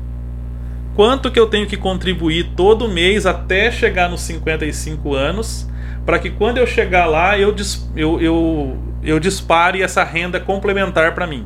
Quanto 0.96 1.32
que 1.32 1.40
eu 1.40 1.48
tenho 1.48 1.68
que 1.68 1.76
contribuir 1.76 2.52
todo 2.56 2.88
mês 2.88 3.26
até 3.26 3.70
chegar 3.70 4.10
nos 4.10 4.22
55 4.22 5.14
anos, 5.14 5.68
para 6.06 6.20
que 6.20 6.30
quando 6.30 6.58
eu 6.58 6.68
chegar 6.68 7.06
lá 7.06 7.38
eu, 7.38 7.54
eu, 7.96 8.22
eu, 8.22 8.78
eu 9.04 9.20
dispare 9.20 9.82
essa 9.82 10.04
renda 10.04 10.40
complementar 10.40 11.14
para 11.14 11.28
mim. 11.28 11.46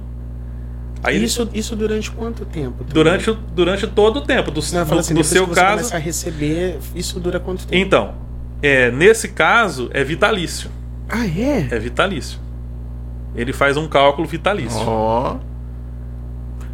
Aí 1.01 1.23
Isso, 1.23 1.49
isso 1.53 1.75
durante 1.75 2.11
quanto 2.11 2.45
tempo? 2.45 2.83
Durante, 2.83 3.31
durante 3.55 3.87
todo 3.87 4.17
o 4.17 4.21
tempo. 4.21 4.51
Do, 4.51 4.61
Não, 4.73 4.85
do- 4.85 4.99
assim, 4.99 5.13
do 5.13 5.23
seu 5.23 5.47
caso. 5.47 5.77
começa 5.77 5.95
a 5.95 5.99
receber, 5.99 6.77
isso 6.93 7.19
dura 7.19 7.39
quanto 7.39 7.65
tempo? 7.65 7.75
Então, 7.81 8.13
é, 8.61 8.91
nesse 8.91 9.29
caso, 9.29 9.89
é 9.93 10.03
vitalício. 10.03 10.69
Ah, 11.07 11.25
é? 11.25 11.67
É 11.71 11.79
vitalício. 11.79 12.37
Ele 13.35 13.53
faz 13.53 13.77
um 13.77 13.87
cálculo 13.87 14.27
vitalício. 14.27 14.79
Ó, 14.81 15.37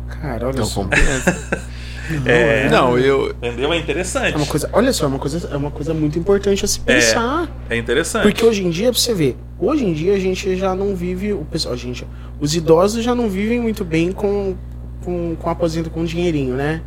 Cara, 0.08 0.48
olha 0.48 0.58
não 0.58 0.66
só. 0.66 0.88
compreendo. 2.08 2.30
É, 2.30 2.70
Não, 2.70 2.98
eu. 2.98 3.32
Entendeu? 3.32 3.74
É 3.74 3.78
interessante. 3.78 4.34
É 4.34 4.38
uma 4.38 4.46
coisa, 4.46 4.70
olha 4.74 4.94
só, 4.94 5.06
é 5.06 5.08
uma 5.08 5.20
coisa, 5.20 5.50
é 5.52 5.58
uma 5.58 5.72
coisa 5.72 5.94
muito 5.94 6.18
importante 6.20 6.64
a 6.64 6.68
se 6.68 6.80
pensar. 6.80 7.50
É 7.70 7.78
interessante. 7.78 8.24
Porque 8.24 8.46
hoje 8.46 8.64
em 8.66 8.70
dia, 8.70 8.92
pra 8.92 9.00
você 9.00 9.14
ver, 9.14 9.38
hoje 9.60 9.86
em 9.86 9.94
dia 9.94 10.14
a 10.14 10.20
gente 10.20 10.56
já 10.56 10.76
não 10.76 10.96
vive, 10.96 11.34
o 11.34 11.46
pessoal, 11.46 11.74
a 11.74 11.78
gente, 11.78 12.06
os 12.40 12.56
idosos 12.56 13.04
já 13.04 13.16
não 13.16 13.30
vivem 13.30 13.60
muito 13.60 13.84
bem 13.84 14.12
com, 14.12 14.56
com, 15.04 15.36
com 15.36 15.50
aposento 15.50 15.90
com 15.90 16.04
dinheirinho, 16.06 16.56
né? 16.56 16.82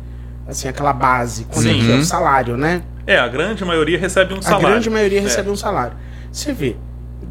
Assim, 0.47 0.67
aquela 0.67 0.93
base, 0.93 1.45
quando 1.45 1.69
é 1.69 1.73
Sim. 1.73 1.91
é 1.91 1.95
o 1.97 2.03
salário, 2.03 2.57
né? 2.57 2.81
É, 3.05 3.17
a 3.17 3.27
grande 3.27 3.63
maioria 3.65 3.99
recebe 3.99 4.33
um 4.33 4.41
salário. 4.41 4.67
A 4.67 4.69
grande 4.71 4.89
maioria 4.89 5.19
É. 5.19 5.21
recebe 5.21 5.49
um 5.49 5.55
salário. 5.55 5.95
Você 6.31 6.53
vê, 6.53 6.75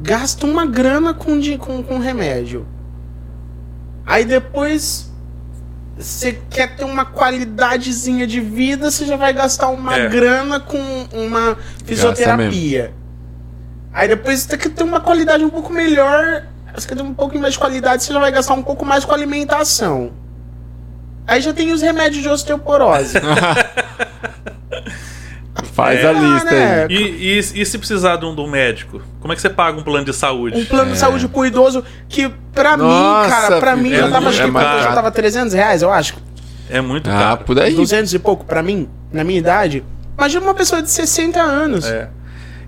gasta 0.01 0.47
uma 0.47 0.67
grana 0.67 1.15
com, 1.15 1.41
com, 1.59 1.83
com 1.83 1.99
remédio. 1.99 2.67
Aí 4.07 4.25
depois 4.25 5.08
você 5.99 6.41
quer 6.49 6.77
ter 6.77 6.85
uma 6.85 7.05
qualidadezinha 7.05 8.27
de 8.27 8.41
vida, 8.41 8.91
você 8.91 9.05
já 9.05 9.17
vai 9.17 9.33
gastar 9.33 9.69
uma 9.69 9.97
É. 9.97 10.09
grana 10.09 10.61
com 10.61 10.79
uma 11.13 11.57
fisioterapia. 11.85 12.93
Aí 13.93 14.07
depois 14.07 14.41
você 14.41 14.57
quer 14.57 14.71
ter 14.71 14.85
uma 14.85 15.01
qualidade 15.01 15.45
um 15.45 15.51
pouco 15.51 15.73
melhor, 15.73 16.45
você 16.75 16.87
quer 16.87 16.95
ter 16.95 17.03
um 17.03 17.15
pouco 17.15 17.37
mais 17.39 17.55
de 17.55 17.59
qualidade, 17.59 18.05
você 18.05 18.13
já 18.13 18.21
vai 18.21 18.31
gastar 18.31 18.55
um 18.55 18.63
pouco 18.63 18.85
mais 18.85 19.05
com 19.05 19.13
alimentação. 19.13 20.13
Aí 21.27 21.41
já 21.41 21.53
tem 21.53 21.73
os 21.73 21.83
remédios 21.83 22.23
de 22.23 22.29
osteoporose. 22.29 23.15
Faz 25.79 26.01
É. 26.03 26.09
a 26.09 26.13
lista 26.13 26.51
né? 26.51 26.87
aí. 26.91 26.97
E, 26.97 27.39
e- 27.39 27.61
e 27.63 27.65
se 27.65 27.79
precisar 27.79 28.17
de 28.17 28.25
um, 28.27 28.35
de 28.35 28.41
um 28.41 28.51
médico? 28.51 29.01
Como 29.21 29.33
é 29.33 29.37
que 29.37 29.41
você 29.43 29.49
paga 29.49 29.79
um 29.79 29.83
plano 29.85 30.05
de 30.05 30.13
saúde? 30.13 30.59
Um 30.59 30.65
plano 30.65 30.91
É. 30.91 30.93
de 30.95 30.99
saúde 30.99 31.29
pro 31.29 31.47
idoso 31.47 31.85
que, 32.09 32.29
pra 32.53 32.77
mim, 32.77 32.83
Nossa, 32.83 33.29
cara, 33.31 33.61
pra 33.61 33.77
mim 33.77 33.93
é 33.93 34.09
tava, 34.09 34.29
acho 34.29 34.39
que 34.39 34.51
muito 34.51 34.65
quanto? 34.65 34.83
já 34.83 34.93
tava 34.93 35.11
300 35.13 35.55
reais, 35.55 35.81
eu 35.83 35.93
acho. 35.93 36.17
É 36.69 36.81
muito 36.81 37.09
Ah, 37.09 37.13
caro. 37.17 37.45
por 37.45 37.61
aí. 37.61 37.75
200 37.75 38.13
e 38.13 38.19
pouco 38.19 38.45
pra 38.45 38.61
mim, 38.61 38.89
na 39.13 39.23
minha 39.23 39.39
idade. 39.39 39.85
Imagina 40.17 40.43
uma 40.47 40.55
pessoa 40.55 40.83
de 40.83 40.91
60 40.91 41.41
anos. 41.41 41.87
É. 41.87 42.09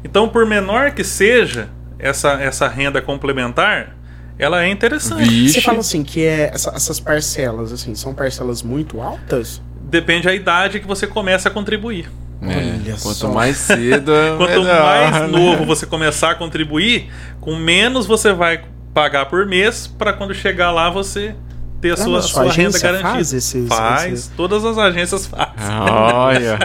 Então, 0.04 0.28
por 0.28 0.46
menor 0.46 0.92
que 0.92 1.02
seja 1.02 1.68
essa, 1.98 2.34
essa 2.34 2.68
renda 2.68 3.02
complementar, 3.02 3.96
ela 4.38 4.62
é 4.64 4.68
interessante. 4.70 5.28
Vixe. 5.28 5.54
Você 5.54 5.60
fala 5.62 5.80
assim, 5.80 6.04
que 6.04 6.24
é 6.24 6.52
essa- 6.54 6.70
essas 6.76 7.00
parcelas, 7.00 7.72
assim, 7.72 7.92
são 7.96 8.14
parcelas 8.14 8.62
muito 8.62 9.00
altas? 9.00 9.60
Depende 9.82 10.26
da 10.28 10.32
idade 10.34 10.78
que 10.78 10.86
você 10.86 11.08
começa 11.08 11.48
a 11.48 11.52
contribuir. 11.52 12.08
É, 12.42 12.46
Olha 12.56 12.96
quanto 13.02 13.16
só. 13.16 13.28
mais 13.32 13.56
cedo. 13.58 14.12
é 14.14 14.36
Quanto 14.36 14.50
melhor, 14.50 14.82
mais 14.82 15.12
né? 15.20 15.26
novo 15.26 15.64
você 15.66 15.84
começar 15.86 16.30
a 16.30 16.34
contribuir, 16.34 17.10
com 17.40 17.54
menos 17.56 18.06
você 18.06 18.32
vai 18.32 18.62
pagar 18.94 19.26
por 19.26 19.46
mês 19.46 19.86
para 19.86 20.12
quando 20.12 20.34
chegar 20.34 20.70
lá 20.70 20.88
você 20.90 21.34
ter 21.80 21.90
a 21.90 21.94
Ah, 21.94 21.96
sua, 21.96 22.12
mas 22.16 22.24
sua 22.26 22.44
sua 22.44 22.52
renda 22.52 22.78
garantida. 22.78 23.10
faz 23.10 23.32
esses- 23.32 23.68
faz, 23.68 24.12
esses- 24.12 24.32
todas 24.36 24.64
as 24.64 24.76
agências 24.78 25.26
fazem. 25.26 25.54
Olha. 25.90 26.58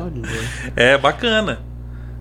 Olha. 0.00 0.22
É 0.76 0.96
bacana. 0.98 1.58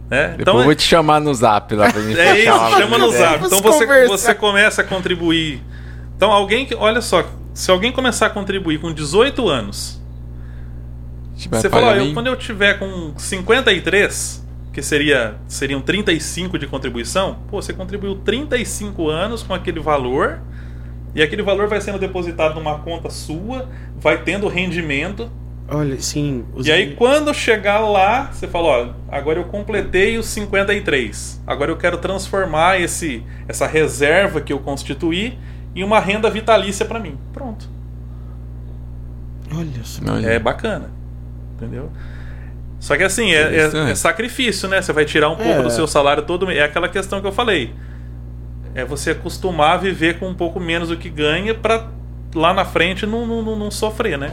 Né? 0.09 0.35
Depois 0.37 0.41
Então 0.41 0.57
eu 0.59 0.63
vou 0.65 0.75
te 0.75 0.83
chamar 0.83 1.19
no 1.19 1.33
zap 1.33 1.73
lá 1.73 1.91
pra 1.91 1.99
gente 2.01 2.19
é 2.19 2.39
isso, 2.45 2.77
chama 2.77 2.97
no 2.99 3.11
zap. 3.11 3.43
Então 3.45 3.59
você, 3.59 3.85
conversar. 3.87 4.07
você 4.07 4.35
começa 4.35 4.81
a 4.81 4.85
contribuir. 4.85 5.63
Então 6.15 6.31
alguém 6.31 6.65
que, 6.65 6.75
olha 6.75 7.01
só, 7.01 7.23
se 7.55 7.71
alguém 7.71 7.91
começar 7.91 8.27
a 8.27 8.29
contribuir 8.29 8.79
com 8.79 8.93
18 8.93 9.49
anos, 9.49 9.99
você 11.61 11.67
ó, 11.67 11.91
eu, 12.07 12.13
quando 12.13 12.27
eu 12.27 12.35
tiver 12.35 12.79
com 12.79 13.13
53, 13.17 14.45
que 14.73 14.81
seria 14.81 15.35
seriam 15.47 15.81
35 15.81 16.57
de 16.57 16.67
contribuição, 16.67 17.37
pô, 17.49 17.61
você 17.61 17.73
contribuiu 17.73 18.15
35 18.15 19.09
anos 19.09 19.43
com 19.43 19.53
aquele 19.53 19.79
valor 19.79 20.39
e 21.13 21.21
aquele 21.21 21.41
valor 21.41 21.67
vai 21.67 21.79
sendo 21.81 21.97
depositado 21.99 22.55
numa 22.55 22.79
conta 22.79 23.09
sua, 23.09 23.69
vai 23.97 24.21
tendo 24.23 24.47
rendimento. 24.47 25.29
Olha, 25.67 25.99
sim. 25.99 26.45
os- 26.53 26.67
E 26.67 26.71
aí 26.71 26.93
quando 26.95 27.33
chegar 27.33 27.79
lá, 27.79 28.31
você 28.31 28.47
fala, 28.47 28.67
ó, 28.67 28.89
agora 29.11 29.39
eu 29.39 29.45
completei 29.45 30.17
os 30.17 30.27
53. 30.27 31.41
Agora 31.47 31.71
eu 31.71 31.77
quero 31.77 31.97
transformar 31.97 32.79
esse 32.79 33.23
essa 33.47 33.65
reserva 33.65 34.41
que 34.41 34.53
eu 34.53 34.59
constituí 34.59 35.37
em 35.75 35.83
uma 35.83 35.99
renda 35.99 36.29
vitalícia 36.29 36.85
para 36.85 36.99
mim. 36.99 37.17
Pronto. 37.33 37.67
Olha 39.55 39.83
só. 39.83 40.01
Olha. 40.11 40.27
É 40.27 40.39
bacana. 40.39 40.91
Entendeu? 41.55 41.89
Só 42.79 42.95
que 42.97 43.03
assim, 43.03 43.31
é, 43.31 43.55
é- 43.55 43.91
é 43.91 43.95
sacrifício, 43.95 44.67
né? 44.69 44.81
Você 44.81 44.91
vai 44.93 45.05
tirar 45.05 45.29
um 45.29 45.35
pouco 45.35 45.51
É. 45.59 45.61
do 45.63 45.69
seu 45.71 45.87
salário 45.87 46.23
todo 46.23 46.45
mês. 46.45 46.59
É 46.59 46.63
aquela 46.63 46.87
questão 46.89 47.21
que 47.21 47.27
eu 47.27 47.31
falei. 47.31 47.73
É 48.73 48.83
você 48.83 49.11
acostumar 49.11 49.75
a 49.75 49.77
viver 49.77 50.19
com 50.19 50.27
um 50.27 50.35
pouco 50.35 50.59
menos 50.59 50.89
do 50.89 50.97
que 50.97 51.09
ganha 51.09 51.53
pra 51.55 51.87
lá 52.35 52.53
na 52.53 52.65
frente 52.65 53.05
não, 53.05 53.25
não, 53.25 53.41
não- 53.41 53.55
não 53.57 53.71
sofrer, 53.71 54.17
né? 54.17 54.31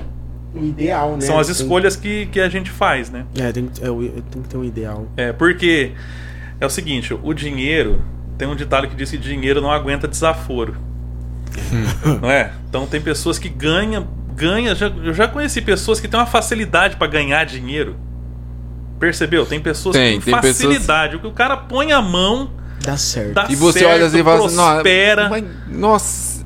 O 0.54 0.64
ideal, 0.64 1.12
né? 1.14 1.20
São 1.20 1.38
as 1.38 1.46
Tem- 1.46 1.54
escolhas 1.56 1.94
que, 1.96 2.26
que 2.26 2.40
a 2.40 2.48
gente 2.48 2.68
faz, 2.70 3.08
né? 3.08 3.24
É, 3.38 3.52
tem, 3.52 3.66
que- 3.68 3.80
é, 3.82 3.86
tem 4.30 4.42
que 4.42 4.48
ter 4.48 4.56
um 4.56 4.64
ideal. 4.64 5.06
É, 5.16 5.32
porque 5.32 5.92
é 6.60 6.66
o 6.66 6.70
seguinte, 6.70 7.14
o 7.22 7.32
dinheiro, 7.32 8.02
tem 8.36 8.46
um 8.48 8.56
ditado 8.56 8.88
que 8.88 8.96
diz 8.96 9.10
que 9.12 9.16
dinheiro 9.16 9.60
não 9.62 9.70
aguenta 9.70 10.06
desaforo. 10.08 10.74
não 12.20 12.30
é? 12.30 12.50
Então 12.68 12.86
tem 12.86 13.00
pessoas 13.00 13.38
que 13.38 13.48
ganham, 13.48 14.06
ganham, 14.34 14.74
já- 14.74 14.86
eu 14.88 15.12
já 15.14 15.28
conheci 15.28 15.60
pessoas 15.60 16.00
que 16.00 16.08
têm 16.08 16.18
uma 16.18 16.26
facilidade 16.26 16.96
para 16.96 17.06
ganhar 17.06 17.44
dinheiro. 17.44 17.96
Percebeu? 18.98 19.44
Tem 19.44 19.60
pessoas 19.60 19.96
Tem, 19.96 20.18
que 20.18 20.24
têm 20.26 20.32
tem 20.34 20.40
pessoas- 20.42 20.56
facilidade, 20.74 21.16
o 21.16 21.20
que 21.20 21.26
o 21.26 21.32
cara 21.32 21.56
põe 21.56 21.90
a 21.92 22.00
mão, 22.00 22.50
Dá 22.84 22.96
certo. 22.96 23.32
dá 23.34 23.46
E 23.48 23.54
você 23.56 23.80
certo, 23.80 23.92
olha 23.94 24.06
assim 24.06 24.20
e 24.20 24.24
fala 24.24 24.46
assim, 24.46 24.56
prospera. 24.56 25.22
"Não, 25.24 25.30
mas, 25.30 25.44
nossa. 25.68 26.42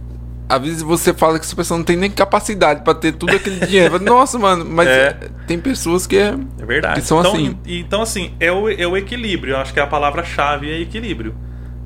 Às 0.49 0.61
vezes 0.63 0.81
você 0.83 1.13
fala 1.13 1.41
que 1.41 1.45
essa 1.45 1.57
pessoa 1.57 1.77
não 1.77 1.85
tem 1.85 1.97
nem 1.97 2.09
capacidade 2.09 2.83
pra 2.85 2.95
ter 2.95 3.11
tudo 3.13 3.35
aquele 3.35 3.67
dinheiro. 3.67 3.91
Fala, 3.99 4.05
Nossa, 4.05 4.39
mano, 4.39 4.65
mas 4.65 4.87
É. 4.89 5.19
tem 5.45 5.59
pessoas 5.59 6.07
que 6.07 6.17
é. 6.17 6.37
É 6.61 6.65
verdade. 6.65 7.01
Que 7.01 7.07
são 7.07 7.19
então, 7.19 7.33
assim. 7.33 7.59
e- 7.67 7.81
Então, 7.81 8.01
assim, 8.01 8.33
é 8.39 8.53
o, 8.53 8.69
é 8.71 8.87
o 8.87 8.97
equilíbrio. 8.97 9.55
Eu 9.55 9.59
acho 9.59 9.75
que 9.75 9.81
a 9.81 9.87
palavra-chave 9.89 10.71
é 10.71 10.81
equilíbrio. 10.81 11.35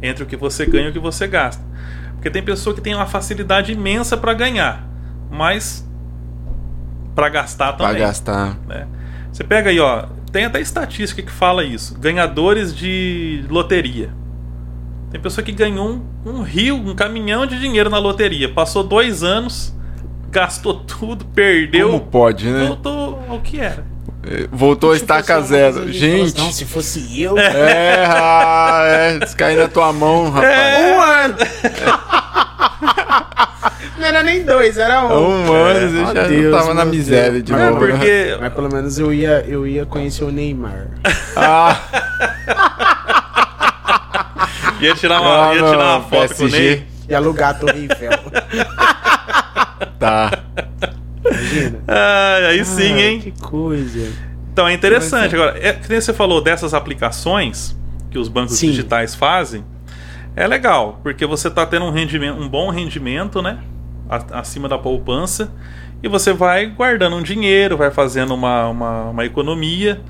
Entre 0.02 0.22
o 0.22 0.26
que 0.26 0.36
você 0.36 0.66
ganha 0.66 0.88
e 0.88 0.90
o 0.90 0.92
que 0.92 0.98
você 0.98 1.26
gasta. 1.26 1.64
Porque 2.16 2.28
tem 2.28 2.42
pessoa 2.42 2.74
que 2.74 2.82
tem 2.82 2.94
uma 2.94 3.06
facilidade 3.06 3.72
imensa 3.72 4.14
para 4.14 4.34
ganhar, 4.34 4.86
mas 5.30 5.88
para 7.20 7.28
gastar 7.28 7.72
Pra 7.74 7.86
também. 7.88 8.00
gastar. 8.02 8.56
né? 8.66 8.86
Você 9.30 9.44
pega 9.44 9.68
aí, 9.70 9.78
ó, 9.78 10.04
tem 10.32 10.46
até 10.46 10.60
estatística 10.60 11.20
que 11.22 11.30
fala 11.30 11.62
isso. 11.62 11.98
Ganhadores 11.98 12.74
de 12.74 13.44
loteria. 13.50 14.10
Tem 15.10 15.20
pessoa 15.20 15.44
que 15.44 15.52
ganhou 15.52 16.00
um, 16.24 16.30
um 16.30 16.42
rio, 16.42 16.76
um 16.76 16.94
caminhão 16.94 17.44
de 17.44 17.58
dinheiro 17.60 17.90
na 17.90 17.98
loteria. 17.98 18.48
Passou 18.52 18.82
dois 18.82 19.22
anos, 19.22 19.74
gastou 20.30 20.74
tudo, 20.74 21.24
perdeu, 21.26 21.88
Como 21.90 22.00
pode, 22.00 22.48
né? 22.48 22.66
voltou 22.66 23.22
ao 23.28 23.40
que 23.40 23.60
era. 23.60 23.84
É, 24.22 24.46
Voltou 24.52 24.92
a 24.92 24.96
estaca 24.96 25.40
zero. 25.42 25.74
fala 25.74 25.84
assim, 25.86 25.94
Gente. 25.98 26.38
Não, 26.38 26.52
se 26.52 26.64
fosse 26.64 27.20
eu. 27.22 27.36
É, 27.38 28.04
ah, 28.06 28.82
é, 28.86 29.18
descair 29.18 29.58
na 29.58 29.66
tua 29.68 29.92
mão, 29.92 30.30
rapaz. 30.30 30.78
Um 30.78 31.00
ano. 31.00 31.34
Não 34.00 34.06
era 34.06 34.22
nem 34.22 34.42
dois, 34.44 34.78
era 34.78 35.04
um. 35.04 35.12
Um 35.48 35.52
ano, 35.52 35.78
É, 35.78 35.84
eu 35.84 36.06
já 36.14 36.26
Deus, 36.26 36.56
tava 36.56 36.72
na 36.74 36.84
miséria 36.86 37.32
Deus. 37.32 37.44
de 37.44 37.52
Mas 37.52 37.60
É 37.60 37.70
novo. 37.70 37.86
né? 37.86 37.92
porque 37.92 38.36
Mas 38.40 38.52
pelo 38.54 38.72
menos 38.72 38.98
eu 38.98 39.12
ia, 39.12 39.44
eu 39.46 39.66
ia 39.66 39.84
conhecer 39.84 40.24
o 40.24 40.30
Neymar. 40.32 40.86
Ah, 41.36 41.76
ia 44.80 44.94
tirar 44.94 45.20
uma, 45.20 45.50
Ah, 45.50 45.54
ia 45.54 45.62
tirar 45.62 45.96
uma 45.96 46.00
foto 46.02 46.34
com 46.34 46.44
o 46.44 46.50
PSG. 46.50 46.58
Ney. 46.58 46.86
E 47.08 47.14
alugar 47.14 47.50
a 47.50 47.54
Torre 47.54 47.80
Eiffel. 47.88 48.10
tá. 49.98 50.30
Imagina. 51.24 51.78
Ah, 51.86 52.36
aí 52.48 52.64
sim, 52.64 52.94
Ah, 52.94 53.00
hein? 53.00 53.20
Que 53.20 53.32
coisa. 53.42 54.08
Então 54.52 54.66
é 54.68 54.72
interessante. 54.72 55.34
Agora, 55.34 55.56
é, 55.60 55.72
que 55.74 55.88
nem 55.90 56.00
você 56.00 56.12
falou 56.14 56.40
dessas 56.42 56.72
aplicações 56.74 57.76
que 58.10 58.18
os 58.18 58.28
bancos 58.28 58.56
Sim. 58.58 58.68
digitais 58.70 59.14
fazem, 59.14 59.64
é 60.34 60.46
legal, 60.46 60.98
porque 61.02 61.24
você 61.26 61.48
está 61.48 61.66
tendo 61.66 61.84
um, 61.84 61.90
rendimento, 61.90 62.40
um 62.40 62.48
bom 62.48 62.70
rendimento, 62.70 63.42
né? 63.42 63.58
Acima 64.32 64.68
da 64.68 64.76
poupança, 64.76 65.52
e 66.02 66.08
você 66.08 66.32
vai 66.32 66.66
guardando 66.66 67.14
um 67.16 67.22
dinheiro, 67.22 67.76
vai 67.76 67.90
fazendo 67.90 68.34
uma, 68.34 68.66
uma, 68.68 69.02
uma 69.10 69.24
economia. 69.24 70.00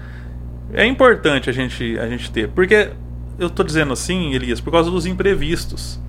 É 0.73 0.87
importante 0.87 1.51
a 1.51 1.53
gente, 1.53 1.99
a 1.99 2.09
gente 2.09 2.31
ter. 2.31 2.49
Porque 2.49 2.91
eu 3.39 3.49
estou 3.49 3.65
dizendo 3.65 3.93
assim, 3.93 4.33
Elias, 4.33 4.61
por 4.61 4.71
causa 4.71 4.91
dos 4.91 5.05
imprevistos. 5.05 6.01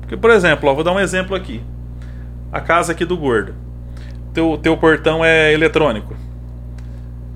Porque, 0.00 0.16
por 0.16 0.30
exemplo, 0.30 0.68
ó, 0.68 0.74
vou 0.74 0.84
dar 0.84 0.92
um 0.92 1.00
exemplo 1.00 1.34
aqui. 1.34 1.62
A 2.52 2.60
casa 2.60 2.92
aqui 2.92 3.04
do 3.04 3.16
gordo. 3.16 3.54
Teu, 4.34 4.58
teu 4.62 4.76
portão 4.76 5.24
é 5.24 5.52
eletrônico. 5.52 6.14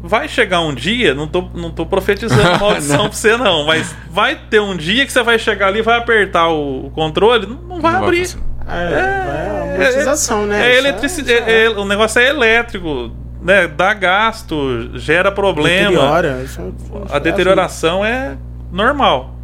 Vai 0.02 0.28
chegar 0.28 0.60
um 0.60 0.74
dia, 0.74 1.14
não 1.14 1.26
tô, 1.26 1.43
não 1.55 1.70
tô 1.70 1.84
profetizando 1.86 2.43
maldição 2.60 2.98
Não. 2.98 3.05
pra 3.09 3.16
você 3.16 3.36
não, 3.36 3.66
mas 3.66 3.97
vai 4.10 4.36
ter 4.36 4.60
um 4.60 4.76
dia 4.76 5.05
que 5.05 5.12
você 5.12 5.22
vai 5.22 5.38
chegar 5.38 5.68
ali, 5.68 5.82
vai 5.82 5.98
apertar 5.98 6.48
o, 6.48 6.86
o 6.86 6.90
controle, 6.90 7.47
não, 7.47 7.56
não 7.56 7.80
vai 7.80 7.93
Não 7.94 8.01
vai 8.01 8.09
abrir. 8.09 8.18
funcionar. 8.26 8.47
É, 8.68 8.93
é, 8.93 9.74
amortização, 9.84 10.47
né? 10.47 10.66
É 10.66 10.70
Isso 10.70 10.86
eletricidade, 10.86 11.51
isso 11.51 11.80
o 11.80 11.84
negócio 11.84 12.20
é 12.20 12.28
elétrico, 12.28 13.12
né? 13.40 13.68
Dá 13.68 13.94
gasto, 13.94 14.90
gera 14.98 15.30
problema. 15.30 15.90
Deteriora, 15.90 16.43
isso 16.43 16.60
é- 16.60 17.16
A 17.16 17.18
deterioração 17.18 18.05
é 18.05 18.36
normal. 18.72 19.36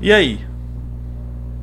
E 0.00 0.12
aí? 0.12 0.40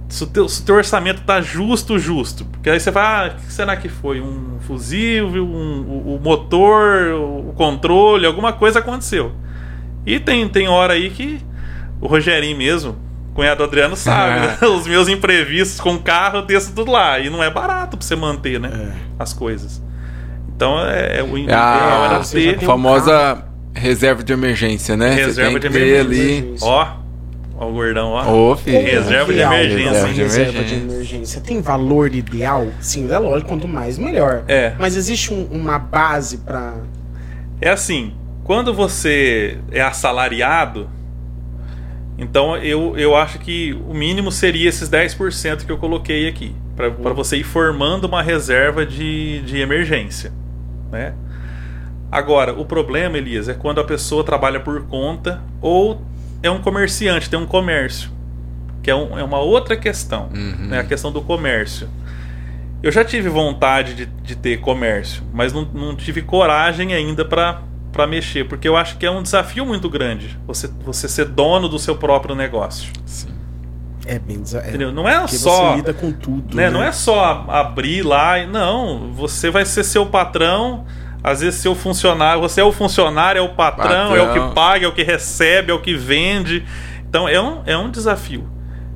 Se 0.07 0.23
o 0.23 0.27
teu, 0.27 0.47
se 0.47 0.61
o 0.61 0.65
teu 0.65 0.75
orçamento 0.75 1.21
tá 1.23 1.41
justo, 1.41 1.97
justo. 1.97 2.45
Porque 2.45 2.69
aí 2.69 2.79
você 2.79 2.91
vai, 2.91 3.03
ah, 3.03 3.31
o 3.33 3.35
que 3.45 3.51
será 3.51 3.75
que 3.75 3.89
foi? 3.89 4.21
Um 4.21 4.57
fusível, 4.61 5.43
um, 5.43 5.81
o, 5.81 6.15
o 6.15 6.19
motor, 6.23 7.13
o 7.13 7.53
controle, 7.57 8.25
alguma 8.25 8.53
coisa 8.53 8.79
aconteceu. 8.79 9.31
E 10.05 10.19
tem, 10.19 10.47
tem 10.47 10.67
hora 10.67 10.93
aí 10.93 11.09
que 11.09 11.41
o 11.99 12.07
Rogerinho 12.07 12.55
mesmo, 12.57 12.95
cunhado 13.33 13.57
do 13.57 13.63
Adriano, 13.63 13.95
sabe, 13.95 14.39
né? 14.47 14.57
Os 14.67 14.85
meus 14.87 15.07
imprevistos 15.07 15.79
com 15.79 15.97
carro, 15.97 16.37
eu 16.39 16.45
desço 16.45 16.71
tudo 16.73 16.91
lá. 16.91 17.19
E 17.19 17.29
não 17.29 17.43
é 17.43 17.49
barato 17.49 17.97
pra 17.97 18.05
você 18.05 18.15
manter, 18.15 18.59
né? 18.59 18.69
É. 18.73 19.23
As 19.23 19.33
coisas. 19.33 19.81
Então 20.55 20.79
é, 20.79 21.19
é 21.19 21.23
o 21.23 21.35
É 21.37 21.41
ideal 21.41 22.05
era 22.05 22.17
a 22.17 22.23
ter 22.23 22.57
um 22.57 22.61
famosa 22.61 23.43
reserva 23.73 24.23
de 24.23 24.31
emergência, 24.33 24.95
né? 24.95 25.13
Reserva 25.15 25.51
Você 25.51 25.59
tem 25.59 25.71
de 25.71 25.77
emergência. 25.77 26.07
ali. 26.39 26.55
Ó, 26.61 26.87
ó 27.57 27.67
o 27.69 27.73
gordão, 27.73 28.09
ó. 28.11 28.51
Ô, 28.51 28.55
filho. 28.55 28.79
Reserva 28.79 29.33
de 29.33 29.39
emergência, 29.39 29.87
reserva 30.05 30.13
de 30.13 30.21
Reserva 30.21 30.51
de 30.51 30.57
emergência. 30.59 30.93
emergência. 30.93 31.41
Tem 31.41 31.59
valor 31.61 32.13
ideal? 32.13 32.67
Sim, 32.79 33.11
é 33.11 33.17
lógico, 33.17 33.49
quanto 33.49 33.67
mais, 33.67 33.97
melhor. 33.97 34.43
É. 34.47 34.73
Mas 34.77 34.95
existe 34.95 35.33
um- 35.33 35.47
uma 35.51 35.79
base 35.79 36.37
pra. 36.37 36.73
É 37.59 37.69
assim, 37.71 38.13
quando 38.43 38.73
você 38.73 39.57
é 39.71 39.81
assalariado, 39.81 40.87
então 42.17 42.55
eu, 42.57 42.97
eu 42.97 43.15
acho 43.15 43.39
que 43.39 43.73
o 43.89 43.93
mínimo 43.93 44.31
seria 44.31 44.69
esses 44.69 44.89
10% 44.89 45.65
que 45.65 45.71
eu 45.71 45.77
coloquei 45.77 46.27
aqui, 46.27 46.55
para 46.75 46.89
você 47.13 47.37
ir 47.37 47.43
formando 47.43 48.05
uma 48.05 48.21
reserva 48.21 48.85
de, 48.85 49.41
de 49.41 49.59
emergência. 49.59 50.31
Né? 50.91 51.13
Agora, 52.11 52.53
o 52.53 52.65
problema, 52.65 53.17
Elias, 53.17 53.49
é 53.49 53.53
quando 53.53 53.79
a 53.81 53.83
pessoa 53.83 54.23
trabalha 54.23 54.59
por 54.59 54.83
conta 54.85 55.41
ou 55.61 56.01
é 56.43 56.49
um 56.51 56.59
comerciante, 56.61 57.29
tem 57.29 57.39
um 57.39 57.45
comércio, 57.45 58.11
que 58.83 58.91
é, 58.91 58.95
um- 58.95 59.17
é 59.17 59.23
uma 59.23 59.39
outra 59.39 59.75
questão, 59.75 60.29
Uhum. 60.33 60.67
né? 60.67 60.79
a 60.79 60.83
questão 60.83 61.11
do 61.11 61.21
comércio. 61.21 61.87
Eu 62.83 62.91
já 62.91 63.03
tive 63.03 63.29
vontade 63.29 63.95
de, 63.95 64.05
de 64.05 64.35
ter 64.35 64.59
comércio, 64.59 65.23
mas 65.33 65.53
não, 65.53 65.63
não 65.73 65.95
tive 65.95 66.21
coragem 66.21 66.93
ainda 66.93 67.23
para 67.25 67.61
mexer, 68.07 68.45
porque 68.47 68.67
eu 68.67 68.75
acho 68.75 68.97
que 68.97 69.05
é 69.05 69.11
um 69.11 69.21
desafio 69.21 69.65
muito 69.65 69.89
grande 69.89 70.37
você, 70.47 70.67
você 70.83 71.07
ser 71.07 71.25
dono 71.25 71.69
do 71.69 71.77
seu 71.79 71.95
próprio 71.95 72.33
negócio. 72.35 72.91
Sim. 73.05 73.29
É 74.05 74.19
bem 74.19 74.39
desa- 74.41 74.59
é? 74.59 74.75
Não 74.91 75.07
é 75.07 75.19
porque 75.19 75.37
só. 75.37 75.69
você 75.71 75.75
lida 75.77 75.93
com 75.93 76.11
tudo. 76.11 76.55
né, 76.55 76.69
Não 76.69 76.83
é 76.83 76.91
só 76.91 77.45
abrir 77.47 78.01
lá 78.03 78.39
e. 78.39 78.45
Não, 78.47 79.11
você 79.13 79.49
vai 79.49 79.63
ser 79.65 79.83
seu 79.85 80.05
patrão, 80.05 80.83
às 81.23 81.39
vezes 81.39 81.61
seu 81.61 81.73
funcionário. 81.73 82.41
Você 82.41 82.59
é 82.59 82.63
o 82.65 82.71
funcionário, 82.73 83.39
é 83.39 83.41
o 83.41 83.49
patrão, 83.55 84.13
é 84.15 84.21
o 84.21 84.25
Patrão. 84.27 84.49
que 84.49 84.55
paga, 84.55 84.85
é 84.85 84.87
o 84.89 84.91
que 84.91 85.03
recebe, 85.03 85.71
é 85.71 85.73
o 85.73 85.79
que 85.79 85.95
vende. 85.95 86.65
Então 87.07 87.29
é 87.29 87.39
um, 87.39 87.61
é 87.65 87.77
um 87.77 87.89
desafio. 87.89 88.49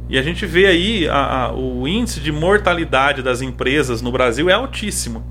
E 0.10 0.18
a 0.18 0.22
gente 0.22 0.46
vê 0.46 0.66
aí 0.66 1.08
a- 1.08 1.46
a- 1.46 1.54
o 1.54 1.88
índice 1.88 2.20
de 2.20 2.32
mortalidade 2.32 3.22
das 3.22 3.42
empresas 3.42 4.02
no 4.02 4.12
Brasil 4.12 4.50
é 4.50 4.54
altíssimo. 4.54 5.24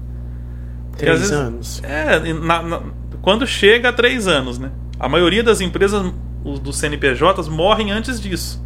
Três 0.96 1.18
vezes- 1.18 1.32
anos. 1.34 1.82
É, 1.84 2.18
na- 2.32 2.62
na- 2.62 2.80
quando 3.26 3.44
chega 3.44 3.88
a 3.88 3.92
três 3.92 4.28
anos, 4.28 4.56
né? 4.56 4.70
A 5.00 5.08
maioria 5.08 5.42
das 5.42 5.60
empresas, 5.60 6.14
os 6.44 6.60
dos 6.60 6.76
CNPJs, 6.76 7.48
morrem 7.48 7.90
antes 7.90 8.20
disso. 8.20 8.64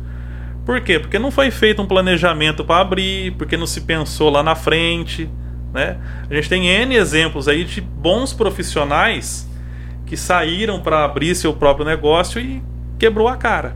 Por 0.67 0.83
quê? 0.83 0.99
Porque 0.99 1.19
não 1.19 1.31
foi 1.31 1.51
feito 1.51 1.81
um 1.81 1.87
planejamento 1.87 2.63
para 2.63 2.83
abrir, 2.83 3.33
porque 3.39 3.57
não 3.57 3.67
se 3.67 3.81
pensou 3.81 4.29
lá 4.29 4.43
na 4.43 4.55
frente, 4.55 5.31
né? 5.73 5.97
A 6.29 6.35
gente 6.35 6.51
tem 6.51 6.67
N 6.67 6.95
exemplos 6.95 7.49
aí 7.49 7.65
de 7.65 7.81
bons 7.81 8.35
profissionais 8.35 9.49
que 10.05 10.15
saíram 10.15 10.79
para 10.83 11.07
abrir 11.07 11.35
seu 11.35 11.55
próprio 11.55 11.87
negócio 11.87 12.39
e 12.39 12.63
quebrou 12.99 13.29
a 13.29 13.39
cara. 13.39 13.75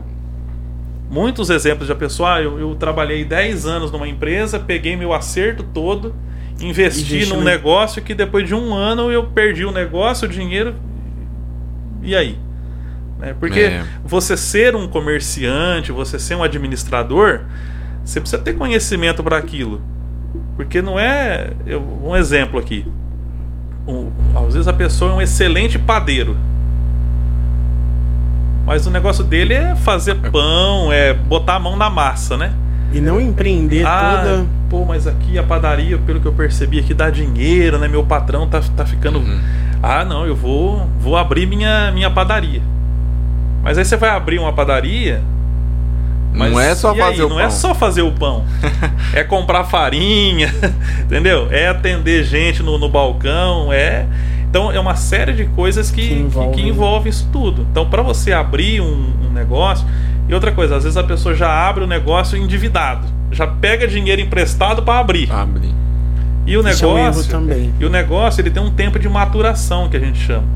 Muitos 1.09 1.49
exemplos 1.49 1.87
de 1.87 1.93
a 1.93 1.95
pessoa, 1.95 2.35
ah, 2.35 2.41
eu, 2.43 2.59
eu 2.59 2.75
trabalhei 2.75 3.25
10 3.25 3.65
anos 3.65 3.91
numa 3.91 4.07
empresa, 4.07 4.59
peguei 4.59 4.95
meu 4.95 5.13
acerto 5.13 5.63
todo, 5.63 6.15
investi 6.59 7.15
Investi 7.15 7.29
num 7.29 7.39
no- 7.39 7.43
negócio 7.43 8.01
que 8.01 8.13
depois 8.13 8.47
de 8.47 8.55
um 8.55 8.73
ano 8.73 9.11
eu 9.11 9.25
perdi 9.25 9.65
o 9.65 9.71
negócio, 9.71 10.27
o 10.27 10.31
dinheiro. 10.31 10.75
E 12.01 12.15
aí? 12.15 12.37
Né? 13.19 13.35
Porque 13.39 13.59
É. 13.59 13.83
você 14.03 14.37
ser 14.37 14.75
um 14.75 14.87
comerciante, 14.87 15.91
você 15.91 16.17
ser 16.19 16.35
um 16.35 16.43
administrador, 16.43 17.41
você 18.03 18.19
precisa 18.21 18.41
ter 18.41 18.53
conhecimento 18.53 19.23
para 19.23 19.37
aquilo. 19.37 19.81
Porque 20.55 20.81
não 20.81 20.99
é. 20.99 21.51
eu- 21.65 21.81
um 22.03 22.15
exemplo 22.15 22.59
aqui. 22.59 22.85
Um- 23.87 24.09
às 24.35 24.53
vezes 24.53 24.67
a 24.67 24.73
pessoa 24.73 25.11
é 25.11 25.13
um 25.15 25.21
excelente 25.21 25.77
padeiro. 25.77 26.35
Mas 28.65 28.87
o 28.87 28.89
negócio 28.89 29.23
dele 29.23 29.53
é 29.53 29.75
fazer 29.75 30.15
pão, 30.31 30.91
é 30.91 31.13
botar 31.13 31.55
a 31.55 31.59
mão 31.59 31.75
na 31.75 31.89
massa, 31.89 32.35
né? 32.35 32.51
E 32.95 33.01
não 33.01 33.19
empreender 33.19 33.85
Ah, 33.85 34.21
toda. 34.23 34.45
pô, 34.69 34.85
mas 34.85 35.05
aqui 35.05 35.37
a 35.37 35.43
padaria, 35.43 35.97
pelo 35.97 36.19
que 36.21 36.25
eu 36.25 36.31
percebi 36.33 36.79
aqui, 36.79 36.93
dá 36.93 37.09
dinheiro, 37.09 37.77
né? 37.77 37.87
Meu 37.87 38.03
patrão 38.03 38.47
tá, 38.47 38.61
tá 38.75 38.85
ficando. 38.85 39.19
Uhum. 39.19 39.39
Ah, 39.83 40.05
não, 40.05 40.25
eu 40.25 40.35
vou, 40.35 40.87
vou 40.99 41.17
abrir 41.17 41.45
minha, 41.45 41.91
minha 41.91 42.09
padaria. 42.09 42.61
Mas 43.61 43.77
aí 43.77 43.83
você 43.85 43.97
vai 43.97 44.09
abrir 44.11 44.39
uma 44.39 44.53
padaria. 44.53 45.21
Não 46.33 46.51
mas 46.51 46.57
é 46.67 46.75
só 46.75 46.89
e 46.95 47.01
aí? 47.01 47.07
fazer 47.09 47.23
o 47.23 47.29
Não 47.29 47.35
pão. 47.37 47.45
é 47.45 47.49
só 47.49 47.73
fazer 47.75 48.01
o 48.01 48.11
pão. 48.11 48.43
é 49.13 49.23
comprar 49.23 49.63
farinha, 49.65 50.53
entendeu? 51.03 51.47
É 51.51 51.67
atender 51.67 52.23
gente 52.23 52.61
no, 52.63 52.77
no 52.77 52.89
balcão, 52.89 53.71
é. 53.73 54.05
Então 54.49 54.71
é 54.71 54.79
uma 54.79 54.95
série 54.95 55.33
de 55.33 55.45
coisas 55.45 55.91
que, 55.91 56.01
Que 56.01 56.07
que, 56.07 56.13
envolvem. 56.21 56.51
que 56.53 56.61
envolve 56.69 57.09
isso 57.09 57.27
tudo. 57.31 57.65
Então, 57.71 57.89
para 57.89 58.01
você 58.01 58.31
abrir 58.31 58.79
um, 58.81 59.11
um 59.27 59.33
negócio. 59.33 59.85
E 60.27 60.33
outra 60.33 60.51
coisa, 60.51 60.75
às 60.75 60.83
vezes 60.83 60.97
a 60.97 61.03
pessoa 61.03 61.35
já 61.35 61.49
abre 61.67 61.83
o 61.83 61.87
negócio 61.87 62.37
endividado. 62.37 63.05
Já 63.31 63.45
pega 63.45 63.87
dinheiro 63.87 64.21
emprestado 64.21 64.81
para 64.81 64.99
abrir. 64.99 65.31
Abre. 65.31 65.73
E 66.45 66.57
o 66.57 66.67
Isso 66.67 66.85
é 66.85 66.87
um 66.87 66.97
erro 66.97 67.07
negócio. 67.09 67.31
também. 67.31 67.73
E 67.79 67.85
o 67.85 67.89
negócio 67.89 68.41
ele 68.41 68.49
tem 68.51 68.61
um 68.61 68.71
tempo 68.71 68.99
de 68.99 69.09
maturação 69.09 69.89
que 69.89 69.97
a 69.97 69.99
gente 69.99 70.19
chama. 70.19 70.47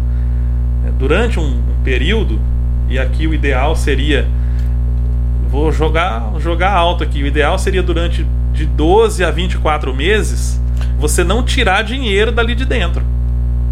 É, 0.87 0.91
Durante 0.91 1.39
um, 1.39 1.43
um 1.43 1.83
período, 1.83 2.39
e 2.87 2.97
aqui 2.97 3.27
o 3.27 3.33
ideal 3.33 3.75
seria. 3.75 4.27
Vou 5.49 5.71
jogar, 5.71 6.31
jogar 6.39 6.71
alto 6.73 7.03
aqui. 7.03 7.23
O 7.23 7.27
ideal 7.27 7.57
seria 7.57 7.81
durante 7.81 8.25
de 8.53 8.65
12 8.65 9.23
a 9.23 9.31
24 9.31 9.93
meses 9.95 10.59
você 10.99 11.23
não 11.23 11.43
tirar 11.43 11.83
dinheiro 11.83 12.31
dali 12.31 12.53
de 12.53 12.65
dentro. 12.65 13.03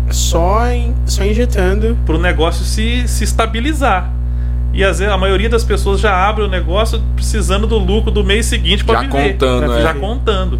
Só, 0.09 0.71
in, 0.71 0.95
só 1.05 1.23
injetando. 1.23 1.97
para 2.05 2.15
o 2.15 2.19
negócio 2.19 2.63
se, 2.63 3.07
se 3.07 3.23
estabilizar. 3.23 4.09
E 4.77 4.83
às 4.83 4.99
vezes 4.99 5.11
a 5.11 5.17
maioria 5.17 5.49
das 5.49 5.63
pessoas 5.63 5.99
já 5.99 6.15
abre 6.15 6.43
o 6.43 6.47
negócio 6.47 7.01
precisando 7.15 7.65
do 7.65 7.79
lucro 7.79 8.11
do 8.11 8.23
mês 8.23 8.45
seguinte 8.45 8.85
para 8.85 9.01
Já 9.01 9.07
viver. 9.07 9.31
contando, 9.33 9.73
é. 9.73 9.81
já 9.81 9.93
contando, 9.95 10.59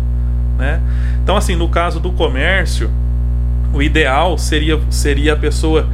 né? 0.57 0.81
Então 1.23 1.38
assim, 1.38 1.56
no 1.56 1.69
caso 1.69 1.99
do 1.99 2.11
comércio, 2.11 2.89
o 3.72 3.80
ideal 3.80 4.35
seria 4.39 4.80
seria 4.89 5.34
a 5.34 5.35
pessoa 5.35 5.88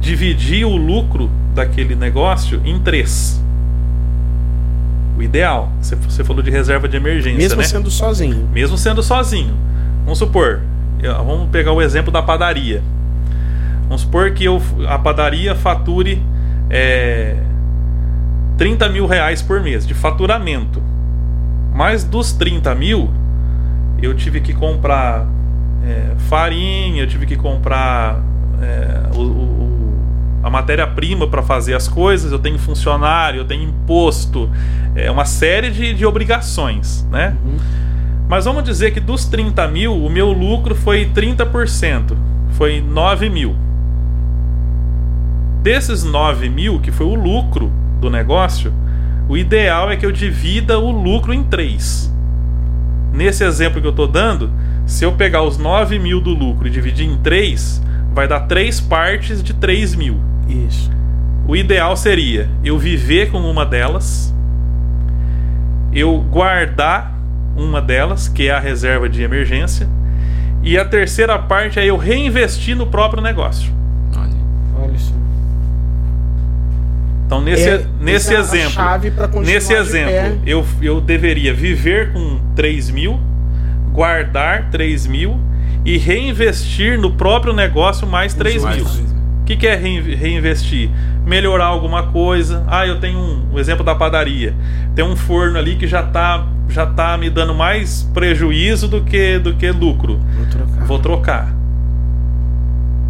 dividir 0.00 0.64
o 0.64 0.76
lucro 0.76 1.28
daquele 1.52 1.96
negócio 1.96 2.60
em 2.64 2.78
três. 2.78 3.42
O 5.18 5.22
ideal. 5.22 5.72
Você, 5.80 5.96
você 5.96 6.22
falou 6.22 6.42
de 6.44 6.52
reserva 6.52 6.88
de 6.88 6.96
emergência, 6.96 7.38
Mesmo 7.38 7.60
né? 7.60 7.66
sendo 7.66 7.90
sozinho. 7.90 8.48
mesmo 8.52 8.78
sendo 8.78 9.02
sozinho. 9.02 9.54
Vamos 10.04 10.20
supor, 10.20 10.60
vamos 11.26 11.48
pegar 11.50 11.72
o 11.72 11.82
exemplo 11.82 12.12
da 12.12 12.22
padaria. 12.22 12.84
Vamos 13.88 14.02
supor 14.02 14.30
que 14.30 14.44
eu, 14.44 14.62
a 14.88 14.96
padaria 14.96 15.56
fature 15.56 16.22
é, 16.70 17.36
30 18.56 18.88
mil 18.88 19.06
reais 19.06 19.42
por 19.42 19.60
mês 19.62 19.86
de 19.86 19.94
faturamento. 19.94 20.82
Mas 21.74 22.04
dos 22.04 22.32
30 22.32 22.74
mil, 22.74 23.10
eu 24.00 24.14
tive 24.14 24.40
que 24.40 24.52
comprar 24.52 25.26
é, 25.86 26.12
farinha, 26.28 27.02
eu 27.02 27.06
tive 27.06 27.26
que 27.26 27.36
comprar 27.36 28.18
é, 28.62 29.16
o- 29.16 29.20
o- 29.20 29.94
a 30.42 30.48
matéria-prima 30.48 31.26
para 31.26 31.42
fazer 31.42 31.74
as 31.74 31.88
coisas, 31.88 32.32
eu 32.32 32.38
tenho 32.38 32.58
funcionário, 32.58 33.40
eu 33.40 33.44
tenho 33.44 33.64
imposto, 33.64 34.48
é 34.94 35.10
uma 35.10 35.24
série 35.24 35.70
de, 35.70 35.92
de 35.94 36.06
obrigações, 36.06 37.06
né? 37.10 37.34
Mas 38.28 38.44
vamos 38.46 38.64
dizer 38.64 38.92
que 38.92 39.00
dos 39.00 39.26
30 39.26 39.66
mil, 39.68 39.94
o 39.94 40.08
meu 40.08 40.32
lucro 40.32 40.74
foi 40.74 41.06
30%. 41.06 42.16
Foi 42.52 42.80
9 42.80 43.28
mil. 43.28 43.54
Desses 45.62 46.04
9 46.04 46.48
mil, 46.48 46.78
que 46.80 46.90
foi 46.90 47.06
o 47.06 47.14
lucro 47.14 47.70
do 48.04 48.10
negócio, 48.10 48.72
o 49.28 49.36
ideal 49.36 49.90
é 49.90 49.96
que 49.96 50.04
eu 50.04 50.12
divida 50.12 50.78
o 50.78 50.90
lucro 50.90 51.32
em 51.32 51.42
três. 51.42 52.12
Nesse 53.12 53.44
exemplo 53.44 53.80
que 53.80 53.86
eu 53.86 53.92
estou 53.92 54.06
dando, 54.06 54.52
se 54.86 55.04
eu 55.04 55.12
pegar 55.12 55.42
os 55.42 55.56
9 55.56 55.98
mil 55.98 56.20
do 56.20 56.34
lucro 56.34 56.68
e 56.68 56.70
dividir 56.70 57.06
em 57.06 57.16
três, 57.16 57.82
vai 58.12 58.28
dar 58.28 58.40
três 58.40 58.78
partes 58.78 59.42
de 59.42 59.54
3 59.54 59.94
mil. 59.94 60.20
Isso. 60.46 60.90
O 61.48 61.56
ideal 61.56 61.96
seria 61.96 62.48
eu 62.62 62.78
viver 62.78 63.30
com 63.30 63.38
uma 63.38 63.64
delas, 63.64 64.34
eu 65.92 66.18
guardar 66.18 67.14
uma 67.56 67.80
delas, 67.80 68.28
que 68.28 68.48
é 68.48 68.50
a 68.50 68.60
reserva 68.60 69.08
de 69.08 69.22
emergência, 69.22 69.88
e 70.62 70.76
a 70.76 70.84
terceira 70.84 71.38
parte 71.38 71.78
é 71.78 71.86
eu 71.86 71.96
reinvestir 71.96 72.76
no 72.76 72.86
próprio 72.86 73.22
negócio. 73.22 73.72
Então, 77.36 77.42
nesse, 77.42 77.68
É, 77.68 77.86
nesse 78.00 78.32
é 78.34 78.36
a 78.36 78.40
exemplo, 78.40 78.82
nesse 79.44 79.72
exemplo, 79.72 80.40
eu, 80.46 80.64
eu 80.80 81.00
deveria 81.00 81.52
viver 81.54 82.12
com 82.12 82.38
3 82.54 82.90
mil, 82.90 83.18
guardar 83.92 84.70
3 84.70 85.06
mil 85.06 85.38
e 85.84 85.98
reinvestir 85.98 86.98
no 86.98 87.12
próprio 87.12 87.52
negócio 87.52 88.06
mais 88.06 88.34
3 88.34 88.62
Mais 88.62 88.76
mil. 88.76 88.84
três 88.84 89.00
mil. 89.00 89.14
O 89.42 89.44
que, 89.44 89.56
que 89.56 89.66
é 89.66 89.74
rein- 89.76 90.14
reinvestir? 90.14 90.88
Melhorar 91.26 91.66
alguma 91.66 92.04
coisa. 92.04 92.64
Ah, 92.66 92.86
eu 92.86 92.98
tenho 92.98 93.18
um, 93.18 93.46
o 93.52 93.60
exemplo 93.60 93.84
da 93.84 93.94
padaria. 93.94 94.54
Tem 94.94 95.04
um 95.04 95.14
forno 95.14 95.58
ali 95.58 95.76
que 95.76 95.86
já 95.86 96.02
tá, 96.02 96.46
já 96.68 96.86
tá 96.86 97.16
me 97.18 97.28
dando 97.28 97.54
mais 97.54 98.08
prejuízo 98.14 98.88
do 98.88 99.02
que, 99.02 99.38
do 99.38 99.54
que 99.54 99.70
lucro. 99.70 100.18
Vou 100.34 100.46
trocar. 100.46 100.84
Vou 100.86 100.98
trocar. 100.98 101.54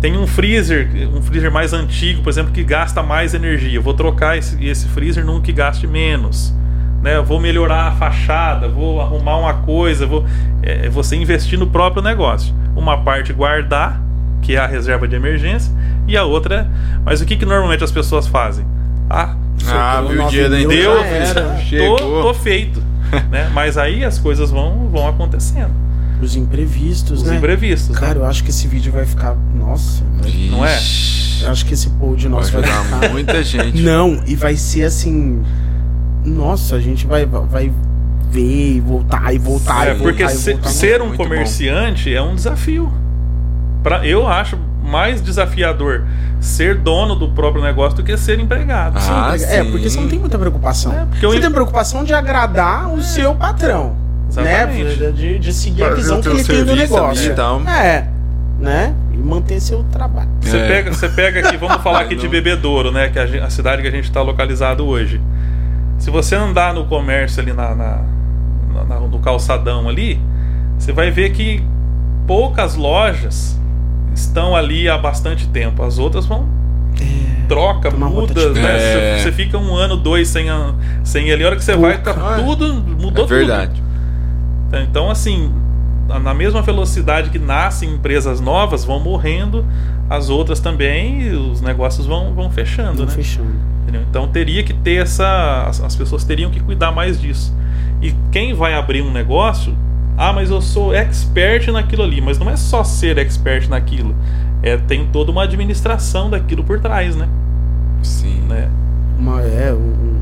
Tem 0.05 0.19
um 0.19 0.27
freezer, 0.27 0.87
um 1.15 1.23
freezer 1.23 1.51
mais 1.51 1.73
antigo, 1.73 2.21
por 2.21 2.29
exemplo, 2.29 2.53
que 2.53 2.63
gasta 2.63 3.03
mais 3.03 3.33
energia. 3.33 3.81
Vou 3.81 3.95
trocar 3.95 4.37
esse, 4.37 4.63
esse 4.63 4.87
freezer 4.87 5.25
num 5.25 5.41
que 5.41 5.51
gaste 5.51 5.87
menos. 5.87 6.55
Né? 7.03 7.17
Eu 7.17 7.25
Vou 7.25 7.41
melhorar 7.41 7.87
a 7.89 7.93
fachada, 7.93 8.69
vou 8.69 9.01
arrumar 9.01 9.39
uma 9.39 9.55
coisa, 9.55 10.05
vou 10.05 10.27
é, 10.63 10.91
você 10.91 11.17
investir 11.17 11.59
no 11.59 11.67
próprio 11.69 12.03
negócio. 12.03 12.55
Uma 12.77 13.03
parte 13.03 13.33
guardar, 13.33 13.99
que 14.43 14.57
é 14.57 14.59
a 14.59 14.67
reserva 14.67 15.09
de 15.09 15.17
emergência, 15.17 15.73
e 16.07 16.19
a 16.19 16.25
outra. 16.25 16.71
Mas 17.03 17.23
o 17.23 17.25
que, 17.25 17.35
que 17.35 17.47
normalmente 17.47 17.83
as 17.83 17.91
pessoas 17.91 18.27
fazem? 18.27 18.67
Ah, 19.09 19.35
Ah, 19.67 20.03
viu 20.07 20.23
o 20.23 20.29
dia 20.29 20.51
da 20.51 20.59
deu, 20.59 20.99
era. 21.01 21.57
tô, 21.97 21.97
tô 21.97 22.35
feito. 22.35 22.83
né? 23.31 23.51
Mas 23.55 23.79
aí 23.79 24.05
as 24.05 24.19
coisas 24.19 24.51
vão, 24.51 24.87
vão 24.93 25.09
acontecendo. 25.09 25.73
Os 26.25 26.37
imprevistos, 26.37 27.23
Os 27.23 27.29
né? 27.29 27.37
imprevistos. 27.37 27.91
né? 27.95 28.01
Cara, 28.01 28.19
eu 28.19 28.25
acho 28.27 28.43
que 28.43 28.51
esse 28.51 28.67
vídeo 28.67 28.93
vai 28.93 29.05
ficar. 29.05 29.37
Nossa, 29.55 30.03
vai- 30.21 30.31
Não 30.51 30.65
é? 30.65 30.79
Eu 31.43 31.51
acho 31.51 31.67
que 31.67 31.75
esse 31.75 31.91
pod 31.91 32.23
Vai 32.23 32.31
nosso 32.39 32.53
vai, 32.53 32.63
ajudar 32.63 32.85
ficar. 32.85 33.09
muita 33.13 33.43
gente. 33.45 33.83
Não, 33.83 34.21
e 34.27 34.35
vai 34.35 34.57
ser 34.57 34.85
assim. 34.85 35.43
Nossa, 36.25 36.77
a 36.77 36.81
gente 36.81 37.07
vai, 37.07 37.27
vai 37.27 37.71
ver 38.31 38.77
e 38.77 38.81
voltar 38.81 39.35
e 39.35 39.39
voltar 39.39 39.87
É, 39.87 39.91
e 39.91 39.95
voltar. 39.95 40.03
porque 40.03 40.23
e 40.23 40.53
voltar. 40.55 40.69
ser 40.71 41.03
um 41.03 41.15
comerciante 41.17 42.13
é 42.15 42.23
um 42.23 42.35
desafio. 42.35 42.91
Pra, 43.83 44.07
eu 44.07 44.27
acho 44.27 44.57
mais 44.83 45.21
desafiador 45.21 46.05
ser 46.41 46.77
dono 46.79 47.15
do 47.15 47.29
próprio 47.31 47.63
negócio 47.63 47.97
do 47.97 48.03
que 48.03 48.17
ser 48.17 48.39
empregado. 48.41 48.99
Ah, 48.99 49.33
é, 49.35 49.39
sim. 49.63 49.71
porque 49.71 49.91
você 49.91 50.01
não 50.01 50.09
tem 50.09 50.19
muita 50.19 50.39
preocupação. 50.39 50.93
É, 50.93 51.05
porque 51.05 51.25
eu- 51.27 51.33
Você 51.33 51.41
tem 51.41 51.51
preocupação 51.51 52.03
de 52.05 52.15
agradar 52.15 52.91
o 52.93 53.03
seu 53.03 53.35
patrão. 53.35 53.97
Exatamente. 54.29 54.97
Né? 55.01 55.11
De, 55.13 55.39
de 55.39 55.53
seguir 55.53 55.85
a 55.85 55.91
visão 55.95 56.21
que 56.21 56.29
ele 56.29 56.45
tem 56.45 56.65
do 56.65 56.75
negócio. 56.77 57.31
e 57.33 57.35
tal. 57.35 57.61
É. 57.69 58.09
Né? 58.59 58.95
E 59.13 59.17
manter 59.17 59.61
seu 59.61 59.83
trabalho. 59.85 60.29
Você, 60.41 60.57
É. 60.57 60.69
pega, 60.69 60.93
você 60.93 61.09
pega 61.09 61.41
aqui, 61.41 61.57
vamos 61.57 61.81
falar 61.83 62.01
aqui 62.03 62.15
de. 62.15 62.29
Bebedouro, 62.29 62.91
né? 62.91 63.09
Que 63.09 63.19
é 63.19 63.43
a, 63.43 63.51
cidade 63.51 63.83
que 63.83 63.89
a 63.89 63.91
gente 63.91 64.05
está 64.05 64.23
localizado 64.23 64.87
hoje. 64.87 65.21
Se 65.99 66.11
você 66.11 66.35
andar 66.35 66.73
no 66.75 66.85
comércio 66.87 67.43
ali 67.43 67.53
na, 67.53 67.75
na- 67.75 68.03
na- 68.89 69.01
no 69.01 69.19
calçadão 69.21 69.89
ali, 69.89 70.21
você 70.79 70.93
vai 70.93 71.11
ver 71.11 71.31
que 71.31 71.63
poucas 72.27 72.75
lojas 72.75 73.59
estão 74.15 74.55
ali 74.57 74.89
há 74.89 74.97
bastante 74.99 75.47
tempo. 75.49 75.83
As 75.83 75.99
outras 75.99 76.27
vão 76.27 76.47
troca, 77.49 77.91
Toma 77.91 78.07
uma 78.07 78.21
muda, 78.21 78.51
né? 78.51 78.63
É. 78.63 79.19
Você, 79.19 79.25
você 79.25 79.33
fica 79.33 79.59
um 79.59 79.75
ano, 79.77 79.97
dois 79.97 80.29
sem, 80.29 80.47
sem 81.05 81.29
ele. 81.29 81.45
A 81.45 81.49
hora 81.49 81.57
que 81.57 81.65
você 81.65 81.77
vai, 81.77 81.99
tá 81.99 82.15
tudo 82.37 82.75
mudou 82.75 83.25
É 83.25 83.29
verdade. 83.29 83.73
tudo. 83.75 83.85
Então, 84.73 85.11
assim, 85.11 85.53
na- 86.09 86.35
mesma 86.35 86.61
velocidade 86.63 87.31
que 87.31 87.39
nascem 87.39 87.91
empresas 87.95 88.41
novas, 88.41 88.85
vão 88.85 88.99
morrendo 89.01 89.65
as 90.11 90.29
outras 90.29 90.61
também 90.61 91.23
e 91.23 91.31
os 91.31 91.61
negócios 91.61 92.07
vão, 92.07 92.35
vão 92.35 92.51
fechando, 92.51 92.99
Tô 92.99 93.05
né? 93.05 93.11
fechando. 93.11 93.55
Entendeu? 93.83 94.03
Então 94.11 94.29
teria 94.29 94.63
que 94.63 94.73
ter 94.73 95.03
essa. 95.03 95.65
As, 95.69 95.81
as 95.81 95.95
pessoas 95.97 96.25
teriam 96.25 96.51
que 96.51 96.61
cuidar 96.61 96.91
mais 96.93 97.21
disso. 97.21 97.55
E 98.03 98.13
quem 98.33 98.53
vai 98.55 98.75
abrir 98.75 99.03
um 99.03 99.13
negócio, 99.13 99.75
ah, 100.17 100.33
mas 100.33 100.51
eu 100.51 100.61
sou 100.61 100.95
expert 100.95 101.69
naquilo 101.71 102.03
ali. 102.03 102.21
Mas 102.21 102.39
não 102.39 102.51
é 102.51 102.57
só 102.57 102.83
ser 102.83 103.19
expert 103.19 103.69
naquilo. 103.69 104.15
É, 104.63 104.77
tem 104.77 105.07
toda 105.13 105.31
uma 105.31 105.45
administração 105.45 106.29
daquilo 106.31 106.65
por 106.65 106.81
trás, 106.81 107.15
né? 107.15 107.29
Sim. 108.03 108.41
né? 108.49 108.69
Uma, 109.19 109.41
é, 109.43 109.73
um- 109.73 110.14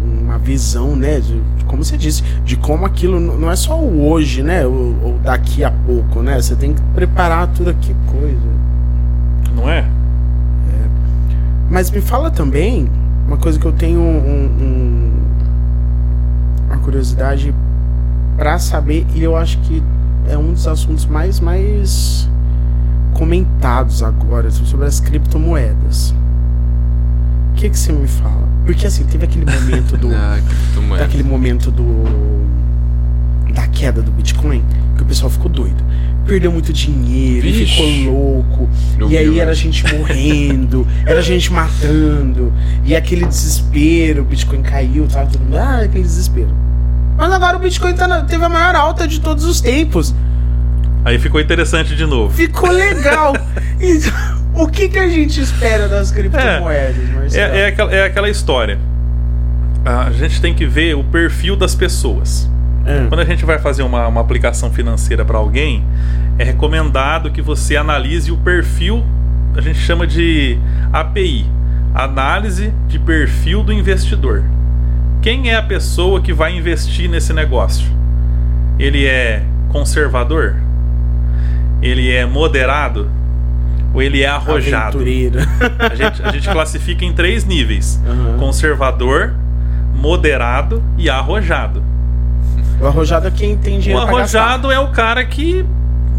visão, 0.42 0.94
né? 0.96 1.20
De, 1.20 1.40
como 1.66 1.84
você 1.84 1.96
disse, 1.96 2.22
de 2.44 2.56
como 2.56 2.84
aquilo 2.84 3.18
não 3.20 3.50
é 3.50 3.56
só 3.56 3.78
o 3.80 4.08
hoje, 4.08 4.42
né? 4.42 4.66
Ou, 4.66 5.18
daqui 5.22 5.62
a 5.64 5.70
pouco, 5.70 6.22
né? 6.22 6.40
Você 6.40 6.54
tem 6.54 6.74
que 6.74 6.82
preparar 6.94 7.46
tudo 7.48 7.70
aqui 7.70 7.94
coisa. 8.10 8.52
Não 9.54 9.68
é? 9.70 9.86
Mas 11.70 11.90
me 11.90 12.00
fala 12.02 12.30
também 12.30 12.88
uma 13.26 13.36
coisa 13.38 13.58
que 13.58 13.64
eu 13.66 13.72
tenho 13.72 13.98
um- 14.00 14.44
um- 14.60 15.12
uma 16.66 16.76
curiosidade 16.78 17.54
pra 18.36 18.58
saber 18.58 19.06
e 19.14 19.22
eu 19.22 19.36
acho 19.36 19.58
que 19.60 19.82
é 20.28 20.36
um 20.36 20.52
dos 20.52 20.66
assuntos 20.66 21.06
mais 21.06 21.40
mais 21.40 22.28
comentados 23.14 24.02
agora 24.02 24.50
sobre 24.50 24.86
as 24.86 25.00
criptomoedas. 25.00 26.14
O 27.52 27.54
que 27.54 27.70
que 27.70 27.78
você 27.78 27.92
me 27.92 28.08
fala? 28.08 28.48
Porque 28.66 28.86
assim 28.86 29.04
teve 29.04 29.24
aquele 29.24 29.44
momento 29.44 29.96
do 29.96 30.08
Ah, 30.14 30.40
criptomoeda. 30.46 31.04
daquele 31.04 31.22
momento 31.22 31.70
do 31.70 32.42
da 33.52 33.66
queda 33.66 34.00
do 34.02 34.10
Bitcoin 34.10 34.64
que 34.96 35.02
o 35.02 35.04
pessoal 35.06 35.30
ficou 35.30 35.50
doido. 35.50 35.82
Perdeu 36.26 36.50
muito 36.52 36.72
dinheiro, 36.72 37.42
Vixe. 37.46 37.66
ficou 37.66 38.12
louco. 38.12 38.70
E 39.10 39.16
aí 39.18 39.28
né? 39.28 39.38
era 39.38 39.54
gente 39.54 39.84
morrendo, 39.94 40.86
era 41.04 41.20
gente 41.20 41.52
matando, 41.52 42.52
e 42.84 42.94
aquele 42.96 43.26
desespero, 43.26 44.22
o 44.22 44.24
Bitcoin 44.24 44.62
caiu, 44.62 45.06
tava 45.08 45.28
todo 45.30 45.42
mundo, 45.42 45.56
ah, 45.58 45.80
aquele 45.82 46.04
desespero. 46.04 46.48
Mas 47.16 47.30
agora 47.32 47.56
o 47.56 47.60
Bitcoin 47.60 47.92
tá 47.94 48.06
na- 48.08 48.22
teve 48.22 48.42
a 48.44 48.48
maior 48.48 48.74
alta 48.74 49.06
de 49.06 49.20
todos 49.20 49.44
os 49.44 49.60
tempos. 49.60 50.14
Aí 51.04 51.18
ficou 51.18 51.40
interessante 51.40 51.96
de 51.96 52.06
novo. 52.06 52.34
Ficou 52.34 52.70
legal. 52.70 53.34
O 54.54 54.68
que 54.68 54.86
que 54.86 54.98
a 54.98 55.08
gente 55.08 55.40
espera 55.40 55.88
das 55.88 56.10
criptomoedas, 56.10 57.08
Marcelo? 57.08 57.54
É, 57.54 57.60
é, 57.60 57.66
aquela, 57.68 57.90
é 57.90 58.04
aquela 58.04 58.28
história. 58.28 58.78
A 59.82 60.10
gente 60.12 60.42
tem 60.42 60.52
que 60.52 60.66
ver 60.66 60.94
o 60.94 61.02
perfil 61.02 61.56
das 61.56 61.74
pessoas. 61.74 62.50
É. 62.84 63.06
Quando 63.08 63.20
a 63.20 63.24
gente 63.24 63.46
vai 63.46 63.58
fazer 63.58 63.82
uma, 63.82 64.06
uma 64.06 64.20
aplicação 64.20 64.70
financeira 64.70 65.24
para 65.24 65.38
alguém, 65.38 65.82
é 66.38 66.44
recomendado 66.44 67.30
que 67.30 67.40
você 67.40 67.76
analise 67.76 68.30
o 68.30 68.36
perfil 68.36 69.02
a 69.54 69.60
gente 69.60 69.78
chama 69.78 70.06
de 70.06 70.58
API 70.90 71.44
Análise 71.94 72.72
de 72.88 72.98
Perfil 72.98 73.62
do 73.62 73.70
Investidor. 73.70 74.42
Quem 75.20 75.50
é 75.50 75.56
a 75.56 75.62
pessoa 75.62 76.22
que 76.22 76.32
vai 76.32 76.56
investir 76.56 77.08
nesse 77.08 77.34
negócio? 77.34 77.86
Ele 78.78 79.04
é 79.04 79.42
conservador? 79.68 80.56
Ele 81.82 82.10
é 82.10 82.24
moderado? 82.24 83.10
Ou 83.92 84.00
ele 84.00 84.22
é 84.22 84.26
arrojado? 84.28 84.98
A 85.78 85.94
gente, 85.94 86.22
a 86.22 86.32
gente 86.32 86.48
classifica 86.48 87.04
em 87.04 87.12
três 87.12 87.44
níveis: 87.44 88.00
Aham. 88.06 88.38
conservador, 88.38 89.34
moderado 89.94 90.82
e 90.96 91.10
arrojado. 91.10 91.82
O 92.80 92.86
arrojado 92.86 93.28
é 93.28 93.30
quem 93.30 93.56
tem 93.56 93.78
O 93.78 93.80
dinheiro 93.80 94.06
gastar. 94.06 94.40
arrojado 94.40 94.70
é 94.72 94.78
o 94.78 94.88
cara 94.88 95.24
que 95.24 95.64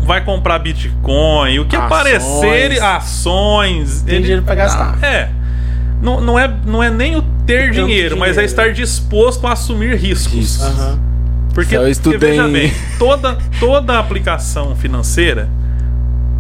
vai 0.06 0.24
comprar 0.24 0.60
Bitcoin, 0.60 1.60
o 1.60 1.66
que 1.66 1.76
Ações. 1.76 1.92
aparecer, 1.92 2.84
ações. 2.84 4.02
Tem 4.04 4.22
dinheiro 4.22 4.44
pra 4.44 4.56
gastar. 4.56 4.98
É. 5.04 5.30
Não, 6.02 6.20
não 6.22 6.38
é. 6.38 6.54
não 6.66 6.84
é 6.84 6.90
nem 6.90 7.16
o 7.16 7.22
ter 7.46 7.68
Tanto 7.72 7.74
dinheiro, 7.86 8.16
mas 8.18 8.30
é 8.30 8.32
dinheiro. 8.34 8.46
estar 8.52 8.72
disposto 8.74 9.48
a 9.48 9.54
assumir 9.54 9.96
riscos. 9.98 10.62
Aham. 10.62 11.00
Porque, 11.54 11.76
Eu 11.78 11.84
porque 12.02 12.18
veja 12.18 12.48
em- 12.48 12.52
bem, 12.52 12.74
toda, 12.98 13.38
toda 13.60 14.00
aplicação 14.00 14.76
financeira, 14.76 15.48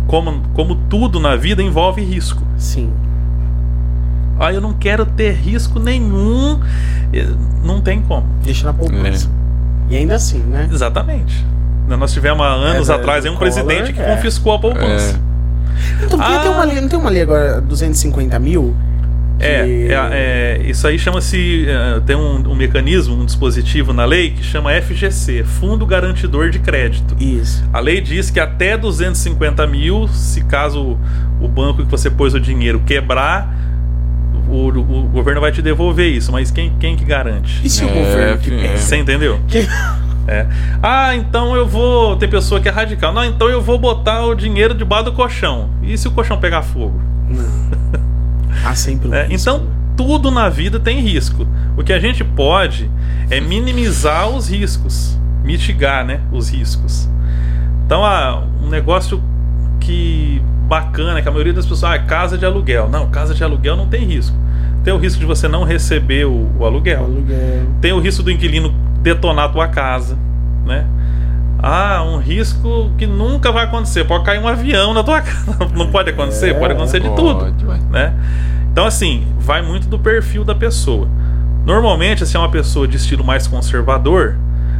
como, 0.07 0.41
como 0.53 0.75
tudo 0.75 1.19
na 1.19 1.35
vida, 1.35 1.61
envolve 1.61 2.01
risco. 2.03 2.41
Sim. 2.57 2.91
Ah, 4.39 4.51
eu 4.51 4.59
não 4.59 4.73
quero 4.73 5.05
ter 5.05 5.33
risco 5.33 5.79
nenhum. 5.79 6.59
Não 7.63 7.79
tem 7.79 8.01
como. 8.01 8.25
Deixa 8.43 8.65
na 8.65 8.73
poupança. 8.73 9.29
E 9.89 9.95
ainda 9.95 10.15
assim, 10.15 10.39
né? 10.39 10.67
Exatamente. 10.71 11.45
Nós 11.87 12.11
tivemos 12.11 12.41
há 12.43 12.49
anos 12.49 12.89
É, 12.89 12.93
atrás 12.93 13.23
aí 13.25 13.29
um 13.31 13.35
Collor, 13.35 13.53
presidente 13.53 13.93
que 13.93 14.01
é. 14.01 14.15
confiscou 14.15 14.53
a 14.53 14.59
poupança. 14.59 15.19
Então, 16.03 16.17
porque 16.17 16.33
Ah. 16.33 16.39
tem 16.39 16.49
uma 16.51 16.63
lei, 16.63 16.81
não 16.81 16.87
tem 16.89 16.97
uma 16.99 17.09
lei 17.09 17.21
agora, 17.21 17.61
250 17.61 18.39
mil? 18.39 18.75
É, 19.43 19.63
Que- 19.63 19.93
é, 19.93 20.59
é, 20.63 20.69
isso 20.69 20.87
aí 20.87 20.97
chama-se. 20.97 21.65
é, 21.67 21.99
tem 22.05 22.15
um, 22.15 22.35
um 22.49 22.55
mecanismo, 22.55 23.15
um 23.15 23.25
dispositivo 23.25 23.91
na 23.93 24.05
lei 24.05 24.31
que 24.31 24.43
chama 24.43 24.71
FGC 24.81 25.43
Fundo 25.43 25.85
Garantidor 25.85 26.49
de 26.49 26.59
Crédito. 26.59 27.15
Isso. 27.19 27.63
A 27.73 27.79
lei 27.79 28.01
diz 28.01 28.29
que 28.29 28.39
até 28.39 28.77
250 28.77 29.65
mil, 29.67 30.07
se 30.07 30.43
caso 30.45 30.97
o 31.41 31.47
banco 31.47 31.83
que 31.83 31.91
você 31.91 32.09
pôs 32.09 32.33
o 32.33 32.39
dinheiro 32.39 32.81
quebrar, 32.85 33.53
o, 34.49 34.67
o 34.67 35.03
governo 35.07 35.41
vai 35.41 35.51
te 35.51 35.61
devolver 35.61 36.09
isso. 36.11 36.31
Mas 36.31 36.51
quem, 36.51 36.71
quem 36.79 36.95
que 36.95 37.03
garante? 37.05 37.59
E 37.63 37.69
se 37.69 37.83
o 37.83 37.89
É, 37.89 37.93
governo 37.93 38.37
que 38.39 38.49
pega? 38.51 38.77
Você 38.77 38.97
entendeu? 38.97 39.39
Que- 39.47 39.67
É. 40.25 40.47
Ah, 40.81 41.13
então 41.15 41.53
eu 41.53 41.67
vou. 41.67 42.15
Tem 42.15 42.29
pessoa 42.29 42.61
que 42.61 42.69
é 42.69 42.71
radical. 42.71 43.11
Não, 43.11 43.25
então 43.25 43.49
eu 43.49 43.61
vou 43.61 43.77
botar 43.77 44.25
o 44.25 44.33
dinheiro 44.33 44.73
debaixo 44.73 45.03
do 45.05 45.11
colchão. 45.11 45.69
E 45.81 45.97
se 45.97 46.07
o 46.07 46.11
colchão 46.11 46.37
pegar 46.39 46.61
fogo? 46.61 46.97
Não. 47.29 48.03
Há 48.63 48.75
sempre 48.75 49.07
um 49.09 49.13
É, 49.13 49.25
risco, 49.27 49.49
então, 49.49 49.67
tudo 49.95 50.31
na 50.31 50.49
vida 50.49 50.79
tem 50.79 50.99
risco. 50.99 51.45
O 51.77 51.83
que 51.83 51.93
a 51.93 51.99
gente 51.99 52.23
pode 52.23 52.89
é 53.29 53.39
minimizar 53.39 54.29
os 54.29 54.49
riscos, 54.49 55.17
mitigar 55.43 56.05
né, 56.05 56.19
os 56.31 56.49
riscos. 56.49 57.07
Então, 57.85 58.03
ah, 58.05 58.43
um 58.63 58.69
negócio 58.69 59.21
que 59.79 60.41
bacana, 60.67 61.21
que 61.21 61.27
a 61.27 61.31
maioria 61.31 61.53
das 61.53 61.65
pessoas, 61.65 61.91
ah, 61.91 61.99
casa 61.99 62.37
de 62.37 62.45
aluguel. 62.45 62.87
Não, 62.89 63.09
casa 63.09 63.33
de 63.35 63.43
aluguel 63.43 63.75
não 63.75 63.87
tem 63.87 64.05
risco. 64.05 64.35
Tem 64.83 64.93
o 64.93 64.97
risco 64.97 65.19
de 65.19 65.25
você 65.25 65.47
não 65.47 65.63
receber 65.63 66.25
o, 66.25 66.49
o 66.57 66.65
aluguel. 66.65 67.03
Aluguel. 67.03 67.65
Tem 67.81 67.91
o 67.93 67.99
risco 67.99 68.23
do 68.23 68.31
inquilino 68.31 68.73
detonar 69.01 69.45
a 69.45 69.49
tua 69.49 69.67
casa, 69.67 70.17
né? 70.65 70.85
Ah, 71.61 72.03
um 72.03 72.17
risco 72.17 72.91
que 72.97 73.05
nunca 73.05 73.49
vai 73.51 73.63
acontecer. 73.65 74.03
Pode 74.03 74.25
cair 74.25 74.39
um 74.39 74.47
avião 74.47 74.93
na 74.93 75.03
tua 75.03 75.21
casa. 75.23 75.57
Não 75.75 75.87
pode 75.91 76.09
acontecer? 76.09 76.49
É, 76.49 76.53
pode 76.53 76.73
acontecer 76.73 76.99
de 76.99 77.09
tudo 77.15 77.39
Pode, 77.39 77.63
vai. 77.65 77.79
né? 77.89 78.13
Então, 78.73 78.85
assim, 78.87 79.23
vai 79.39 79.61
muito 79.61 79.87
do 79.87 79.99
perfil 79.99 80.43
da 80.43 80.53
pessoa. 80.55 81.07
Normalmente, 81.63 82.25
se 82.25 82.35
é 82.35 82.39
uma 82.39 82.49
pessoa 82.49 82.87
de 82.87 82.97
estilo 82.97 83.23
mais 83.23 83.45
conservador, 83.47 84.35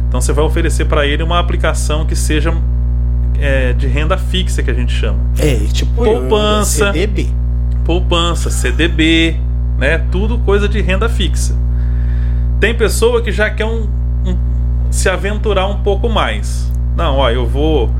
então 0.08 0.20
você 0.20 0.32
vai 0.32 0.44
oferecer 0.44 0.84
para 0.86 1.06
ele 1.06 1.22
uma 1.22 1.38
aplicação 1.38 2.04
que 2.04 2.16
seja 2.16 2.52
é, 3.40 3.72
de 3.72 3.86
renda 3.86 4.18
fixa, 4.18 4.62
que 4.64 4.70
a 4.70 4.74
gente 4.74 4.92
chama. 4.92 5.18
É, 5.38 5.54
tipo, 5.72 5.92
Poupança. 6.04 6.92
CDB. 6.92 7.28
Poupança, 7.84 8.50
CDB, 8.50 9.36
né? 9.78 9.98
Tudo 10.10 10.38
coisa 10.38 10.68
de 10.68 10.80
renda 10.80 11.08
fixa. 11.08 11.54
Tem 12.58 12.74
pessoa 12.74 13.22
que 13.22 13.30
já 13.30 13.48
quer 13.48 13.64
um, 13.66 13.88
um- 14.26 14.36
se 14.90 15.08
aventurar 15.08 15.68
um 15.68 15.78
pouco 15.82 16.08
mais. 16.08 16.70
Não, 16.96 17.16
ó, 17.18 17.30
eu 17.30 17.46
vou 17.46 17.90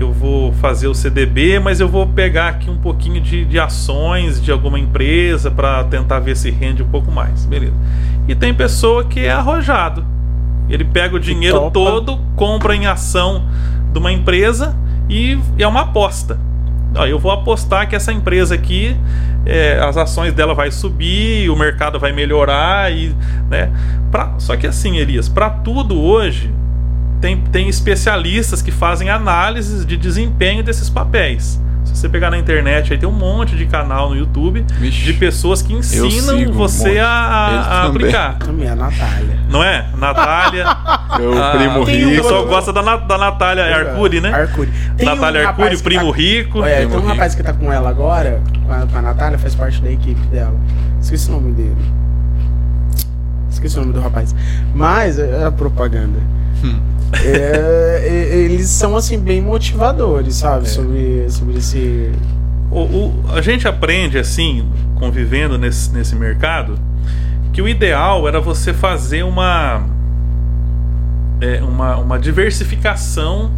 eu 0.00 0.12
vou 0.12 0.52
fazer 0.54 0.88
o 0.88 0.94
CDB, 0.94 1.58
mas 1.58 1.78
eu 1.78 1.88
vou 1.88 2.06
pegar 2.06 2.48
aqui 2.48 2.70
um 2.70 2.76
pouquinho 2.76 3.20
de, 3.20 3.44
de 3.44 3.58
ações 3.58 4.40
de 4.42 4.50
alguma 4.50 4.78
empresa 4.78 5.50
para 5.50 5.84
tentar 5.84 6.20
ver 6.20 6.36
se 6.36 6.50
rende 6.50 6.82
um 6.82 6.88
pouco 6.88 7.12
mais, 7.12 7.44
beleza? 7.44 7.74
E 8.26 8.34
tem 8.34 8.54
pessoa 8.54 9.04
que 9.04 9.20
é 9.20 9.30
arrojado. 9.30 10.04
Ele 10.68 10.84
pega 10.84 11.16
o 11.16 11.20
dinheiro 11.20 11.70
todo, 11.70 12.18
compra 12.34 12.74
em 12.74 12.86
ação 12.86 13.44
de 13.92 13.98
uma 13.98 14.10
empresa 14.10 14.74
e 15.08 15.38
é 15.58 15.66
uma 15.66 15.82
aposta. 15.82 16.38
Ó, 16.96 17.04
eu 17.06 17.18
vou 17.18 17.30
apostar 17.30 17.88
que 17.88 17.94
essa 17.94 18.12
empresa 18.12 18.54
aqui, 18.54 18.96
é, 19.44 19.78
as 19.80 19.96
ações 19.96 20.32
dela 20.32 20.54
vai 20.54 20.70
subir, 20.70 21.50
o 21.50 21.56
mercado 21.56 21.98
vai 21.98 22.12
melhorar 22.12 22.90
e, 22.92 23.14
né? 23.48 23.70
Pra, 24.10 24.34
só 24.38 24.56
que 24.56 24.66
assim, 24.66 24.96
Elias, 24.96 25.28
para 25.28 25.50
tudo 25.50 26.00
hoje 26.00 26.50
tem, 27.20 27.36
tem 27.52 27.68
especialistas 27.68 28.62
que 28.62 28.70
fazem 28.70 29.10
análises 29.10 29.84
de 29.84 29.96
desempenho 29.96 30.62
desses 30.62 30.88
papéis. 30.88 31.60
Se 31.84 31.96
você 31.96 32.08
pegar 32.08 32.30
na 32.30 32.38
internet, 32.38 32.92
aí 32.92 32.98
tem 32.98 33.08
um 33.08 33.12
monte 33.12 33.56
de 33.56 33.66
canal 33.66 34.10
no 34.10 34.16
YouTube 34.16 34.64
Vixe. 34.78 35.02
de 35.02 35.12
pessoas 35.14 35.60
que 35.60 35.72
ensinam 35.72 36.36
um 36.38 36.52
você 36.52 36.88
monte. 36.88 36.98
a, 37.00 37.08
a- 37.08 37.82
também. 37.86 37.88
aplicar. 38.06 38.38
Também, 38.38 38.68
a 38.68 38.76
Natália. 38.76 39.38
Não 39.50 39.64
é? 39.64 39.86
Natália. 39.96 40.64
Meu 41.18 41.42
Ah, 41.42 41.50
primo 41.50 41.84
tem 41.84 42.04
O 42.04 42.06
um- 42.06 42.10
rico. 42.10 42.22
pessoal 42.22 42.46
gosta 42.46 42.72
da, 42.72 42.96
da 42.96 43.18
Natália 43.18 43.64
Arcuri, 43.76 44.20
né? 44.20 44.32
Arcuri. 44.32 44.70
Tem 44.96 45.08
um 45.08 45.14
Natália 45.14 45.40
rapaz 45.46 45.58
Arcuri, 45.60 45.76
que 45.76 45.82
primo 45.82 46.12
tá- 46.12 46.16
rico. 46.18 46.64
É, 46.64 46.86
tem 46.86 46.96
um 46.98 47.06
rapaz 47.06 47.34
que 47.34 47.42
tá 47.42 47.52
com 47.52 47.72
ela 47.72 47.90
agora, 47.90 48.40
com 48.66 48.72
a, 48.72 48.86
com 48.86 48.98
a 48.98 49.02
Natália, 49.02 49.38
faz 49.38 49.54
parte 49.56 49.80
da 49.82 49.90
equipe 49.90 50.20
dela. 50.28 50.54
Esqueci 51.00 51.28
o 51.28 51.32
nome 51.32 51.52
dele. 51.52 51.76
Esqueci 53.60 53.76
o 53.76 53.80
nome 53.82 53.92
do 53.92 54.00
rapaz. 54.00 54.34
Mas 54.74 55.18
é 55.18 55.44
a 55.44 55.50
propaganda. 55.52 56.18
Hum. 56.64 56.80
É, 57.24 58.38
eles 58.44 58.68
são 58.70 58.96
assim 58.96 59.18
bem 59.18 59.42
motivadores, 59.42 60.36
sabe? 60.36 60.64
É. 60.64 60.68
Sobre, 60.68 61.26
sobre 61.28 61.58
esse. 61.58 62.10
O, 62.70 62.80
o- 62.80 63.24
a 63.34 63.42
gente 63.42 63.68
aprende 63.68 64.16
assim, 64.18 64.66
convivendo 64.94 65.58
nesse, 65.58 65.90
nesse 65.92 66.14
mercado, 66.16 66.78
que 67.52 67.60
o 67.60 67.68
ideal 67.68 68.26
era 68.28 68.40
você 68.40 68.72
fazer 68.72 69.24
uma 69.24 69.82
é, 71.40 71.60
uma, 71.62 71.96
uma 71.96 72.18
diversificação 72.18 73.50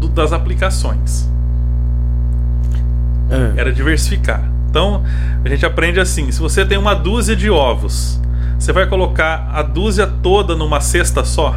do- 0.00 0.08
das 0.08 0.32
aplicações. 0.32 1.28
Ah, 3.30 3.52
Era 3.56 3.72
diversificar. 3.72 4.42
Então 4.68 5.02
a 5.44 5.48
gente 5.48 5.64
aprende 5.64 5.98
assim: 5.98 6.30
se 6.30 6.38
você 6.40 6.64
tem 6.64 6.76
uma 6.78 6.94
dúzia 6.94 7.34
de 7.34 7.48
ovos, 7.50 8.20
você 8.60 8.72
vai 8.72 8.86
colocar 8.86 9.50
a 9.52 9.62
dúzia 9.62 10.06
toda 10.06 10.54
numa 10.54 10.80
cesta 10.80 11.24
só? 11.24 11.56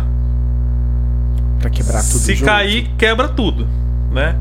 pra 1.60 1.70
quebrar 1.70 2.02
tudo. 2.02 2.20
Se 2.20 2.36
junto. 2.36 2.46
cair, 2.46 2.90
quebra 2.98 3.28
tudo, 3.30 3.66
né? 4.12 4.36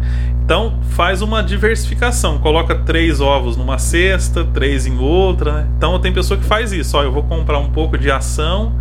Então 0.45 0.75
faz 0.91 1.23
uma 1.23 1.41
diversificação, 1.43 2.39
coloca 2.39 2.75
três 2.75 3.21
ovos 3.21 3.57
numa 3.57 3.79
cesta, 3.79 4.45
três 4.45 4.87
em 4.87 4.99
outra, 4.99 5.53
né? 5.53 5.67
Então 5.77 5.99
tem 6.01 6.13
pessoa 6.13 6.39
que 6.39 6.45
faz 6.45 6.73
isso, 6.73 6.97
ó, 6.97 7.03
eu 7.05 7.13
vou 7.13 7.23
comprar 7.23 7.59
um 7.61 7.71
pouco 7.71 7.97
de 7.97 8.11
ação, 8.11 8.73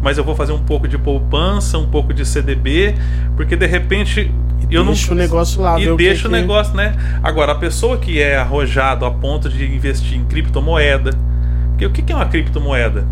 mas 0.00 0.16
eu 0.16 0.22
vou 0.22 0.36
fazer 0.36 0.52
um 0.52 0.60
pouco 0.62 0.86
de 0.86 0.96
poupança, 0.96 1.76
um 1.76 1.86
pouco 1.88 2.14
de 2.14 2.24
CDB, 2.24 2.94
porque 3.36 3.56
de 3.56 3.66
repente 3.66 4.32
eu 4.70 4.84
não 4.84 4.92
Deixa 4.92 5.12
o 5.12 5.16
negócio 5.16 5.60
lá, 5.60 5.80
e 5.80 5.90
o 5.90 5.96
que 5.96 6.04
deixa 6.04 6.28
o 6.28 6.30
que- 6.30 6.36
negócio, 6.36 6.74
né? 6.76 6.94
Agora 7.20 7.50
a 7.50 7.56
pessoa 7.56 7.98
que 7.98 8.20
é 8.22 8.36
arrojado 8.36 9.04
a 9.04 9.10
ponto 9.10 9.48
de 9.48 9.64
investir 9.74 10.16
em 10.16 10.24
criptomoeda, 10.24 11.10
porque 11.70 11.84
o 11.84 11.90
que 11.90 12.12
é 12.12 12.14
uma 12.14 12.26
criptomoeda? 12.26 13.04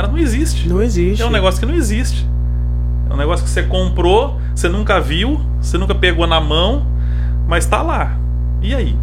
Ela 0.00 0.08
não 0.08 0.18
existe. 0.18 0.68
Não 0.68 0.82
existe. 0.82 1.22
É 1.22 1.26
um 1.26 1.30
negócio 1.30 1.60
que 1.60 1.66
não 1.66 1.74
existe. 1.74 2.26
É 3.08 3.12
um 3.14 3.16
negócio 3.16 3.44
que 3.44 3.50
você 3.50 3.62
comprou, 3.62 4.40
você 4.54 4.68
nunca 4.68 5.00
viu, 5.00 5.40
você 5.60 5.76
nunca 5.78 5.94
pegou 5.94 6.26
na 6.26 6.40
mão, 6.40 6.86
mas 7.46 7.66
tá 7.66 7.82
lá. 7.82 8.16
E 8.62 8.74
aí? 8.74 8.96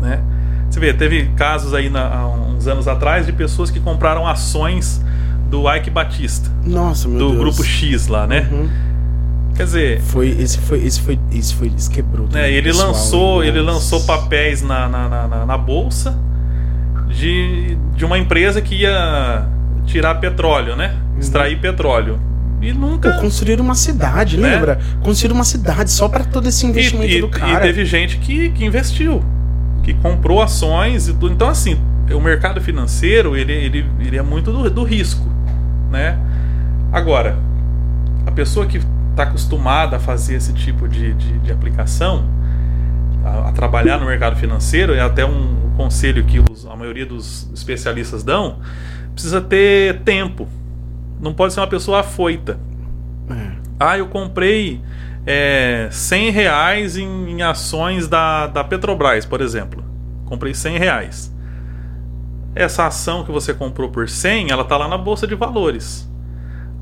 Né? 0.00 0.20
Você 0.70 0.80
vê, 0.80 0.92
teve 0.92 1.26
casos 1.36 1.72
aí 1.74 1.88
na- 1.88 2.06
há 2.14 2.26
uns 2.28 2.66
anos 2.66 2.86
atrás 2.88 3.26
de 3.26 3.32
pessoas 3.32 3.70
que 3.70 3.80
compraram 3.80 4.26
ações 4.26 5.00
do 5.50 5.72
Ike 5.72 5.88
Batista, 5.90 6.50
Nossa, 6.66 7.06
meu 7.08 7.18
do 7.18 7.28
Deus. 7.28 7.38
grupo 7.38 7.64
X 7.64 8.06
lá, 8.08 8.26
né? 8.26 8.48
Uhum. 8.50 8.68
Quer 9.54 9.64
dizer, 9.64 10.00
Foi, 10.00 10.28
esse 10.30 10.58
foi, 10.58 10.78
esse 10.84 11.00
foi, 11.00 11.18
esse 11.30 11.54
foi, 11.54 11.72
isso 11.76 11.88
quebrou. 11.90 12.26
né, 12.32 12.50
ele 12.50 12.68
pessoal, 12.70 12.88
lançou, 12.88 13.44
ele 13.44 13.60
nossa. 13.62 13.72
lançou 13.72 14.00
papéis 14.04 14.62
na, 14.62 14.88
na, 14.88 15.08
na, 15.08 15.28
na- 15.28 15.46
na 15.46 15.56
bolsa 15.58 16.18
de, 17.08 17.78
de 17.94 18.04
uma 18.04 18.18
empresa 18.18 18.60
que 18.60 18.74
ia 18.80 19.46
tirar 19.86 20.16
petróleo, 20.16 20.76
né? 20.76 20.94
Uhum. 21.14 21.18
Extrair 21.20 21.60
petróleo. 21.60 22.18
E 22.60 22.72
nunca. 22.72 23.12
Pô, 23.12 23.20
construíram 23.20 23.64
uma 23.64 23.74
cidade, 23.74 24.36
Né? 24.38 24.48
lembra? 24.54 24.78
Construíram 25.02 25.34
uma 25.36 25.44
cidade 25.44 25.90
só 25.90 26.08
pra 26.08 26.24
todo 26.24 26.48
esse 26.48 26.64
investimento 26.66 27.12
e, 27.12 27.18
e- 27.18 27.20
do 27.20 27.26
e 27.26 27.30
cara. 27.30 27.60
teve 27.60 27.84
gente 27.84 28.16
que, 28.18 28.50
que 28.50 28.64
investiu. 28.64 29.22
que 29.82 29.92
comprou 29.94 30.40
ações 30.40 31.08
e 31.08 31.12
tudo. 31.12 31.30
Então, 31.34 31.48
assim, 31.48 31.78
o 32.10 32.20
mercado 32.20 32.58
financeiro 32.60 33.36
ele, 33.36 33.52
ele, 33.52 33.84
ele 34.00 34.16
é 34.16 34.22
muito 34.22 34.50
do, 34.50 34.70
do 34.70 34.82
risco, 34.82 35.28
né? 35.90 36.18
Agora, 36.90 37.36
a 38.26 38.30
pessoa 38.30 38.64
que 38.64 38.80
está 39.10 39.24
acostumada 39.24 39.96
a 39.96 40.00
fazer 40.00 40.36
esse 40.36 40.54
tipo 40.54 40.88
de, 40.88 41.12
de, 41.12 41.38
de 41.40 41.52
aplicação, 41.52 42.24
a, 43.24 43.48
a, 43.50 43.52
trabalhar 43.52 43.98
no 43.98 44.06
mercado 44.06 44.36
financeiro, 44.36 44.94
é 44.94 45.00
até 45.00 45.24
um 45.26 45.70
conselho 45.76 46.24
que 46.24 46.40
os, 46.40 46.64
a 46.66 46.74
maioria 46.74 47.04
dos 47.04 47.46
especialistas 47.52 48.22
dão, 48.24 48.56
precisa 49.14 49.40
ter 49.40 50.00
tempo. 50.00 50.48
Não 51.20 51.32
pode 51.32 51.54
ser 51.54 51.60
uma 51.60 51.66
pessoa 51.66 52.00
afoita. 52.00 52.58
É. 53.30 53.50
Ah, 53.80 53.98
eu 53.98 54.06
comprei 54.08 54.80
é, 55.26 55.88
100 55.90 56.30
reais 56.30 56.96
em, 56.96 57.30
em, 57.30 57.42
ações 57.42 58.06
da, 58.06 58.46
da 58.46 58.62
Petrobras, 58.62 59.24
por 59.24 59.40
exemplo. 59.40 59.82
Comprei 60.26 60.52
100 60.52 60.78
reais. 60.78 61.34
Essa 62.54 62.86
ação 62.86 63.24
que 63.24 63.32
você 63.32 63.52
comprou 63.54 63.88
por 63.88 64.08
100, 64.08 64.50
ela 64.50 64.62
está 64.62 64.76
lá 64.76 64.86
na 64.86 64.98
bolsa 64.98 65.26
de 65.26 65.34
valores. 65.34 66.08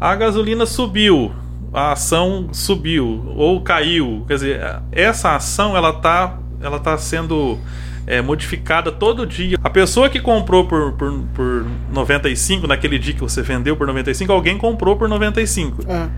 A 0.00 0.14
gasolina 0.14 0.66
subiu, 0.66 1.32
a 1.72 1.92
ação 1.92 2.48
subiu 2.52 3.32
ou 3.36 3.60
caiu. 3.60 4.24
Quer 4.26 4.34
dizer, 4.34 4.60
essa 4.90 5.34
ação 5.34 5.76
ela 5.76 5.90
está 5.90 6.38
ela 6.60 6.78
tá 6.78 6.96
sendo 6.96 7.58
é, 8.06 8.20
modificada 8.20 8.90
todo 8.90 9.26
dia. 9.26 9.58
A 9.62 9.70
pessoa 9.70 10.08
que 10.08 10.20
comprou 10.20 10.66
por, 10.66 10.92
por, 10.92 11.20
por 11.34 11.66
95, 11.92 12.66
naquele 12.66 12.98
dia 12.98 13.14
que 13.14 13.20
você 13.20 13.42
vendeu 13.42 13.76
por 13.76 13.86
95, 13.86 14.32
alguém 14.32 14.58
comprou 14.58 14.96
por 14.96 15.08
95. 15.08 15.82
É. 15.88 16.08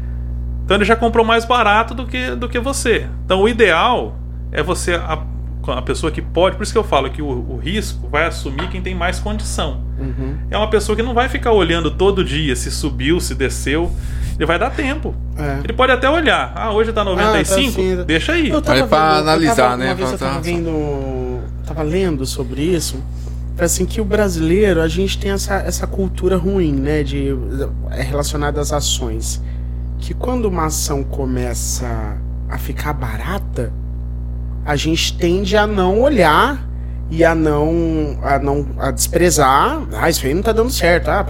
Então 0.65 0.77
ele 0.77 0.85
já 0.85 0.97
comprou 0.97 1.25
mais 1.25 1.45
barato 1.45 1.95
do 1.95 2.07
que, 2.07 2.31
do 2.31 2.49
que 2.49 2.59
você. 2.59 3.07
Então 3.25 3.43
o 3.43 3.49
ideal 3.49 4.17
é 4.51 4.63
você, 4.63 4.95
a, 4.95 5.23
a 5.67 5.83
pessoa 5.83 6.11
que 6.11 6.23
pode, 6.23 6.57
por 6.57 6.63
isso 6.63 6.73
que 6.73 6.79
eu 6.79 6.85
falo 6.85 7.11
que 7.11 7.21
o, 7.21 7.27
o 7.27 7.59
risco 7.59 8.09
vai 8.09 8.25
assumir 8.25 8.69
quem 8.71 8.81
tem 8.81 8.95
mais 8.95 9.21
condição. 9.21 9.83
Uhum. 9.99 10.39
É 10.51 10.57
uma 10.57 10.69
pessoa 10.69 10.97
que 10.97 11.03
não 11.03 11.13
vai 11.13 11.29
ficar 11.29 11.53
olhando 11.53 11.91
todo 11.91 12.25
dia 12.25 12.57
se 12.57 12.71
subiu, 12.71 13.21
se 13.21 13.35
desceu. 13.35 13.93
Ele 14.37 14.47
vai 14.47 14.59
dar 14.59 14.71
tempo. 14.71 15.15
É. 15.39 15.61
Ele 15.63 15.73
pode 15.73 15.93
até 15.93 16.11
olhar. 16.11 16.53
Ah, 16.57 16.73
hoje 16.73 16.93
tá 16.93 17.05
95? 17.05 17.21
Ah, 17.23 17.35
tá 17.35 17.39
assim, 17.39 18.05
deixa 18.05 18.33
aí. 18.33 18.49
Eu 18.49 18.61
tava 18.61 18.87
pra 18.87 19.19
analisar, 19.19 19.53
eu 19.53 19.57
tava, 19.57 19.77
né? 19.77 19.87
Uma 19.87 19.95
vez 19.95 20.13
eu 20.13 20.19
tava 20.19 20.41
vendo. 20.41 21.41
Tava 21.67 21.83
lendo 21.83 22.27
sobre 22.27 22.63
isso. 22.63 22.97
Assim, 23.59 23.87
que 23.87 24.01
o 24.01 24.05
brasileiro, 24.05 24.81
a 24.81 24.89
gente 24.89 25.19
tem 25.19 25.31
essa, 25.31 25.55
essa 25.55 25.87
cultura 25.87 26.37
ruim, 26.37 26.73
né? 26.73 27.03
De, 27.03 27.29
é 27.93 28.03
relacionada 28.03 28.61
às 28.61 28.73
ações. 28.73 29.41
Que 29.99 30.13
quando 30.13 30.47
uma 30.47 30.67
ação 30.67 31.05
começa 31.05 32.17
a 32.49 32.59
ficar 32.59 32.93
barata, 32.93 33.73
a 34.65 34.77
gente 34.77 35.17
tende 35.17 35.57
a 35.57 35.67
não 35.67 36.01
olhar 36.01 36.69
e 37.11 37.25
a 37.25 37.35
não 37.35 38.19
a 38.23 38.39
não 38.39 38.67
a 38.79 38.91
desprezar. 38.91 39.83
Ah, 39.93 40.11
isso 40.11 40.27
aí 40.27 40.35
não 40.35 40.43
tá 40.43 40.53
dando 40.53 40.71
certo. 40.71 41.09
Ah, 41.09 41.25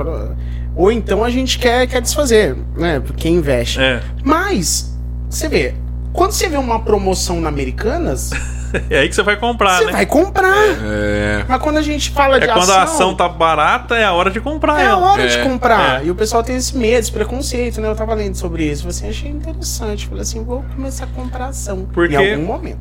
ou 0.74 0.90
então 0.90 1.23
a 1.23 1.31
gente 1.31 1.59
quer, 1.59 1.86
quer 1.86 2.01
desfazer, 2.01 2.56
né? 2.77 3.02
Quem 3.16 3.36
investe. 3.36 3.81
É. 3.81 4.02
Mas, 4.24 4.97
você 5.28 5.48
vê, 5.48 5.74
quando 6.12 6.32
você 6.32 6.48
vê 6.48 6.56
uma 6.56 6.81
promoção 6.81 7.40
na 7.40 7.48
Americanas. 7.48 8.31
É 8.90 8.98
aí 8.98 9.09
que 9.09 9.14
você 9.14 9.22
vai 9.22 9.36
comprar, 9.36 9.78
você 9.78 9.84
né? 9.84 9.90
Você 9.90 9.96
vai 9.96 10.06
comprar. 10.06 10.66
É. 10.82 11.44
Mas 11.48 11.62
quando 11.62 11.76
a 11.76 11.82
gente 11.82 12.10
fala 12.10 12.36
é 12.36 12.40
de 12.40 12.51
ação. 12.51 12.60
quando 12.60 12.70
a 12.70 12.82
ação 12.82 13.14
tá 13.14 13.28
barata, 13.28 13.96
é 13.96 14.05
a 14.05 14.12
hora 14.12 14.30
de 14.30 14.40
comprar 14.40 14.80
é 14.80 14.84
ela. 14.84 15.01
É 15.01 15.05
a 15.05 15.12
hora 15.12 15.28
de 15.28 15.42
comprar. 15.42 16.02
É. 16.02 16.06
E 16.06 16.10
o 16.10 16.14
pessoal 16.14 16.42
tem 16.42 16.56
esse 16.56 16.76
medo, 16.76 16.98
esse 16.98 17.12
preconceito, 17.12 17.80
né? 17.80 17.88
Eu 17.88 17.96
tava 17.96 18.14
lendo 18.14 18.34
sobre 18.34 18.64
isso. 18.64 18.86
Assim, 18.88 19.09
achei 19.09 19.30
interessante. 19.30 20.06
Falei 20.06 20.22
assim, 20.22 20.42
vou 20.44 20.64
começar 20.74 21.05
a 21.05 21.09
comprar 21.09 21.46
ação. 21.46 21.86
Porque 21.92 22.14
em 22.14 22.34
algum 22.34 22.46
momento. 22.46 22.78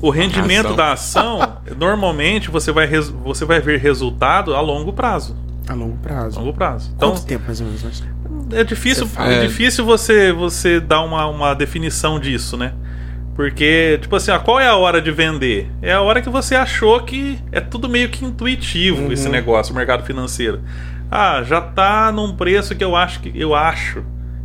O 0.00 0.10
rendimento 0.10 0.68
ação. 0.68 0.76
da 0.76 0.92
ação, 0.92 1.56
normalmente 1.76 2.50
você 2.50 2.72
vai, 2.72 2.88
você 2.88 3.44
vai 3.44 3.60
ver 3.60 3.78
resultado 3.78 4.54
a 4.54 4.60
longo 4.60 4.92
prazo. 4.92 5.36
A 5.68 5.74
longo 5.74 5.96
prazo. 5.98 6.38
A 6.38 6.42
longo 6.42 6.52
prazo. 6.54 6.92
Então, 6.96 7.10
Quanto 7.10 7.26
tempo 7.26 7.44
mais 7.46 7.60
ou 7.60 7.66
menos? 7.66 8.02
É 8.52 8.62
difícil, 8.62 9.08
é 9.18 9.46
difícil 9.46 9.84
você, 9.84 10.32
você 10.32 10.78
dar 10.78 11.02
uma, 11.02 11.26
uma 11.26 11.54
definição 11.54 12.20
disso, 12.20 12.56
né? 12.56 12.72
Porque, 13.36 13.98
tipo 14.00 14.16
assim, 14.16 14.32
qual 14.42 14.58
é 14.58 14.66
a 14.66 14.76
hora 14.76 15.00
de 15.00 15.12
vender? 15.12 15.70
É 15.82 15.92
a 15.92 16.00
hora 16.00 16.22
que 16.22 16.30
você 16.30 16.54
achou 16.54 17.02
que 17.02 17.38
é 17.52 17.60
tudo 17.60 17.86
meio 17.86 18.08
que 18.08 18.24
intuitivo 18.24 19.02
uhum. 19.02 19.12
esse 19.12 19.28
negócio, 19.28 19.74
o 19.74 19.76
mercado 19.76 20.04
financeiro. 20.04 20.62
Ah, 21.10 21.42
já 21.44 21.60
tá 21.60 22.10
num 22.10 22.34
preço 22.34 22.74
que 22.74 22.82
eu 22.82 22.96
acho 22.96 23.20
que 23.20 23.30
eu 23.38 23.54
acho 23.54 24.02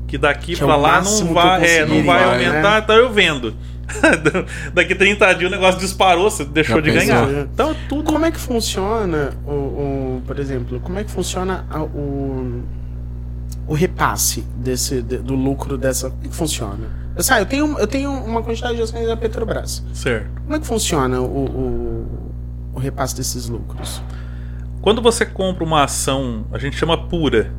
que 0.07 0.17
daqui 0.17 0.57
para 0.57 0.73
é 0.73 0.75
lá 0.75 1.01
não 1.01 1.33
vai, 1.33 1.65
é, 1.65 1.85
não 1.85 2.03
vai 2.03 2.19
né? 2.19 2.25
aumentar, 2.25 2.71
né? 2.73 2.79
então 2.83 2.95
eu 2.97 3.09
vendo. 3.11 3.55
Daqui 4.73 4.95
30 4.95 5.33
dias 5.33 5.51
o 5.51 5.53
negócio 5.53 5.79
disparou, 5.79 6.29
você 6.29 6.45
deixou 6.45 6.77
Já 6.77 6.81
de 6.81 6.91
pensou, 6.91 7.07
ganhar. 7.07 7.27
Né? 7.27 7.47
Então, 7.53 7.75
tudo. 7.89 8.11
Como 8.11 8.25
é 8.25 8.31
que 8.31 8.39
funciona, 8.39 9.31
o, 9.45 9.51
o, 9.51 10.23
por 10.25 10.39
exemplo, 10.39 10.79
como 10.79 10.99
é 10.99 11.03
que 11.03 11.11
funciona 11.11 11.65
o, 11.93 12.61
o 13.67 13.73
repasse 13.73 14.45
desse, 14.55 15.01
de, 15.01 15.17
do 15.17 15.35
lucro 15.35 15.77
dessa. 15.77 16.09
Como 16.09 16.23
é 16.23 16.27
que 16.27 16.35
funciona? 16.35 17.00
Eu, 17.15 17.23
sabe, 17.23 17.41
eu, 17.41 17.45
tenho, 17.45 17.79
eu 17.79 17.87
tenho 17.87 18.11
uma 18.11 18.41
quantidade 18.41 18.75
de 18.75 18.81
ações 18.81 19.07
da 19.07 19.17
Petrobras. 19.17 19.83
Certo. 19.93 20.41
Como 20.41 20.55
é 20.55 20.59
que 20.59 20.65
funciona 20.65 21.19
o, 21.19 21.25
o, 21.25 22.07
o 22.73 22.79
repasse 22.79 23.15
desses 23.15 23.47
lucros? 23.47 24.01
Quando 24.81 25.01
você 25.01 25.25
compra 25.25 25.63
uma 25.63 25.83
ação, 25.83 26.45
a 26.51 26.57
gente 26.57 26.75
chama 26.75 26.97
pura. 26.97 27.53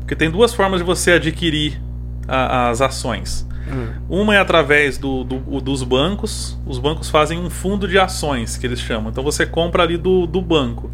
Porque 0.00 0.16
tem 0.16 0.30
duas 0.30 0.52
formas 0.52 0.80
de 0.80 0.84
você 0.84 1.12
adquirir 1.12 1.80
a, 2.26 2.70
as 2.70 2.80
ações. 2.80 3.46
Hum. 3.70 3.92
Uma 4.08 4.34
é 4.34 4.38
através 4.38 4.98
do, 4.98 5.22
do, 5.22 5.60
dos 5.60 5.82
bancos. 5.82 6.58
Os 6.66 6.78
bancos 6.78 7.08
fazem 7.08 7.38
um 7.38 7.48
fundo 7.48 7.86
de 7.86 7.98
ações, 7.98 8.56
que 8.56 8.66
eles 8.66 8.80
chamam. 8.80 9.10
Então 9.10 9.22
você 9.22 9.46
compra 9.46 9.82
ali 9.84 9.96
do, 9.96 10.26
do 10.26 10.40
banco. 10.40 10.90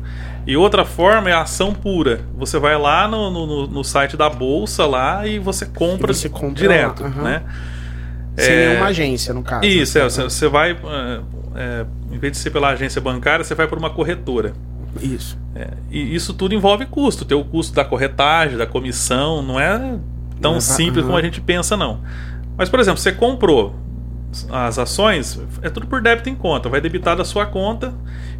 E 0.46 0.56
outra 0.56 0.84
forma 0.84 1.30
é 1.30 1.32
a 1.32 1.42
ação 1.42 1.72
pura. 1.72 2.20
Você 2.36 2.58
vai 2.58 2.76
lá 2.76 3.08
no, 3.08 3.30
no, 3.30 3.66
no 3.66 3.84
site 3.84 4.16
da 4.16 4.28
bolsa 4.28 4.86
lá 4.86 5.26
e 5.26 5.38
você 5.38 5.66
compra, 5.66 6.12
e 6.12 6.14
você 6.14 6.28
compra 6.28 6.54
direto, 6.54 7.02
uhum. 7.02 7.22
né? 7.22 7.42
Sem 8.36 8.54
é... 8.54 8.68
nenhuma 8.68 8.86
agência, 8.86 9.32
no 9.32 9.42
caso. 9.42 9.64
Isso, 9.64 9.98
é, 9.98 10.08
você, 10.08 10.48
vai. 10.48 10.72
É, 10.72 11.20
é, 11.54 11.86
em 12.12 12.18
vez 12.18 12.32
de 12.32 12.38
ser 12.38 12.50
pela 12.50 12.68
agência 12.68 13.00
bancária, 13.00 13.44
você 13.44 13.54
vai 13.54 13.66
por 13.66 13.78
uma 13.78 13.90
corretora. 13.90 14.52
Isso. 15.00 15.38
É, 15.54 15.68
e 15.90 16.14
isso 16.14 16.34
tudo 16.34 16.54
envolve 16.54 16.86
custo. 16.86 17.24
Tem 17.24 17.36
o 17.36 17.44
custo 17.44 17.74
da 17.74 17.84
corretagem, 17.84 18.56
da 18.56 18.66
comissão, 18.66 19.42
não 19.42 19.58
é 19.58 19.98
tão 20.40 20.54
uhum. 20.54 20.60
simples 20.60 21.04
como 21.04 21.16
a 21.16 21.22
gente 21.22 21.40
pensa, 21.40 21.76
não. 21.76 22.00
Mas, 22.56 22.68
por 22.68 22.80
exemplo, 22.80 23.00
você 23.00 23.12
comprou 23.12 23.74
as 24.50 24.78
ações, 24.78 25.40
é 25.62 25.70
tudo 25.70 25.86
por 25.86 26.02
débito 26.02 26.28
em 26.28 26.34
conta, 26.34 26.68
vai 26.68 26.80
debitar 26.80 27.16
da 27.16 27.24
sua 27.24 27.46
conta. 27.46 27.94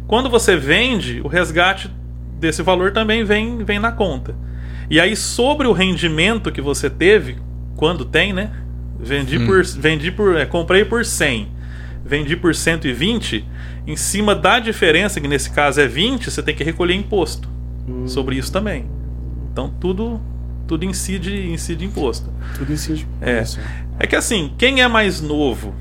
Quando 0.07 0.29
você 0.29 0.55
vende, 0.55 1.21
o 1.23 1.27
resgate 1.27 1.91
desse 2.39 2.61
valor 2.61 2.91
também 2.91 3.23
vem, 3.23 3.63
vem 3.63 3.79
na 3.79 3.91
conta. 3.91 4.35
E 4.89 4.99
aí, 4.99 5.15
sobre 5.15 5.67
o 5.67 5.73
rendimento 5.73 6.51
que 6.51 6.61
você 6.61 6.89
teve, 6.89 7.37
quando 7.75 8.05
tem, 8.05 8.31
né? 8.31 8.51
Vendi 8.99 9.37
hum. 9.37 9.45
por. 9.45 9.63
Vendi 9.63 10.11
por. 10.11 10.35
É, 10.35 10.45
comprei 10.45 10.83
por 10.85 11.05
100, 11.05 11.47
vendi 12.03 12.35
por 12.35 12.53
120. 12.53 13.45
Em 13.85 13.95
cima 13.95 14.35
da 14.35 14.59
diferença, 14.59 15.21
que 15.21 15.27
nesse 15.27 15.49
caso 15.49 15.79
é 15.79 15.87
20, 15.87 16.29
você 16.29 16.43
tem 16.43 16.53
que 16.53 16.63
recolher 16.63 16.93
imposto 16.93 17.49
hum. 17.87 18.07
sobre 18.07 18.35
isso 18.35 18.51
também. 18.51 18.85
Então 19.51 19.73
tudo 19.79 20.19
tudo 20.67 20.83
incide, 20.83 21.49
incide 21.49 21.85
imposto. 21.85 22.29
Tudo 22.57 22.73
incide. 22.73 23.07
É. 23.21 23.43
É 23.99 24.05
que 24.05 24.15
assim, 24.15 24.51
quem 24.57 24.81
é 24.81 24.87
mais 24.87 25.21
novo 25.21 25.73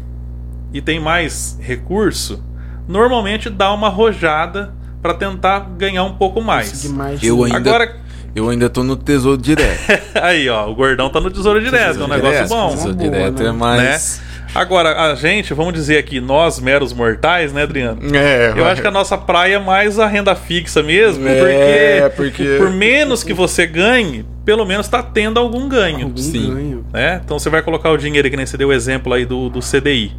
e 0.73 0.81
tem 0.81 1.01
mais 1.01 1.59
recurso, 1.61 2.43
normalmente 2.87 3.51
dá 3.51 3.73
uma 3.73 3.89
rojada 3.89 4.73
para 5.03 5.15
tentar 5.15 5.61
ganhar 5.77 6.05
um 6.05 6.15
pouco 6.15 6.41
mais. 6.41 6.85
mais 6.91 7.23
eu 7.23 7.45
ainda, 7.45 7.57
Agora, 7.57 7.97
eu 8.37 8.51
ainda 8.51 8.69
tô 8.69 8.85
no 8.85 8.97
tesouro 8.97 9.41
direto. 9.41 9.81
Aí, 10.21 10.47
ó, 10.49 10.69
o 10.69 10.75
gordão 10.75 11.09
tá 11.09 11.21
no 11.21 11.31
tesouro 11.31 11.59
direto, 11.59 11.95
tesouro 11.95 12.03
é 12.03 12.07
um 12.07 12.17
negócio 12.17 12.37
direto, 12.37 12.49
bom. 12.51 12.69
Tesouro 12.69 12.95
direto 12.95 13.43
né? 13.43 13.49
é 13.49 13.53
mais. 13.53 14.21
Né? 14.21 14.27
Agora, 14.55 15.11
a 15.11 15.15
gente, 15.15 15.53
vamos 15.55 15.73
dizer 15.73 15.99
aqui, 15.99 16.21
nós 16.21 16.61
meros 16.61 16.93
mortais, 16.93 17.53
né, 17.53 17.63
Adriano? 17.63 18.01
É, 18.15 18.51
Eu 18.51 18.65
vai. 18.65 18.73
acho 18.73 18.83
que 18.83 18.89
a 18.89 18.91
nossa 18.91 19.17
praia 19.17 19.57
é 19.57 19.59
mais 19.59 19.99
a 19.99 20.07
renda 20.07 20.35
fixa 20.35 20.83
mesmo, 20.83 21.27
é, 21.27 22.09
porque, 22.09 22.43
porque 22.45 22.57
por 22.59 22.71
menos 22.71 23.25
que 23.25 23.35
você 23.35 23.67
ganhe, 23.67 24.25
pelo 24.45 24.65
menos 24.65 24.87
está 24.87 25.03
tendo 25.03 25.41
algum 25.41 25.69
ganho. 25.69 26.05
Algum 26.05 26.17
Sim. 26.17 26.55
ganho. 26.55 26.87
Né? 26.93 27.21
Então 27.25 27.39
você 27.39 27.51
vai 27.51 27.63
colocar 27.63 27.91
o 27.91 27.97
dinheiro, 27.97 28.31
que 28.31 28.37
nem 28.37 28.47
você 28.47 28.57
deu 28.57 28.69
o 28.69 28.73
exemplo 28.73 29.13
aí 29.13 29.25
do, 29.27 29.49
do 29.49 29.61
CDI. 29.61 30.13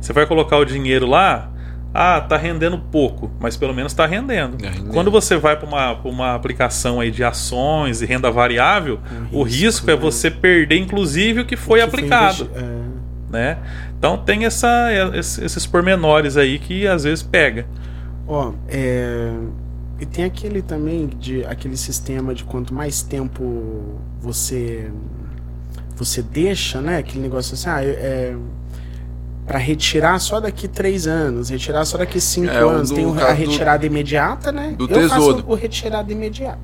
Você 0.00 0.12
vai 0.12 0.26
colocar 0.26 0.58
o 0.58 0.64
dinheiro 0.64 1.06
lá, 1.06 1.48
ah, 1.94 2.20
tá 2.20 2.36
rendendo 2.36 2.78
pouco, 2.78 3.30
mas 3.38 3.56
pelo 3.56 3.74
menos 3.74 3.92
está 3.92 4.06
rendendo. 4.06 4.64
É 4.64 4.68
rendendo. 4.70 4.92
Quando 4.92 5.10
você 5.10 5.36
vai 5.36 5.56
para 5.56 5.66
uma, 5.68 5.92
uma 6.02 6.34
aplicação 6.34 7.00
aí 7.00 7.10
de 7.10 7.22
ações 7.22 8.00
e 8.00 8.06
renda 8.06 8.30
variável, 8.30 8.98
o, 9.30 9.40
o 9.40 9.42
risco, 9.42 9.90
é 9.90 9.94
né? 9.94 10.00
você 10.00 10.30
perder, 10.30 10.78
inclusive, 10.78 11.40
o 11.40 11.44
que 11.44 11.56
foi 11.56 11.80
o 11.80 11.82
que 11.82 11.88
aplicado. 11.88 12.46
Foi 12.46 12.62
é 12.62 12.82
né? 13.32 13.58
Então 13.98 14.18
tem 14.18 14.44
essa, 14.44 14.90
esses 15.14 15.66
pormenores 15.66 16.36
aí 16.36 16.58
que 16.58 16.86
às 16.86 17.04
vezes 17.04 17.22
pega. 17.22 17.66
Ó, 18.28 18.52
é... 18.68 19.32
e 19.98 20.04
tem 20.06 20.24
aquele 20.24 20.60
também 20.60 21.06
de 21.06 21.44
aquele 21.46 21.76
sistema 21.76 22.34
de 22.34 22.44
quanto 22.44 22.74
mais 22.74 23.02
tempo 23.02 24.00
você 24.20 24.90
você 25.96 26.22
deixa, 26.22 26.80
né? 26.80 26.98
Aquele 26.98 27.20
negócio 27.20 27.54
assim, 27.54 27.68
ah, 27.68 27.82
é, 27.82 28.36
pra 29.52 29.58
retirar 29.58 30.18
só 30.18 30.40
daqui 30.40 30.66
três 30.66 31.06
anos, 31.06 31.50
retirar 31.50 31.84
só 31.84 31.98
daqui 31.98 32.18
cinco 32.18 32.50
É, 32.50 32.56
anos. 32.56 32.88
do 32.88 32.94
Tem 32.96 33.04
a 33.04 33.14
caso 33.14 33.26
do- 33.26 33.38
retirada 33.38 33.84
imediata, 33.86 34.50
né? 34.50 34.74
do 34.78 34.84
Eu 34.84 35.08
faço 35.08 35.14
tesouro. 35.14 35.44
o 35.46 35.54
retirada 35.54 36.10
imediata 36.10 36.58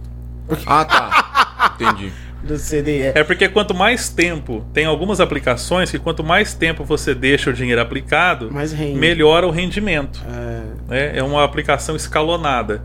Ah, 0.66 0.84
tá. 0.86 1.70
Entendi. 1.78 2.10
do 2.42 2.56
CDE. 2.56 3.12
É 3.14 3.22
porque 3.22 3.46
quanto 3.48 3.74
mais 3.74 4.08
tempo, 4.08 4.64
tem 4.72 4.86
algumas 4.86 5.20
aplicações 5.20 5.90
que 5.90 5.98
quanto 5.98 6.24
mais 6.24 6.54
tempo 6.54 6.82
você 6.82 7.14
deixa 7.14 7.50
o 7.50 7.52
dinheiro 7.52 7.80
aplicado, 7.82 8.50
melhora 8.96 9.46
o 9.46 9.50
rendimento. 9.50 10.22
É, 10.26 10.62
né? 10.88 11.18
É 11.18 11.22
uma 11.22 11.44
aplicação 11.44 11.94
escalonada. 11.94 12.82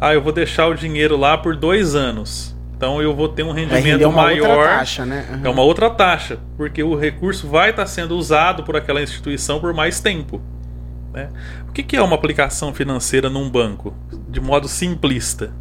Ah, 0.00 0.14
eu 0.14 0.22
vou 0.22 0.30
deixar 0.32 0.68
o 0.68 0.74
dinheiro 0.74 1.16
lá 1.16 1.36
por 1.36 1.56
dois 1.56 1.94
anos. 1.96 2.55
Então 2.76 3.00
eu 3.00 3.14
vou 3.14 3.28
ter 3.28 3.42
um 3.42 3.52
rendimento 3.52 4.12
maior. 4.12 4.50
outra 4.50 4.78
taxa, 4.78 5.06
né? 5.06 5.26
Aham. 5.30 5.40
É 5.44 5.48
uma 5.48 5.62
outra 5.62 5.88
taxa, 5.88 6.38
porque 6.58 6.82
o 6.82 6.94
recurso 6.94 7.48
vai 7.48 7.70
estar 7.70 7.86
sendo 7.86 8.16
usado 8.16 8.62
por 8.64 8.76
aquela 8.76 9.02
instituição 9.02 9.58
por 9.58 9.72
mais 9.72 9.98
tempo. 9.98 10.42
né? 11.12 11.30
O 11.68 11.72
que 11.72 11.82
que 11.82 11.96
é 11.96 12.02
uma 12.02 12.14
aplicação 12.14 12.74
financeira 12.74 13.30
num 13.30 13.48
banco? 13.48 13.94
De 14.28 14.40
modo 14.40 14.68
simplista. 14.68 15.52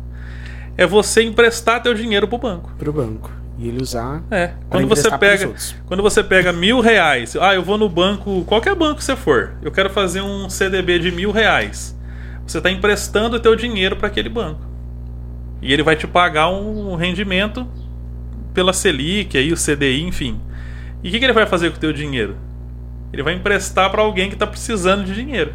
É 0.78 0.86
você 0.86 1.24
emprestar 1.24 1.82
teu 1.82 1.94
dinheiro 1.94 2.28
para 2.28 2.36
o 2.36 2.40
banco. 2.40 2.74
Pro 2.78 2.92
banco. 2.92 3.32
E 3.58 3.70
ele 3.70 3.82
usar. 3.82 4.22
É. 4.30 4.52
Quando 4.70 4.86
você 4.86 5.10
pega, 5.18 5.54
quando 5.86 6.04
você 6.04 6.22
pega 6.22 6.52
mil 6.52 6.82
reais, 6.82 7.38
ah, 7.40 7.56
eu 7.56 7.64
vou 7.64 7.78
no 7.78 7.88
banco, 7.88 8.44
qualquer 8.44 8.76
banco 8.76 8.96
que 8.96 9.04
você 9.06 9.16
for, 9.16 9.54
eu 9.62 9.72
quero 9.72 9.90
fazer 9.90 10.20
um 10.20 10.50
CDB 10.50 11.00
de 11.00 11.12
mil 11.12 11.32
reais. 11.32 11.98
Você 12.46 12.58
está 12.58 12.70
emprestando 12.70 13.38
o 13.38 13.40
teu 13.40 13.56
dinheiro 13.56 13.96
para 13.96 14.08
aquele 14.08 14.28
banco 14.28 14.74
e 15.66 15.74
ele 15.74 15.84
vai 15.84 15.96
te 15.96 16.06
pagar 16.06 16.50
um 16.50 16.96
rendimento 16.96 17.68
pela 18.54 18.72
Selic, 18.72 19.38
aí 19.38 19.52
o 19.52 19.56
CDI, 19.56 20.04
enfim. 20.04 20.40
E 21.04 21.10
o 21.10 21.12
que, 21.12 21.20
que 21.20 21.26
ele 21.26 21.34
vai 21.34 21.46
fazer 21.46 21.72
com 21.72 21.78
o 21.78 21.80
teu 21.80 21.92
dinheiro? 21.92 22.36
Ele 23.12 23.24
vai 23.24 23.34
emprestar 23.34 23.90
para 23.90 24.02
alguém 24.02 24.30
que 24.30 24.36
está 24.36 24.46
precisando 24.48 25.04
de 25.04 25.14
dinheiro. 25.16 25.54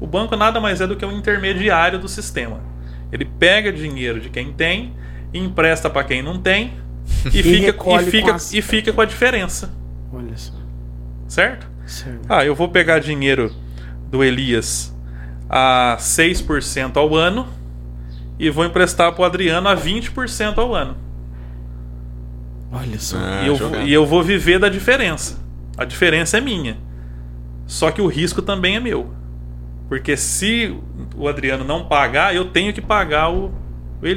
O 0.00 0.06
banco 0.06 0.36
nada 0.36 0.60
mais 0.60 0.80
é 0.80 0.86
do 0.86 0.96
que 0.96 1.04
um 1.04 1.12
intermediário 1.12 1.98
do 1.98 2.08
sistema. 2.08 2.60
Ele 3.10 3.24
pega 3.24 3.72
dinheiro 3.72 4.20
de 4.20 4.28
quem 4.28 4.52
tem, 4.52 4.94
e 5.32 5.38
empresta 5.38 5.88
para 5.90 6.04
quem 6.04 6.22
não 6.22 6.38
tem 6.38 6.74
e, 7.32 7.42
fica, 7.42 7.68
e, 7.68 7.72
com 7.72 7.98
fica, 8.00 8.34
as- 8.34 8.52
e 8.52 8.60
fica 8.62 8.92
com 8.92 9.00
a 9.00 9.04
diferença, 9.06 9.72
Olha 10.12 10.36
só. 10.36 10.52
certo? 11.26 11.66
Certo. 11.86 12.20
Ah, 12.28 12.44
eu 12.44 12.54
vou 12.54 12.68
pegar 12.68 12.98
dinheiro 12.98 13.50
do 14.10 14.22
Elias 14.22 14.94
a 15.48 15.96
6% 15.98 16.96
ao 16.98 17.14
ano 17.16 17.48
e 18.38 18.50
vou 18.50 18.64
emprestar 18.64 19.12
para 19.12 19.22
o 19.22 19.24
Adriano 19.24 19.68
a 19.68 19.76
20% 19.76 20.58
ao 20.58 20.74
ano. 20.74 20.96
Olha 22.70 22.98
só. 22.98 23.16
Ah, 23.18 23.42
e, 23.44 23.46
eu, 23.48 23.56
e 23.86 23.92
eu 23.92 24.06
vou 24.06 24.22
viver 24.22 24.58
da 24.58 24.68
diferença. 24.68 25.38
A 25.76 25.84
diferença 25.84 26.36
é 26.38 26.40
minha. 26.40 26.76
Só 27.66 27.90
que 27.90 28.00
o 28.00 28.06
risco 28.06 28.42
também 28.42 28.76
é 28.76 28.80
meu. 28.80 29.12
Porque 29.88 30.16
se 30.16 30.76
o 31.16 31.28
Adriano 31.28 31.64
não 31.64 31.86
pagar, 31.86 32.34
eu 32.36 32.46
tenho 32.46 32.72
que 32.74 32.80
pagar 32.80 33.30
o, 33.30 33.46
o. 34.02 34.06
Eu, 34.06 34.10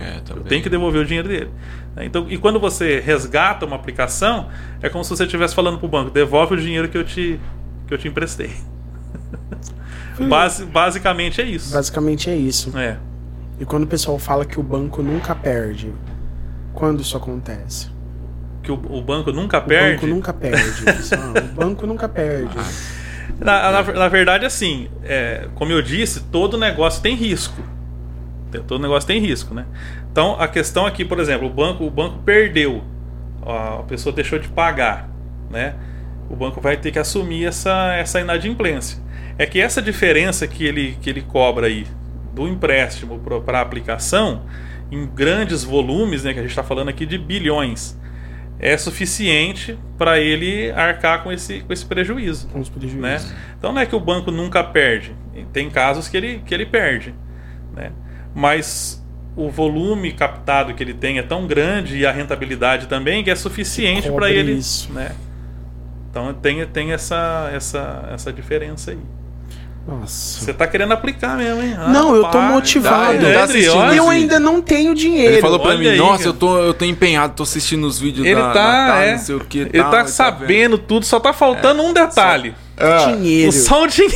É, 0.00 0.16
eu 0.18 0.20
também. 0.22 0.44
tenho 0.44 0.62
que 0.62 0.68
devolver 0.68 1.00
o 1.02 1.04
dinheiro 1.06 1.28
dele. 1.28 1.50
Então, 1.98 2.26
e 2.28 2.36
quando 2.36 2.58
você 2.60 3.00
resgata 3.00 3.64
uma 3.64 3.76
aplicação, 3.76 4.48
é 4.82 4.88
como 4.88 5.02
se 5.04 5.10
você 5.10 5.24
estivesse 5.24 5.54
falando 5.54 5.78
para 5.78 5.86
o 5.86 5.88
banco: 5.88 6.10
devolve 6.10 6.54
o 6.54 6.60
dinheiro 6.60 6.88
que 6.88 6.98
eu 6.98 7.04
te, 7.04 7.40
que 7.86 7.94
eu 7.94 7.98
te 7.98 8.06
emprestei. 8.08 8.50
Basi- 10.28 10.64
basicamente 10.66 11.40
é 11.40 11.44
isso. 11.44 11.72
Basicamente 11.72 12.28
é 12.30 12.36
isso. 12.36 12.76
É. 12.78 12.98
E 13.58 13.64
quando 13.64 13.84
o 13.84 13.86
pessoal 13.86 14.18
fala 14.18 14.44
que 14.44 14.58
o 14.58 14.62
banco 14.62 15.02
nunca 15.02 15.34
perde, 15.34 15.92
quando 16.72 17.00
isso 17.00 17.16
acontece? 17.16 17.88
Que 18.62 18.72
o, 18.72 18.74
o 18.74 19.02
banco 19.02 19.30
nunca 19.32 19.58
O 19.58 19.62
perde. 19.62 19.94
banco 19.94 20.06
nunca 20.06 20.32
perde. 20.32 20.82
pessoal. 20.82 21.32
o 21.36 21.54
banco 21.54 21.86
nunca 21.86 22.08
perde. 22.08 22.56
Na, 23.38 23.70
na, 23.70 23.82
na 23.82 24.08
verdade, 24.08 24.44
assim, 24.44 24.88
é, 25.04 25.48
como 25.54 25.72
eu 25.72 25.82
disse, 25.82 26.20
todo 26.24 26.58
negócio 26.58 27.02
tem 27.02 27.14
risco. 27.14 27.62
Todo 28.66 28.80
negócio 28.80 29.06
tem 29.06 29.20
risco, 29.20 29.52
né? 29.52 29.66
Então, 30.10 30.40
a 30.40 30.46
questão 30.46 30.86
aqui, 30.86 31.04
por 31.04 31.18
exemplo, 31.18 31.46
o 31.48 31.50
banco, 31.50 31.84
o 31.84 31.90
banco 31.90 32.18
perdeu, 32.18 32.84
a 33.44 33.82
pessoa 33.82 34.14
deixou 34.14 34.38
de 34.38 34.46
pagar, 34.48 35.08
né? 35.50 35.74
O 36.30 36.36
banco 36.36 36.60
vai 36.60 36.76
ter 36.76 36.92
que 36.92 36.98
assumir 36.98 37.46
essa, 37.46 37.94
essa 37.94 38.20
inadimplência. 38.20 39.02
É 39.36 39.44
que 39.44 39.60
essa 39.60 39.82
diferença 39.82 40.46
que 40.46 40.64
ele, 40.64 40.96
que 41.00 41.10
ele 41.10 41.22
cobra 41.22 41.66
aí 41.66 41.84
do 42.34 42.48
empréstimo 42.48 43.20
para 43.44 43.58
a 43.58 43.62
aplicação, 43.62 44.42
em 44.90 45.06
grandes 45.06 45.64
volumes, 45.64 46.24
né, 46.24 46.32
que 46.32 46.38
a 46.38 46.42
gente 46.42 46.50
está 46.50 46.62
falando 46.62 46.88
aqui 46.88 47.06
de 47.06 47.16
bilhões, 47.16 47.98
é 48.58 48.76
suficiente 48.76 49.78
para 49.98 50.20
ele 50.20 50.70
arcar 50.72 51.22
com 51.22 51.32
esse, 51.32 51.60
com 51.60 51.72
esse 51.72 51.84
prejuízo 51.84 52.48
Com 52.48 52.60
né? 52.96 53.20
Então 53.58 53.72
não 53.72 53.80
é 53.80 53.86
que 53.86 53.96
o 53.96 54.00
banco 54.00 54.30
nunca 54.30 54.62
perde. 54.62 55.14
Tem 55.52 55.68
casos 55.68 56.08
que 56.08 56.16
ele, 56.16 56.42
que 56.46 56.54
ele 56.54 56.64
perde, 56.64 57.14
né? 57.74 57.92
Mas 58.34 59.04
o 59.36 59.50
volume 59.50 60.12
captado 60.12 60.72
que 60.74 60.82
ele 60.82 60.94
tem 60.94 61.18
é 61.18 61.22
tão 61.22 61.46
grande 61.46 61.98
e 61.98 62.06
a 62.06 62.12
rentabilidade 62.12 62.86
também 62.86 63.24
que 63.24 63.30
é 63.30 63.34
suficiente 63.34 64.10
para 64.10 64.30
ele, 64.30 64.52
isso. 64.52 64.92
né? 64.92 65.12
Então 66.10 66.32
tem, 66.32 66.64
tem 66.66 66.92
essa, 66.92 67.50
essa, 67.52 68.08
essa 68.12 68.32
diferença 68.32 68.92
aí. 68.92 68.98
Nossa. 69.86 70.40
Você 70.44 70.54
tá 70.54 70.66
querendo 70.66 70.92
aplicar 70.92 71.36
mesmo, 71.36 71.62
hein? 71.62 71.76
Não, 71.88 72.14
eu 72.16 72.24
tô 72.24 72.40
motivado. 72.40 73.04
Tá 73.04 73.10
André, 73.12 73.36
assistindo 73.36 73.76
olha, 73.76 73.94
E 73.94 73.96
eu 73.98 74.08
ainda 74.08 74.40
não 74.40 74.62
tenho 74.62 74.94
dinheiro. 74.94 75.34
Ele 75.34 75.42
falou 75.42 75.60
pra 75.60 75.70
olha 75.70 75.78
mim, 75.78 75.88
aí, 75.88 75.98
nossa, 75.98 76.18
cara. 76.18 76.28
eu 76.30 76.32
tô, 76.32 76.58
eu 76.58 76.72
tô 76.72 76.84
empenhado, 76.86 77.34
tô 77.34 77.42
assistindo 77.42 77.86
os 77.86 77.98
vídeos 77.98 78.26
Ele 78.26 78.34
da, 78.40 78.50
tá, 78.52 78.86
da 78.88 79.00
é, 79.04 79.12
não 79.12 79.18
sei 79.18 79.34
o 79.34 79.40
que. 79.40 79.58
ele 79.58 79.84
tá 79.84 80.06
sabendo 80.06 80.78
tudo, 80.78 81.04
só 81.04 81.20
tá 81.20 81.34
faltando 81.34 81.82
um 81.82 81.92
detalhe. 81.92 82.54
dinheiro. 83.14 83.52
Só 83.52 83.82
o 83.84 83.86
dinheiro. 83.86 84.14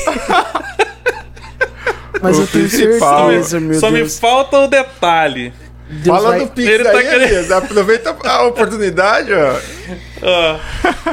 Mas 2.21 2.37
O 2.39 2.43
eu 2.43 2.47
tenho 2.47 2.69
principal. 2.69 3.27
certeza, 3.29 3.61
meu 3.61 3.79
Só 3.79 3.91
me 3.91 3.99
Deus. 3.99 4.19
falta 4.19 4.59
o 4.59 4.67
detalhe. 4.67 5.53
Deus 5.91 6.17
Fala 6.19 6.31
vai- 6.31 6.41
do 6.41 6.47
Pix 6.49 6.69
Ele 6.69 6.87
aí, 6.89 6.95
tá 6.95 7.03
querendo- 7.03 7.23
Elias. 7.23 7.51
Aproveita 7.51 8.17
a 8.25 8.43
oportunidade, 8.47 9.31
ó. 9.33 9.57
Ah, 10.23 10.59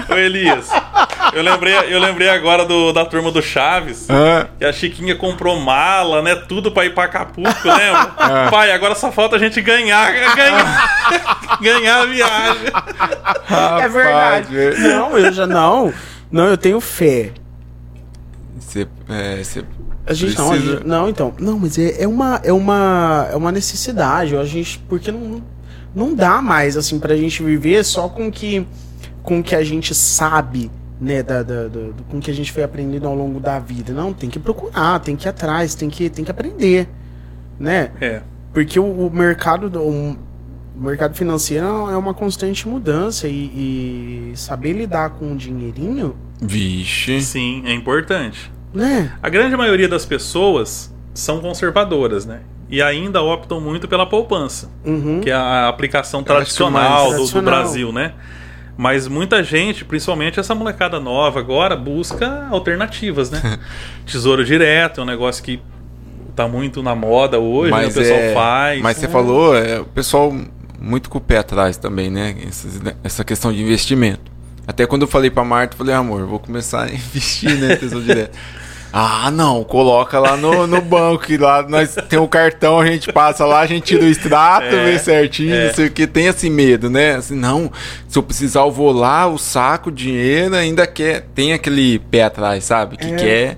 ô 0.10 0.16
Elias, 0.18 0.68
eu 1.34 1.42
lembrei, 1.44 1.74
eu 1.94 2.00
lembrei 2.00 2.28
agora 2.28 2.66
do, 2.66 2.92
da 2.92 3.06
turma 3.06 3.32
do 3.32 3.42
Chaves. 3.42 4.08
Ah, 4.10 4.48
Que 4.58 4.66
a 4.66 4.74
Chiquinha 4.74 5.16
comprou 5.16 5.58
mala, 5.60 6.22
né? 6.22 6.36
Tudo 6.36 6.72
pra 6.72 6.86
ir 6.86 6.94
pra 6.94 7.06
Acapulco, 7.06 7.52
lembra? 7.64 8.12
Ah. 8.18 8.48
Pai, 8.52 8.72
agora 8.72 8.96
só 8.96 9.12
falta 9.12 9.36
a 9.36 9.40
gente 9.40 9.62
ganhar, 9.62 10.12
ganhar, 10.36 10.90
ganhar 11.62 12.02
a 12.02 12.06
viagem. 12.06 12.68
É 13.84 13.88
verdade. 13.88 14.56
rapaz, 14.58 14.80
Não, 14.80 15.18
eu 15.18 15.32
já 15.32 15.46
não. 15.48 15.94
Não, 16.32 16.48
eu 16.48 16.58
tenho 16.58 16.82
fé. 16.82 17.32
Você, 18.60 18.88
é, 19.10 19.44
você 19.44 19.64
A 20.08 20.14
gente 20.14 20.38
não, 20.38 20.48
a 20.48 20.50
precisa- 20.52 20.72
gente- 20.78 20.88
não, 20.88 21.10
então. 21.10 21.34
Não, 21.40 21.60
mas 21.60 21.78
é, 21.78 22.04
é 22.04 22.08
uma 22.08 22.40
é 22.44 22.54
uma 22.54 23.28
é 23.32 23.36
uma 23.36 23.52
necessidade, 23.52 24.36
a 24.38 24.46
gente 24.46 24.80
porque 24.88 25.12
não 25.12 25.42
não 25.96 26.14
dá 26.14 26.42
mais 26.42 26.76
assim 26.78 27.00
pra 27.00 27.16
gente 27.16 27.42
viver 27.42 27.84
só 27.84 28.08
com 28.10 28.30
que 28.32 28.66
com 29.24 29.42
que 29.42 29.56
a 29.56 29.64
gente 29.64 29.96
sabe, 29.96 30.70
né, 31.02 31.24
da, 31.24 31.42
da- 31.42 31.68
do- 31.68 31.94
do- 31.94 32.04
com 32.04 32.20
que 32.20 32.30
a 32.30 32.34
gente 32.34 32.52
foi 32.52 32.62
aprendendo 32.64 33.08
ao 33.08 33.16
longo 33.16 33.40
da 33.40 33.58
vida. 33.60 33.92
Não, 33.94 34.14
tem 34.14 34.30
que 34.30 34.38
procurar, 34.38 35.00
tem 35.00 35.16
que 35.16 35.28
ir 35.28 35.30
atrás, 35.30 35.74
tem 35.74 35.90
que 35.90 36.10
tem 36.10 36.24
que 36.24 36.30
aprender, 36.32 36.88
né? 37.60 37.92
É, 38.00 38.22
Porque 38.54 38.80
o, 38.80 38.86
o 39.08 39.10
mercado 39.12 39.70
do 39.70 39.82
o 39.82 40.18
mercado 40.76 41.16
financeiro 41.16 41.66
é 41.90 41.96
uma 41.98 42.14
constante 42.14 42.68
mudança 42.68 43.28
e, 43.30 44.32
e 44.34 44.38
saber 44.38 44.74
lidar 44.74 45.12
com 45.12 45.32
o 45.32 45.36
dinheirinho, 45.36 46.16
Vixe. 46.42 47.22
sim, 47.22 47.64
é 47.66 47.74
importante. 47.74 48.52
Né? 48.76 49.12
A 49.24 49.30
grande 49.30 49.56
maioria 49.58 49.88
das 49.88 50.06
pessoas 50.06 50.94
são 51.14 51.40
conservadoras, 51.40 52.26
né? 52.26 52.42
E 52.70 52.82
ainda 52.82 53.22
optam 53.22 53.62
muito 53.62 53.88
pela 53.88 54.06
poupança. 54.06 54.70
Uhum. 54.84 55.22
que 55.22 55.30
é 55.30 55.34
a 55.34 55.68
aplicação 55.68 56.20
mais 56.22 56.28
tradicional 56.28 57.04
do- 57.06 57.10
do, 57.12 57.16
tradicional. 57.18 57.44
Brasil, 57.62 57.92
né? 57.92 58.14
Mas 58.78 59.08
muita 59.08 59.42
gente, 59.44 59.86
principalmente 59.86 60.40
essa 60.40 60.54
molecada 60.54 61.00
nova 61.00 61.40
agora, 61.40 61.76
busca 61.78 62.48
alternativas, 62.50 63.30
né? 63.32 63.60
Tesouro 64.06 64.44
direto 64.44 65.00
é 65.00 65.04
um 65.04 65.08
negócio 65.08 65.42
que 65.44 65.62
tá 66.36 66.48
muito 66.48 66.84
na 66.84 66.94
moda 66.94 67.40
hoje, 67.40 67.72
né? 67.72 67.88
o 67.88 67.94
pessoal 67.94 68.20
é- 68.20 68.34
faz. 68.34 68.82
Mas 68.82 68.98
você 68.98 69.08
falou, 69.08 69.56
é, 69.56 69.80
o 69.80 69.86
pessoal 69.86 70.36
muito 70.78 71.10
com 71.10 71.18
o 71.20 71.22
pé 71.22 71.38
atrás 71.38 71.78
também, 71.78 72.10
né? 72.10 72.36
Essas- 72.46 72.82
essa 73.04 73.24
questão 73.24 73.54
de 73.54 73.62
investimento. 73.62 74.30
Até 74.68 74.86
quando 74.86 75.04
eu 75.04 75.08
falei 75.08 75.30
pra 75.30 75.46
Marta, 75.46 75.74
eu 75.76 75.78
falei, 75.78 75.94
amor, 75.96 76.20
eu 76.22 76.28
vou 76.28 76.40
começar 76.40 76.84
a 76.84 76.90
investir, 76.92 77.56
né? 77.58 77.76
Tesouro 77.78 78.04
direto. 78.04 78.36
Ah, 78.98 79.30
não, 79.30 79.62
coloca 79.62 80.18
lá 80.20 80.38
no, 80.38 80.66
no 80.66 80.80
banco, 80.82 81.26
que 81.26 81.36
lá 81.38 81.62
nós 81.68 81.96
tem 82.08 82.18
o 82.18 82.30
cartão, 82.30 82.80
a 82.80 82.86
gente 82.86 83.12
passa 83.12 83.44
lá, 83.46 83.60
a 83.60 83.66
gente 83.68 83.84
tira 83.84 84.06
o 84.06 84.08
extrato, 84.08 84.68
É, 84.74 84.86
vê 84.86 84.98
certinho, 84.98 85.54
é. 85.54 85.68
não 85.68 85.74
sei 85.74 85.88
o 85.88 85.92
que, 85.92 86.08
tem 86.08 86.28
esse 86.28 86.50
medo, 86.50 86.90
né? 86.90 87.16
Assim, 87.16 87.36
não, 87.36 87.70
se 88.08 88.18
eu 88.18 88.24
precisar, 88.24 88.62
eu 88.62 88.72
vou 88.72 88.94
lá, 88.94 89.28
o 89.28 89.38
saco, 89.38 89.90
o 89.90 89.92
dinheiro, 89.92 90.56
ainda 90.56 90.88
quer, 90.88 91.26
tem 91.36 91.52
aquele 91.52 92.00
pé 92.00 92.24
atrás, 92.24 92.64
sabe? 92.64 92.96
Que 92.96 93.08
É. 93.08 93.16
quer 93.18 93.58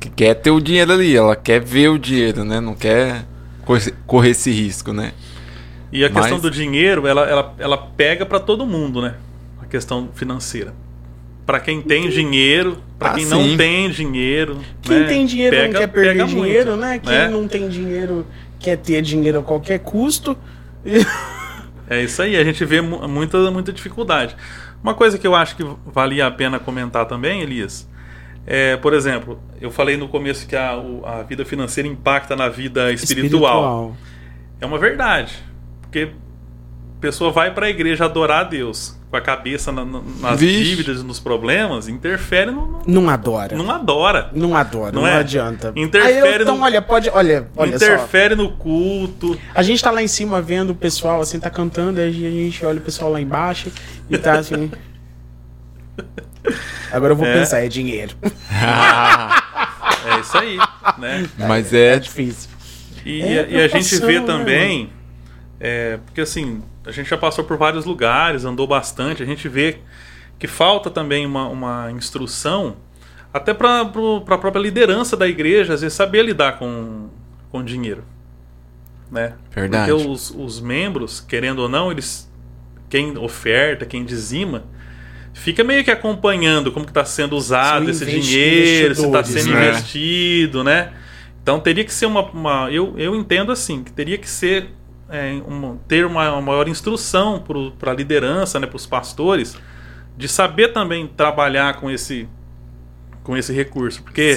que 0.00 0.10
quer 0.10 0.34
ter 0.34 0.50
o 0.50 0.60
dinheiro 0.60 0.92
ali, 0.92 1.16
ela 1.16 1.36
quer 1.36 1.60
ver 1.60 1.88
o 1.90 1.96
dinheiro, 1.98 2.44
né? 2.44 2.60
Não 2.60 2.74
quer 2.74 3.24
correr, 3.64 3.94
correr 4.04 4.30
esse 4.30 4.50
risco, 4.50 4.92
né? 4.92 5.12
E 5.92 6.04
a 6.04 6.08
Mas- 6.10 6.22
questão 6.24 6.40
do 6.40 6.50
dinheiro, 6.50 7.06
ela, 7.06 7.22
ela, 7.22 7.54
ela 7.56 7.76
pega 7.78 8.26
para 8.26 8.40
todo 8.40 8.66
mundo, 8.66 9.00
né? 9.00 9.14
A 9.62 9.64
questão 9.64 10.08
financeira. 10.12 10.74
Para 11.46 11.60
quem 11.60 11.82
tem 11.82 12.08
dinheiro, 12.08 12.78
para 12.98 13.10
Ah, 13.10 13.14
quem 13.14 13.24
sim. 13.24 13.30
não 13.30 13.56
tem 13.56 13.90
dinheiro. 13.90 14.58
Quem 14.82 15.00
né? 15.00 15.06
tem 15.06 15.26
dinheiro 15.26 15.56
Pega- 15.56 15.72
não 15.72 15.80
quer 15.80 15.86
perder 15.88 16.26
dinheiro, 16.26 16.70
muito, 16.70 16.80
né? 16.80 16.98
Quem 16.98 17.12
né? 17.12 17.28
não 17.28 17.46
tem 17.48 17.68
dinheiro 17.68 18.26
quer 18.58 18.76
ter 18.78 19.02
dinheiro 19.02 19.40
a 19.40 19.42
qualquer 19.42 19.78
custo. 19.80 20.36
É 21.88 22.02
isso 22.02 22.22
aí, 22.22 22.36
a 22.36 22.42
gente 22.44 22.64
vê 22.64 22.80
mu- 22.80 23.06
muita, 23.06 23.50
muita 23.50 23.72
dificuldade. 23.72 24.34
Uma 24.82 24.94
coisa 24.94 25.18
que 25.18 25.26
eu 25.26 25.34
acho 25.34 25.54
que 25.56 25.64
valia 25.86 26.26
a 26.26 26.30
pena 26.30 26.58
comentar 26.58 27.04
também, 27.06 27.42
Elias, 27.42 27.88
é, 28.46 28.76
por 28.76 28.92
exemplo, 28.94 29.38
eu 29.60 29.70
falei 29.70 29.96
no 29.96 30.08
começo 30.08 30.46
que 30.46 30.56
a, 30.56 30.72
a 31.04 31.22
vida 31.22 31.44
financeira 31.44 31.88
impacta 31.88 32.34
na 32.36 32.48
vida 32.48 32.90
espiritual. 32.92 33.94
É 34.60 34.66
uma 34.66 34.78
verdade. 34.78 35.34
Porque 35.82 36.08
pessoa 37.04 37.30
vai 37.30 37.52
para 37.52 37.66
a 37.66 37.70
igreja 37.70 38.06
adorar 38.06 38.40
a 38.40 38.44
Deus 38.44 38.98
com 39.10 39.16
a 39.16 39.20
cabeça 39.20 39.70
na- 39.70 39.84
na- 39.84 40.00
nas 40.22 40.40
Vixe. 40.40 40.64
dívidas 40.64 41.00
e 41.00 41.04
nos 41.04 41.20
problemas, 41.20 41.86
interfere 41.86 42.50
no. 42.50 42.66
no- 42.66 42.82
Não 42.86 43.10
adora. 43.10 43.54
não 43.56 43.70
adora. 43.70 44.30
Não 44.32 44.56
adora, 44.56 44.90
não, 44.92 45.02
Não 45.02 45.08
é? 45.08 45.16
adianta. 45.18 45.70
Interfere 45.76 46.12
Aí 46.22 46.34
eu, 46.36 46.42
então, 46.42 46.56
no- 46.56 46.64
olha, 46.64 46.80
pode. 46.80 47.10
Olha, 47.10 47.46
olha 47.56 47.78
só. 47.78 47.84
interfere 47.84 48.34
no 48.34 48.52
culto. 48.52 49.38
A 49.54 49.62
gente 49.62 49.82
tá 49.82 49.90
lá 49.90 50.02
em 50.02 50.08
cima 50.08 50.40
vendo 50.40 50.70
o 50.70 50.74
pessoal 50.74 51.20
assim, 51.20 51.38
tá 51.38 51.50
cantando, 51.50 52.00
aí 52.00 52.08
a 52.08 52.30
gente 52.30 52.64
olha 52.64 52.78
o 52.78 52.82
pessoal 52.82 53.12
lá 53.12 53.20
embaixo 53.20 53.70
e 54.08 54.16
tá 54.16 54.38
assim. 54.38 54.70
Agora 56.90 57.12
eu 57.12 57.16
vou 57.16 57.26
É. 57.26 57.34
pensar, 57.34 57.60
é 57.64 57.68
dinheiro. 57.68 58.14
É 60.06 60.20
isso 60.20 60.36
aí. 60.38 60.58
né? 60.98 61.26
Mas 61.38 61.72
É 61.72 61.94
é. 61.94 61.98
difícil. 61.98 62.50
E, 63.04 63.22
É 63.22 63.46
e 63.50 63.60
a 63.62 63.68
gente 63.68 63.96
vê 64.00 64.20
né, 64.20 64.26
também, 64.26 64.90
é, 65.60 65.98
porque 66.04 66.20
assim, 66.22 66.62
a 66.84 66.90
gente 66.90 67.08
já 67.08 67.16
passou 67.16 67.44
por 67.44 67.56
vários 67.56 67.84
lugares, 67.84 68.44
andou 68.44 68.66
bastante, 68.66 69.22
a 69.22 69.26
gente 69.26 69.48
vê 69.48 69.78
que 70.38 70.46
falta 70.46 70.90
também 70.90 71.24
uma, 71.24 71.48
uma 71.48 71.90
instrução, 71.92 72.76
até 73.32 73.54
para 73.54 73.80
a 73.80 73.84
própria 73.86 74.60
liderança 74.60 75.16
da 75.16 75.26
igreja, 75.26 75.74
às 75.74 75.80
vezes 75.80 75.96
saber 75.96 76.22
lidar 76.24 76.58
com, 76.58 77.08
com 77.50 77.62
dinheiro. 77.64 78.04
Né? 79.10 79.34
Verdade. 79.50 79.90
Porque 79.90 80.06
os, 80.08 80.30
os 80.30 80.60
membros, 80.60 81.20
querendo 81.20 81.60
ou 81.60 81.68
não, 81.68 81.90
eles 81.90 82.30
quem 82.88 83.16
oferta, 83.18 83.84
quem 83.86 84.04
dizima, 84.04 84.64
fica 85.32 85.64
meio 85.64 85.82
que 85.82 85.90
acompanhando 85.90 86.70
como 86.70 86.84
que 86.84 86.90
está 86.90 87.04
sendo 87.04 87.36
usado 87.36 87.90
esse 87.90 88.04
dinheiro, 88.06 88.94
se 88.94 89.04
está 89.04 89.24
sendo 89.24 89.52
né? 89.52 89.68
investido, 89.70 90.62
né? 90.62 90.92
Então 91.42 91.58
teria 91.60 91.84
que 91.84 91.92
ser 91.92 92.06
uma, 92.06 92.22
uma- 92.30 92.70
eu, 92.70 92.94
eu 92.96 93.14
entendo 93.16 93.50
assim, 93.50 93.82
que 93.82 93.92
teria 93.92 94.16
que 94.16 94.28
ser 94.28 94.70
é, 95.14 95.42
uma- 95.46 95.76
ter 95.88 96.04
uma, 96.06 96.32
uma 96.32 96.42
maior 96.42 96.68
instrução 96.68 97.42
para 97.78 97.90
a 97.92 97.94
liderança, 97.94 98.58
né, 98.60 98.66
para 98.66 98.76
os 98.76 98.86
pastores, 98.86 99.56
de 100.16 100.28
saber 100.28 100.68
também 100.72 101.06
trabalhar 101.06 101.80
com 101.80 101.90
esse 101.90 102.28
com 103.22 103.36
esse 103.36 103.52
recurso, 103.54 104.02
porque 104.02 104.34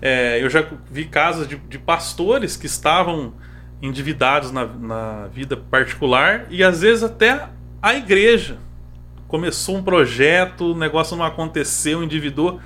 é, 0.00 0.42
eu 0.42 0.48
já 0.48 0.64
vi 0.90 1.04
casos 1.04 1.46
de, 1.46 1.56
de 1.56 1.78
pastores 1.78 2.56
que 2.56 2.64
estavam 2.66 3.34
endividados 3.82 4.50
na, 4.50 4.64
na 4.64 5.26
vida 5.28 5.56
particular 5.58 6.46
e 6.50 6.64
às 6.64 6.80
vezes 6.80 7.02
até 7.04 7.48
a 7.82 7.94
igreja. 7.94 8.56
Começou 9.28 9.76
um 9.76 9.82
projeto, 9.82 10.72
o 10.72 10.74
negócio 10.76 11.16
não 11.16 11.24
aconteceu, 11.24 12.02
endividou, 12.02 12.60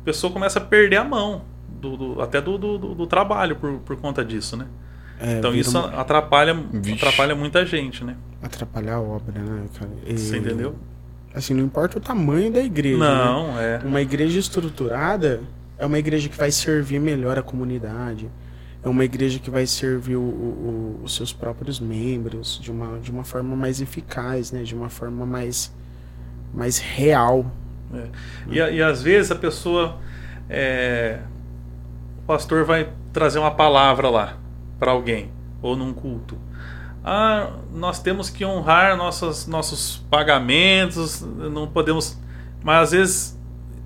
a 0.00 0.04
pessoa 0.04 0.32
começa 0.32 0.58
a 0.58 0.62
perder 0.62 0.96
a 0.96 1.04
mão, 1.04 1.42
do, 1.68 1.96
do- 1.96 2.22
até 2.22 2.40
do, 2.40 2.56
do, 2.56 2.78
do- 2.78 2.94
do 2.94 3.06
trabalho 3.06 3.56
por, 3.56 3.78
por 3.80 3.96
conta 3.96 4.24
disso, 4.24 4.56
né? 4.56 4.66
É, 5.20 5.38
Então 5.38 5.54
isso 5.54 5.78
uma- 5.78 5.88
atrapalha, 6.00 6.54
Vixe. 6.72 6.94
atrapalha 7.04 7.34
muita 7.34 7.64
gente, 7.64 8.04
né? 8.04 8.16
atrapalhar 8.42 8.96
a 8.96 9.00
obra, 9.00 9.40
né, 9.40 9.64
cara? 9.78 9.90
E, 10.06 10.18
Você 10.18 10.36
entendeu? 10.36 10.74
Assim, 11.34 11.54
não 11.54 11.64
importa 11.64 11.96
o 11.98 12.00
tamanho 12.00 12.52
da 12.52 12.60
igreja. 12.62 12.98
né? 12.98 13.24
Não, 13.24 13.58
é. 13.58 13.80
Uma 13.84 14.00
igreja 14.02 14.38
estruturada 14.38 15.40
é 15.78 15.86
uma 15.86 15.98
igreja 15.98 16.28
que 16.28 16.36
vai 16.36 16.50
servir 16.50 17.00
melhor 17.00 17.38
a 17.38 17.42
comunidade. 17.42 18.28
É 18.82 18.88
uma 18.88 19.02
igreja 19.04 19.38
que 19.38 19.48
vai 19.50 19.66
servir 19.66 20.16
o- 20.16 20.20
o- 20.20 21.00
os 21.02 21.14
seus 21.16 21.32
próprios 21.32 21.80
membros 21.80 22.60
de 22.62 22.70
uma, 22.70 22.98
de 23.00 23.10
uma 23.10 23.24
forma 23.24 23.56
mais 23.56 23.80
eficaz, 23.80 24.52
né? 24.52 24.62
De 24.62 24.74
uma 24.74 24.90
forma 24.90 25.24
mais, 25.24 25.72
mais 26.52 26.78
real. 26.78 27.46
E, 28.50 28.60
a- 28.60 28.70
e 28.70 28.82
às 28.82 29.02
vezes 29.02 29.30
a 29.30 29.36
pessoa. 29.36 29.96
é, 30.50 31.20
o 32.18 32.26
pastor 32.26 32.64
vai 32.64 32.90
trazer 33.12 33.38
uma 33.38 33.50
palavra 33.52 34.10
lá 34.10 34.36
para 34.78 34.90
alguém, 34.92 35.30
ou 35.62 35.76
num 35.76 35.92
culto. 35.92 36.36
Ah, 37.04 37.50
nós 37.74 38.00
temos 38.00 38.30
que 38.30 38.44
honrar 38.44 38.96
nossas, 38.96 39.46
nossos 39.46 39.98
pagamentos, 40.10 41.20
não 41.20 41.66
podemos. 41.66 42.16
Mas 42.62 42.82
às 42.84 42.90
vezes 42.92 43.38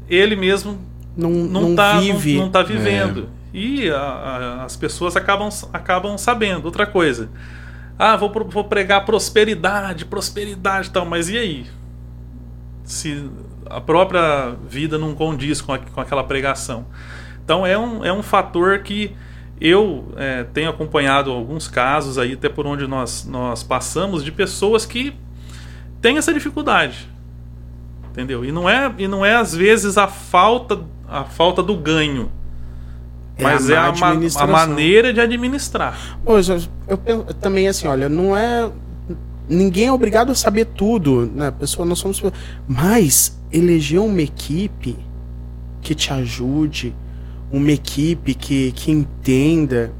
ele 0.09 0.37
mesmo 0.37 0.79
Não, 1.17 1.29
não, 1.31 1.63
não, 1.63 1.75
tá, 1.75 1.99
vive. 1.99 2.37
não, 2.37 2.45
não 2.45 2.51
tá 2.51 2.63
vivendo. 2.63 3.29
E 3.53 3.91
a- 3.91 3.97
a- 3.99 4.65
as 4.65 4.77
pessoas 4.77 5.17
acabam, 5.17 5.49
acabam 5.73 6.17
sabendo. 6.17 6.67
Outra 6.67 6.87
coisa. 6.87 7.29
Ah, 7.99 8.17
vou, 8.17 8.31
vou 8.49 8.63
pregar 8.65 9.05
prosperidade, 9.05 10.05
prosperidade 10.05 10.89
e 10.89 10.93
tal, 10.93 11.05
mas 11.05 11.29
e 11.29 11.37
aí? 11.37 11.67
Se 12.85 13.29
a 13.69 13.81
própria 13.81 14.55
vida 14.69 14.97
não 14.97 15.15
condiz 15.15 15.61
com, 15.61 15.73
a- 15.73 15.79
com 15.79 16.01
aquela 16.01 16.23
pregação. 16.25 16.87
Então 17.45 17.67
é 17.67 17.77
um, 17.77 18.05
é 18.05 18.13
um 18.13 18.23
fator 18.23 18.79
que 18.81 19.15
eu 19.61 20.13
é, 20.17 20.45
tenho 20.45 20.71
acompanhado 20.71 21.31
alguns 21.31 21.69
casos 21.69 22.19
aí, 22.19 22.35
até 22.35 22.49
por 22.49 22.67
onde 22.67 22.87
nós, 22.87 23.25
nós 23.25 23.63
passamos, 23.63 24.25
de 24.25 24.31
pessoas 24.33 24.85
que 24.87 25.15
têm 26.01 26.17
essa 26.19 26.33
dificuldade. 26.33 27.09
Entendeu? 28.11 28.45
E 28.45 28.51
não 28.51 28.69
é, 28.69 28.93
e 28.99 29.07
não 29.07 29.25
é 29.25 29.37
às 29.37 29.55
vezes 29.55 29.97
a 29.97 30.09
falta, 30.09 30.81
a 31.09 31.25
falta 31.25 31.63
do 31.63 31.77
ganho. 31.77 32.31
É 33.37 33.45
Mas 33.45 33.71
a 33.71 33.75
é 33.75 33.77
a, 33.77 33.93
ma- 33.93 34.15
a 34.41 34.47
maneira 34.47 35.13
de 35.13 35.21
administrar. 35.21 36.19
Pô, 36.25 36.37
eu, 36.39 36.61
eu 36.89 36.99
penso- 36.99 37.25
também 37.41 37.69
assim, 37.69 37.87
olha, 37.87 38.09
não 38.09 38.37
é. 38.37 38.69
Ninguém 39.49 39.87
é 39.87 39.93
obrigado 39.93 40.31
a 40.31 40.35
saber 40.35 40.65
tudo, 40.67 41.31
né? 41.35 41.51
Pessoa, 41.53 41.87
nós 41.87 42.01
somos. 42.01 42.21
Mas 42.67 43.41
eleger 43.53 44.01
uma 44.01 44.21
equipe 44.21 44.97
que 45.81 45.95
te 45.95 46.13
ajude, 46.13 46.93
uma 47.53 47.71
equipe 47.73 48.35
que, 48.35 48.73
que 48.73 48.91
entenda, 48.91 49.93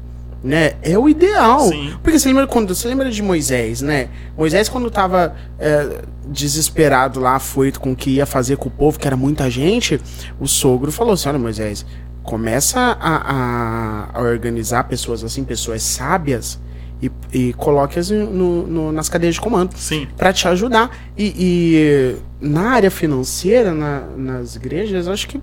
né? 0.43 0.73
É 0.81 0.97
o 0.97 1.09
ideal. 1.09 1.67
Sim. 1.67 1.93
Porque 2.03 2.17
você 2.19 2.27
lembra 2.29 2.47
quando. 2.47 2.73
Você 2.73 2.87
lembra 2.87 3.09
de 3.11 3.21
Moisés, 3.21 3.81
né? 3.81 4.09
Moisés, 4.37 4.69
quando 4.69 4.89
tava 4.89 5.35
é, 5.59 6.01
desesperado 6.27 7.19
lá, 7.19 7.35
afoito 7.35 7.79
com 7.79 7.91
o 7.91 7.95
que 7.95 8.11
ia 8.11 8.25
fazer 8.25 8.57
com 8.57 8.69
o 8.69 8.71
povo, 8.71 8.97
que 8.99 9.05
era 9.07 9.17
muita 9.17 9.49
gente, 9.49 9.99
o 10.39 10.47
sogro 10.47 10.91
falou 10.91 11.13
assim: 11.13 11.29
olha, 11.29 11.39
Moisés, 11.39 11.85
começa 12.23 12.79
a, 12.79 13.15
a- 13.15 14.09
a 14.13 14.21
organizar 14.21 14.83
pessoas 14.85 15.23
assim, 15.23 15.43
pessoas 15.43 15.81
sábias, 15.83 16.59
e, 17.01 17.11
e 17.33 17.53
coloque-as 17.53 18.09
no- 18.11 18.65
no- 18.67 18.91
nas 18.91 19.09
cadeias 19.09 19.35
de 19.35 19.41
comando 19.41 19.73
Sim. 19.75 20.07
para 20.15 20.31
te 20.31 20.47
ajudar. 20.47 20.89
E, 21.17 21.33
e 21.37 22.17
na 22.45 22.69
área 22.71 22.91
financeira, 22.91 23.73
na- 23.73 24.03
nas 24.15 24.55
igrejas, 24.55 25.07
acho 25.07 25.27
que. 25.27 25.41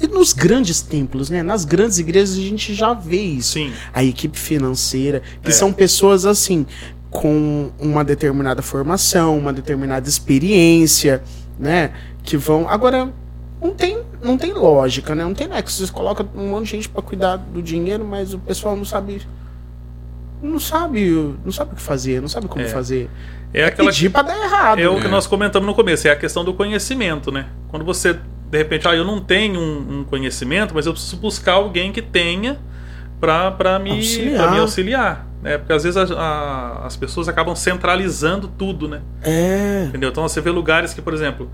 E 0.00 0.06
nos 0.06 0.32
grandes 0.32 0.80
templos, 0.80 1.28
né? 1.30 1.42
Nas 1.42 1.64
grandes 1.64 1.98
igrejas 1.98 2.36
a 2.36 2.40
gente 2.40 2.74
já 2.74 2.92
vê 2.94 3.20
isso 3.20 3.54
Sim. 3.54 3.72
a 3.92 4.02
equipe 4.04 4.38
financeira, 4.38 5.22
que 5.42 5.50
É. 5.50 5.52
são 5.52 5.72
pessoas 5.72 6.24
assim, 6.24 6.66
com 7.10 7.70
uma 7.78 8.04
determinada 8.04 8.62
formação, 8.62 9.36
uma 9.38 9.52
determinada 9.52 10.08
experiência, 10.08 11.22
né? 11.58 11.92
Que 12.22 12.36
vão. 12.36 12.68
Agora, 12.68 13.12
não 13.60 13.72
tem, 13.74 13.98
não 14.22 14.36
tem 14.38 14.52
lógica, 14.52 15.14
né? 15.14 15.24
Não 15.24 15.34
tem 15.34 15.48
nexo. 15.48 15.84
Você 15.86 15.92
coloca 15.92 16.24
um 16.36 16.48
monte 16.50 16.66
de 16.66 16.70
gente 16.72 16.88
para 16.88 17.02
cuidar 17.02 17.36
do 17.36 17.60
dinheiro, 17.62 18.04
mas 18.04 18.32
o 18.34 18.38
pessoal 18.38 18.76
não 18.76 18.84
sabe. 18.84 19.22
Não 20.40 20.60
sabe, 20.60 21.34
não 21.44 21.50
sabe 21.50 21.72
o 21.72 21.76
que 21.76 21.82
fazer, 21.82 22.20
não 22.20 22.28
sabe 22.28 22.46
como 22.46 22.64
É. 22.64 22.68
fazer. 22.68 23.10
É 23.52 23.64
aquela 23.64 23.88
Pedir 23.90 24.10
pra 24.10 24.22
dar 24.22 24.36
errado. 24.38 24.78
É 24.78 24.88
o 24.88 25.00
que 25.00 25.06
É. 25.06 25.10
nós 25.10 25.26
comentamos 25.26 25.66
no 25.66 25.74
começo, 25.74 26.06
é 26.06 26.12
a 26.12 26.16
questão 26.16 26.44
do 26.44 26.54
conhecimento, 26.54 27.32
né? 27.32 27.46
Quando 27.68 27.84
você, 27.84 28.16
de 28.50 28.58
repente, 28.58 28.86
ah, 28.88 28.94
eu 28.96 29.04
não 29.04 29.20
tenho 29.20 29.60
um, 29.60 30.00
um 30.00 30.04
conhecimento, 30.04 30.74
mas 30.74 30.86
eu 30.86 30.92
preciso 30.92 31.16
buscar 31.18 31.54
alguém 31.54 31.92
que 31.92 32.00
tenha 32.02 32.58
para 33.20 33.78
me, 33.78 33.90
Auxiliar. 33.92 34.42
pra 34.42 34.50
me 34.52 34.58
auxiliar. 34.60 35.26
Né? 35.42 35.58
Porque 35.58 35.72
às 35.72 35.84
vezes 35.84 35.96
a- 35.96 36.14
a- 36.14 36.86
as 36.86 36.96
pessoas 36.96 37.28
acabam 37.28 37.54
centralizando 37.54 38.48
tudo, 38.48 38.88
né? 38.88 39.00
É. 39.22 39.84
Entendeu? 39.88 40.10
Então 40.10 40.22
você 40.26 40.40
vê 40.40 40.50
lugares 40.50 40.92
que, 40.94 41.00
por 41.02 41.12
exemplo, 41.14 41.50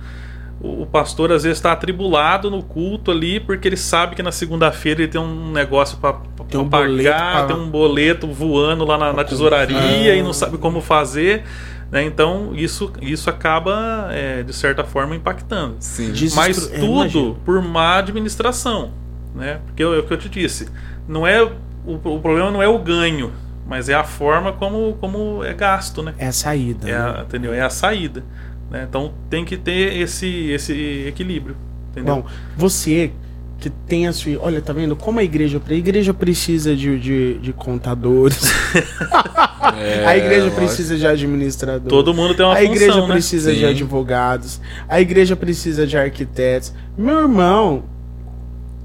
o, 0.61 0.83
o 0.83 0.87
pastor 0.87 1.33
às 1.33 1.43
vezes 1.43 1.59
está 1.59 1.73
atribulado 1.73 2.51
no 2.51 2.63
culto 2.63 3.11
ali 3.11 3.41
porque 3.41 3.69
ele 3.69 3.77
sabe 3.77 4.15
que 4.15 4.23
na 4.23 4.33
segunda-feira 4.33 5.03
ele 5.03 5.11
tem 5.11 5.21
um 5.21 5.53
negócio 5.53 5.99
para 5.99 6.17
um 6.55 6.69
pagar, 6.69 7.47
pra- 7.47 7.47
tem 7.47 7.57
um 7.57 7.69
boleto 7.69 8.27
voando 8.29 8.85
lá 8.85 8.97
na, 8.97 9.13
na 9.13 9.25
tesouraria 9.25 10.15
e 10.15 10.23
não 10.23 10.33
sabe 10.33 10.57
como 10.59 10.81
fazer. 10.81 11.45
Né? 11.91 12.05
Então 12.05 12.53
isso, 12.55 12.93
isso 13.01 13.31
acaba, 13.31 14.09
é, 14.11 14.43
de 14.43 14.53
certa 14.53 14.85
forma, 14.85 15.15
impactando. 15.15 15.77
Sim. 15.81 16.13
Mas 16.35 16.71
é, 16.71 16.79
tudo 16.79 16.93
imagino. 16.93 17.35
por 17.45 17.63
má 17.63 17.99
administração. 17.99 18.91
Né? 19.35 19.61
Porque 19.67 19.83
é 19.83 19.87
o 19.87 20.03
que 20.03 20.13
eu 20.13 20.19
te 20.19 20.29
disse. 20.29 20.69
Não 21.09 21.27
é, 21.27 21.43
o, 21.43 21.53
o 21.87 22.21
problema 22.21 22.51
não 22.51 22.63
é 22.63 22.69
o 22.69 22.79
ganho, 22.79 23.33
mas 23.67 23.89
é 23.89 23.95
a 23.95 24.05
forma 24.05 24.53
como, 24.53 24.97
como 25.01 25.43
é 25.43 25.53
gasto. 25.53 26.03
Né? 26.03 26.15
É 26.19 26.29
a 26.29 26.33
saída. 26.33 26.89
É 26.89 26.93
né? 26.93 26.99
a, 26.99 27.23
entendeu? 27.23 27.53
É 27.53 27.61
a 27.61 27.71
saída. 27.71 28.25
né? 28.71 28.87
Então 28.89 29.13
tem 29.29 29.45
que 29.45 29.57
ter 29.57 29.97
esse, 29.97 30.51
esse 30.51 31.05
equilíbrio. 31.07 31.57
Entendeu? 31.91 32.17
Bom, 32.17 32.27
você 32.57 33.13
que 33.59 33.71
tem 33.71 34.07
a 34.07 34.13
sua. 34.13 34.39
Olha, 34.41 34.61
tá 34.61 34.73
vendo 34.73 34.95
como 34.95 35.19
a 35.19 35.25
igreja. 35.25 35.61
A 35.69 35.73
igreja 35.73 36.13
precisa 36.13 36.75
de, 36.77 36.99
de, 36.99 37.39
de 37.39 37.53
contadores. 37.53 38.43
É, 39.77 40.07
a 40.07 40.17
igreja 40.17 40.51
precisa 40.51 40.97
de 40.97 41.07
administradores. 41.07 41.89
Todo 41.89 42.15
mundo 42.15 42.35
tem 42.35 42.45
uma 42.45 42.53
a 42.53 42.59
função, 42.59 42.75
igreja 42.75 43.01
né? 43.01 43.07
precisa 43.13 43.53
de 43.53 43.61
Sim. 43.61 43.65
advogados. 43.65 44.61
A 44.87 45.01
igreja 45.01 45.35
precisa 45.35 45.87
de 45.87 45.97
arquitetos. 45.97 46.73
Meu 46.97 47.23
irmão, 47.23 47.85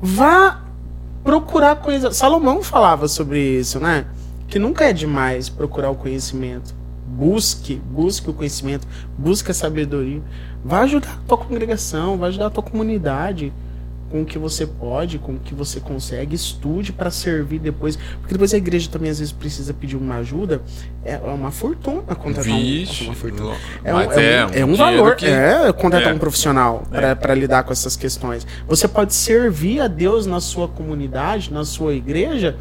vá 0.01 0.63
procurar 1.23 1.75
coisa. 1.75 2.11
Salomão 2.11 2.63
falava 2.63 3.07
sobre 3.07 3.39
isso, 3.59 3.79
né? 3.79 4.05
Que 4.47 4.57
nunca 4.57 4.85
é 4.85 4.93
demais 4.93 5.49
procurar 5.49 5.89
o 5.89 5.95
conhecimento. 5.95 6.73
Busque, 7.05 7.75
busque 7.75 8.29
o 8.29 8.33
conhecimento, 8.33 8.87
busque 9.17 9.51
a 9.51 9.53
sabedoria. 9.53 10.21
Vai 10.63 10.83
ajudar 10.83 11.11
a 11.11 11.27
tua 11.27 11.37
congregação, 11.37 12.17
vai 12.17 12.29
ajudar 12.29 12.47
a 12.47 12.49
tua 12.49 12.63
comunidade 12.63 13.51
com 14.09 14.21
o 14.21 14.25
que 14.25 14.37
você 14.39 14.65
pode, 14.65 15.19
com 15.19 15.33
o 15.33 15.39
que 15.39 15.53
você 15.53 15.79
consegue, 15.79 16.35
estude 16.35 16.91
para 16.91 17.11
servir 17.11 17.59
depois, 17.59 17.95
porque 18.19 18.33
depois 18.33 18.53
a 18.53 18.57
igreja 18.57 18.89
também 18.89 19.09
às 19.11 19.19
vezes 19.19 19.31
precisa 19.31 19.73
pedir 19.73 19.95
uma 19.95 20.15
ajuda, 20.15 20.61
é 21.05 21.17
uma 21.17 21.51
fortuna 21.51 22.01
contratar 22.15 22.51
um, 22.53 22.57
Vixe, 22.59 23.03
uma 23.05 23.13
fortuna. 23.15 23.43
lo- 23.51 23.55
É 23.83 23.93
um, 23.93 23.99
é 23.99 24.05
um- 24.07 24.49
é 24.53 24.65
um 24.65 24.75
valor, 24.75 25.15
que- 25.15 25.25
é 25.27 25.71
contratar 25.73 26.11
É. 26.11 26.15
um 26.15 26.17
profissional 26.19 26.83
É. 26.91 27.13
para 27.15 27.33
lidar 27.35 27.63
com 27.63 27.71
essas 27.71 27.95
questões. 27.95 28.45
Você 28.67 28.87
pode 28.87 29.13
servir 29.13 29.79
a 29.81 29.87
Deus 29.87 30.25
na 30.25 30.39
sua 30.39 30.67
comunidade, 30.67 31.53
na 31.53 31.63
sua 31.63 31.93
igreja, 31.93 32.55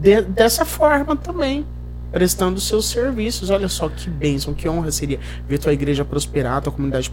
de- 0.00 0.22
dessa 0.22 0.64
forma 0.64 1.14
também, 1.14 1.66
prestando 2.10 2.60
seus 2.60 2.86
serviços. 2.86 3.50
Olha 3.50 3.68
só 3.68 3.88
que 3.88 4.08
bênção, 4.08 4.54
que 4.54 4.68
honra 4.68 4.90
seria 4.90 5.18
ver 5.48 5.58
tua 5.58 5.72
igreja 5.72 6.04
prosperar, 6.04 6.62
tua 6.62 6.72
comunidade 6.72 7.12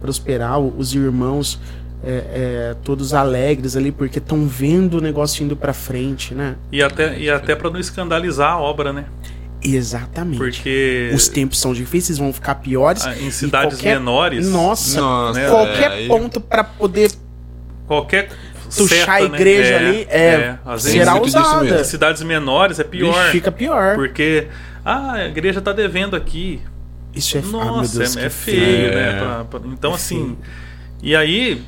prosperar, 0.00 0.58
os 0.60 0.94
irmãos 0.94 1.58
é, 2.04 2.10
é, 2.72 2.76
todos 2.84 3.14
alegres 3.14 3.76
ali, 3.76 3.92
porque 3.92 4.18
estão 4.18 4.46
vendo 4.46 4.98
o 4.98 5.00
negócio 5.00 5.44
indo 5.44 5.56
para 5.56 5.72
frente, 5.72 6.34
né? 6.34 6.56
E 6.70 6.82
até, 6.82 7.18
e 7.18 7.30
até 7.30 7.54
para 7.54 7.70
não 7.70 7.78
escandalizar 7.78 8.52
a 8.52 8.58
obra, 8.58 8.92
né? 8.92 9.04
Exatamente. 9.62 10.38
Porque 10.38 11.10
Os 11.14 11.28
tempos 11.28 11.60
são 11.60 11.72
difíceis, 11.72 12.18
vão 12.18 12.32
ficar 12.32 12.56
piores. 12.56 13.06
ah, 13.06 13.16
em 13.16 13.30
cidades 13.30 13.74
qualquer- 13.76 13.94
menores, 13.94 14.48
Nossa, 14.50 15.00
Nossa, 15.00 15.38
né, 15.40 15.48
qualquer 15.48 16.02
é, 16.02 16.06
ponto 16.08 16.40
para 16.40 16.64
poder 16.64 17.12
qualquer 17.86 18.28
seta, 18.68 19.12
a 19.12 19.18
né? 19.20 19.24
igreja 19.36 19.76
ali, 19.76 20.02
é, 20.10 20.56
às 20.64 20.82
será 20.82 21.20
usada. 21.20 21.62
mesmo. 21.62 21.78
em 21.78 21.84
cidades 21.84 22.22
menores 22.22 22.80
é 22.80 22.84
pior. 22.84 23.14
Vixe, 23.14 23.30
fica 23.32 23.52
pior. 23.52 23.94
Porque 23.94 24.48
ah, 24.84 25.12
a 25.12 25.26
igreja 25.28 25.60
tá 25.60 25.72
devendo 25.72 26.16
aqui. 26.16 26.60
Isso 27.14 27.36
é 27.36 27.40
ah, 27.40 27.46
Nossa, 27.48 27.98
Deus, 27.98 28.16
é, 28.16 28.26
é 28.26 28.30
feio, 28.30 28.88
É. 28.88 28.94
né? 28.94 29.18
Pra- 29.20 29.44
pra- 29.60 29.68
então, 29.70 29.92
É 29.92 29.94
assim. 29.94 30.36
E 31.02 31.14
aí, 31.14 31.62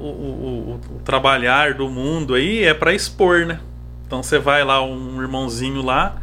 o, 0.00 0.04
o- 0.06 0.80
o- 0.96 1.00
trabalhar 1.04 1.74
do 1.74 1.88
mundo 1.88 2.34
aí 2.34 2.64
é 2.64 2.72
para 2.74 2.94
expor, 2.94 3.46
né? 3.46 3.60
Então 4.06 4.22
você 4.22 4.38
vai 4.38 4.64
lá, 4.64 4.82
um 4.84 5.20
irmãozinho 5.20 5.82
lá. 5.82 6.16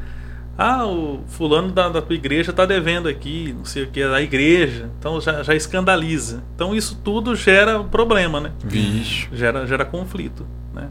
Ah, 0.57 0.85
o 0.85 1.19
fulano 1.27 1.71
da, 1.71 1.89
da 1.89 2.01
tua 2.01 2.15
igreja 2.15 2.53
tá 2.53 2.65
devendo 2.65 3.09
aqui, 3.09 3.53
não 3.57 3.65
sei 3.65 3.83
o 3.83 3.87
que, 3.87 4.01
da 4.07 4.21
igreja. 4.21 4.89
Então 4.97 5.19
já, 5.19 5.43
já 5.43 5.53
escandaliza. 5.53 6.41
Então 6.55 6.73
isso 6.73 6.99
tudo 7.03 7.35
gera 7.35 7.83
problema, 7.83 8.39
né? 8.39 8.51
Vixe. 8.63 9.27
gera, 9.33 9.67
gera 9.67 9.83
conflito. 9.83 10.47
Né? 10.73 10.87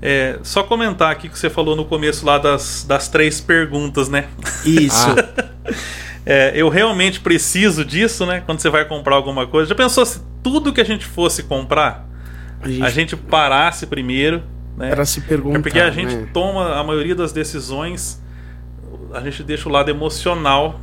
É, 0.00 0.38
só 0.42 0.62
comentar 0.62 1.10
aqui 1.12 1.28
que 1.28 1.38
você 1.38 1.50
falou 1.50 1.76
no 1.76 1.84
começo 1.84 2.24
lá 2.24 2.38
das, 2.38 2.84
das 2.88 3.06
três 3.08 3.38
perguntas, 3.40 4.08
né? 4.08 4.28
Isso. 4.64 5.08
É, 6.28 6.52
eu 6.56 6.68
realmente 6.68 7.20
preciso 7.20 7.84
disso, 7.84 8.26
né? 8.26 8.42
Quando 8.44 8.58
você 8.58 8.68
vai 8.68 8.84
comprar 8.84 9.14
alguma 9.14 9.46
coisa. 9.46 9.68
Já 9.68 9.76
pensou 9.76 10.04
se 10.04 10.20
tudo 10.42 10.72
que 10.72 10.80
a 10.80 10.84
gente 10.84 11.06
fosse 11.06 11.44
comprar, 11.44 12.04
A 12.60 12.68
gente, 12.68 12.82
a 12.82 12.90
gente 12.90 13.16
parasse 13.16 13.86
primeiro, 13.86 14.42
né? 14.76 14.90
era 14.90 15.04
se 15.04 15.20
perguntar. 15.20 15.60
É 15.60 15.62
porque 15.62 15.78
a 15.78 15.90
gente 15.90 16.16
né? 16.16 16.28
toma 16.32 16.74
a 16.74 16.82
maioria 16.82 17.14
das 17.14 17.32
decisões, 17.32 18.20
a 19.14 19.20
gente 19.20 19.44
deixa 19.44 19.68
o 19.68 19.72
lado 19.72 19.88
emocional 19.88 20.80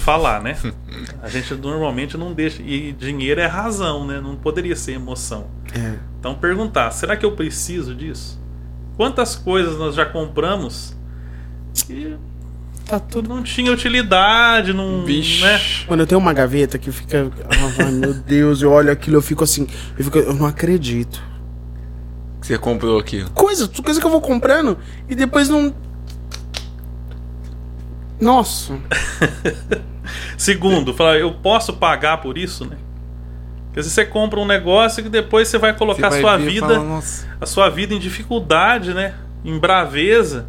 falar, 0.00 0.40
né? 0.40 0.56
A 1.20 1.28
gente 1.28 1.52
normalmente 1.54 2.16
não 2.16 2.32
deixa. 2.32 2.62
E 2.62 2.92
dinheiro 2.92 3.40
é 3.40 3.46
razão, 3.46 4.06
né? 4.06 4.20
Não 4.20 4.36
poderia 4.36 4.76
ser 4.76 4.92
emoção. 4.92 5.48
É. 5.74 5.98
Então 6.20 6.34
perguntar, 6.36 6.92
será 6.92 7.16
que 7.16 7.26
eu 7.26 7.32
preciso 7.32 7.94
disso? 7.94 8.40
Quantas 8.96 9.34
coisas 9.34 9.76
nós 9.76 9.96
já 9.96 10.06
compramos 10.06 10.96
que 11.86 12.16
Tá 12.86 13.00
tudo. 13.00 13.28
não 13.28 13.42
tinha 13.42 13.72
utilidade, 13.72 14.72
não, 14.72 15.04
Vixe. 15.04 15.42
né? 15.42 15.60
Quando 15.86 16.00
eu 16.00 16.06
tenho 16.06 16.20
uma 16.20 16.32
gaveta 16.32 16.78
que 16.78 16.92
fica. 16.92 17.30
Ai, 17.78 17.90
meu 17.92 18.12
Deus, 18.14 18.60
eu 18.62 18.70
olho 18.70 18.92
aquilo, 18.92 19.16
eu 19.16 19.22
fico 19.22 19.42
assim. 19.42 19.66
Eu, 19.98 20.04
fico, 20.04 20.18
eu 20.18 20.34
não 20.34 20.46
acredito. 20.46 21.22
Que 22.40 22.46
você 22.48 22.58
comprou 22.58 22.98
aquilo. 22.98 23.30
Coisa, 23.30 23.66
coisa 23.82 23.98
que 23.98 24.06
eu 24.06 24.10
vou 24.10 24.20
comprando 24.20 24.76
e 25.08 25.14
depois 25.14 25.48
não. 25.48 25.74
Nossa. 28.20 28.74
Segundo, 30.36 30.92
falar, 30.94 31.18
eu 31.18 31.32
posso 31.32 31.72
pagar 31.74 32.18
por 32.18 32.36
isso, 32.38 32.64
né? 32.64 32.76
Porque 33.66 33.82
se 33.82 33.90
você 33.90 34.04
compra 34.04 34.38
um 34.38 34.46
negócio 34.46 35.02
que 35.02 35.08
depois 35.08 35.48
você 35.48 35.58
vai 35.58 35.74
colocar 35.76 36.02
Você 36.02 36.06
a 36.06 36.10
vai 36.10 36.20
sua 36.20 36.36
ver 36.36 36.44
e 36.44 36.50
vida, 36.54 36.66
fala, 36.66 36.78
"Nossa." 36.84 37.26
a 37.40 37.46
sua 37.46 37.68
vida 37.70 37.92
em 37.94 37.98
dificuldade, 37.98 38.94
né? 38.94 39.14
Em 39.44 39.58
braveza, 39.58 40.46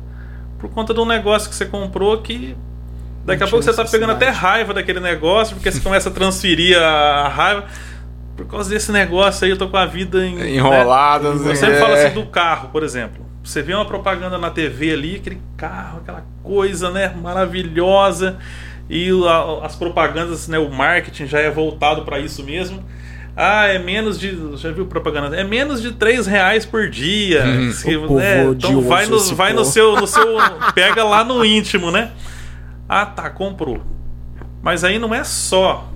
por 0.66 0.70
conta 0.72 0.96
de 0.96 1.00
um 1.00 1.06
negócio 1.06 1.48
que 1.48 1.56
você 1.56 1.66
comprou 1.66 2.18
que 2.24 2.58
daqui 3.24 3.44
a 3.44 3.48
pouco 3.48 3.64
você 3.64 3.72
tinha 3.72 3.86
tá 3.86 3.92
pegando 3.92 4.14
até 4.14 4.30
raiva 4.30 4.74
daquele 4.74 5.00
negócio, 5.00 5.56
porque 5.56 5.72
você 5.72 5.80
começa 5.80 6.10
a 6.10 6.12
transferir 6.12 6.76
a 6.82 7.28
raiva. 7.28 7.66
Por 8.36 8.48
causa 8.48 8.70
desse 8.70 8.92
negócio 8.92 9.46
aí, 9.46 9.52
eu 9.52 9.58
tô 9.58 9.70
com 9.70 9.78
a 9.78 9.86
vida 9.86 10.26
em, 10.26 10.36
né? 10.36 10.50
Enrolada. 10.50 11.28
Eu 11.28 11.34
assim, 11.36 11.56
sempre 11.56 11.76
é. 11.76 11.80
falo 11.80 11.94
assim 11.94 12.10
do 12.16 12.26
carro, 12.26 12.70
por 12.70 12.82
exemplo. 12.82 13.24
Você 13.44 13.62
vê 13.62 13.76
uma 13.76 13.86
propaganda 13.86 14.40
na 14.40 14.50
TV 14.50 14.92
ali, 14.92 15.16
aquele 15.18 15.40
carro, 15.56 16.00
aquela 16.00 16.26
coisa, 16.42 16.90
né, 16.90 17.14
maravilhosa. 17.16 18.40
E 18.90 19.10
as 19.62 19.76
propagandas, 19.76 20.48
né, 20.48 20.58
o 20.58 20.70
marketing 20.70 21.28
já 21.28 21.40
é 21.40 21.52
voltado 21.52 22.02
para 22.02 22.18
isso 22.20 22.44
mesmo. 22.44 22.84
Ah, 23.36 23.68
é 23.68 23.78
menos 23.78 24.18
de. 24.18 24.56
Já 24.58 24.72
viu 24.72 24.86
propaganda? 24.86 25.36
É 25.36 25.44
menos 25.44 25.82
de 25.82 25.92
3 25.92 26.26
reais 26.26 26.66
por 26.66 26.90
dia. 26.90 27.44
Se- 27.74 27.98
povo 27.98 28.16
né, 28.18 28.46
então 28.46 28.82
vai, 28.82 29.06
no, 29.08 29.20
vai 29.36 29.54
no 29.54 29.66
seu, 29.66 29.96
no 29.96 30.08
seu. 30.08 30.38
Pega 30.74 31.04
lá 31.04 31.24
no 31.24 31.44
íntimo, 31.44 31.92
né? 31.92 32.12
Ah, 32.88 33.06
tá, 33.06 33.30
comprou. 33.30 33.82
Mas 34.62 34.84
aí 34.84 34.98
não 34.98 35.14
é 35.14 35.24
só. 35.24 35.90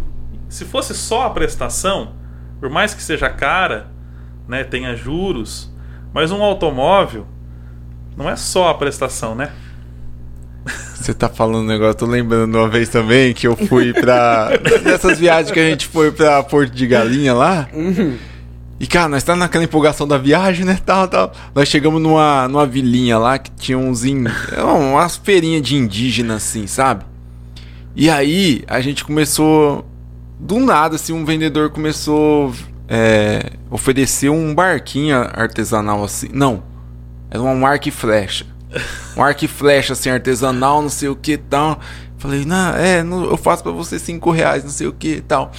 Se 0.49 0.66
fosse 0.66 0.94
só 0.94 1.28
a 1.28 1.30
prestação, 1.30 2.14
por 2.60 2.70
mais 2.70 2.94
que 2.94 3.02
seja 3.02 3.30
cara, 3.30 3.88
né, 4.48 4.64
tenha 4.64 4.95
juros, 4.95 5.72
mas 6.14 6.32
um 6.32 6.44
automóvel 6.44 7.26
não 8.18 8.30
é 8.30 8.36
só 8.36 8.68
a 8.70 8.74
prestação, 8.74 9.34
né? 9.34 9.52
Você 10.95 11.13
tá 11.13 11.29
falando 11.29 11.63
um 11.63 11.67
negócio, 11.67 11.91
eu 11.91 11.95
tô 11.95 12.05
lembrando 12.05 12.55
uma 12.55 12.67
vez 12.67 12.89
também 12.89 13.33
que 13.33 13.47
eu 13.47 13.55
fui 13.55 13.93
pra. 13.93 14.49
dessas 14.83 15.17
viagens 15.17 15.51
que 15.51 15.59
a 15.59 15.69
gente 15.69 15.87
foi 15.87 16.11
pra 16.11 16.43
Porto 16.43 16.73
de 16.73 16.85
Galinha 16.85 17.33
lá. 17.33 17.67
E, 18.79 18.87
cara, 18.87 19.09
nós 19.09 19.23
tá 19.23 19.35
naquela 19.35 19.63
empolgação 19.63 20.07
da 20.07 20.17
viagem, 20.17 20.65
né? 20.65 20.79
Tal, 20.85 21.07
tal. 21.07 21.33
Nós 21.53 21.67
chegamos 21.67 22.01
numa, 22.01 22.47
numa 22.47 22.65
vilinha 22.65 23.17
lá 23.17 23.37
que 23.37 23.51
tinha 23.51 23.77
uns. 23.77 24.05
In... 24.05 24.25
é 24.55 24.61
umas 24.61 25.17
feirinhas 25.17 25.61
de 25.61 25.75
indígena, 25.75 26.35
assim, 26.35 26.65
sabe? 26.67 27.05
E 27.95 28.09
aí 28.09 28.63
a 28.67 28.79
gente 28.81 29.03
começou. 29.03 29.85
Do 30.39 30.59
nada, 30.59 30.95
assim, 30.95 31.11
um 31.11 31.25
vendedor 31.25 31.69
começou 31.69 32.53
é, 32.87 33.51
oferecer 33.69 34.29
um 34.29 34.55
barquinho 34.55 35.15
artesanal 35.15 36.03
assim. 36.03 36.29
Não. 36.33 36.63
Era 37.29 37.41
um 37.43 37.65
arco 37.65 37.87
e 37.87 37.91
flecha. 37.91 38.45
Um 39.17 39.23
arco 39.23 39.45
e 39.45 39.47
flecha, 39.47 39.93
assim, 39.93 40.09
artesanal, 40.09 40.81
não 40.81 40.89
sei 40.89 41.09
o 41.09 41.15
que 41.15 41.37
tal. 41.37 41.79
Falei, 42.17 42.45
não, 42.45 42.75
é, 42.75 43.01
não, 43.01 43.25
eu 43.25 43.37
faço 43.37 43.63
pra 43.63 43.71
você 43.71 43.97
cinco 43.97 44.29
reais, 44.31 44.63
não 44.63 44.71
sei 44.71 44.87
o 44.87 44.93
que 44.93 45.21
tal. 45.21 45.51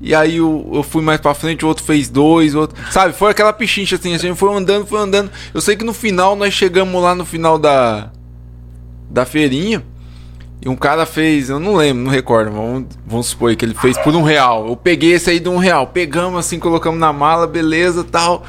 E 0.00 0.14
aí 0.14 0.36
eu, 0.36 0.70
eu 0.72 0.82
fui 0.82 1.02
mais 1.02 1.20
pra 1.20 1.34
frente, 1.34 1.64
o 1.64 1.68
outro 1.68 1.84
fez 1.84 2.08
dois, 2.08 2.54
o 2.54 2.60
outro. 2.60 2.76
Sabe, 2.90 3.14
foi 3.14 3.30
aquela 3.30 3.52
pichincha 3.52 3.96
assim, 3.96 4.14
a 4.14 4.18
gente 4.18 4.36
foi 4.36 4.54
andando, 4.54 4.86
foi 4.86 5.00
andando. 5.00 5.30
Eu 5.52 5.60
sei 5.60 5.76
que 5.76 5.84
no 5.84 5.94
final 5.94 6.36
nós 6.36 6.52
chegamos 6.52 7.02
lá 7.02 7.14
no 7.14 7.24
final 7.24 7.58
da. 7.58 8.10
Da 9.10 9.24
feirinha. 9.24 9.84
E 10.64 10.68
um 10.68 10.76
cara 10.76 11.04
fez, 11.04 11.50
eu 11.50 11.60
não 11.60 11.74
lembro, 11.74 12.04
não 12.04 12.10
recordo, 12.10 12.50
vamos, 12.50 12.86
vamos 13.06 13.26
supor 13.26 13.54
que 13.54 13.64
ele 13.64 13.74
fez 13.74 13.98
por 13.98 14.14
um 14.14 14.22
real. 14.22 14.66
Eu 14.66 14.76
peguei 14.76 15.12
esse 15.12 15.28
aí 15.28 15.38
de 15.38 15.48
um 15.48 15.58
real, 15.58 15.88
pegamos 15.88 16.38
assim, 16.38 16.58
colocamos 16.58 16.98
na 16.98 17.12
mala, 17.12 17.46
beleza 17.46 18.02
tal. 18.02 18.44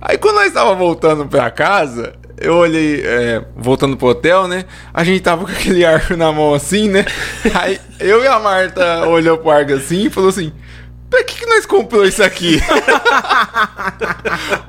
Aí 0.00 0.16
quando 0.16 0.36
nós 0.36 0.52
tava 0.52 0.74
voltando 0.74 1.26
pra 1.26 1.50
casa, 1.50 2.14
eu 2.40 2.54
olhei, 2.54 3.02
é, 3.04 3.42
voltando 3.56 3.96
pro 3.96 4.08
hotel, 4.08 4.48
né? 4.48 4.64
A 4.92 5.04
gente 5.04 5.20
tava 5.20 5.44
com 5.44 5.52
aquele 5.52 5.84
arco 5.84 6.16
na 6.16 6.32
mão 6.32 6.54
assim, 6.54 6.88
né? 6.88 7.04
Aí 7.54 7.78
eu 8.00 8.22
e 8.22 8.26
a 8.26 8.38
Marta 8.38 9.06
olhou 9.06 9.38
pro 9.38 9.50
arco 9.50 9.72
assim 9.74 10.06
e 10.06 10.10
falou 10.10 10.30
assim: 10.30 10.52
Pra 11.10 11.22
que, 11.24 11.38
que 11.40 11.46
nós 11.46 11.66
comprou 11.66 12.04
isso 12.04 12.22
aqui? 12.22 12.60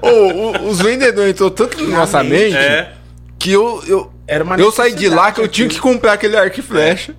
Ô, 0.01 0.07
o- 0.07 0.69
os 0.69 0.79
vendedores 0.79 1.31
entrou 1.31 1.51
tanto 1.51 1.81
na 1.85 1.97
nossa 1.99 2.23
mente 2.23 2.55
É. 2.55 2.91
que 3.37 3.51
eu, 3.51 3.83
eu, 3.87 4.11
Era 4.27 4.43
uma 4.43 4.55
eu 4.57 4.71
saí 4.71 4.93
de 4.93 5.07
lá 5.09 5.31
que 5.31 5.41
eu 5.41 5.47
tinha 5.47 5.67
que 5.67 5.79
comprar 5.79 6.13
aquele 6.13 6.37
arco 6.37 6.59
e 6.59 6.63
flecha. 6.63 7.15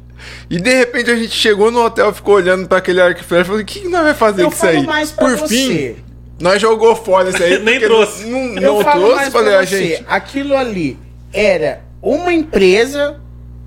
E 0.51 0.61
de 0.61 0.75
repente 0.75 1.11
a 1.11 1.17
gente 1.17 1.31
chegou 1.33 1.71
no 1.71 1.83
hotel, 1.83 2.13
ficou 2.13 2.35
olhando 2.35 2.69
pra 2.69 2.79
aquele 2.79 3.01
arco 3.01 3.21
e 3.21 3.25
flecha 3.25 3.43
e 3.43 3.47
falou: 3.47 3.61
o 3.61 3.65
que, 3.65 3.81
que 3.81 3.89
nós 3.89 4.03
vamos 4.03 4.19
fazer 4.19 4.43
Eu 4.43 4.49
com 4.49 4.53
isso 4.55 4.67
aí? 4.67 4.75
falo 4.77 4.87
mais 4.87 5.11
pra 5.11 5.25
Por 5.29 5.37
você. 5.39 5.55
fim, 5.55 5.97
Nós 6.41 6.61
jogou 6.61 6.97
fora 6.97 7.29
isso 7.31 7.43
aí. 7.43 7.59
Nem 7.63 7.79
trouxe. 7.79 8.25
Não, 8.25 8.39
não, 8.55 8.63
Eu 8.63 8.75
não 8.77 8.83
falo 8.83 9.07
trouxe, 9.09 9.31
falei, 9.31 9.55
a 9.55 9.67
você, 9.67 9.87
gente. 9.89 10.05
aquilo 10.09 10.57
ali 10.57 10.99
era 11.33 11.81
uma 12.03 12.33
empresa 12.33 13.21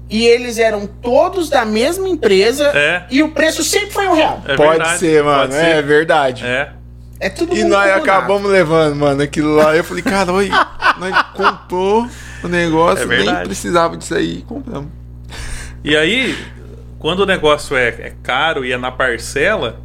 e 0.09 0.25
eles 0.25 0.57
eram 0.57 0.85
todos 0.87 1.49
da 1.49 1.63
mesma 1.65 2.07
empresa 2.09 2.65
É. 2.75 3.05
e 3.09 3.21
o 3.23 3.29
preço 3.31 3.63
sempre 3.63 3.91
foi 3.91 4.07
um 4.07 4.13
real. 4.13 4.41
É 4.47 4.55
Pode 4.55 4.69
verdade, 4.71 4.99
ser, 4.99 5.23
mano. 5.23 5.39
pode 5.51 5.55
É 5.55 5.75
ser. 5.75 5.83
verdade. 5.83 6.45
É. 6.45 6.69
É 7.19 7.29
tudo 7.29 7.55
E 7.55 7.63
nós 7.63 7.83
combinado. 7.89 8.03
acabamos 8.03 8.51
levando, 8.51 8.95
mano, 8.97 9.21
aquilo 9.21 9.55
lá. 9.55 9.73
Eu 9.75 9.83
falei, 9.83 10.03
cara, 10.03 10.31
oi, 10.33 10.49
nós 10.99 11.15
comprou 11.33 12.05
o 12.43 12.47
negócio, 12.49 13.03
É 13.05 13.07
nem 13.07 13.17
verdade. 13.19 13.45
precisava 13.45 13.95
disso 13.95 14.13
aí, 14.13 14.41
compramos. 14.45 14.89
E 15.83 15.95
aí, 15.95 16.35
quando 16.99 17.21
o 17.21 17.25
negócio 17.25 17.77
é, 17.77 17.87
é 17.87 18.13
caro 18.21 18.65
e 18.65 18.73
é 18.73 18.77
na 18.77 18.91
parcela, 18.91 19.79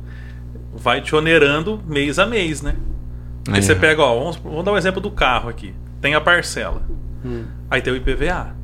vai 0.78 1.00
te 1.00 1.14
onerando 1.14 1.80
mês 1.86 2.18
a 2.18 2.26
mês, 2.26 2.62
né? 2.62 2.76
Aí 3.50 3.58
É. 3.58 3.62
você 3.62 3.74
pega, 3.74 4.02
ó, 4.02 4.18
vamos, 4.18 4.36
vamos 4.36 4.64
dar 4.64 4.72
um 4.72 4.76
exemplo 4.76 5.00
do 5.00 5.10
carro 5.10 5.48
aqui. 5.48 5.74
Tem 6.00 6.14
a 6.14 6.20
parcela. 6.20 6.82
Hum. 7.24 7.44
Aí 7.70 7.80
tem 7.82 7.92
o 7.92 7.96
IPVA. 7.96 8.54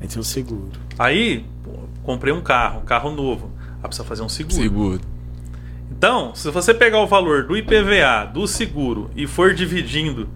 Aí 0.00 0.08
tem 0.08 0.18
o 0.20 0.24
seguro. 0.24 0.70
Aí, 0.98 1.44
pô, 1.62 1.70
comprei 2.02 2.32
um 2.32 2.40
carro, 2.40 2.80
carro 2.82 3.10
novo. 3.10 3.50
Aí 3.76 3.82
precisa 3.88 4.04
fazer 4.06 4.22
um 4.22 4.28
seguro. 4.28 4.56
Seguro. 4.56 5.00
Então, 5.90 6.34
se 6.34 6.50
você 6.50 6.72
pegar 6.74 6.98
o 7.00 7.06
valor 7.06 7.44
do 7.44 7.56
IPVA, 7.56 8.26
do 8.32 8.46
seguro 8.46 9.10
e 9.14 9.26
for 9.26 9.54
dividindo 9.54 10.28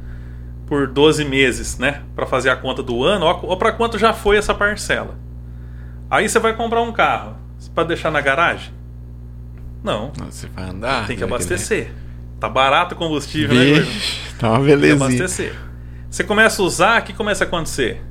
por 0.66 0.86
12 0.86 1.24
meses, 1.24 1.78
né, 1.78 2.02
Pra 2.14 2.26
fazer 2.26 2.50
a 2.50 2.56
conta 2.56 2.82
do 2.82 3.02
ano, 3.02 3.24
ó 3.26 3.56
para 3.56 3.72
quanto 3.72 3.98
já 3.98 4.12
foi 4.12 4.36
essa 4.36 4.54
parcela. 4.54 5.16
Aí 6.10 6.28
você 6.28 6.38
vai 6.38 6.54
comprar 6.54 6.82
um 6.82 6.92
carro 6.92 7.36
para 7.74 7.84
deixar 7.84 8.10
na 8.12 8.20
garagem? 8.20 8.72
Não, 9.86 10.12
Você 10.30 10.48
vai 10.48 10.68
andar. 10.68 11.06
tem 11.06 11.16
que 11.16 11.22
né, 11.24 11.28
abastecer. 11.28 11.92
Tá 12.40 12.48
barato 12.48 12.94
o 12.94 12.98
combustível, 12.98 13.54
né? 13.56 13.80
Vixe, 13.80 14.34
tá 14.38 14.50
uma 14.50 14.66
Tem 14.66 14.78
que 14.78 14.90
abastecer. 14.92 15.54
Você 16.10 16.24
começa 16.24 16.60
a 16.60 16.64
usar, 16.64 17.00
o 17.00 17.04
que 17.04 17.12
começa 17.12 17.44
a 17.44 17.46
acontecer? 17.46 18.02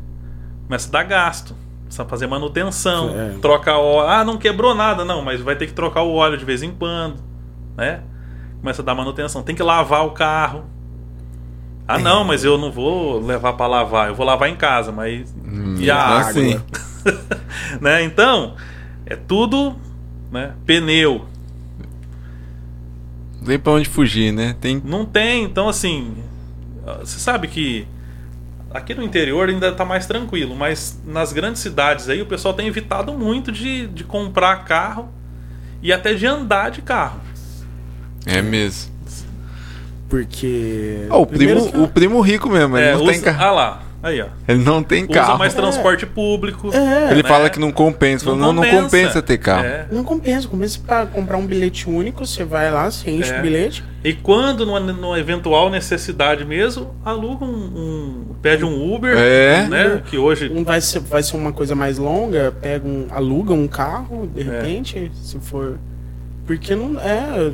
Começa 0.66 0.88
a 0.88 0.92
dar 0.92 1.04
gasto. 1.04 1.56
Precisa 1.84 2.06
fazer 2.06 2.28
manutenção, 2.28 3.10
É. 3.16 3.38
troca 3.42 3.76
óleo. 3.78 4.10
Ah, 4.10 4.24
não 4.24 4.38
quebrou 4.38 4.74
nada, 4.74 5.06
não, 5.06 5.22
mas 5.22 5.42
vai 5.42 5.56
ter 5.56 5.68
que 5.68 5.74
trocar 5.74 6.02
o 6.02 6.14
óleo 6.14 6.38
de 6.38 6.46
vez 6.46 6.64
em 6.64 6.72
quando, 6.72 7.18
né? 7.78 8.02
Começa 8.60 8.82
a 8.82 8.86
dar 8.86 8.96
manutenção. 8.96 9.44
Tem 9.44 9.54
que 9.56 9.62
lavar 9.62 10.06
o 10.06 10.12
carro. 10.12 10.66
Ah, 11.88 12.00
não, 12.00 12.24
mas 12.24 12.44
eu 12.44 12.58
não 12.58 12.72
vou 12.72 13.20
levar 13.24 13.54
para 13.54 13.68
lavar, 13.68 14.08
eu 14.08 14.16
vou 14.16 14.26
lavar 14.26 14.50
em 14.50 14.56
casa, 14.56 14.92
mas 14.92 15.32
Hum, 15.46 15.76
e 15.78 15.92
a 15.92 15.98
água, 16.02 16.30
assim. 16.32 16.60
né? 17.80 18.02
Então, 18.04 18.56
é 19.06 19.16
tudo, 19.16 19.76
né? 20.32 20.54
Pneu, 20.66 21.26
tem 23.46 23.60
pra 23.60 23.74
onde 23.74 23.88
fugir, 23.88 24.32
né? 24.34 24.56
Tem. 24.60 24.82
Não 24.84 25.06
tem, 25.06 25.44
então 25.44 25.70
assim, 25.70 26.14
você 27.00 27.20
sabe 27.20 27.48
que 27.48 27.88
aqui 28.74 28.94
no 28.94 29.02
interior 29.04 29.48
ainda 29.50 29.72
tá 29.72 29.86
mais 29.86 30.06
tranquilo, 30.06 30.56
mas 30.56 31.00
nas 31.06 31.32
grandes 31.32 31.62
cidades 31.62 32.10
aí 32.10 32.22
o 32.22 32.26
pessoal 32.26 32.54
tem 32.54 32.68
evitado 32.68 33.14
muito 33.14 33.52
de, 33.52 33.88
de 33.88 34.04
comprar 34.04 34.66
carro 34.66 35.10
e 35.82 35.94
até 35.94 36.14
de 36.14 36.26
andar 36.26 36.72
de 36.72 36.82
carro. 36.82 37.20
É 38.26 38.42
mesmo. 38.42 38.94
Porque. 40.10 41.08
Ó, 41.10 41.22
o, 41.22 41.26
primo, 41.26 41.72
que- 41.72 41.78
o 41.78 41.88
primo 41.88 42.22
rico 42.22 42.50
mesmo, 42.50 42.78
ele 42.78 42.88
É, 42.88 42.94
não 42.94 43.02
usa, 43.04 43.12
tem 43.14 43.22
carro. 43.22 43.44
Ah 43.44 43.52
lá, 43.52 43.82
aí 44.06 44.22
ó. 44.22 44.28
Ele 44.48 44.64
não 44.64 44.82
tem 44.84 45.04
Usa 45.04 45.14
carro. 45.14 45.40
mais 45.40 45.54
transporte 45.54 46.06
público. 46.06 46.70
É. 46.74 47.12
Ele 47.12 47.24
né? 47.24 47.28
fala 47.30 47.50
que 47.50 47.60
não 47.60 47.72
compensa. 47.72 48.26
Fala, 48.26 48.38
não, 48.38 48.54
não 48.54 48.64
compensa 48.64 49.22
ter 49.22 49.38
carro. 49.38 49.66
É. 49.66 49.86
Não 49.92 50.04
compensa, 50.04 50.48
compensa 50.48 50.80
pra 50.86 51.06
comprar 51.06 51.38
um 51.38 51.46
bilhete 51.46 51.90
único, 51.90 52.26
você 52.26 52.44
vai 52.44 52.72
lá, 52.72 52.90
você 52.90 53.10
enche 53.12 53.32
É. 53.34 53.40
o 53.40 53.42
bilhete. 53.42 53.84
E 54.04 54.14
quando, 54.14 54.66
numa, 54.66 54.80
numa 54.80 55.20
eventual 55.20 55.70
necessidade 55.70 56.46
mesmo, 56.46 56.94
aluga 57.04 57.44
um, 57.44 57.50
um- 57.50 58.26
pede 58.42 58.64
um 58.64 58.94
Uber, 58.94 59.18
É. 59.18 59.68
né? 59.68 60.04
Que 60.06 60.18
hoje 60.18 60.52
Um 60.54 60.64
vai 60.64 60.80
ser, 60.80 61.00
vai 61.00 61.24
ser 61.24 61.36
uma 61.36 61.52
coisa 61.52 61.74
mais 61.74 61.98
longa, 61.98 62.54
pega 62.62 62.88
um, 62.88 63.08
aluga 63.10 63.54
um 63.54 63.68
carro, 63.68 64.30
É. 64.36 64.44
de 64.44 64.50
repente, 64.50 65.12
se 65.16 65.40
for. 65.40 65.80
Porque 66.46 66.76
não 66.76 67.00
é. 67.00 67.52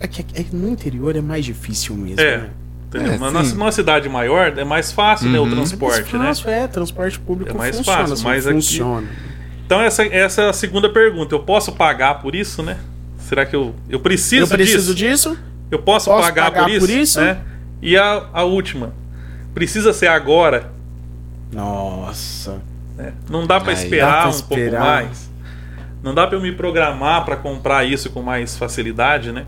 É 0.00 0.06
que, 0.06 0.20
é 0.34 0.42
que 0.42 0.54
no 0.54 0.68
interior 0.68 1.16
é 1.16 1.20
mais 1.20 1.44
difícil 1.44 1.94
mesmo. 1.96 2.20
É. 2.20 2.38
né? 2.38 2.48
Entendeu? 2.94 3.14
É, 3.14 3.18
Mas 3.18 3.32
na- 3.32 3.42
numa 3.42 3.72
cidade 3.72 4.08
maior 4.08 4.52
é 4.58 4.64
mais 4.64 4.92
fácil 4.92 5.30
né, 5.30 5.38
o 5.38 5.44
Uhum. 5.44 5.50
transporte, 5.50 6.14
é 6.14 6.18
né? 6.18 6.24
mais 6.24 6.40
fácil, 6.40 6.50
é, 6.50 6.68
transporte 6.68 7.18
público 7.18 7.50
É 7.50 7.54
mais 7.54 7.76
funciona, 7.76 8.06
fácil, 8.08 8.24
mas 8.24 8.46
aqui- 8.46 8.54
funciona. 8.56 9.06
Então 9.64 9.80
essa, 9.80 10.04
essa 10.04 10.42
é 10.42 10.48
a 10.50 10.52
segunda 10.52 10.90
pergunta. 10.92 11.34
Eu 11.34 11.40
posso 11.40 11.72
pagar 11.72 12.20
por 12.20 12.34
isso, 12.34 12.62
né? 12.62 12.78
Será 13.18 13.46
que 13.46 13.56
eu, 13.56 13.74
eu 13.88 13.98
preciso, 14.00 14.44
Eu 14.52 14.56
preciso 14.58 14.94
disso? 14.94 15.30
disso? 15.30 15.42
Eu 15.70 15.78
posso, 15.78 16.10
Posso 16.10 16.22
pagar, 16.22 16.50
pagar 16.50 16.64
por 16.64 16.70
isso? 16.70 16.80
por 16.86 16.90
isso? 16.90 17.20
Né? 17.20 17.38
E 17.80 17.96
a, 17.96 18.26
a 18.32 18.42
última. 18.44 18.92
Precisa 19.54 19.92
ser 19.94 20.08
agora? 20.08 20.70
Nossa. 21.50 22.60
né? 22.96 23.14
Não 23.30 23.46
dá 23.46 23.58
pra 23.58 23.70
Aí. 23.72 23.78
esperar 23.82 24.24
Dá 24.24 24.28
um 24.28 24.32
pouco 24.40 24.54
esperar. 24.54 24.80
mais? 24.82 25.30
Não 26.02 26.14
dá 26.14 26.26
pra 26.26 26.36
eu 26.36 26.42
me 26.42 26.52
programar 26.52 27.24
pra 27.24 27.36
comprar 27.36 27.84
isso 27.84 28.10
com 28.10 28.20
mais 28.20 28.56
facilidade, 28.58 29.32
né? 29.32 29.46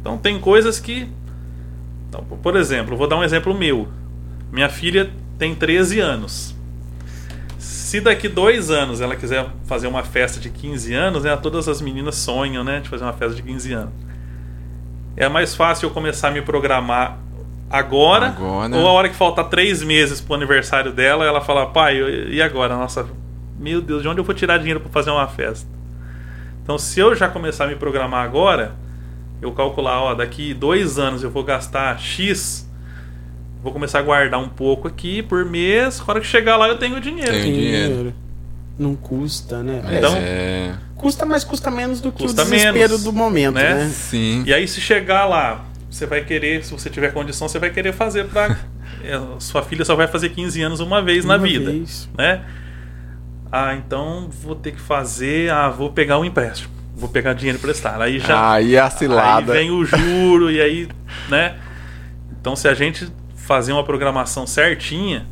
Então 0.00 0.18
tem 0.18 0.40
coisas 0.40 0.80
que. 0.80 1.08
Então, 2.12 2.22
por 2.42 2.56
exemplo, 2.56 2.94
vou 2.94 3.06
dar 3.08 3.16
um 3.16 3.24
exemplo 3.24 3.54
meu. 3.54 3.88
Minha 4.52 4.68
filha 4.68 5.10
tem 5.38 5.54
13 5.54 5.98
anos. 5.98 6.54
Se 7.58 8.02
daqui 8.02 8.28
dois 8.28 8.70
anos 8.70 9.00
ela 9.00 9.16
quiser 9.16 9.46
fazer 9.64 9.86
uma 9.86 10.02
festa 10.02 10.38
de 10.38 10.50
15 10.50 10.92
anos, 10.92 11.24
né? 11.24 11.34
Todas 11.36 11.68
as 11.68 11.80
meninas 11.80 12.16
sonham, 12.16 12.62
né? 12.62 12.80
De 12.80 12.90
fazer 12.90 13.04
uma 13.04 13.14
festa 13.14 13.34
de 13.34 13.42
15 13.42 13.72
anos. 13.72 13.94
É 15.16 15.26
mais 15.26 15.54
fácil 15.54 15.86
eu 15.88 15.90
começar 15.90 16.28
a 16.28 16.30
me 16.30 16.42
programar 16.42 17.18
agora, 17.70 18.26
Agora. 18.26 18.76
ou 18.76 18.86
a 18.86 18.92
hora 18.92 19.08
que 19.08 19.14
faltar 19.16 19.48
três 19.48 19.82
meses 19.82 20.20
pro 20.20 20.34
aniversário 20.34 20.92
dela, 20.92 21.24
ela 21.24 21.40
fala, 21.40 21.64
pai, 21.66 21.96
e 22.28 22.42
agora? 22.42 22.76
Nossa, 22.76 23.06
meu 23.58 23.80
Deus, 23.80 24.02
de 24.02 24.08
onde 24.08 24.20
eu 24.20 24.24
vou 24.24 24.34
tirar 24.34 24.58
dinheiro 24.58 24.80
para 24.80 24.90
fazer 24.90 25.10
uma 25.10 25.26
festa? 25.28 25.66
Então, 26.62 26.76
se 26.76 27.00
eu 27.00 27.14
já 27.14 27.28
começar 27.28 27.64
a 27.64 27.68
me 27.68 27.76
programar 27.76 28.22
agora, 28.22 28.74
eu 29.42 29.52
calcular, 29.52 30.00
ó, 30.00 30.14
daqui 30.14 30.54
dois 30.54 30.98
anos 30.98 31.22
eu 31.22 31.30
vou 31.30 31.42
gastar 31.44 31.98
X, 32.00 32.66
vou 33.62 33.72
começar 33.72 33.98
a 33.98 34.02
guardar 34.02 34.40
um 34.40 34.48
pouco 34.48 34.88
aqui 34.88 35.22
por 35.22 35.44
mês, 35.44 36.00
a 36.00 36.10
hora 36.10 36.20
que 36.20 36.26
chegar 36.26 36.56
lá 36.56 36.68
eu 36.68 36.78
tenho 36.78 36.96
o 36.96 37.00
dinheiro. 37.00 37.30
Tem 37.32 37.52
dinheiro. 37.52 38.14
Não 38.78 38.94
custa, 38.94 39.62
né? 39.62 39.82
Então- 39.98 40.16
É. 40.16 40.74
Custa, 40.96 41.26
mas 41.26 41.42
custa 41.42 41.68
menos 41.70 42.00
do 42.00 42.12
que 42.12 42.22
Custa 42.22 42.42
o 42.42 42.44
desespero 42.44 42.74
menos, 42.78 43.02
do 43.04 43.12
momento, 43.12 43.54
né? 43.56 43.74
né? 43.74 43.88
Sim. 43.92 44.44
E 44.46 44.54
aí, 44.54 44.66
se 44.68 44.80
chegar 44.80 45.26
lá, 45.26 45.64
você 45.90 46.06
vai 46.06 46.24
querer, 46.24 46.64
se 46.64 46.70
você 46.72 46.88
tiver 46.88 47.12
condição, 47.12 47.48
você 47.48 47.58
vai 47.58 47.70
querer 47.70 47.92
fazer 47.92 48.26
pra. 48.26 48.56
é, 49.02 49.20
Sua 49.40 49.62
filha 49.64 49.84
só 49.84 49.96
vai 49.96 50.06
fazer 50.06 50.28
15 50.28 50.62
anos 50.62 50.78
uma 50.78 51.02
vez 51.02 51.24
na 51.24 51.34
Uma 51.34 51.44
vida. 51.44 51.72
vez. 51.72 52.08
né? 52.16 52.42
Ah, 53.50 53.74
então 53.74 54.30
vou 54.30 54.54
ter 54.54 54.70
que 54.72 54.80
fazer. 54.80 55.50
Ah, 55.50 55.68
vou 55.68 55.90
pegar 55.92 56.18
um 56.20 56.24
empréstimo. 56.24 56.72
Vou 57.02 57.10
pegar 57.10 57.32
dinheiro 57.34 57.58
emprestado. 57.58 58.00
Aí 58.00 58.20
já. 58.20 58.52
Aí 58.52 58.78
a 58.78 58.84
aí 58.84 58.90
cilada. 58.92 59.52
vem 59.52 59.72
o 59.72 59.84
juro 59.84 60.48
e 60.52 60.60
aí, 60.60 60.88
né? 61.28 61.56
Então, 62.40 62.54
se 62.54 62.68
a 62.68 62.74
gente 62.74 63.12
fazer 63.34 63.72
uma 63.72 63.82
programação 63.82 64.46
certinha, 64.46 65.26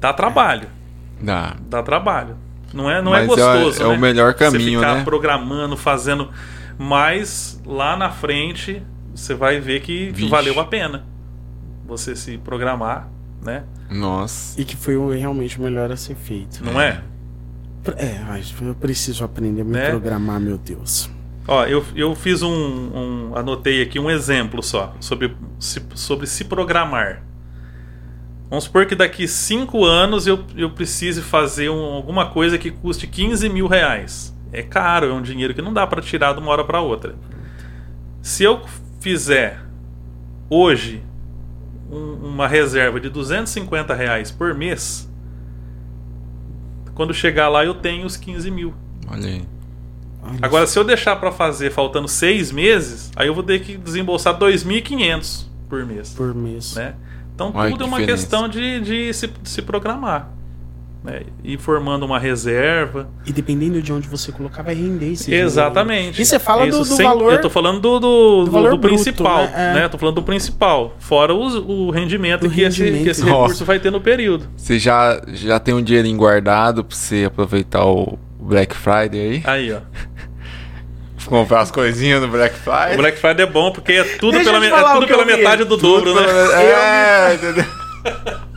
dá 0.00 0.12
trabalho. 0.12 0.68
Dá. 1.20 1.56
Dá 1.68 1.82
trabalho. 1.82 2.36
Não 2.72 2.88
é, 2.88 3.02
não 3.02 3.12
é 3.12 3.26
Mas 3.26 3.32
é- 3.38 3.42
gostoso, 3.58 3.82
é 3.82 3.86
o 3.86 3.90
né? 3.92 3.98
melhor 3.98 4.32
Você 4.34 4.38
caminho, 4.38 4.78
ficar 4.78 4.94
né? 4.94 5.04
programando, 5.04 5.76
fazendo. 5.76 6.28
Mas 6.78 7.60
lá 7.66 7.96
na 7.96 8.10
frente 8.10 8.80
você 9.12 9.34
vai 9.34 9.58
ver 9.58 9.80
que, 9.80 10.10
Vixe. 10.10 10.28
valeu 10.30 10.58
a 10.60 10.64
pena 10.64 11.04
você 11.84 12.14
se 12.14 12.38
programar, 12.38 13.08
né? 13.42 13.64
Nossa. 13.90 14.60
E 14.60 14.64
que 14.64 14.76
foi 14.76 14.96
o- 14.96 15.10
realmente 15.10 15.58
o 15.58 15.62
melhor 15.62 15.90
a 15.90 15.96
ser 15.96 16.14
feito. 16.14 16.64
Não 16.64 16.80
é? 16.80 17.00
É, 17.96 18.18
mas 18.28 18.54
eu 18.60 18.74
preciso 18.74 19.24
aprender 19.24 19.62
a 19.62 19.64
me 19.64 19.72
Né? 19.72 19.90
programar, 19.90 20.38
meu 20.40 20.58
Deus. 20.58 21.10
Ó, 21.48 21.64
eu, 21.64 21.84
eu 21.96 22.14
fiz 22.14 22.42
um, 22.42 22.50
um- 22.52 23.32
Anotei 23.36 23.82
aqui 23.82 23.98
um 23.98 24.10
exemplo 24.10 24.62
só 24.62 24.94
sobre 25.00 25.34
se, 25.58 25.82
sobre 25.94 26.26
se 26.26 26.44
programar. 26.44 27.22
Vamos 28.48 28.64
supor 28.64 28.84
que 28.86 28.94
daqui 28.94 29.26
5 29.26 29.84
anos 29.84 30.26
eu, 30.26 30.44
eu 30.56 30.70
precise 30.70 31.22
fazer 31.22 31.70
um- 31.70 31.94
alguma 31.94 32.26
coisa 32.30 32.58
que 32.58 32.70
custe 32.70 33.06
15 33.06 33.48
mil 33.48 33.66
reais. 33.66 34.34
É 34.52 34.62
caro, 34.62 35.06
é 35.06 35.12
um 35.12 35.22
dinheiro 35.22 35.54
que 35.54 35.62
não 35.62 35.72
dá 35.72 35.86
para 35.86 36.02
tirar 36.02 36.34
de 36.34 36.40
uma 36.40 36.50
hora 36.50 36.64
para 36.64 36.80
outra. 36.80 37.14
Se 38.20 38.42
eu 38.44 38.60
fizer 39.00 39.60
hoje 40.50 41.02
um- 41.90 42.28
uma 42.28 42.46
reserva 42.46 43.00
de 43.00 43.08
250 43.08 43.94
reais 43.94 44.30
por 44.30 44.54
mês, 44.54 45.09
quando 47.00 47.14
chegar 47.14 47.48
lá 47.48 47.64
eu 47.64 47.72
tenho 47.72 48.04
os 48.04 48.14
15 48.14 48.50
mil. 48.50 48.74
Olha 49.10 49.26
aí. 49.26 49.42
Olha 50.22 50.38
Agora, 50.42 50.66
se 50.66 50.78
eu 50.78 50.84
deixar 50.84 51.16
pra 51.16 51.32
fazer 51.32 51.70
faltando 51.70 52.06
seis 52.06 52.52
meses, 52.52 53.10
aí 53.16 53.26
eu 53.26 53.32
vou 53.32 53.42
ter 53.42 53.58
que 53.60 53.78
desembolsar 53.78 54.38
2.500 54.38 55.46
por 55.66 55.86
mês, 55.86 56.10
por 56.10 56.34
mês. 56.34 56.74
né? 56.74 56.94
Então 57.34 57.52
Olha 57.54 57.70
tudo 57.70 57.84
é 57.84 57.86
uma 57.86 58.00
diferença. 58.00 58.22
questão 58.22 58.46
de, 58.46 58.80
de 58.80 59.14
se, 59.14 59.28
de 59.28 59.48
se 59.48 59.62
programar. 59.62 60.28
Né, 61.02 61.22
ir 61.42 61.58
formando 61.58 62.04
uma 62.04 62.18
reserva. 62.18 63.08
E 63.26 63.32
dependendo 63.32 63.80
de 63.80 63.92
onde 63.92 64.06
você 64.08 64.30
colocar, 64.30 64.62
vai 64.62 64.74
render 64.74 65.12
esse 65.12 65.24
dinheiro. 65.26 65.46
Exatamente. 65.46 66.20
E 66.20 66.24
você 66.24 66.38
fala 66.38 66.64
do, 66.66 66.68
Isso 66.68 66.78
do 66.90 66.96
sem- 66.96 67.06
valor. 67.06 67.32
Eu 67.32 67.40
tô 67.40 67.48
falando 67.50 67.80
do, 67.80 67.98
do, 67.98 68.44
do- 68.44 68.50
valor 68.50 68.70
do 68.72 68.76
bruto, 68.78 68.94
principal, 69.02 69.44
né? 69.44 69.52
É. 69.54 69.74
né? 69.80 69.88
Tô 69.88 69.96
falando 69.96 70.16
do 70.16 70.22
principal. 70.22 70.94
Fora 70.98 71.34
os- 71.34 71.54
o 71.54 71.90
rendimento, 71.90 72.42
Do 72.42 72.50
que, 72.50 72.60
Esse, 72.62 72.80
rendimento. 72.82 73.04
que 73.04 73.08
esse 73.10 73.20
Nossa. 73.22 73.32
recurso 73.42 73.64
vai 73.64 73.78
ter 73.80 73.90
no 73.90 74.00
período. 74.00 74.46
Você 74.56 74.78
já, 74.78 75.20
já 75.28 75.58
tem 75.58 75.72
um 75.74 75.82
dinheirinho 75.82 76.18
guardado 76.18 76.84
pra 76.84 76.94
você 76.96 77.24
aproveitar 77.26 77.84
o 77.84 78.18
Black 78.38 78.74
Friday 78.76 79.20
aí? 79.20 79.42
Aí, 79.44 79.72
ó. 79.72 79.78
Comprar 81.26 81.60
as 81.60 81.70
coisinhas 81.70 82.20
no 82.20 82.28
Black 82.28 82.54
Friday? 82.56 82.94
O 82.94 82.96
Black 82.98 83.18
Friday 83.18 83.44
é 83.46 83.48
bom 83.50 83.70
porque 83.70 83.92
é 83.92 84.04
tudo 84.04 84.32
Deixa 84.32 84.50
pela, 84.50 84.66
é 84.66 84.82
o 84.82 84.92
tudo 84.94 85.06
que 85.06 85.12
pela 85.12 85.24
metade 85.24 85.64
do 85.64 85.76
dobro, 85.76 86.14
né? 86.14 86.22
É, 86.54 87.34
entendeu? 87.34 87.64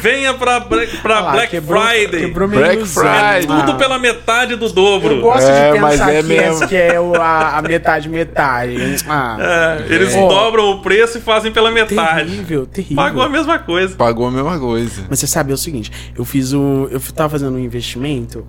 Venha 0.00 0.34
pra, 0.34 0.58
Black- 0.60 0.96
pra 0.98 1.18
Ah 1.18 1.20
lá, 1.20 1.32
Black 1.32 1.50
quebrou- 1.50 1.80
Friday. 1.82 2.20
quebrou 2.26 2.48
minha 2.48 2.60
Black 2.60 2.76
ilusão. 2.78 3.02
Friday. 3.04 3.46
Tudo 3.46 3.72
Ah. 3.72 3.74
pela 3.76 3.98
metade 3.98 4.56
do 4.56 4.68
dobro. 4.68 5.14
Eu 5.14 5.20
gosto 5.20 5.48
É, 5.48 5.72
de 5.72 5.78
mas 5.78 5.92
pensar 5.92 6.12
é 6.12 6.22
que, 6.22 6.28
mesmo. 6.28 6.52
esse 6.54 6.66
que 6.66 6.76
é 6.76 7.00
o- 7.00 7.14
a, 7.14 7.58
a 7.58 7.62
metade, 7.62 8.08
metade. 8.08 8.76
Ah, 9.08 9.36
É, 9.40 9.86
eles 9.94 10.12
dobram 10.14 10.70
o 10.72 10.82
preço 10.82 11.18
e 11.18 11.20
fazem 11.20 11.52
pela 11.52 11.70
metade. 11.70 12.30
terrível, 12.30 12.66
terrível. 12.66 12.96
Pagou 12.96 13.22
a 13.22 13.28
mesma 13.28 13.58
coisa. 13.60 13.94
Pagou 13.96 14.26
a 14.26 14.30
mesma 14.30 14.58
coisa. 14.58 15.06
Mas 15.08 15.20
você 15.20 15.26
sabe, 15.28 15.52
é 15.52 15.54
o 15.54 15.58
seguinte, 15.58 15.92
eu 16.16 16.24
fiz 16.24 16.52
o. 16.52 16.88
Eu 16.90 17.00
tava 17.14 17.28
fazendo 17.30 17.54
um 17.56 17.60
investimento. 17.60 18.44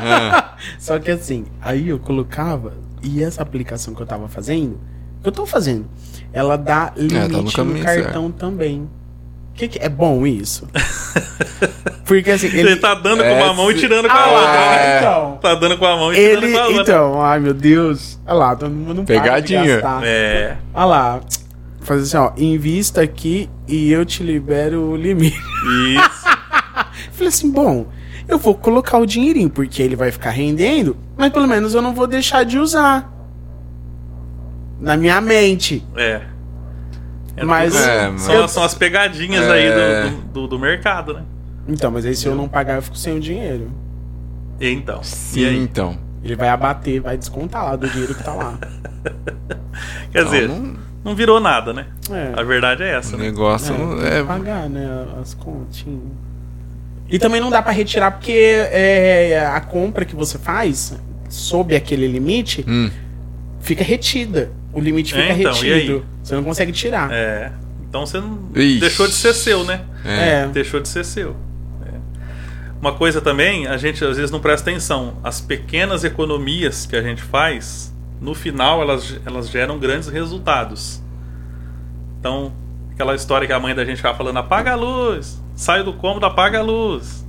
Ah, 0.00 0.54
Só 0.78 0.98
que 0.98 1.10
assim, 1.10 1.44
aí 1.60 1.90
eu 1.90 1.98
colocava, 1.98 2.72
e 3.02 3.22
essa 3.22 3.42
aplicação 3.42 3.94
que 3.94 4.00
eu 4.02 4.06
tava 4.06 4.28
fazendo, 4.28 4.78
que 5.22 5.28
eu 5.28 5.32
tô 5.32 5.44
fazendo, 5.46 5.86
ela 6.32 6.56
dá 6.56 6.92
limite 6.96 7.28
no 7.28 7.42
no, 7.42 7.52
caminho 7.52 7.84
cartão 7.84 8.30
também. 8.30 8.88
Que 9.56 9.68
que 9.68 9.78
é 9.78 9.88
bom 9.88 10.26
isso? 10.26 10.68
Porque 12.04 12.30
assim, 12.30 12.46
Ele, 12.48 12.60
ele. 12.60 12.76
tá 12.76 12.94
dando 12.94 13.22
com 13.22 13.28
É, 13.30 13.42
uma 13.42 13.54
mão 13.54 13.70
e 13.70 13.74
tirando 13.74 14.06
com 14.06 14.12
a 14.14 14.20
Ah 14.20 14.30
outra. 14.30 14.52
né? 14.52 14.98
então. 14.98 15.38
Tá 15.40 15.54
dando 15.54 15.78
com 15.78 15.86
a 15.86 15.96
mão 15.96 16.12
e 16.12 16.16
tirando 16.16 16.44
Ele, 16.44 16.52
com 16.52 16.58
a 16.58 16.66
outra. 16.66 16.82
então, 16.82 17.22
ai 17.22 17.40
meu 17.40 17.54
Deus. 17.54 18.18
Olha 18.26 18.34
lá, 18.34 18.56
todo 18.56 18.70
mundo 18.70 18.94
não 18.94 19.04
para 19.04 19.14
de 19.14 19.20
Pegadinha. 19.22 19.82
É, 20.04 20.56
Olha 20.74 20.84
lá. 20.84 21.20
Fazer 21.80 22.02
assim, 22.02 22.16
ó, 22.16 22.32
invista 22.36 23.00
aqui 23.00 23.48
e 23.66 23.90
eu 23.92 24.04
te 24.04 24.22
libero 24.22 24.82
o 24.90 24.96
limite. 24.96 25.36
isso. 25.36 26.26
Falei 27.12 27.28
assim, 27.28 27.50
bom, 27.50 27.86
eu 28.28 28.38
vou 28.38 28.54
colocar 28.54 28.98
o 28.98 29.06
dinheirinho, 29.06 29.48
porque 29.48 29.82
ele 29.82 29.96
vai 29.96 30.10
ficar 30.12 30.30
rendendo, 30.30 30.96
mas 31.16 31.32
pelo 31.32 31.46
menos 31.48 31.74
eu 31.74 31.80
não 31.80 31.94
vou 31.94 32.06
deixar 32.06 32.44
de 32.44 32.58
usar. 32.58 33.10
Na 34.80 34.96
minha 34.96 35.20
mente. 35.20 35.82
É. 35.96 36.20
É 37.36 37.44
Mas- 37.44 37.72
tudo- 37.74 37.84
É, 37.84 38.08
mas- 38.10 38.20
são, 38.22 38.48
são 38.48 38.62
as 38.62 38.74
pegadinhas 38.74 39.44
É. 39.44 39.50
aí 39.52 39.70
do, 40.10 40.10
do, 40.16 40.22
do- 40.32 40.48
do 40.48 40.58
mercado, 40.58 41.12
né? 41.14 41.22
Então, 41.68 41.90
mas 41.90 42.06
aí 42.06 42.14
se 42.14 42.26
eu 42.26 42.34
não 42.34 42.48
pagar, 42.48 42.76
eu 42.76 42.82
fico 42.82 42.96
sem 42.96 43.16
o 43.16 43.20
dinheiro. 43.20 43.70
E 44.60 44.70
então. 44.70 45.02
sim, 45.02 45.40
E 45.40 45.46
aí? 45.46 45.56
então. 45.58 45.98
Ele 46.24 46.34
vai 46.34 46.48
abater, 46.48 47.00
vai 47.00 47.16
descontar 47.16 47.64
lá 47.64 47.76
do 47.76 47.88
dinheiro 47.88 48.14
que 48.14 48.22
tá 48.24 48.32
lá. 48.34 48.58
Quer 50.10 50.20
Então, 50.22 50.24
dizer, 50.32 50.48
não- 50.48 50.74
não 51.04 51.14
virou 51.14 51.38
nada, 51.40 51.72
né? 51.72 51.86
É. 52.10 52.32
A 52.40 52.42
verdade 52.42 52.82
é 52.82 52.94
essa, 52.96 53.14
o 53.14 53.18
né? 53.18 53.26
negócio 53.26 53.74
É, 53.74 54.10
que 54.10 54.16
é, 54.16 54.24
pagar, 54.24 54.68
né, 54.68 55.06
as 55.20 55.34
continhas. 55.34 56.00
E 57.08 57.18
também 57.18 57.40
não 57.40 57.50
dá 57.50 57.62
pra 57.62 57.70
retirar 57.72 58.10
porque 58.12 58.32
é, 58.32 59.46
a 59.46 59.60
compra 59.60 60.04
que 60.04 60.16
você 60.16 60.38
faz 60.38 60.98
sob 61.28 61.76
aquele 61.76 62.08
limite 62.08 62.64
Hum, 62.66 62.90
fica 63.60 63.84
retida. 63.84 64.50
O 64.76 64.80
limite 64.80 65.14
É, 65.18 65.34
fica 65.34 65.50
então, 65.50 65.64
e 65.64 65.72
aí? 65.72 65.80
retido. 65.80 66.06
Você 66.22 66.34
não 66.34 66.44
consegue 66.44 66.70
tirar. 66.72 67.10
É. 67.12 67.52
Então 67.88 68.04
você 68.06 68.20
não 68.20 68.38
Ixi. 68.54 68.78
deixou 68.80 69.06
de 69.06 69.14
ser 69.14 69.32
seu, 69.34 69.64
né? 69.64 69.80
é. 70.04 70.42
É. 70.42 70.46
Deixou 70.48 70.80
de 70.80 70.88
ser 70.88 71.04
seu. 71.04 71.34
É. 71.84 71.90
Uma 72.80 72.92
coisa 72.92 73.20
também, 73.20 73.66
a 73.66 73.76
gente 73.76 74.04
às 74.04 74.16
vezes 74.16 74.30
não 74.30 74.40
presta 74.40 74.70
atenção. 74.70 75.16
As 75.24 75.40
pequenas 75.40 76.04
economias 76.04 76.84
que 76.86 76.94
a 76.94 77.02
gente 77.02 77.22
faz, 77.22 77.94
no 78.20 78.34
final 78.34 78.82
elas, 78.82 79.18
elas 79.24 79.48
geram 79.48 79.78
grandes 79.78 80.08
resultados. 80.08 81.00
Então, 82.20 82.52
aquela 82.92 83.14
história 83.14 83.46
que 83.46 83.52
a 83.52 83.60
mãe 83.60 83.74
da 83.74 83.84
gente 83.84 83.96
ficava 83.96 84.16
falando, 84.18 84.36
apaga 84.38 84.72
a 84.72 84.74
luz, 84.74 85.40
sai 85.54 85.82
do 85.82 85.92
cômodo, 85.92 86.26
apaga 86.26 86.58
a 86.58 86.62
luz. 86.62 87.24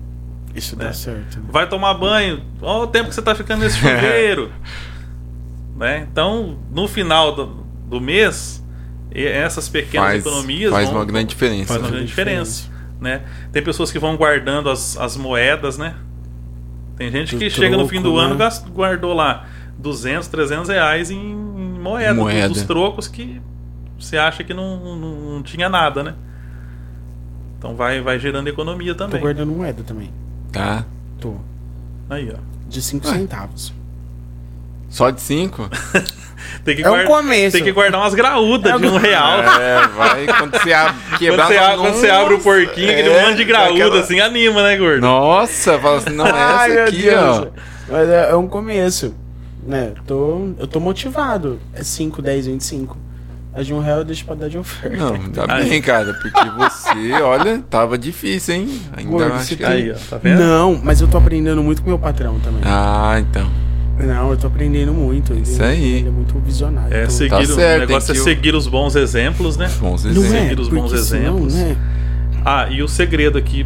Isso 0.56 0.76
É. 0.80 0.86
dá 0.86 0.94
certo. 0.94 1.40
Vai 1.50 1.68
tomar 1.70 1.94
banho, 1.94 2.42
olha 2.62 2.84
o 2.84 2.88
tempo 2.88 3.10
que 3.10 3.16
você 3.16 3.22
está 3.22 3.36
ficando 3.36 3.62
nesse 3.64 3.78
chuveiro. 3.80 4.52
Né? 5.78 6.08
Então, 6.12 6.58
no 6.72 6.88
final 6.88 7.36
do, 7.36 7.46
do 7.90 8.02
mês, 8.02 8.64
e- 9.14 9.26
essas 9.26 9.70
pequenas 9.70 10.08
Faz, 10.10 10.26
economias 10.26 10.72
faz 10.72 10.90
vão- 10.90 10.98
uma 11.00 11.06
grande 11.06 11.30
diferença. 11.30 11.68
faz 11.68 11.80
uma 11.82 11.86
né? 11.88 11.92
grande 11.96 12.08
diferença. 12.08 12.70
né? 13.00 13.22
Tem 13.52 13.62
pessoas 13.64 13.92
que 13.92 14.00
vão 14.00 14.18
guardando 14.18 14.70
as, 14.70 14.98
as 14.98 15.16
moedas, 15.16 15.78
né? 15.78 15.96
Tem 16.96 17.12
gente 17.12 17.36
Do 17.36 17.40
que 17.40 17.50
chega 17.50 17.78
no 17.78 17.88
fim 17.88 17.98
do 17.98 18.04
troco, 18.10 18.18
ano 18.18 18.34
né? 18.34 18.40
gast- 18.40 18.68
guardou 18.70 19.14
lá 19.14 19.46
200, 19.78 20.28
300 20.28 20.68
reais 20.70 21.12
em, 21.12 21.36
moeda, 21.36 22.14
Moeda. 22.16 22.50
dos 22.50 22.64
trocos 22.64 23.08
que 23.08 23.40
você 24.00 24.18
acha 24.18 24.44
que 24.44 24.54
não, 24.54 24.96
não, 24.98 25.16
não 25.36 25.44
tinha 25.44 25.70
nada, 25.70 26.02
né? 26.04 26.16
Então 27.58 27.76
vai, 27.76 28.02
vai 28.02 28.20
gerando 28.20 28.48
economia 28.48 28.94
Tô 28.96 29.06
também. 29.06 29.22
guardando 29.22 29.52
moeda 29.52 29.84
também. 29.84 30.12
Tá. 30.52 30.86
Tô. 31.20 31.36
Aí, 32.10 32.32
ó. 32.32 32.38
De 32.68 32.82
5 32.82 33.08
Ué. 33.08 33.14
centavos. 33.14 33.74
Só 34.90 35.10
de 35.10 35.22
cinco? 35.22 35.70
Tem 36.64 36.76
que, 36.76 36.82
É 36.84 36.88
um 36.88 36.92
guarda- 36.92 37.08
começo. 37.08 37.56
tem 37.58 37.64
que 37.64 37.72
guardar 37.72 38.02
umas 38.02 38.14
graúdas 38.14 38.74
É 38.74 38.78
de 38.78 38.88
um- 38.88 38.94
um 38.94 38.98
real. 38.98 39.40
É, 39.42 39.88
vai 39.88 40.26
quando 40.28 40.52
você 40.60 40.74
ab- 40.74 40.96
quebrar. 41.18 41.46
Quando 41.46 41.48
você, 41.48 41.58
a- 41.58 41.78
quando 41.78 41.94
você 41.96 42.10
abre 42.10 42.34
o 42.34 42.38
"Nossa, 42.38 42.44
porquinho, 42.44 42.92
aquele 42.92 43.10
é, 43.10 43.22
monte 43.26 43.38
de 43.38 43.44
graúda, 43.46 43.74
aquela- 43.86 44.00
assim, 44.02 44.20
anima, 44.20 44.64
né, 44.64 44.78
gordo? 44.78 45.02
Nossa, 45.02 45.80
fala 45.80 45.98
assim, 45.98 46.10
não, 46.12 46.26
Ai, 46.34 46.72
essa 46.72 46.74
meu 46.74 46.84
aqui, 46.86 47.10
ó. 47.10 47.48
Mas 47.90 48.10
é, 48.10 48.32
é 48.32 48.36
um 48.36 48.48
começo. 48.48 49.14
Né? 49.66 49.92
Tô, 50.06 50.50
eu 50.60 50.68
tô 50.68 50.80
motivado. 50.80 51.60
É 51.74 51.84
5, 51.84 52.22
10, 52.22 52.48
25. 52.48 52.98
A 53.54 53.62
de 53.64 53.74
um 53.74 53.80
real 53.80 54.00
eu 54.00 54.06
deixo 54.06 54.24
pra 54.26 54.36
dar 54.36 54.50
de 54.50 54.58
oferta. 54.58 54.96
Não, 54.98 55.14
ainda 55.16 55.46
Aí. 55.50 55.70
bem, 55.70 55.82
cara, 55.82 56.14
porque 56.22 56.50
você, 56.58 57.12
olha, 57.22 57.62
tava 57.70 57.98
difícil, 57.98 58.56
hein? 58.56 58.82
Ainda 58.96 59.10
Gordo, 59.12 59.34
acho 59.34 59.46
você 59.46 59.56
que... 59.56 59.64
tem- 59.64 59.72
Aí, 59.74 59.92
ó, 59.92 59.96
tá 60.10 60.18
vendo? 60.22 60.40
Não, 60.40 60.80
mas 60.84 61.02
eu 61.02 61.08
tô 61.08 61.18
aprendendo 61.18 61.62
muito 61.64 61.82
com 61.82 61.90
meu 61.90 62.00
patrão 62.00 62.40
também. 62.40 62.62
Ah, 62.66 63.16
então. 63.20 63.50
Não, 64.00 64.32
eu 64.32 64.38
tô 64.38 64.48
aprendendo 64.48 64.94
muito. 64.94 65.34
Ele, 65.34 65.42
Isso 65.42 65.62
aí. 65.64 65.96
Ele 65.96 66.08
é 66.10 66.12
muito 66.12 66.38
visionário. 66.40 66.94
É 66.94 67.00
então- 67.04 67.10
seguir, 67.10 67.30
Tá 67.30 67.40
o 67.40 67.46
certo, 67.46 67.80
negócio 67.88 68.12
é 68.12 68.16
seguir 68.16 68.54
os 68.56 68.68
bons 68.68 68.96
exemplos, 68.96 69.58
né? 69.58 69.70
Bons 69.80 70.04
Não 70.04 70.12
exemplos. 70.12 70.34
é? 70.34 70.42
Seguir 70.50 70.60
os 70.62 70.70
bons 70.70 70.92
Porque 70.92 70.98
senão, 71.04 71.36
exemplos. 71.48 71.54
né? 71.56 71.76
Ah, 72.46 72.68
e 72.70 72.82
o 72.84 72.88
segredo 72.88 73.38
aqui 73.38 73.66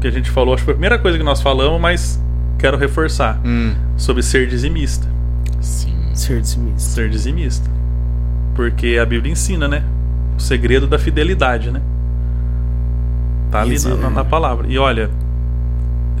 que 0.00 0.06
a 0.06 0.10
gente 0.10 0.30
falou, 0.30 0.54
acho 0.54 0.62
que 0.62 0.66
foi 0.66 0.72
a 0.74 0.76
primeira 0.76 0.98
coisa 0.98 1.18
que 1.18 1.24
nós 1.24 1.40
falamos, 1.42 1.80
mas 1.80 2.20
quero 2.58 2.76
reforçar 2.76 3.40
Hum, 3.44 3.74
sobre 3.96 4.22
ser 4.22 4.46
dizimista. 4.48 5.06
sim. 5.60 5.92
Ser 6.14 6.40
dissimista. 6.40 6.78
Ser 6.78 7.10
dizimista. 7.10 7.68
Porque 8.54 8.98
a 9.02 9.04
Bíblia 9.04 9.32
ensina, 9.32 9.66
né? 9.66 9.82
O 10.38 10.40
segredo 10.40 10.86
da 10.86 10.96
fidelidade, 10.98 11.72
né? 11.72 11.80
Tá 13.50 13.60
ali 13.62 13.76
na, 13.82 13.94
na- 13.96 14.06
é. 14.06 14.10
na 14.10 14.24
palavra. 14.24 14.66
E 14.68 14.78
olha, 14.78 15.10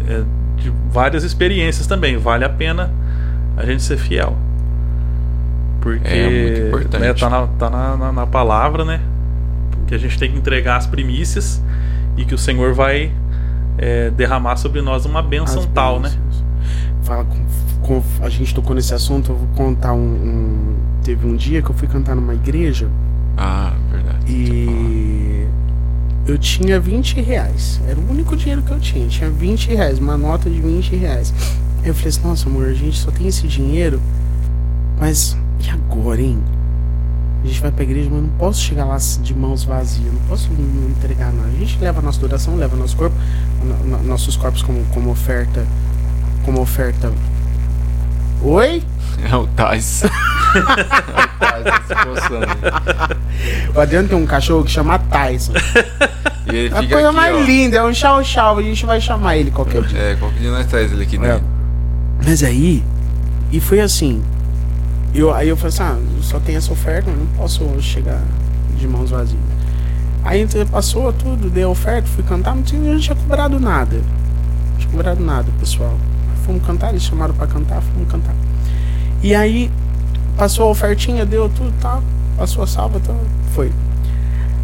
é 0.08 0.22
de 0.56 0.72
várias 0.90 1.22
experiências 1.24 1.86
também, 1.86 2.16
vale 2.16 2.44
a 2.44 2.48
pena 2.48 2.90
a 3.56 3.64
gente 3.64 3.82
ser 3.82 3.96
fiel. 3.96 4.36
Porque 5.80 6.08
É 6.08 6.30
muito 6.30 6.60
importante. 6.68 7.00
né, 7.02 7.14
tá, 7.14 7.28
na, 7.30 7.46
tá 7.46 7.70
na, 7.70 7.96
na- 7.96 8.12
na 8.12 8.26
palavra, 8.26 8.84
né? 8.84 9.00
Que 9.86 9.94
a 9.94 9.98
gente 9.98 10.18
tem 10.18 10.30
que 10.32 10.38
entregar 10.38 10.76
as 10.76 10.86
primícias 10.86 11.62
e 12.16 12.24
que 12.24 12.34
o 12.34 12.38
Senhor 12.38 12.72
vai 12.72 13.12
é, 13.76 14.10
derramar 14.10 14.56
sobre 14.56 14.80
nós 14.80 15.04
uma 15.04 15.20
bênção 15.22 15.66
tal, 15.74 16.00
né? 16.00 16.10
Fala 17.02 17.24
com, 17.24 17.44
com- 18.00 18.02
a 18.22 18.28
gente 18.30 18.54
tocou 18.54 18.74
nesse 18.74 18.94
assunto, 18.94 19.32
eu 19.32 19.36
vou 19.36 19.48
contar 19.54 19.92
um, 19.92 19.98
um- 19.98 20.76
Teve 21.04 21.26
um 21.26 21.36
dia 21.36 21.60
que 21.60 21.68
eu 21.68 21.74
fui 21.74 21.86
cantar 21.86 22.14
numa 22.16 22.32
igreja 22.34 22.88
Ah, 23.36 23.74
verdade. 23.92 24.24
e 24.26 24.66
eu 26.26 26.38
tinha 26.38 26.80
20 26.80 27.20
reais. 27.20 27.80
Era 27.88 27.98
o 27.98 28.10
único 28.10 28.36
dinheiro 28.36 28.62
que 28.62 28.70
eu 28.70 28.80
tinha. 28.80 29.06
Tinha 29.08 29.30
20 29.30 29.68
reais, 29.74 29.98
uma 29.98 30.16
nota 30.16 30.48
de 30.48 30.60
20 30.60 30.96
reais. 30.96 31.32
Aí 31.82 31.88
eu 31.88 31.94
falei 31.94 32.08
assim, 32.08 32.20
nossa 32.22 32.48
amor, 32.48 32.66
a 32.66 32.72
gente 32.74 32.96
só 32.96 33.10
tem 33.10 33.26
esse 33.26 33.46
dinheiro, 33.46 34.00
mas 34.98 35.36
e 35.64 35.68
agora, 35.70 36.20
hein? 36.20 36.38
A 37.42 37.46
gente 37.46 37.60
vai 37.60 37.70
pra 37.70 37.84
igreja, 37.84 38.08
mas 38.10 38.22
não 38.22 38.30
posso 38.38 38.60
chegar 38.62 38.86
lá 38.86 38.96
de 38.96 39.34
mãos 39.34 39.64
vazias, 39.64 40.10
não 40.10 40.20
posso 40.28 40.48
não 40.50 40.88
entregar 40.88 41.30
nada. 41.30 41.48
A 41.48 41.58
gente 41.58 41.78
leva 41.78 41.98
a 41.98 42.02
nossa 42.02 42.18
doação, 42.26 42.56
leva 42.56 42.74
nosso 42.74 42.96
corpo, 42.96 43.14
no- 43.62 43.96
no- 43.98 44.02
nossos 44.02 44.34
corpos 44.34 44.62
como, 44.62 44.82
como 44.94 45.10
oferta. 45.10 45.66
Como 46.46 46.60
oferta. 46.60 47.12
Oi? 48.42 48.82
É 49.30 49.36
o 49.36 49.46
Tais. 49.48 50.02
é 53.74 53.78
o 53.78 53.86
tem 54.08 54.18
um 54.18 54.26
cachorro 54.26 54.64
que 54.64 54.70
chama 54.70 54.98
Tyson. 54.98 55.52
E 56.46 56.56
ele 56.56 56.74
A 56.74 56.82
fica 56.82 56.94
coisa 56.94 57.08
aqui, 57.08 57.16
mais 57.16 57.34
ó. 57.34 57.40
linda, 57.40 57.76
é 57.78 57.82
um 57.82 57.94
chau-chau. 57.94 58.58
A 58.58 58.62
gente 58.62 58.84
vai 58.84 59.00
chamar 59.00 59.38
ele 59.38 59.50
qualquer 59.50 59.82
dia. 59.82 59.98
É, 59.98 60.14
qualquer 60.16 60.40
dia 60.40 60.50
nós 60.50 60.66
traz 60.66 60.92
ele 60.92 61.02
aqui, 61.02 61.16
né? 61.16 61.36
É. 61.36 61.40
Mas 62.22 62.42
aí, 62.42 62.84
e 63.50 63.60
foi 63.60 63.80
assim. 63.80 64.22
Eu, 65.14 65.32
aí 65.32 65.48
eu 65.48 65.56
falei 65.56 65.70
assim, 65.70 65.82
ah, 65.82 65.96
só 66.20 66.38
tem 66.40 66.56
essa 66.56 66.70
oferta, 66.72 67.08
eu 67.08 67.16
não 67.16 67.26
posso 67.28 67.64
chegar 67.80 68.20
de 68.76 68.86
mãos 68.86 69.10
vazias. 69.10 69.40
Aí 70.24 70.46
passou 70.70 71.12
tudo, 71.12 71.48
dei 71.48 71.64
a 71.64 71.68
oferta, 71.68 72.08
fui 72.08 72.24
cantar, 72.24 72.54
não 72.54 72.62
tinha, 72.62 72.92
não 72.92 72.98
tinha 73.00 73.14
cobrado 73.16 73.58
nada. 73.58 73.96
Não 74.80 74.90
cobraram 74.90 75.20
nada, 75.20 75.48
pessoal. 75.58 75.96
Fomos 76.44 76.64
cantar, 76.66 76.90
eles 76.90 77.02
chamaram 77.02 77.34
pra 77.34 77.46
cantar, 77.46 77.80
fomos 77.82 78.10
cantar. 78.10 78.34
E 79.22 79.34
aí, 79.34 79.70
passou 80.36 80.66
a 80.68 80.70
ofertinha, 80.70 81.24
deu 81.24 81.48
tudo, 81.48 81.72
tá? 81.80 82.00
Passou 82.36 82.62
a 82.62 82.66
salva, 82.66 83.00
tá? 83.00 83.14
Foi. 83.54 83.70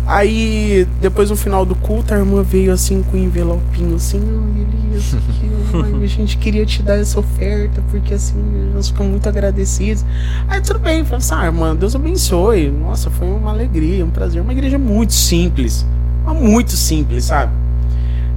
Aí, 0.07 0.89
depois 1.01 1.31
no 1.31 1.37
final 1.37 1.65
do 1.65 1.75
culto, 1.75 2.13
a 2.13 2.19
irmã 2.19 2.43
veio 2.43 2.73
assim 2.73 3.01
com 3.03 3.17
um 3.17 3.21
envelopinho 3.23 3.95
assim, 3.95 4.19
"Ai, 4.19 4.91
Elias, 4.91 5.15
aqui, 5.15 6.03
a 6.03 6.07
gente 6.07 6.37
queria 6.37 6.67
te 6.67 6.83
dar 6.83 6.99
essa 6.99 7.21
oferta, 7.21 7.81
porque 7.91 8.15
assim, 8.15 8.35
nós 8.75 8.89
ficamos 8.89 9.13
muito 9.13 9.29
agradecidos. 9.29 10.05
Aí 10.49 10.61
tudo 10.61 10.81
bem, 10.81 11.05
falei 11.05 11.19
assim, 11.19 11.35
ah, 11.35 11.45
irmã, 11.47 11.77
Deus 11.77 11.95
abençoe. 11.95 12.71
Nossa, 12.71 13.09
foi 13.09 13.29
uma 13.29 13.51
alegria, 13.53 14.05
um 14.05 14.11
prazer. 14.11 14.43
Uma 14.43 14.53
igreja 14.53 14.79
muito 14.79 15.13
simples. 15.13 15.87
Muito 16.27 16.73
simples, 16.73 17.27
sabe? 17.27 17.53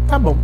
Tá 0.07 0.19
bom. 0.19 0.37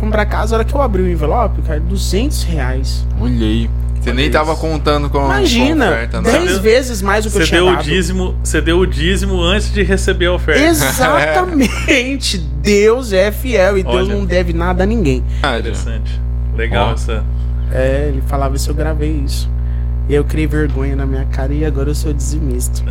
Fomos 0.00 0.14
pra 0.14 0.24
casa, 0.24 0.54
a 0.54 0.58
hora 0.58 0.64
que 0.64 0.74
eu 0.74 0.80
abri 0.80 1.02
o 1.02 1.10
envelope, 1.10 1.60
cara, 1.60 1.78
200 1.78 2.44
reais. 2.44 3.06
Olhei. 3.20 3.68
Você 4.00 4.14
nem 4.14 4.30
tava 4.30 4.56
contando 4.56 5.10
com, 5.10 5.18
com 5.18 5.30
a 5.30 5.40
Imagina, 5.40 5.88
oferta, 5.90 6.22
né? 6.22 6.32
10 6.32 6.58
vezes 6.58 7.02
mais 7.02 7.26
do 7.26 7.30
que 7.30 7.36
eu 7.36 7.42
Você 7.42 7.48
tinha 7.48 7.60
deu, 7.60 7.68
o 7.70 7.76
dado. 7.76 7.84
dízimo, 7.84 8.34
você 8.42 8.60
deu 8.62 8.78
o 8.78 8.86
dízimo 8.86 9.42
antes 9.42 9.70
de 9.70 9.82
receber 9.82 10.24
a 10.24 10.32
oferta. 10.32 10.62
Exatamente. 10.62 12.38
Deus 12.62 13.12
é 13.12 13.30
fiel 13.30 13.76
e 13.76 13.82
Deus 13.82 14.08
Olha. 14.08 14.16
não 14.16 14.24
deve 14.24 14.54
nada 14.54 14.84
a 14.84 14.86
ninguém. 14.86 15.22
Ah, 15.42 15.58
Interessante. 15.58 16.18
Legal 16.56 16.88
Ó. 16.88 16.92
essa. 16.94 17.22
É, 17.70 18.06
ele 18.08 18.22
falava 18.26 18.56
isso, 18.56 18.70
eu 18.70 18.74
gravei 18.74 19.22
isso. 19.26 19.50
E 20.08 20.14
eu 20.14 20.24
criei 20.24 20.46
vergonha 20.46 20.96
na 20.96 21.04
minha 21.04 21.26
cara 21.26 21.52
e 21.52 21.62
agora 21.62 21.90
eu 21.90 21.94
sou 21.94 22.14
dizimista. 22.14 22.82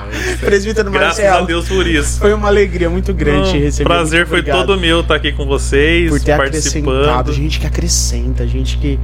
Presbítero 0.40 0.90
Graças 0.90 1.18
a 1.20 1.22
Marcelo. 1.22 1.46
Deus 1.46 1.68
por 1.68 1.86
isso. 1.86 2.18
Foi 2.18 2.32
uma 2.34 2.48
alegria 2.48 2.88
muito 2.90 3.12
grande 3.14 3.52
Não, 3.54 3.60
receber. 3.60 3.88
prazer 3.88 4.26
foi 4.26 4.42
todo 4.42 4.78
meu 4.78 5.00
estar 5.00 5.14
aqui 5.16 5.32
com 5.32 5.46
vocês, 5.46 6.10
por 6.10 6.20
ter 6.20 6.32
acrescentado. 6.32 6.84
participando. 6.86 7.32
Gente 7.32 7.60
que 7.60 7.66
acrescenta, 7.66 8.46
gente 8.46 8.76
que, 8.78 8.98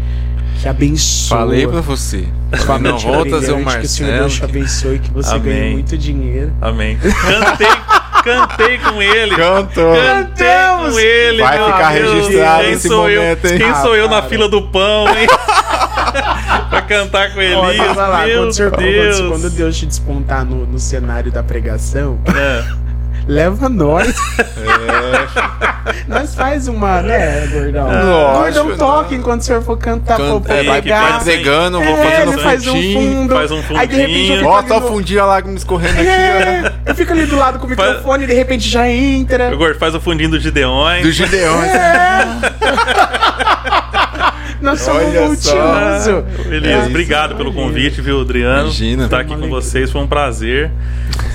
que 0.60 0.68
abençoa. 0.68 1.38
Falei 1.38 1.66
pra 1.66 1.80
você. 1.80 2.24
Falei, 2.66 2.90
não 2.90 2.98
vou 2.98 3.24
trazer 3.26 3.52
o 3.52 3.56
brilhante, 3.56 3.78
Que 3.80 3.86
o 3.86 3.88
Senhor 3.88 4.12
Deus 4.18 4.32
te 4.34 4.40
Marcelo. 4.40 4.50
abençoe, 4.62 4.98
que 4.98 5.10
você 5.10 5.30
Amém. 5.30 5.42
ganhe 5.42 5.72
muito 5.72 5.96
dinheiro. 5.98 6.52
Amém. 6.60 6.98
Cantei, 7.00 7.68
cantei 8.24 8.78
com 8.78 9.00
ele. 9.00 9.34
Cantou. 9.36 9.94
Cantei 9.94 10.46
Cantamos. 10.46 10.92
com 10.92 10.98
ele. 10.98 11.42
Vai 11.42 11.58
ficar 11.58 11.92
Deus. 11.94 12.12
registrado 12.14 12.64
Quem 12.64 12.72
esse 12.72 12.88
sou 12.88 13.02
momento, 13.02 13.44
eu? 13.46 13.50
hein? 13.52 13.58
Quem 13.58 13.70
Ah, 13.70 13.74
sou 13.82 13.96
eu 13.96 14.08
na 14.08 14.22
fila 14.22 14.48
do 14.48 14.62
pão, 14.62 15.06
hein? 15.08 15.26
pra 16.70 16.82
cantar 16.82 17.34
com 17.34 17.40
Elias. 17.42 17.76
tava 17.86 18.06
lá, 18.06 18.26
Meu 18.26 18.38
quando, 18.38 18.48
o 18.48 18.52
senhor- 18.52 18.70
quando- 18.70 18.82
Deus. 18.82 19.20
quando 19.20 19.51
Deus 19.51 19.76
te 19.76 19.86
despontar 19.86 20.44
no, 20.44 20.66
no 20.66 20.78
cenário 20.78 21.30
da 21.30 21.42
pregação, 21.42 22.18
É, 22.34 22.64
leva 23.26 23.68
nós. 23.68 24.09
É, 24.38 25.94
nós 26.09 26.34
faz 26.34 26.68
uma, 26.68 27.01
né, 27.02 27.47
gordão? 27.52 27.86
Lógico, 27.88 28.64
gordão 28.64 28.76
toca 28.78 29.14
enquanto 29.14 29.40
o 29.40 29.44
senhor 29.44 29.62
for 29.62 29.76
cantar, 29.78 30.16
Canta, 30.16 30.48
for 30.48 30.52
é, 30.52 30.62
vai, 30.64 30.78
entregando, 31.20 31.80
vou 31.82 31.97
É, 31.98 32.05
fazendo 32.10 32.32
ele 32.32 32.42
faz 32.42 32.66
um 32.66 32.72
fundinho. 32.72 33.01
fundo. 33.01 33.34
Faz 33.34 33.51
um 33.51 33.62
Aí 33.76 33.86
de 33.88 33.97
repente 33.97 34.01
eu 34.01 34.06
fundinho. 34.06 34.36
fico 34.38 34.51
Bota 34.51 34.74
ali 34.74 34.84
o 34.84 34.88
fundinho 34.88 35.26
lá 35.26 35.40
me 35.42 35.55
escorrendo 35.56 35.94
aqui, 36.01 36.09
É, 36.09 36.72
eu 36.86 36.94
fico 36.94 37.12
ali 37.12 37.26
do 37.26 37.36
lado 37.36 37.59
com 37.59 37.66
o 37.66 37.76
Faz- 37.76 37.88
microfone 37.88 38.24
e 38.24 38.26
de 38.26 38.34
repente 38.34 38.68
já 38.68 38.88
entra. 38.88 39.52
O 39.55 39.59
Gordo 39.59 39.78
faz 39.78 39.94
o 39.94 40.01
fundinho 40.01 40.30
do 40.30 40.38
Gideões. 40.40 41.02
Do 41.02 41.10
Gideões. 41.12 41.70
Nós 44.60 44.80
somos 44.80 45.02
Olha 45.04 45.26
multiuso. 45.26 46.24
Elias, 46.50 46.84
É, 46.84 46.86
obrigado 46.86 47.34
pelo 47.36 47.52
convite, 47.52 48.00
viu, 48.00 48.20
Adriano? 48.20 48.62
Imagina. 48.64 49.04
Estar 49.04 49.20
aqui 49.20 49.32
Uma 49.32 49.40
com 49.40 49.48
vocês 49.48 49.90
foi 49.90 50.00
um 50.02 50.06
prazer. 50.06 50.70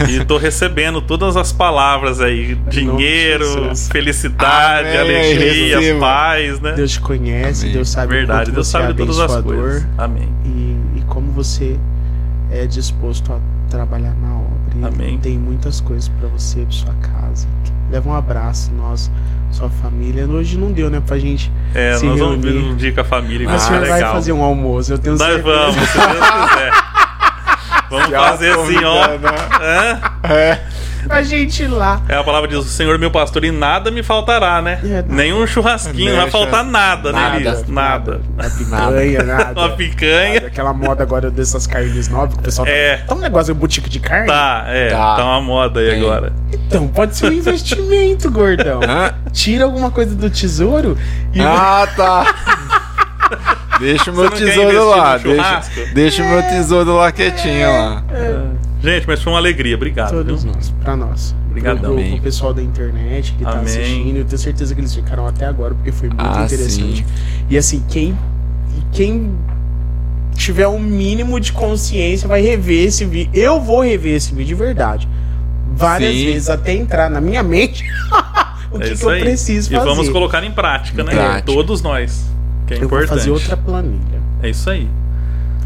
E 0.10 0.23
tô 0.26 0.38
recebendo 0.38 1.02
todas 1.02 1.35
as 1.38 1.52
palavras 1.52 2.22
aí: 2.22 2.56
dinheiro, 2.69 3.76
felicidade, 3.91 4.89
Amém, 4.89 4.99
alegria, 4.99 5.80
receba. 5.80 5.99
paz, 5.99 6.60
né? 6.60 6.72
Deus 6.73 6.91
te 6.91 7.02
conhece, 7.02 7.64
Amém. 7.64 7.73
Deus 7.73 7.89
sabe 7.89 8.14
Verdade, 8.14 8.52
Deus 8.52 8.68
sabe 8.68 8.85
é 8.85 8.91
de 8.91 8.97
todas 8.97 9.19
as 9.19 9.41
coisas. 9.41 9.88
Amém. 9.97 10.30
E, 10.45 10.99
e 10.99 11.02
como 11.07 11.31
você 11.31 11.77
é 12.52 12.65
disposto 12.65 13.31
a 13.34 13.39
trabalhar 13.69 14.14
na 14.22 14.35
obra. 14.35 14.55
E 14.81 14.85
Amém. 14.85 15.18
Tem 15.19 15.38
muitas 15.38 15.80
coisas 15.81 16.10
pra 16.19 16.27
você, 16.30 16.61
pra 16.61 16.72
sua 16.72 16.93
casa. 16.95 17.47
Leva 17.91 18.10
um 18.10 18.14
abraço, 18.15 18.72
nós, 18.73 19.10
sua 19.52 19.69
família. 19.69 20.27
Hoje 20.27 20.57
não 20.57 20.72
deu, 20.72 20.89
né, 20.89 21.02
pra 21.06 21.18
gente. 21.19 21.52
É, 21.73 21.95
Se 21.97 22.06
nós 22.06 22.19
vamos 22.19 22.43
ver 22.43 22.52
reunir. 22.53 22.69
um 22.72 22.76
dia 22.76 22.91
com 22.91 23.02
a 23.02 23.03
família, 23.03 23.47
Mas 23.47 23.61
o 23.61 23.65
ser 23.65 23.72
senhor 23.73 23.85
vai 23.88 23.93
legal. 23.99 24.14
fazer 24.14 24.31
um 24.34 24.43
almoço, 24.43 24.93
eu 24.93 24.97
tenho 24.97 25.18
Nós 25.18 25.27
certeza. 25.27 25.43
vamos, 25.56 25.76
se 25.89 25.97
Deus 25.97 26.49
quiser. 26.49 26.72
Vamos 27.88 28.10
fazer 28.10 28.52
assim, 28.52 28.84
ó. 28.84 29.07
né? 29.07 29.19
Hã? 29.61 30.27
É. 30.34 30.61
Pra 31.07 31.22
gente 31.23 31.64
ir 31.64 31.68
lá. 31.68 32.02
É 32.10 32.15
a 32.15 32.23
palavra 32.23 32.48
diz: 32.48 32.57
O 32.57 32.64
Senhor 32.64 32.95
é 32.95 32.98
meu 32.98 33.11
pastor 33.11 33.44
e 33.44 33.52
nada 33.52 33.91
me 33.91 34.02
faltará, 34.03 34.61
né? 34.61 34.80
É. 34.84 35.03
Nenhum 35.07 35.45
churrasquinho, 35.45 36.11
não 36.14 36.22
vai 36.22 36.32
faltar 36.32 36.64
nada, 36.64 37.11
né, 37.11 37.19
nada, 37.19 37.36
Elias? 37.38 37.68
Nada. 37.68 38.22
Uma 38.34 38.49
picanha, 38.49 39.23
nada. 39.23 39.60
Uma 39.60 39.69
picanha. 39.72 40.34
Nada. 40.36 40.48
Aquela 40.48 40.73
moda 40.73 41.03
agora 41.03 41.30
dessas 41.32 41.68
carnes 41.68 42.07
novas 42.07 42.34
que 42.34 42.40
o 42.40 42.44
pessoal 42.44 42.68
É. 42.68 42.98
tá. 42.98 43.06
Tá 43.07 43.15
um 43.15 43.19
negócio 43.19 43.53
de 43.53 43.60
boutique 43.60 43.90
de 43.90 43.99
carne? 43.99 44.27
Tá, 44.27 44.65
é, 44.68 44.90
Tá. 44.90 45.15
tá, 45.18 45.23
uma 45.26 45.41
moda 45.41 45.80
aí 45.80 45.91
Tem. 45.91 45.99
agora. 46.02 46.34
Então 46.52 46.88
pode 46.88 47.15
ser 47.15 47.27
um 47.27 47.34
investimento, 47.34 48.30
gordão. 48.32 48.80
Tira 49.32 49.65
alguma 49.65 49.91
coisa 49.91 50.15
do 50.15 50.30
tesouro 50.30 50.98
e. 51.34 51.41
Ah, 51.41 51.88
tá. 51.95 52.36
Deixa 53.80 54.10
o 54.11 54.15
meu 54.15 54.30
tesouro 54.30 54.90
lá. 54.90 55.18
Deixa, 55.18 55.61
deixa 55.94 56.23
o 56.23 56.26
meu 56.30 56.41
tesouro 56.44 56.95
lá 56.95 57.11
quietinho 57.11 57.68
lá. 57.69 58.03
Gente, 58.86 59.07
mas 59.07 59.22
foi 59.22 59.34
uma 59.34 59.40
alegria. 59.40 59.76
Obrigado. 59.76 60.12
Todos 60.12 60.44
viu? 60.44 60.53
nós, 60.53 60.70
pra 60.84 60.95
nós. 60.95 61.36
Obrigadão. 61.49 61.95
Pro, 61.95 62.03
pro, 62.07 62.22
pessoal 62.22 62.53
da 62.53 62.62
internet 62.62 63.34
que 63.38 63.44
tá 63.44 63.52
Amém. 63.52 63.64
assistindo. 63.64 64.18
Eu 64.18 64.26
tenho 64.26 64.38
certeza 64.38 64.76
que 64.76 64.82
eles 64.82 64.94
ficaram 64.94 65.26
até 65.26 65.45
agora, 65.45 65.74
porque 65.74 65.91
foi 65.91 66.10
muito 66.10 66.22
Ah, 66.22 66.44
interessante. 66.45 66.98
sim. 66.98 67.06
E 67.49 67.57
assim, 67.57 67.84
quem, 67.90 68.18
quem 68.91 69.32
tiver 70.36 70.68
um 70.68 70.80
mínimo 70.80 71.40
de 71.40 71.52
consciência 71.52 72.28
vai 72.28 72.41
rever 72.41 72.86
esse 72.88 73.06
vídeo. 73.06 73.32
Eu 73.34 73.60
vou 73.60 73.82
rever 73.84 74.16
esse 74.16 74.30
vídeo 74.34 74.56
de 74.56 74.56
verdade. 74.56 75.07
Várias 75.76 76.14
Sim. 76.16 76.26
vezes, 76.26 76.49
até 76.49 76.74
entrar 76.74 77.10
na 77.10 77.20
minha 77.20 77.44
mente 77.44 77.84
o 78.72 78.78
É 78.78 78.80
que, 78.82 78.88
que 78.90 78.94
isso 78.94 79.10
eu 79.10 79.20
preciso 79.20 79.74
E 79.74 79.76
fazer. 79.76 79.90
vamos 79.90 80.07
colocar 80.10 80.41
em 80.44 80.52
prática, 80.52 81.03
né? 81.03 81.12
Prática. 81.12 81.41
Todos 81.41 81.82
nós. 81.82 82.26
Que 82.68 82.76
é 82.76 82.78
eu 82.78 82.88
vou 82.88 82.99
importante. 82.99 83.10
fazer 83.20 83.32
outra 83.32 83.57
planilha. 83.57 84.22
É 84.41 84.49
isso 84.49 84.70
aí. 84.70 84.88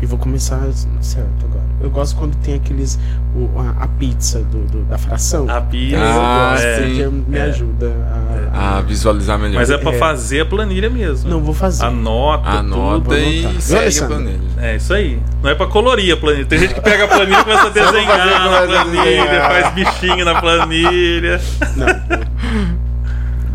E 0.02 0.06
vou 0.06 0.18
começar 0.18 0.62
certo 1.02 1.28
agora. 1.46 1.64
Eu 1.82 1.90
gosto 1.90 2.16
quando 2.18 2.36
tem 2.38 2.56
aqueles. 2.56 2.98
o- 3.36 3.50
a, 3.60 3.84
a 3.84 3.88
pizza 3.88 4.40
do, 4.40 4.60
do- 4.66 4.84
da 4.86 4.98
fração. 4.98 5.50
A 5.50 5.60
pizza. 5.62 5.98
Eu 5.98 6.02
Ah, 6.04 6.52
gosto, 6.52 6.66
é. 6.66 7.10
me 7.30 7.38
é. 7.38 7.42
ajuda 7.44 7.88
a. 7.88 8.78
Ah, 8.78 8.82
visualizar 8.82 9.38
melhor. 9.38 9.56
Mas 9.60 9.70
é 9.70 9.78
pra 9.78 9.92
É. 9.94 9.98
fazer 9.98 10.42
a 10.42 10.46
planilha 10.46 10.90
mesmo. 10.90 11.30
Não, 11.30 11.42
vou 11.42 11.54
fazer. 11.54 11.86
Anota. 11.86 12.50
Anota 12.50 13.10
vou 13.10 13.18
e 13.18 13.62
segue 13.62 14.00
a 14.00 14.08
planilha. 14.08 14.40
É 14.58 14.76
isso 14.78 14.94
aí. 14.94 15.20
Não 15.44 15.50
é 15.50 15.56
pra 15.56 15.68
colorir 15.68 16.14
a 16.14 16.18
planilha. 16.18 16.46
Tem 16.46 16.60
gente 16.60 16.74
que 16.74 16.82
pega 16.82 17.04
a 17.06 17.08
planilha 17.08 17.40
e 17.40 17.44
começa 17.44 17.68
a 17.68 17.70
desenhar 17.72 18.18
fazer 18.18 18.30
na 18.30 18.58
a 18.82 18.86
planilha, 18.86 19.04
desenhar. 19.24 19.52
faz 19.52 19.74
bichinho 19.74 20.26
na 20.26 20.42
planilha. 20.42 21.42
Não, 21.76 21.88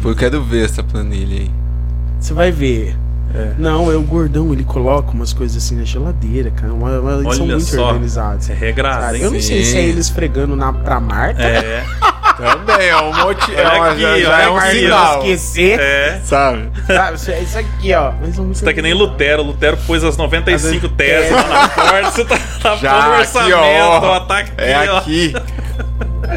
Pô, 0.03 0.11
eu 0.11 0.15
quero 0.16 0.43
ver 0.43 0.65
essa 0.66 0.83
planilha 0.83 1.41
aí. 1.41 1.51
você 2.21 2.35
vai 2.35 2.51
ver. 2.53 2.95
É. 3.35 3.52
Não, 3.59 3.90
é 3.90 3.97
o 3.97 4.02
gordão, 4.02 4.52
ele 4.52 4.62
coloca 4.65 5.11
umas 5.11 5.32
coisas 5.32 5.56
assim 5.62 5.77
na 5.77 5.85
geladeira, 5.85 6.51
cara. 6.52 6.73
Uma, 6.73 7.01
uma- 7.01 7.12
eles 7.23 7.36
são 7.36 7.47
muito 7.47 7.65
só. 7.65 7.86
organizados. 7.89 8.48
É 8.48 8.55
regrado, 8.55 9.16
hein? 9.16 9.23
Eu 9.23 9.31
não 9.32 9.40
sei 9.40 9.65
Sim. 9.65 9.70
se 9.73 9.77
é 9.77 9.82
eles 9.82 10.09
fregando 10.09 10.55
na, 10.55 10.73
pra 10.73 11.01
Marta. 11.01 11.43
É, 11.43 11.85
Também, 12.36 12.89
é 12.89 12.97
um 12.97 13.12
monte. 13.15 13.55
É 13.55 13.62
uma- 13.69 13.90
aqui, 13.93 14.01
já, 14.02 14.19
já 14.20 14.40
é 14.43 14.48
um 14.51 14.55
ó. 14.56 14.61
sinal. 14.61 15.19
esquecer. 15.20 15.78
é. 15.81 16.20
Sabe? 16.24 16.69
Sabe? 16.86 17.15
Isso, 17.16 17.31
isso 17.31 17.59
aqui, 17.59 17.93
ó. 17.94 18.11
Muito 18.12 18.43
Você 18.55 18.65
tá 18.65 18.73
que 18.73 18.82
nem. 18.82 18.93
Lutero. 18.93 19.43
Lutero 19.43 19.77
pôs 19.86 20.02
as 20.02 20.16
95 20.16 20.86
Às 20.86 20.93
vezes- 20.93 20.97
teses 20.97 21.31
lá 21.32 21.43
na 21.48 21.69
porta. 21.69 22.11
Você 22.11 22.24
tá, 22.24 22.39
tá 22.62 22.77
Já 22.82 22.93
pondo 22.94 23.02
o 23.09 23.12
aqui, 23.12 23.20
orçamento. 23.20 23.56
ó. 23.59 24.16
ó, 24.16 24.20
tá 24.20 24.39
aqui, 24.39 24.52
É 24.59 24.90
ó. 24.90 24.97
aqui. 24.98 25.32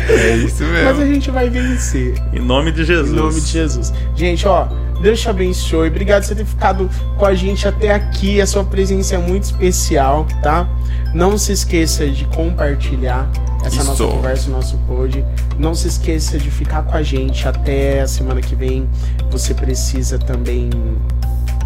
É 0.10 0.36
isso 0.36 0.64
Mas 0.64 0.88
a 0.88 0.94
mesmo. 0.94 1.14
gente 1.14 1.32
vai 1.32 1.49
vencer. 1.49 2.14
Em 2.34 2.40
nome 2.40 2.72
de 2.72 2.84
Jesus. 2.84 3.11
Em 3.11 3.15
nome 3.15 3.40
de 3.40 3.48
Jesus. 3.48 3.94
Gente, 4.15 4.48
ó, 4.48 4.68
Deus 5.02 5.19
te 5.19 5.30
abençoe. 5.30 5.88
Obrigado 5.90 6.22
por 6.22 6.28
você 6.28 6.36
ter 6.36 6.45
ficado 6.45 6.90
com 7.18 7.26
a 7.26 7.34
gente 7.36 7.68
até 7.68 7.94
aqui. 7.94 8.41
A 8.41 8.48
sua 8.48 8.64
presença 8.64 9.15
é 9.15 9.18
muito 9.18 9.44
especial, 9.44 10.26
tá? 10.41 10.68
Não 11.14 11.38
se 11.38 11.52
esqueça 11.52 12.07
de 12.07 12.26
compartilhar 12.26 13.30
essa 13.64 13.84
nossa 13.84 14.03
Isso. 14.03 14.07
conversa, 14.07 14.49
o 14.49 14.52
nosso 14.52 14.78
pod. 14.80 15.26
Não 15.57 15.74
se 15.74 15.88
esqueça 15.88 16.38
de 16.38 16.49
ficar 16.49 16.84
com 16.84 16.95
a 16.95 17.03
gente 17.03 17.48
até 17.48 18.02
a 18.02 18.07
semana 18.07 18.41
que 18.41 18.56
vem. 18.56 18.88
Você 19.32 19.53
precisa 19.53 20.18
também 20.18 20.69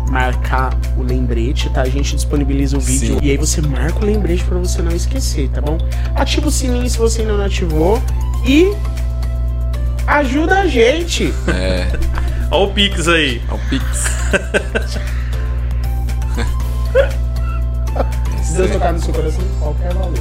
marcar 0.09 0.77
o 0.97 1.03
lembrete, 1.03 1.69
tá? 1.69 1.81
A 1.81 1.89
gente 1.89 2.15
disponibiliza 2.15 2.77
o 2.77 2.81
vídeo 2.81 3.15
Sim. 3.15 3.19
e 3.23 3.31
aí 3.31 3.37
você 3.37 3.61
marca 3.61 3.99
o 3.99 4.05
lembrete 4.05 4.43
pra 4.43 4.57
você 4.57 4.81
não 4.81 4.91
esquecer, 4.91 5.49
tá 5.49 5.61
bom? 5.61 5.77
Ativa 6.15 6.47
o 6.47 6.51
sininho 6.51 6.89
se 6.89 6.97
você 6.97 7.21
ainda 7.21 7.37
não 7.37 7.45
ativou 7.45 8.01
e 8.45 8.73
ajuda 10.05 10.59
a 10.59 10.67
gente. 10.67 11.33
É. 11.47 11.87
Olha 12.51 12.63
o 12.63 12.73
Pix 12.73 13.07
aí. 13.07 13.41
É 13.49 13.53
o 13.53 13.59
Pix. 13.69 14.05
Se 18.43 18.57
Deus 18.57 18.71
tocar 18.71 18.93
no 18.93 19.01
seu 19.01 19.13
coração, 19.13 19.43
qualquer 19.59 19.93
valor. 19.93 20.13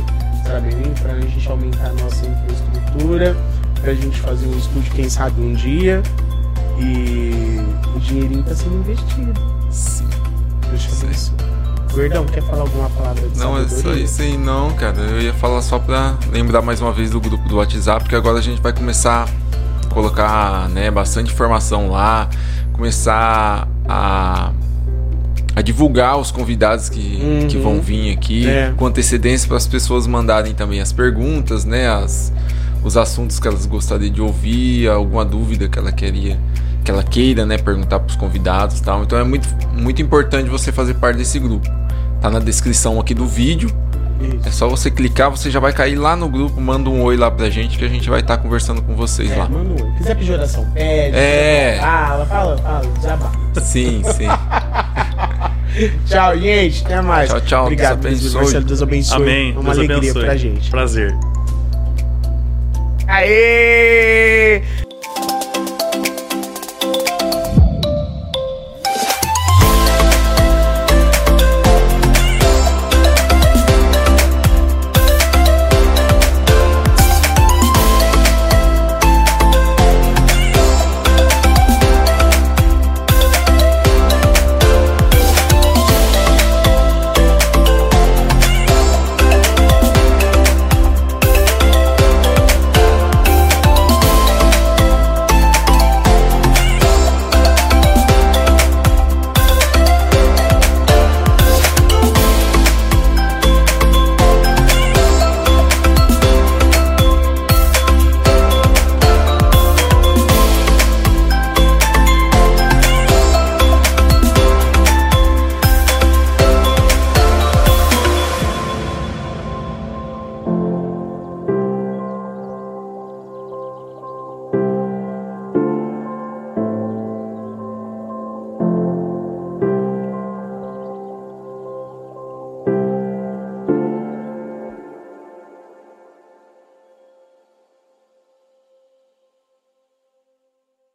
Será 0.44 0.60
bem 0.60 0.94
pra 1.02 1.20
gente 1.20 1.48
aumentar 1.48 1.86
a 1.86 1.92
nossa 1.94 2.26
infraestrutura, 2.26 3.36
pra 3.80 3.94
gente 3.94 4.20
fazer 4.20 4.46
um 4.46 4.56
estúdio, 4.56 4.92
quem 4.92 5.08
sabe, 5.08 5.40
um 5.40 5.54
dia. 5.54 6.02
E 6.78 7.60
o 7.94 7.98
dinheirinho 7.98 8.42
tá 8.44 8.54
sendo 8.54 8.76
investido. 8.76 9.40
Sim. 9.70 10.08
Deus 10.70 10.82
te 10.82 11.04
abençoe. 11.04 11.34
Gordão, 11.92 12.24
quer 12.26 12.42
falar 12.44 12.62
alguma 12.62 12.88
palavra 12.90 13.28
de 13.28 13.36
Não, 13.38 13.58
é 13.58 13.62
só 13.62 13.68
sabedoria? 13.68 14.04
isso 14.04 14.22
aí 14.22 14.38
não, 14.38 14.70
cara. 14.74 14.96
Eu 15.00 15.20
ia 15.20 15.34
falar 15.34 15.60
só 15.60 15.78
pra 15.78 16.14
lembrar 16.30 16.62
mais 16.62 16.80
uma 16.80 16.92
vez 16.92 17.10
do 17.10 17.20
grupo 17.20 17.48
do 17.48 17.56
WhatsApp, 17.56 18.08
que 18.08 18.14
agora 18.14 18.38
a 18.38 18.40
gente 18.40 18.62
vai 18.62 18.72
começar 18.72 19.24
a 19.24 19.49
colocar 19.90 20.68
né, 20.70 20.90
bastante 20.90 21.32
informação 21.32 21.90
lá, 21.90 22.28
começar 22.72 23.68
a, 23.88 24.52
a 25.54 25.60
divulgar 25.62 26.18
os 26.18 26.30
convidados 26.30 26.88
que, 26.88 27.46
que 27.48 27.58
vão 27.58 27.80
vir 27.80 28.12
aqui 28.12 28.48
É. 28.48 28.72
com 28.76 28.86
antecedência 28.86 29.46
para 29.48 29.56
as 29.56 29.66
pessoas 29.66 30.06
mandarem 30.06 30.54
também 30.54 30.80
as 30.80 30.92
perguntas, 30.92 31.64
né? 31.64 31.88
As, 31.88 32.32
os 32.82 32.96
assuntos 32.96 33.38
que 33.38 33.46
elas 33.46 33.66
gostariam 33.66 34.10
de 34.12 34.22
ouvir, 34.22 34.88
alguma 34.88 35.24
dúvida 35.24 35.68
que 35.68 35.78
ela 35.78 35.92
queria 35.92 36.38
que 36.82 36.90
ela 36.90 37.02
queira, 37.02 37.44
né, 37.44 37.58
perguntar 37.58 37.98
para 38.00 38.08
os 38.08 38.16
convidados, 38.16 38.80
tal. 38.80 39.02
Então 39.02 39.18
é 39.18 39.22
muito 39.24 39.46
muito 39.76 40.00
importante 40.00 40.48
você 40.48 40.72
fazer 40.72 40.94
parte 40.94 41.18
desse 41.18 41.38
grupo. 41.38 41.68
Tá 42.22 42.30
na 42.30 42.38
descrição 42.38 42.98
aqui 42.98 43.12
do 43.14 43.26
vídeo. 43.26 43.70
É 44.20 44.48
Isso. 44.48 44.58
só 44.58 44.68
você 44.68 44.90
clicar, 44.90 45.30
você 45.30 45.50
já 45.50 45.58
vai 45.60 45.72
cair 45.72 45.96
lá 45.96 46.14
no 46.14 46.28
grupo, 46.28 46.60
manda 46.60 46.90
um 46.90 47.02
oi 47.02 47.16
lá 47.16 47.30
pra 47.30 47.48
gente 47.48 47.78
que 47.78 47.84
a 47.84 47.88
gente 47.88 48.08
vai 48.10 48.20
estar 48.20 48.36
conversando 48.38 48.82
com 48.82 48.94
vocês 48.94 49.30
É, 49.30 49.36
lá. 49.36 49.48
manda 49.48 49.70
um 49.82 49.86
oi. 49.86 49.92
Quiser 49.96 50.14
pedir 50.16 50.32
oração, 50.32 50.64
pede. 50.72 51.16
É. 51.16 51.78
Fala, 51.80 52.26
fala, 52.26 52.58
fala, 52.58 52.82
desabafo. 52.98 53.38
Sim, 53.60 54.02
sim. 54.14 54.26
Tchau, 56.06 56.36
gente. 56.38 56.84
Até 56.84 57.00
mais. 57.00 57.30
Tchau, 57.30 57.40
tchau. 57.40 57.62
Obrigado, 57.64 58.00
Deus 58.00 58.20
Deus 58.20 58.34
abençoe. 58.34 58.42
Marcelo. 58.42 58.64
Deus 58.64 58.82
abençoe. 58.82 59.22
Amém. 59.22 59.48
É 59.50 59.52
uma 59.54 59.62
Deus 59.62 59.78
alegria 59.78 59.96
abençoe. 59.98 60.24
pra 60.24 60.36
gente. 60.36 60.70
Prazer. 60.70 61.16
Aê! 63.06 64.62